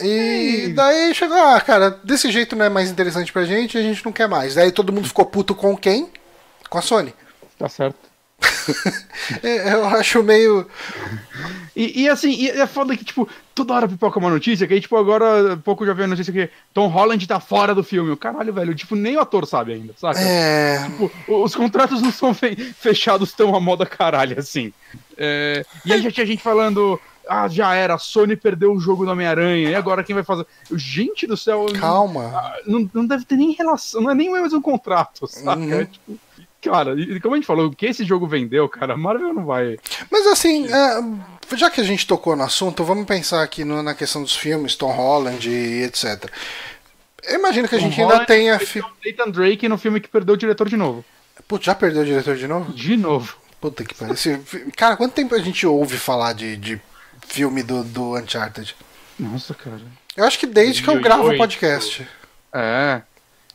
E 0.00 0.72
daí 0.74 1.14
chegou, 1.14 1.36
ah, 1.36 1.60
cara, 1.60 1.90
desse 2.04 2.30
jeito 2.30 2.54
não 2.54 2.64
é 2.64 2.68
mais 2.68 2.90
interessante 2.90 3.32
pra 3.32 3.44
gente, 3.44 3.78
a 3.78 3.82
gente 3.82 4.04
não 4.04 4.12
quer 4.12 4.28
mais. 4.28 4.54
Daí 4.54 4.70
todo 4.70 4.92
mundo 4.92 5.08
ficou 5.08 5.24
puto 5.24 5.54
com 5.54 5.76
quem? 5.76 6.08
Com 6.68 6.78
a 6.78 6.82
Sony. 6.82 7.14
Tá 7.58 7.68
certo. 7.68 7.96
É, 9.42 9.72
Eu 9.72 9.84
acho 9.86 10.22
meio. 10.22 10.66
E, 11.74 12.02
e 12.02 12.08
assim, 12.08 12.30
e 12.32 12.48
é 12.50 12.66
foda 12.66 12.96
que, 12.96 13.04
tipo, 13.04 13.28
toda 13.54 13.74
hora 13.74 13.88
pipoca 13.88 14.18
uma 14.18 14.30
notícia, 14.30 14.66
que 14.66 14.74
aí, 14.74 14.80
tipo, 14.80 14.96
agora 14.96 15.56
pouco 15.64 15.84
já 15.84 15.92
vi 15.92 16.04
a 16.04 16.06
notícia 16.06 16.32
que 16.32 16.48
Tom 16.72 16.86
Holland 16.88 17.26
tá 17.26 17.40
fora 17.40 17.74
do 17.74 17.82
filme. 17.82 18.10
O 18.12 18.16
Caralho, 18.16 18.52
velho, 18.52 18.74
tipo, 18.74 18.94
nem 18.94 19.16
o 19.16 19.20
ator 19.20 19.46
sabe 19.46 19.72
ainda, 19.72 19.94
saca? 19.96 20.20
É. 20.20 20.78
Tipo, 20.84 21.10
os 21.42 21.54
contratos 21.56 22.00
não 22.00 22.12
são 22.12 22.32
fe- 22.34 22.54
fechados 22.78 23.32
tão 23.32 23.54
a 23.56 23.60
moda 23.60 23.84
caralho 23.84 24.38
assim. 24.38 24.72
É, 25.16 25.64
e 25.84 25.92
aí 25.92 26.02
já 26.02 26.10
tinha 26.10 26.26
gente 26.26 26.42
falando, 26.42 27.00
ah, 27.28 27.48
já 27.48 27.74
era, 27.74 27.94
a 27.94 27.98
Sony 27.98 28.36
perdeu 28.36 28.72
o 28.72 28.80
jogo 28.80 29.04
do 29.04 29.10
Homem-Aranha, 29.10 29.70
e 29.70 29.74
agora 29.74 30.02
quem 30.04 30.14
vai 30.14 30.24
fazer? 30.24 30.46
Gente 30.72 31.26
do 31.26 31.36
céu, 31.36 31.66
Calma. 31.78 32.32
ah, 32.34 32.56
não, 32.66 32.88
não 32.92 33.06
deve 33.06 33.24
ter 33.24 33.36
nem 33.36 33.52
relação, 33.52 34.00
não 34.00 34.10
é 34.10 34.14
nem 34.14 34.30
mais 34.30 34.52
um 34.52 34.60
contrato, 34.62 35.26
saca? 35.26 35.58
Uhum. 35.60 35.72
É, 35.80 35.84
tipo, 35.86 36.18
cara, 36.62 36.94
e 37.00 37.20
como 37.20 37.34
a 37.34 37.38
gente 37.38 37.46
falou, 37.46 37.66
o 37.66 37.74
que 37.74 37.86
esse 37.86 38.04
jogo 38.04 38.26
vendeu, 38.26 38.68
cara, 38.68 38.96
Marvel 38.96 39.32
não 39.34 39.44
vai. 39.44 39.78
Mas 40.10 40.26
assim, 40.26 40.66
é, 40.66 41.56
já 41.56 41.70
que 41.70 41.80
a 41.80 41.84
gente 41.84 42.06
tocou 42.06 42.34
no 42.36 42.42
assunto, 42.44 42.84
vamos 42.84 43.06
pensar 43.06 43.42
aqui 43.42 43.64
no- 43.64 43.82
na 43.82 43.94
questão 43.94 44.22
dos 44.22 44.34
filmes, 44.36 44.74
Tom 44.76 44.92
Holland 44.92 45.48
e 45.48 45.82
etc. 45.84 46.30
Eu 47.24 47.38
imagino 47.40 47.68
que 47.68 47.74
a 47.74 47.78
gente 47.78 47.96
Tom 47.96 48.02
ainda 48.02 48.14
Holland 48.14 48.26
tenha. 48.26 48.58
Fi... 48.58 48.80
Nathan 49.04 49.30
Drake 49.30 49.68
no 49.68 49.76
filme 49.78 50.00
que 50.00 50.08
perdeu 50.08 50.34
o 50.34 50.38
diretor 50.38 50.68
de 50.68 50.76
novo. 50.76 51.04
Putz, 51.48 51.64
já 51.66 51.74
perdeu 51.74 52.02
o 52.02 52.04
diretor 52.04 52.36
de 52.36 52.46
novo? 52.46 52.72
De 52.72 52.96
novo. 52.96 53.36
Puta 53.60 53.84
que 53.84 53.94
pariu. 53.94 54.14
Cara, 54.76 54.96
quanto 54.96 55.12
tempo 55.14 55.34
a 55.34 55.38
gente 55.38 55.66
ouve 55.66 55.96
falar 55.96 56.32
de, 56.34 56.56
de 56.56 56.80
filme 57.28 57.62
do, 57.62 57.82
do 57.84 58.16
Uncharted? 58.16 58.74
Nossa, 59.18 59.54
cara. 59.54 59.80
Eu 60.16 60.24
acho 60.24 60.38
que 60.38 60.46
desde 60.46 60.82
que 60.82 60.88
eu 60.88 61.00
gravo 61.00 61.24
o 61.24 61.36
2008. 61.36 61.38
podcast. 61.38 62.08
É. 62.52 63.02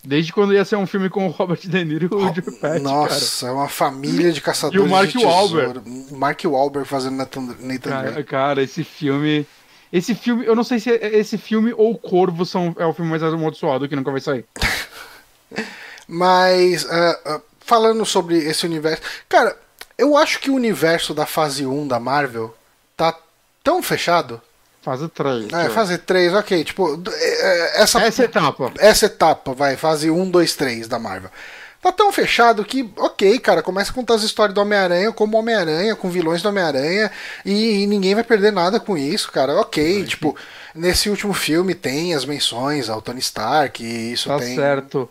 Desde 0.03 0.33
quando 0.33 0.53
ia 0.53 0.65
ser 0.65 0.75
um 0.77 0.87
filme 0.87 1.09
com 1.09 1.27
o 1.27 1.29
Robert 1.29 1.59
De 1.59 1.85
Niro 1.85 2.05
e 2.05 2.15
o 2.15 2.33
Joe. 2.33 2.79
Nossa, 2.79 3.47
é 3.47 3.51
uma 3.51 3.69
família 3.69 4.31
de 4.31 4.41
caçadores 4.41 4.81
E 4.81 4.83
o 4.83 4.89
Mark 4.89 5.07
de 5.07 5.13
tesouro. 5.19 5.35
Wahlberg. 5.35 6.13
Mark 6.13 6.41
Wahlberg 6.43 6.87
fazendo 6.87 7.17
Nathan, 7.17 7.41
Nathan 7.59 7.89
Cara, 7.89 8.11
Drake. 8.11 8.29
cara, 8.29 8.63
esse 8.63 8.83
filme. 8.83 9.45
Esse 9.93 10.15
filme, 10.15 10.45
eu 10.45 10.55
não 10.55 10.63
sei 10.63 10.79
se 10.79 10.89
é- 10.89 11.17
esse 11.19 11.37
filme 11.37 11.73
ou 11.77 11.95
Corvo 11.97 12.45
são, 12.45 12.75
é 12.79 12.85
o 12.85 12.93
filme 12.93 13.11
mais 13.11 13.21
amaldiçoado 13.21 13.87
que 13.87 13.95
nunca 13.95 14.09
vai 14.09 14.21
sair. 14.21 14.45
Mas, 16.07 16.85
ah, 16.89 17.19
ah, 17.25 17.41
falando 17.59 18.05
sobre 18.05 18.37
esse 18.37 18.65
universo. 18.65 19.01
Cara, 19.29 19.55
eu 19.97 20.17
acho 20.17 20.39
que 20.39 20.49
o 20.49 20.55
universo 20.55 21.13
da 21.13 21.25
fase 21.25 21.65
1 21.65 21.87
da 21.87 21.99
Marvel 21.99 22.55
tá 22.97 23.15
tão 23.63 23.81
fechado 23.81 24.41
Fase 24.81 25.07
3. 25.07 25.53
É, 25.53 25.69
fase 25.69 25.97
3, 25.97 26.33
ok. 26.33 26.63
Tipo, 26.63 27.01
é, 27.07 27.81
essa, 27.81 28.01
essa 28.01 28.23
etapa. 28.23 28.73
Essa 28.79 29.05
etapa, 29.05 29.53
vai, 29.53 29.77
fase 29.77 30.09
1, 30.09 30.31
2, 30.31 30.55
3 30.55 30.87
da 30.87 30.97
Marvel. 30.97 31.29
Tá 31.79 31.91
tão 31.91 32.11
fechado 32.11 32.63
que, 32.65 32.91
ok, 32.97 33.39
cara, 33.39 33.63
começa 33.63 33.91
a 33.91 33.93
contar 33.93 34.15
as 34.15 34.23
histórias 34.23 34.53
do 34.53 34.61
Homem-Aranha 34.61 35.11
como 35.11 35.37
Homem-Aranha, 35.37 35.95
com 35.95 36.09
vilões 36.09 36.41
do 36.41 36.49
Homem-Aranha, 36.49 37.11
e, 37.43 37.81
e, 37.81 37.87
ninguém 37.87 38.13
vai 38.13 38.23
perder 38.23 38.51
nada 38.51 38.79
com 38.79 38.95
isso, 38.97 39.31
cara. 39.31 39.55
Ok, 39.55 40.03
tipo, 40.05 40.35
nesse 40.75 41.09
último 41.09 41.33
filme 41.33 41.73
tem 41.73 42.13
as 42.13 42.23
menções 42.23 42.87
ao 42.87 43.01
Tony 43.01 43.19
Stark, 43.19 43.83
e 43.83 44.13
isso 44.13 44.29
tá 44.29 44.37
tem. 44.37 44.55
Tá 44.55 44.61
certo. 44.61 45.09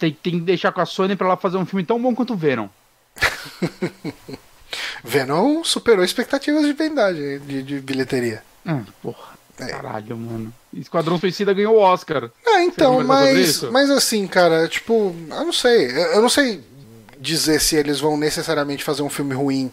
Tem, 0.00 0.12
tem 0.12 0.32
que 0.32 0.40
deixar 0.40 0.72
com 0.72 0.80
a 0.80 0.86
Sony 0.86 1.14
pra 1.14 1.28
ela 1.28 1.36
fazer 1.36 1.56
um 1.58 1.66
filme 1.66 1.84
tão 1.84 2.00
bom 2.00 2.12
quanto 2.12 2.32
o 2.32 2.36
Venom. 2.36 2.68
Venom 5.04 5.64
superou 5.64 6.04
expectativas 6.04 6.64
de 6.64 6.72
vendagem, 6.72 7.38
de, 7.40 7.62
de 7.62 7.80
bilheteria. 7.80 8.42
Ah, 8.66 8.80
porra. 9.02 9.30
É. 9.58 9.66
Caralho, 9.66 10.16
mano. 10.16 10.52
Esquadrão 10.72 11.18
Suicida 11.18 11.52
ganhou 11.52 11.76
o 11.76 11.80
Oscar. 11.80 12.30
Ah, 12.46 12.62
então, 12.62 13.04
mas, 13.04 13.62
mas 13.64 13.90
assim, 13.90 14.26
cara, 14.26 14.66
tipo, 14.68 15.14
eu 15.28 15.44
não 15.44 15.52
sei. 15.52 15.90
Eu 16.14 16.22
não 16.22 16.28
sei 16.28 16.62
dizer 17.18 17.60
se 17.60 17.76
eles 17.76 18.00
vão 18.00 18.16
necessariamente 18.16 18.82
fazer 18.82 19.02
um 19.02 19.10
filme 19.10 19.34
ruim 19.34 19.70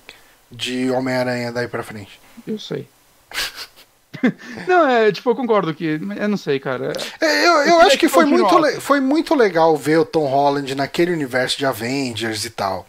de 0.52 0.90
Homem-Aranha 0.92 1.52
daí 1.52 1.68
pra 1.68 1.84
frente. 1.84 2.20
Eu 2.46 2.60
sei. 2.60 2.88
não, 4.68 4.88
é, 4.88 5.12
tipo, 5.12 5.30
eu 5.30 5.36
concordo 5.36 5.74
que. 5.74 6.00
Eu 6.20 6.28
não 6.28 6.38
sei, 6.38 6.60
cara. 6.60 6.94
É, 7.22 7.48
eu, 7.48 7.54
eu 7.68 7.82
acho 7.82 7.98
que 7.98 8.10
foi 8.10 8.26
muito, 8.26 8.82
foi 8.82 9.00
muito 9.00 9.36
legal 9.36 9.78
ver 9.78 10.00
o 10.00 10.06
Tom 10.06 10.26
Holland 10.26 10.76
naquele 10.76 11.12
universo 11.12 11.58
de 11.58 11.66
Avengers 11.66 12.44
e 12.44 12.50
tal. 12.50 12.88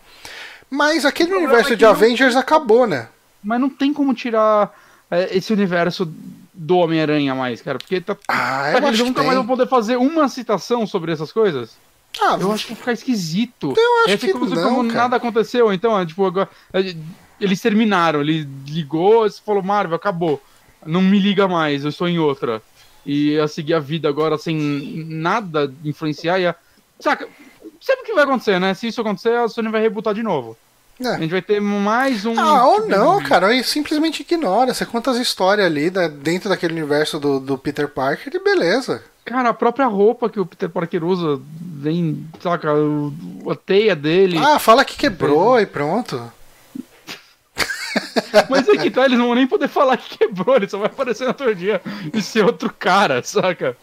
Mas 0.70 1.04
aquele 1.04 1.34
universo 1.34 1.72
é 1.72 1.76
de 1.76 1.84
não... 1.84 1.90
Avengers 1.90 2.36
acabou, 2.36 2.86
né? 2.86 3.08
Mas 3.42 3.60
não 3.60 3.70
tem 3.70 3.92
como 3.92 4.12
tirar 4.14 4.74
é, 5.10 5.36
esse 5.36 5.52
universo 5.52 6.12
do 6.52 6.78
Homem-Aranha 6.78 7.34
mais, 7.34 7.62
cara. 7.62 7.78
Porque 7.78 8.00
tá. 8.00 8.16
Ah, 8.28 8.72
eu 8.72 8.88
eles 8.88 8.98
nunca 9.00 9.22
mais 9.22 9.36
vão 9.36 9.46
poder 9.46 9.68
fazer 9.68 9.96
uma 9.96 10.28
citação 10.28 10.86
sobre 10.86 11.12
essas 11.12 11.32
coisas. 11.32 11.76
Ah, 12.20 12.36
eu 12.40 12.50
acho 12.52 12.66
que 12.66 12.72
vai 12.72 12.80
ficar 12.80 12.92
esquisito. 12.92 13.74
Eu 13.76 14.04
acho 14.04 14.14
é, 14.14 14.16
que 14.16 14.32
como, 14.32 14.46
não, 14.46 14.74
como 14.74 14.82
nada 14.82 15.16
aconteceu. 15.16 15.72
Então, 15.72 15.98
é, 15.98 16.04
tipo, 16.04 16.24
agora, 16.26 16.48
é, 16.72 16.94
eles 17.40 17.60
terminaram. 17.60 18.20
Ele 18.20 18.48
ligou 18.66 19.26
e 19.26 19.30
falou: 19.30 19.62
Marvel, 19.62 19.96
acabou. 19.96 20.42
Não 20.84 21.00
me 21.00 21.18
liga 21.18 21.46
mais, 21.46 21.84
eu 21.84 21.90
estou 21.90 22.08
em 22.08 22.18
outra. 22.18 22.62
E 23.06 23.30
ia 23.30 23.48
seguir 23.48 23.74
a 23.74 23.80
vida 23.80 24.08
agora 24.08 24.36
sem 24.36 25.04
nada 25.08 25.72
influenciar. 25.84 26.38
Ia... 26.38 26.56
Saca? 26.98 27.28
Sabe 27.80 28.02
o 28.02 28.04
que 28.04 28.14
vai 28.14 28.24
acontecer, 28.24 28.58
né? 28.58 28.74
Se 28.74 28.88
isso 28.88 29.00
acontecer, 29.00 29.36
a 29.36 29.48
Sony 29.48 29.68
vai 29.68 29.80
rebutar 29.80 30.14
de 30.14 30.22
novo. 30.22 30.56
É. 31.00 31.08
A 31.10 31.18
gente 31.18 31.30
vai 31.30 31.42
ter 31.42 31.60
mais 31.60 32.26
um. 32.26 32.38
Ah, 32.38 32.66
ou 32.66 32.88
não, 32.88 33.22
cara. 33.22 33.48
Aí 33.48 33.62
simplesmente 33.62 34.22
ignora. 34.22 34.74
Você 34.74 34.84
conta 34.84 35.12
as 35.12 35.16
histórias 35.16 35.66
ali 35.66 35.90
da, 35.90 36.08
dentro 36.08 36.48
daquele 36.48 36.72
universo 36.72 37.20
do, 37.20 37.38
do 37.38 37.56
Peter 37.56 37.88
Parker 37.88 38.34
e 38.34 38.42
beleza. 38.42 39.02
Cara, 39.24 39.50
a 39.50 39.54
própria 39.54 39.86
roupa 39.86 40.28
que 40.28 40.40
o 40.40 40.46
Peter 40.46 40.68
Parker 40.68 41.04
usa 41.04 41.40
vem, 41.60 42.26
saca, 42.40 42.70
a 42.72 43.54
teia 43.54 43.94
dele. 43.94 44.38
Ah, 44.38 44.58
fala 44.58 44.84
que 44.84 44.96
quebrou 44.96 45.60
e 45.60 45.66
pronto. 45.66 46.32
Mas 48.48 48.68
é 48.68 48.76
que 48.76 48.90
tá, 48.90 49.04
eles 49.04 49.18
não 49.18 49.26
vão 49.26 49.34
nem 49.34 49.46
poder 49.46 49.68
falar 49.68 49.96
que 49.96 50.18
quebrou, 50.18 50.56
ele 50.56 50.68
só 50.68 50.78
vai 50.78 50.88
aparecer 50.88 51.24
na 51.24 51.30
outro 51.30 51.54
dia 51.54 51.80
e 52.12 52.22
ser 52.22 52.44
outro 52.44 52.72
cara, 52.76 53.22
saca? 53.22 53.76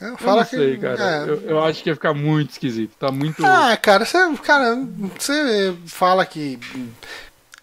Eu, 0.00 0.16
fala 0.18 0.32
eu 0.32 0.36
não 0.36 0.44
sei, 0.44 0.74
que, 0.76 0.82
cara. 0.82 1.02
É... 1.02 1.28
Eu, 1.28 1.40
eu, 1.42 1.64
acho 1.64 1.82
que 1.82 1.90
ia 1.90 1.94
ficar 1.94 2.12
muito 2.12 2.50
esquisito. 2.50 2.94
Tá 2.98 3.10
muito. 3.10 3.44
Ah, 3.44 3.76
cara, 3.76 4.04
você, 4.04 4.18
cara, 4.42 4.78
você 5.18 5.74
fala 5.86 6.24
que. 6.26 6.58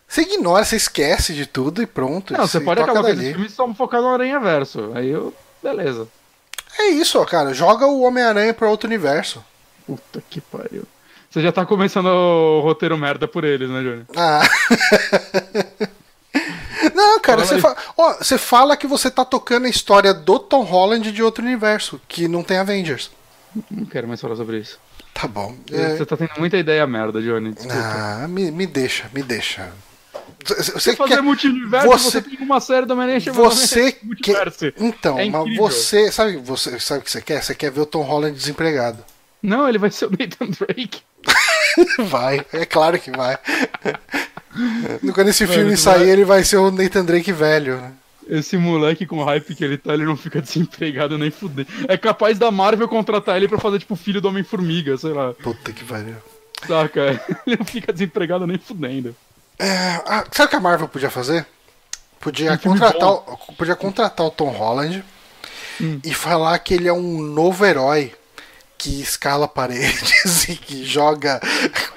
Você 0.07 0.21
ignora, 0.21 0.63
você 0.63 0.75
esquece 0.75 1.33
de 1.33 1.45
tudo 1.45 1.81
e 1.81 1.87
pronto. 1.87 2.33
Não, 2.33 2.47
você 2.47 2.59
pode 2.59 2.81
acabar 2.81 3.01
com 3.01 3.09
esses 3.09 3.31
filmes 3.31 3.53
só 3.53 3.71
focado 3.73 4.03
no 4.03 4.13
Aranha 4.13 4.39
Verso. 4.39 4.91
Aí 4.93 5.09
eu. 5.09 5.33
Beleza. 5.61 6.07
É 6.77 6.89
isso, 6.89 7.19
ó, 7.19 7.25
cara. 7.25 7.53
Joga 7.53 7.85
o 7.85 8.01
Homem-Aranha 8.01 8.53
pra 8.53 8.69
outro 8.69 8.87
universo. 8.87 9.43
Puta 9.85 10.21
que 10.29 10.41
pariu. 10.41 10.83
Você 11.29 11.41
já 11.41 11.51
tá 11.51 11.65
começando 11.65 12.07
o 12.07 12.61
roteiro 12.61 12.97
merda 12.97 13.27
por 13.27 13.43
eles, 13.43 13.69
né, 13.69 13.81
Johnny? 13.81 14.05
Ah. 14.15 14.41
Não, 16.93 17.19
cara, 17.19 17.45
você, 17.45 17.59
fa... 17.59 17.75
Ó, 17.97 18.13
você 18.13 18.37
fala 18.37 18.77
que 18.77 18.87
você 18.87 19.09
tá 19.09 19.25
tocando 19.25 19.65
a 19.65 19.69
história 19.69 20.13
do 20.13 20.39
Tom 20.39 20.63
Holland 20.63 21.11
de 21.11 21.23
outro 21.23 21.43
universo, 21.43 21.99
que 22.07 22.27
não 22.27 22.43
tem 22.43 22.57
Avengers. 22.57 23.11
Não 23.69 23.85
quero 23.85 24.07
mais 24.07 24.21
falar 24.21 24.35
sobre 24.35 24.59
isso. 24.59 24.79
Tá 25.13 25.27
bom. 25.27 25.55
É... 25.71 25.95
Você 25.95 26.05
tá 26.05 26.17
tendo 26.17 26.31
muita 26.39 26.57
ideia 26.57 26.85
merda, 26.87 27.21
Johnny. 27.21 27.51
Desculpa. 27.51 27.77
Ah, 27.77 28.27
me, 28.27 28.51
me 28.51 28.65
deixa, 28.65 29.09
me 29.13 29.21
deixa. 29.21 29.71
Você 30.45 30.95
fazer 30.95 31.15
quer... 31.15 31.21
multiverso, 31.21 31.87
você... 31.87 32.21
você 32.21 32.21
tem 32.21 32.39
uma 32.39 32.59
série 32.59 32.85
do 32.85 32.93
Homem-Aranha 32.93 33.19
chamada 33.19 33.49
Você 33.49 33.91
quer... 34.21 34.53
Então, 34.77 35.17
é 35.17 35.29
mas 35.29 35.55
você 35.55 36.11
sabe, 36.11 36.37
você 36.37 36.79
sabe 36.79 37.01
o 37.01 37.03
que 37.03 37.11
você 37.11 37.21
quer? 37.21 37.41
Você 37.41 37.55
quer 37.55 37.71
ver 37.71 37.81
o 37.81 37.85
Tom 37.85 38.01
Holland 38.01 38.35
desempregado. 38.35 39.03
Não, 39.41 39.67
ele 39.67 39.77
vai 39.77 39.91
ser 39.91 40.05
o 40.05 40.09
Nathan 40.11 40.47
Drake. 40.47 41.01
vai, 41.99 42.45
é 42.53 42.65
claro 42.65 42.99
que 42.99 43.11
vai. 43.11 43.37
Quando 45.13 45.29
esse 45.29 45.47
filme 45.47 45.65
Mano, 45.65 45.77
sair, 45.77 46.09
ele 46.09 46.25
vai 46.25 46.43
ser 46.43 46.57
o 46.57 46.71
Nathan 46.71 47.05
Drake 47.05 47.31
velho, 47.31 47.77
né? 47.77 47.91
Esse 48.29 48.55
moleque 48.57 49.05
com 49.05 49.17
o 49.17 49.23
hype 49.23 49.53
que 49.53 49.63
ele 49.63 49.77
tá, 49.77 49.93
ele 49.93 50.05
não 50.05 50.15
fica 50.15 50.39
desempregado 50.41 51.17
nem 51.17 51.31
fuder. 51.31 51.67
É 51.87 51.97
capaz 51.97 52.37
da 52.37 52.51
Marvel 52.51 52.87
contratar 52.87 53.37
ele 53.37 53.47
pra 53.47 53.59
fazer, 53.59 53.79
tipo, 53.79 53.95
filho 53.95 54.21
do 54.21 54.27
Homem-Formiga, 54.29 54.97
sei 54.97 55.11
lá. 55.11 55.33
Puta 55.33 55.71
que 55.71 55.83
pariu. 55.83 56.15
Saca? 56.67 57.21
Ele 57.45 57.57
não 57.57 57.65
fica 57.65 57.91
desempregado 57.91 58.47
nem 58.47 58.57
fudendo. 58.57 59.13
É, 59.59 60.01
ah, 60.05 60.25
sabe 60.31 60.47
o 60.47 60.49
que 60.49 60.55
a 60.55 60.59
Marvel 60.59 60.87
podia 60.87 61.09
fazer? 61.09 61.45
Podia, 62.19 62.57
contratar, 62.57 63.09
o, 63.09 63.37
podia 63.57 63.75
contratar 63.75 64.25
o 64.25 64.31
Tom 64.31 64.49
Holland 64.49 65.03
hum. 65.81 65.99
e 66.03 66.13
falar 66.13 66.57
que 66.59 66.73
ele 66.73 66.87
é 66.87 66.93
um 66.93 67.21
novo 67.21 67.65
herói 67.65 68.13
que 68.83 69.01
escala 69.01 69.47
paredes 69.47 70.43
e 70.49 70.57
que 70.57 70.83
joga 70.83 71.39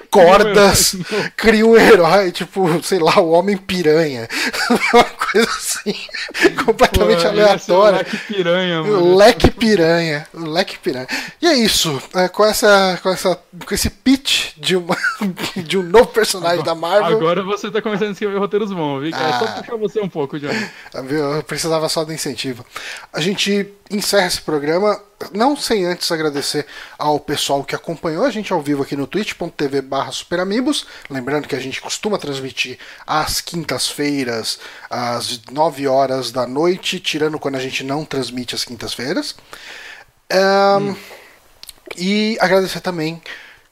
cordas, 0.09 0.95
cria 1.35 1.65
um 1.65 1.75
herói, 1.75 2.31
tipo, 2.31 2.81
sei 2.81 2.97
lá, 2.97 3.19
o 3.19 3.31
Homem 3.31 3.57
Piranha. 3.57 4.25
Uma 4.93 5.03
coisa 5.03 5.49
assim, 5.49 5.93
completamente 6.65 7.23
Pô, 7.23 7.27
aleatória. 7.27 7.99
O 7.99 8.03
leque 8.03 8.17
piranha, 8.17 8.83
mano. 8.83 9.15
Leque 9.17 9.51
piranha. 9.51 10.27
Leque 10.33 10.79
piranha. 10.79 11.07
E 11.41 11.47
é 11.47 11.55
isso. 11.55 12.01
É, 12.15 12.29
com, 12.29 12.45
essa, 12.45 12.97
com, 13.03 13.09
essa, 13.09 13.37
com 13.65 13.75
esse 13.75 13.89
pitch 13.89 14.53
de, 14.55 14.77
uma, 14.77 14.97
de 15.57 15.77
um 15.77 15.83
novo 15.83 16.07
personagem 16.07 16.61
agora, 16.61 16.73
da 16.73 16.75
Marvel. 16.75 17.17
Agora 17.17 17.43
você 17.43 17.69
tá 17.69 17.81
começando 17.81 18.09
a 18.09 18.11
escrever 18.13 18.37
roteiros 18.37 18.71
bons, 18.71 19.01
viu? 19.01 19.11
Ah, 19.13 19.27
é 19.27 19.39
só 19.39 19.45
ah. 19.45 19.51
puxar 19.61 19.75
você 19.75 19.99
um 19.99 20.09
pouco, 20.09 20.39
Johnny. 20.39 20.69
Eu 20.93 21.43
precisava 21.43 21.89
só 21.89 22.05
do 22.05 22.13
incentivo. 22.13 22.65
A 23.11 23.19
gente 23.19 23.67
encerra 23.91 24.27
esse 24.27 24.41
programa, 24.41 24.99
não 25.33 25.55
sem 25.55 25.85
antes 25.85 26.11
agradecer 26.11 26.65
ao 26.97 27.19
pessoal 27.19 27.63
que 27.63 27.75
acompanhou 27.75 28.23
a 28.23 28.29
gente 28.29 28.53
ao 28.53 28.61
vivo 28.61 28.83
aqui 28.83 28.95
no 28.95 29.07
twitch.tv 29.07 29.81
barra 29.81 30.11
superamigos. 30.11 30.85
Lembrando 31.09 31.47
que 31.47 31.55
a 31.55 31.59
gente 31.59 31.81
costuma 31.81 32.17
transmitir 32.17 32.77
às 33.05 33.41
quintas-feiras, 33.41 34.59
às 34.89 35.41
9 35.51 35.87
horas 35.87 36.31
da 36.31 36.45
noite, 36.45 36.99
tirando 36.99 37.39
quando 37.39 37.55
a 37.55 37.59
gente 37.59 37.83
não 37.83 38.05
transmite 38.05 38.55
às 38.55 38.63
quintas-feiras. 38.63 39.35
Um, 40.31 40.89
hum. 40.89 40.95
E 41.97 42.37
agradecer 42.39 42.81
também 42.81 43.21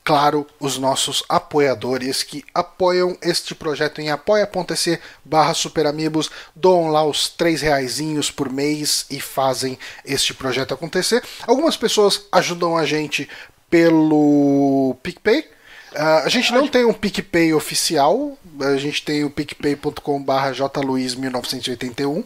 claro, 0.06 0.46
os 0.60 0.78
nossos 0.78 1.24
apoiadores 1.28 2.22
que 2.22 2.46
apoiam 2.54 3.18
este 3.24 3.56
projeto 3.56 4.00
em 4.00 4.12
apoia.se 4.12 5.00
barra 5.26 5.56
superamigos, 5.56 6.30
doam 6.56 6.90
lá 6.90 7.04
os 7.04 7.28
três 7.28 7.62
reaisinhos 7.62 8.30
por 8.30 8.52
mês 8.52 9.08
e 9.10 9.20
fazem 9.20 9.80
este 10.06 10.32
projeto 10.32 10.76
acontecer. 10.76 11.24
Algumas 11.48 11.76
pessoas 11.76 12.22
ajudam 12.32 12.78
a 12.78 12.86
gente 12.86 13.28
pelo 13.70 14.96
PicPay, 15.02 15.56
Uh, 15.96 16.26
a 16.26 16.28
gente 16.30 16.52
não 16.52 16.68
tem 16.68 16.84
um 16.84 16.92
PicPay 16.92 17.54
oficial, 17.54 18.38
a 18.60 18.76
gente 18.76 19.02
tem 19.02 19.24
o 19.24 19.30
picpay.com.br 19.30 20.52
jluiz1981. 20.54 22.22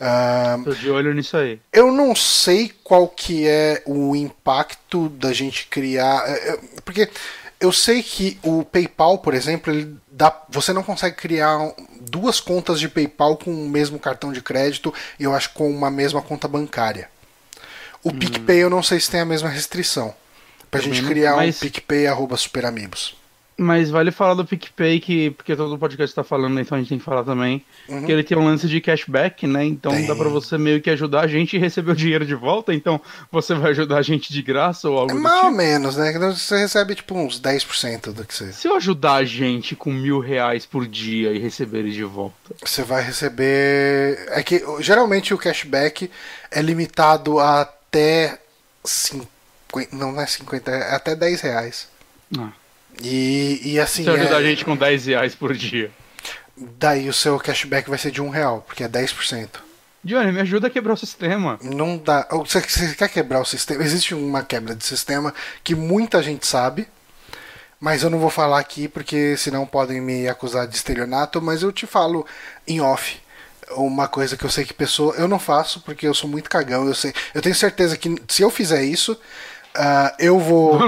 Uh, 0.00 0.64
Tô 0.64 0.72
de 0.72 0.90
olho 0.90 1.12
nisso 1.12 1.36
aí. 1.36 1.60
Eu 1.70 1.92
não 1.92 2.16
sei 2.16 2.72
qual 2.82 3.06
que 3.06 3.46
é 3.46 3.82
o 3.84 4.16
impacto 4.16 5.10
da 5.10 5.32
gente 5.32 5.66
criar. 5.66 6.24
É, 6.26 6.52
é, 6.52 6.58
porque 6.82 7.10
eu 7.60 7.70
sei 7.70 8.02
que 8.02 8.38
o 8.42 8.64
PayPal, 8.64 9.18
por 9.18 9.34
exemplo, 9.34 9.70
ele 9.70 9.94
dá, 10.10 10.34
você 10.48 10.72
não 10.72 10.82
consegue 10.82 11.16
criar 11.16 11.58
duas 12.00 12.40
contas 12.40 12.80
de 12.80 12.88
PayPal 12.88 13.36
com 13.36 13.52
o 13.52 13.68
mesmo 13.68 13.98
cartão 13.98 14.32
de 14.32 14.40
crédito 14.40 14.92
e 15.18 15.24
eu 15.24 15.34
acho 15.34 15.50
com 15.52 15.70
uma 15.70 15.90
mesma 15.90 16.22
conta 16.22 16.48
bancária. 16.48 17.10
O 18.02 18.08
hum. 18.08 18.18
PicPay 18.18 18.58
eu 18.58 18.70
não 18.70 18.82
sei 18.82 18.98
se 18.98 19.10
tem 19.10 19.20
a 19.20 19.26
mesma 19.26 19.50
restrição. 19.50 20.14
Pra 20.70 20.80
Também 20.80 20.94
gente 20.94 21.08
criar 21.08 21.36
mas... 21.36 21.56
um 21.56 21.60
PicPay 21.60 22.06
arroba 22.06 22.38
superamigos. 22.38 23.19
Mas 23.62 23.90
vale 23.90 24.10
falar 24.10 24.32
do 24.32 24.44
PicPay, 24.44 25.00
que, 25.00 25.30
porque 25.32 25.54
todo 25.54 25.78
podcast 25.78 26.16
tá 26.16 26.24
falando, 26.24 26.58
então 26.58 26.76
a 26.76 26.80
gente 26.80 26.88
tem 26.88 26.98
que 26.98 27.04
falar 27.04 27.24
também. 27.24 27.62
Uhum. 27.88 28.06
Que 28.06 28.12
ele 28.12 28.24
tem 28.24 28.38
um 28.38 28.44
lance 28.44 28.66
de 28.66 28.80
cashback, 28.80 29.46
né? 29.46 29.66
Então 29.66 29.92
tem. 29.92 30.06
dá 30.06 30.16
pra 30.16 30.30
você 30.30 30.56
meio 30.56 30.80
que 30.80 30.88
ajudar 30.88 31.20
a 31.20 31.26
gente 31.26 31.56
e 31.56 31.58
receber 31.58 31.92
o 31.92 31.96
dinheiro 31.96 32.24
de 32.24 32.34
volta. 32.34 32.72
Então 32.72 32.98
você 33.30 33.54
vai 33.54 33.72
ajudar 33.72 33.98
a 33.98 34.02
gente 34.02 34.32
de 34.32 34.40
graça 34.40 34.88
ou 34.88 34.98
algo 34.98 35.12
é 35.12 35.14
Mais 35.14 35.34
tipo. 35.34 35.46
ou 35.46 35.52
menos, 35.52 35.96
né? 35.98 36.10
Você 36.12 36.56
recebe 36.56 36.94
tipo 36.94 37.14
uns 37.14 37.38
10% 37.38 38.12
do 38.12 38.24
que 38.24 38.34
você. 38.34 38.50
Se 38.50 38.66
eu 38.66 38.76
ajudar 38.76 39.16
a 39.16 39.24
gente 39.24 39.76
com 39.76 39.92
mil 39.92 40.20
reais 40.20 40.64
por 40.64 40.86
dia 40.86 41.32
e 41.32 41.38
receber 41.38 41.80
ele 41.80 41.90
de 41.90 42.04
volta. 42.04 42.54
Você 42.64 42.82
vai 42.82 43.02
receber. 43.02 44.26
É 44.28 44.42
que 44.42 44.64
geralmente 44.80 45.34
o 45.34 45.38
cashback 45.38 46.10
é 46.50 46.62
limitado 46.62 47.38
a 47.38 47.68
até 47.90 48.38
50. 48.84 49.28
Não, 49.92 50.12
não 50.12 50.20
é 50.20 50.26
50, 50.26 50.70
é 50.70 50.94
até 50.94 51.14
10 51.14 51.40
reais. 51.42 51.88
Ah. 52.38 52.52
E, 53.02 53.60
e 53.64 53.80
assim. 53.80 54.04
Você 54.04 54.10
ajuda 54.10 54.34
é... 54.34 54.38
a 54.38 54.42
gente 54.42 54.64
com 54.64 54.76
10 54.76 55.06
reais 55.06 55.34
por 55.34 55.54
dia. 55.54 55.90
Daí 56.56 57.08
o 57.08 57.12
seu 57.12 57.38
cashback 57.38 57.88
vai 57.88 57.98
ser 57.98 58.10
de 58.10 58.20
1 58.20 58.28
real, 58.28 58.62
porque 58.66 58.84
é 58.84 58.88
10%. 58.88 59.48
Johnny, 60.02 60.32
me 60.32 60.40
ajuda 60.40 60.66
a 60.66 60.70
quebrar 60.70 60.94
o 60.94 60.96
sistema. 60.96 61.58
Não 61.62 61.98
dá. 61.98 62.26
Você, 62.30 62.60
você 62.60 62.94
quer 62.94 63.08
quebrar 63.08 63.40
o 63.40 63.44
sistema? 63.44 63.82
Existe 63.82 64.14
uma 64.14 64.42
quebra 64.42 64.74
de 64.74 64.84
sistema 64.84 65.34
que 65.62 65.74
muita 65.74 66.22
gente 66.22 66.46
sabe, 66.46 66.88
mas 67.78 68.02
eu 68.02 68.10
não 68.10 68.18
vou 68.18 68.30
falar 68.30 68.58
aqui 68.58 68.88
porque 68.88 69.36
senão 69.36 69.66
podem 69.66 70.00
me 70.00 70.26
acusar 70.26 70.66
de 70.66 70.74
estelionato, 70.74 71.40
mas 71.42 71.62
eu 71.62 71.70
te 71.70 71.86
falo 71.86 72.26
em 72.66 72.80
off 72.80 73.20
uma 73.76 74.08
coisa 74.08 74.36
que 74.36 74.44
eu 74.44 74.50
sei 74.50 74.64
que 74.64 74.74
pessoa. 74.74 75.14
Eu 75.16 75.28
não 75.28 75.38
faço 75.38 75.80
porque 75.80 76.06
eu 76.06 76.14
sou 76.14 76.28
muito 76.28 76.48
cagão. 76.48 76.86
Eu, 76.86 76.94
sei, 76.94 77.12
eu 77.34 77.42
tenho 77.42 77.54
certeza 77.54 77.96
que 77.96 78.14
se 78.26 78.42
eu 78.42 78.50
fizer 78.50 78.82
isso, 78.82 79.18
Uh, 79.76 80.10
eu 80.18 80.38
vou. 80.38 80.78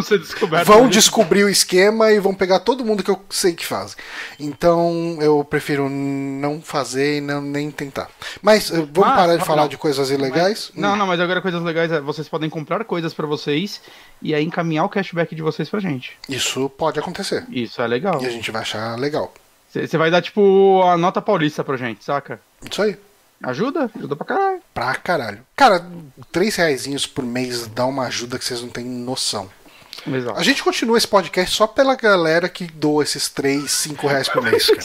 Vão 0.64 0.88
descobrir 0.88 1.44
o 1.44 1.48
esquema 1.48 2.10
e 2.10 2.18
vão 2.18 2.34
pegar 2.34 2.58
todo 2.60 2.84
mundo 2.84 3.02
que 3.02 3.10
eu 3.10 3.20
sei 3.30 3.54
que 3.54 3.64
faz. 3.64 3.96
Então 4.40 5.18
eu 5.20 5.44
prefiro 5.44 5.88
não 5.88 6.60
fazer 6.60 7.18
e 7.18 7.20
não, 7.20 7.40
nem 7.40 7.70
tentar. 7.70 8.10
Mas 8.40 8.70
uh, 8.70 8.88
vamos 8.92 9.14
parar 9.14 9.36
de 9.36 9.44
falar 9.44 9.62
não. 9.62 9.68
de 9.68 9.76
coisas 9.76 10.10
ilegais? 10.10 10.72
Mas, 10.74 10.82
não, 10.82 10.96
não, 10.96 11.06
mas 11.06 11.20
agora 11.20 11.40
coisas 11.40 11.62
legais 11.62 11.92
é 11.92 12.00
vocês 12.00 12.28
podem 12.28 12.50
comprar 12.50 12.84
coisas 12.84 13.14
para 13.14 13.26
vocês 13.26 13.80
e 14.20 14.34
aí 14.34 14.44
encaminhar 14.44 14.84
o 14.84 14.88
cashback 14.88 15.32
de 15.34 15.42
vocês 15.42 15.68
pra 15.68 15.78
gente. 15.78 16.18
Isso 16.28 16.68
pode 16.70 16.98
acontecer. 16.98 17.46
Isso 17.50 17.80
é 17.80 17.86
legal. 17.86 18.20
E 18.20 18.26
a 18.26 18.30
gente 18.30 18.50
vai 18.50 18.62
achar 18.62 18.98
legal. 18.98 19.32
Você 19.70 19.96
vai 19.96 20.10
dar 20.10 20.20
tipo 20.20 20.82
a 20.82 20.98
nota 20.98 21.22
paulista 21.22 21.64
pra 21.64 21.76
gente, 21.76 22.04
saca? 22.04 22.40
Isso 22.68 22.82
aí. 22.82 22.96
Ajuda, 23.42 23.90
ajuda 23.96 24.16
pra 24.16 24.26
caralho. 24.26 24.60
Pra 24.72 24.94
caralho. 24.94 25.46
Cara, 25.56 25.84
três 26.30 26.54
reais 26.56 27.06
por 27.06 27.24
mês 27.24 27.66
dá 27.66 27.84
uma 27.86 28.06
ajuda 28.06 28.38
que 28.38 28.44
vocês 28.44 28.62
não 28.62 28.68
têm 28.68 28.84
noção. 28.84 29.50
Exato. 30.06 30.38
A 30.38 30.42
gente 30.42 30.62
continua 30.62 30.98
esse 30.98 31.06
podcast 31.06 31.54
só 31.54 31.66
pela 31.66 31.94
galera 31.94 32.48
que 32.48 32.64
doa 32.64 33.02
esses 33.02 33.28
3, 33.28 33.70
5 33.70 34.06
reais 34.06 34.28
por 34.28 34.42
mês. 34.42 34.70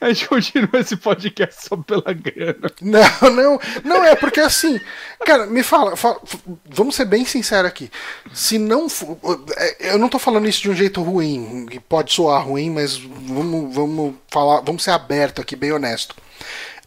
A 0.00 0.08
gente 0.08 0.28
continua 0.28 0.80
esse 0.80 0.96
podcast 0.96 1.68
só 1.68 1.76
pela 1.76 2.12
grana. 2.12 2.70
Não, 2.80 3.30
não, 3.30 3.60
não 3.84 4.04
é 4.04 4.14
porque 4.14 4.40
assim, 4.40 4.80
cara, 5.24 5.46
me 5.46 5.62
fala, 5.62 5.96
fala 5.96 6.20
vamos 6.68 6.94
ser 6.94 7.04
bem 7.04 7.24
sinceros 7.24 7.68
aqui. 7.68 7.90
Se 8.32 8.58
não 8.58 8.88
for, 8.88 9.18
é, 9.56 9.94
eu 9.94 9.98
não 9.98 10.08
tô 10.08 10.18
falando 10.18 10.48
isso 10.48 10.62
de 10.62 10.70
um 10.70 10.74
jeito 10.74 11.02
ruim, 11.02 11.66
que 11.70 11.80
pode 11.80 12.12
soar 12.12 12.46
ruim, 12.46 12.70
mas 12.70 12.96
vamos, 12.96 13.74
vamos 13.74 14.14
falar, 14.28 14.60
vamos 14.60 14.82
ser 14.82 14.90
aberto 14.90 15.40
aqui, 15.40 15.56
bem 15.56 15.72
honesto. 15.72 16.14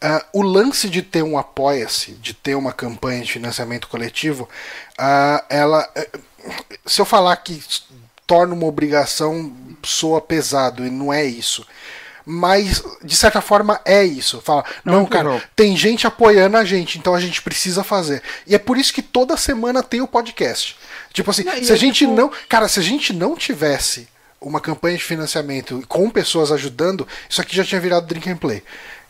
Uh, 0.02 0.40
o 0.40 0.42
lance 0.42 0.88
de 0.88 1.02
ter 1.02 1.22
um 1.22 1.36
apoia-se, 1.36 2.12
de 2.12 2.32
ter 2.32 2.54
uma 2.54 2.72
campanha 2.72 3.22
de 3.22 3.32
financiamento 3.32 3.86
coletivo, 3.88 4.48
uh, 4.98 5.44
ela. 5.50 5.86
Uh, 5.96 6.20
se 6.86 7.00
eu 7.00 7.04
falar 7.04 7.36
que 7.36 7.62
torna 8.26 8.54
uma 8.54 8.66
obrigação, 8.66 9.52
soa 9.82 10.20
pesado, 10.20 10.86
e 10.86 10.90
não 10.90 11.12
é 11.12 11.24
isso. 11.24 11.66
Mas, 12.24 12.82
de 13.02 13.16
certa 13.16 13.40
forma, 13.40 13.80
é 13.84 14.04
isso. 14.04 14.40
Fala, 14.40 14.64
não, 14.84 15.00
não 15.00 15.06
cara, 15.06 15.30
não. 15.30 15.42
tem 15.56 15.76
gente 15.76 16.06
apoiando 16.06 16.56
a 16.56 16.64
gente, 16.64 16.98
então 16.98 17.14
a 17.14 17.20
gente 17.20 17.42
precisa 17.42 17.82
fazer. 17.82 18.22
E 18.46 18.54
é 18.54 18.58
por 18.58 18.78
isso 18.78 18.92
que 18.92 19.02
toda 19.02 19.36
semana 19.36 19.82
tem 19.82 20.00
o 20.00 20.08
podcast. 20.08 20.76
Tipo 21.12 21.30
assim, 21.30 21.42
se 21.62 21.72
a 21.72 21.76
gente 21.76 21.98
tipo... 21.98 22.14
não. 22.14 22.30
Cara, 22.48 22.68
se 22.68 22.78
a 22.78 22.82
gente 22.82 23.12
não 23.12 23.34
tivesse 23.34 24.08
uma 24.40 24.60
campanha 24.60 24.96
de 24.96 25.04
financiamento 25.04 25.84
com 25.88 26.08
pessoas 26.08 26.52
ajudando, 26.52 27.06
isso 27.28 27.40
aqui 27.40 27.54
já 27.54 27.64
tinha 27.64 27.80
virado 27.80 28.06
Drink 28.06 28.30
and 28.30 28.36
Play. 28.36 28.62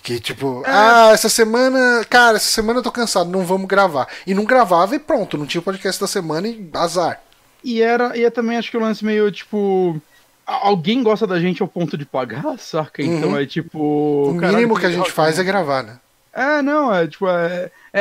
Que 0.03 0.19
tipo, 0.19 0.63
é. 0.65 0.71
ah, 0.71 1.11
essa 1.13 1.29
semana, 1.29 2.05
cara, 2.09 2.37
essa 2.37 2.49
semana 2.49 2.79
eu 2.79 2.83
tô 2.83 2.91
cansado, 2.91 3.29
não 3.29 3.45
vamos 3.45 3.69
gravar. 3.69 4.09
E 4.27 4.35
não 4.35 4.45
gravava 4.45 4.95
e 4.95 4.99
pronto, 4.99 5.37
não 5.37 5.47
tinha 5.47 5.61
o 5.61 5.65
podcast 5.65 6.01
da 6.01 6.07
semana 6.07 6.49
e 6.49 6.69
azar. 6.73 7.21
E 7.63 7.83
era, 7.83 8.17
e 8.17 8.25
é 8.25 8.31
também 8.31 8.57
acho 8.57 8.71
que 8.71 8.77
o 8.77 8.81
lance 8.81 9.05
meio 9.05 9.31
tipo. 9.31 10.01
Alguém 10.47 11.03
gosta 11.03 11.27
da 11.27 11.39
gente 11.39 11.63
ao 11.63 11.69
ponto 11.69 11.97
de 11.97 12.05
pagar, 12.05 12.43
saca? 12.59 13.03
Então 13.03 13.31
uhum. 13.31 13.39
é 13.39 13.47
tipo. 13.47 14.31
O 14.31 14.33
mínimo 14.33 14.79
que 14.79 14.87
a 14.87 14.91
gente 14.91 15.13
faz 15.13 15.39
é 15.39 15.45
gravar, 15.45 15.83
né? 15.83 15.99
É, 16.33 16.63
não, 16.63 16.93
é 16.93 17.07
tipo. 17.07 17.29
É, 17.29 17.71
é, 17.93 18.01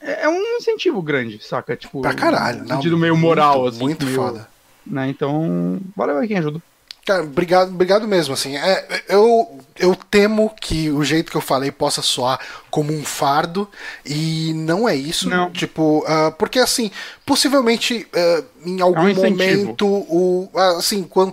é, 0.00 0.24
é 0.24 0.28
um 0.28 0.40
incentivo 0.56 1.00
grande, 1.00 1.42
saca? 1.42 1.76
Tipo, 1.76 2.02
pra 2.02 2.14
caralho, 2.14 2.64
no 2.64 2.68
sentido 2.68 2.98
meio 2.98 3.16
moral, 3.16 3.60
muito, 3.60 3.68
assim. 3.68 3.84
Muito 3.84 4.04
meio, 4.04 4.16
foda. 4.16 4.48
Né? 4.84 5.08
Então, 5.08 5.80
valeu 5.96 6.18
aí 6.18 6.26
quem 6.26 6.38
ajuda. 6.38 6.60
Cara, 7.06 7.22
obrigado, 7.22 7.68
obrigado 7.68 8.08
mesmo, 8.08 8.34
assim. 8.34 8.56
É, 8.56 9.04
eu, 9.08 9.60
eu 9.78 9.94
temo 9.94 10.52
que 10.60 10.90
o 10.90 11.04
jeito 11.04 11.30
que 11.30 11.36
eu 11.36 11.40
falei 11.40 11.70
possa 11.70 12.02
soar 12.02 12.40
como 12.68 12.92
um 12.92 13.04
fardo, 13.04 13.70
e 14.04 14.52
não 14.56 14.88
é 14.88 14.96
isso. 14.96 15.30
Não. 15.30 15.48
Tipo, 15.52 16.00
uh, 16.00 16.32
porque 16.36 16.58
assim, 16.58 16.90
possivelmente 17.24 18.08
uh, 18.12 18.44
em 18.68 18.80
algum 18.80 19.08
é 19.08 19.12
um 19.12 19.14
momento, 19.14 19.86
o, 19.86 20.50
assim, 20.76 21.04
quando. 21.04 21.32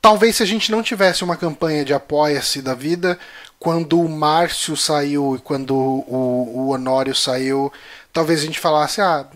Talvez 0.00 0.36
se 0.36 0.42
a 0.42 0.46
gente 0.46 0.72
não 0.72 0.82
tivesse 0.82 1.22
uma 1.22 1.36
campanha 1.36 1.84
de 1.84 1.92
apoia-se 1.92 2.62
da 2.62 2.72
vida, 2.72 3.18
quando 3.58 4.00
o 4.00 4.08
Márcio 4.08 4.74
saiu 4.74 5.36
e 5.36 5.38
quando 5.38 5.76
o, 5.76 6.50
o 6.54 6.68
Honório 6.70 7.14
saiu, 7.14 7.70
talvez 8.10 8.40
a 8.40 8.46
gente 8.46 8.58
falasse, 8.58 9.02
ah, 9.02 9.26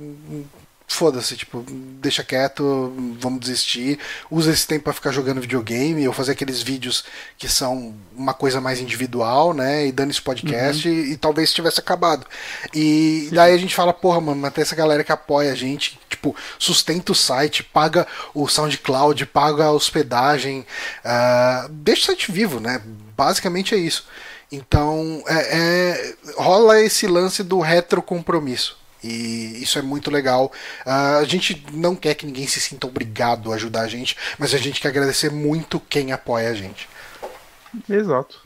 foda-se, 0.94 1.36
tipo, 1.36 1.64
deixa 2.00 2.22
quieto, 2.22 2.94
vamos 3.18 3.40
desistir, 3.40 3.98
usa 4.30 4.52
esse 4.52 4.66
tempo 4.66 4.84
para 4.84 4.92
ficar 4.92 5.10
jogando 5.10 5.40
videogame 5.40 6.06
ou 6.06 6.14
fazer 6.14 6.32
aqueles 6.32 6.62
vídeos 6.62 7.04
que 7.36 7.48
são 7.48 7.94
uma 8.16 8.32
coisa 8.32 8.60
mais 8.60 8.80
individual, 8.80 9.52
né? 9.52 9.86
E 9.86 9.92
dando 9.92 10.10
esse 10.10 10.22
podcast 10.22 10.88
uhum. 10.88 10.94
e, 10.94 11.12
e, 11.12 11.16
talvez 11.16 11.52
tivesse 11.52 11.80
acabado. 11.80 12.26
E 12.72 13.26
Sim. 13.28 13.34
daí 13.34 13.52
a 13.52 13.58
gente 13.58 13.74
fala, 13.74 13.92
porra, 13.92 14.20
mano, 14.20 14.46
até 14.46 14.62
essa 14.62 14.76
galera 14.76 15.02
que 15.02 15.12
apoia 15.12 15.52
a 15.52 15.54
gente, 15.54 15.98
tipo, 16.08 16.34
sustenta 16.58 17.12
o 17.12 17.14
site, 17.14 17.64
paga 17.64 18.06
o 18.32 18.48
SoundCloud, 18.48 19.26
paga 19.26 19.64
a 19.64 19.72
hospedagem, 19.72 20.64
uh, 21.04 21.68
deixa 21.70 22.02
o 22.02 22.06
site 22.06 22.30
vivo, 22.30 22.60
né? 22.60 22.80
Basicamente 23.16 23.74
é 23.74 23.78
isso. 23.78 24.06
Então, 24.50 25.22
é, 25.26 25.58
é, 25.58 26.14
rola 26.36 26.80
esse 26.80 27.06
lance 27.06 27.42
do 27.42 27.58
retrocompromisso. 27.58 28.84
E 29.05 29.62
isso 29.62 29.78
é 29.78 29.82
muito 29.82 30.10
legal. 30.10 30.51
Uh, 30.86 31.18
a 31.20 31.24
gente 31.24 31.64
não 31.72 31.94
quer 31.94 32.14
que 32.14 32.24
ninguém 32.24 32.47
se 32.47 32.60
sinta 32.60 32.86
obrigado 32.86 33.52
a 33.52 33.56
ajudar 33.56 33.82
a 33.82 33.89
gente, 33.89 34.16
mas 34.39 34.55
a 34.55 34.59
gente 34.59 34.81
quer 34.81 34.89
agradecer 34.89 35.31
muito 35.31 35.78
quem 35.78 36.12
apoia 36.12 36.48
a 36.48 36.55
gente. 36.55 36.89
Exato. 37.89 38.40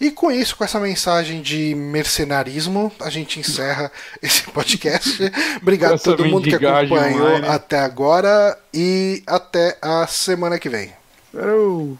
E 0.00 0.10
com 0.10 0.32
isso, 0.32 0.56
com 0.56 0.64
essa 0.64 0.80
mensagem 0.80 1.40
de 1.40 1.76
mercenarismo, 1.76 2.90
a 3.00 3.08
gente 3.08 3.38
encerra 3.38 3.92
esse 4.20 4.42
podcast. 4.50 5.22
Obrigado 5.60 5.94
a 5.94 5.98
todo 5.98 6.24
mundo 6.24 6.48
que 6.48 6.56
acompanhou 6.56 7.28
online. 7.28 7.46
até 7.46 7.78
agora 7.78 8.58
e 8.74 9.22
até 9.28 9.78
a 9.80 10.04
semana 10.08 10.58
que 10.58 10.68
vem. 10.68 10.92
Falou. 11.32 11.96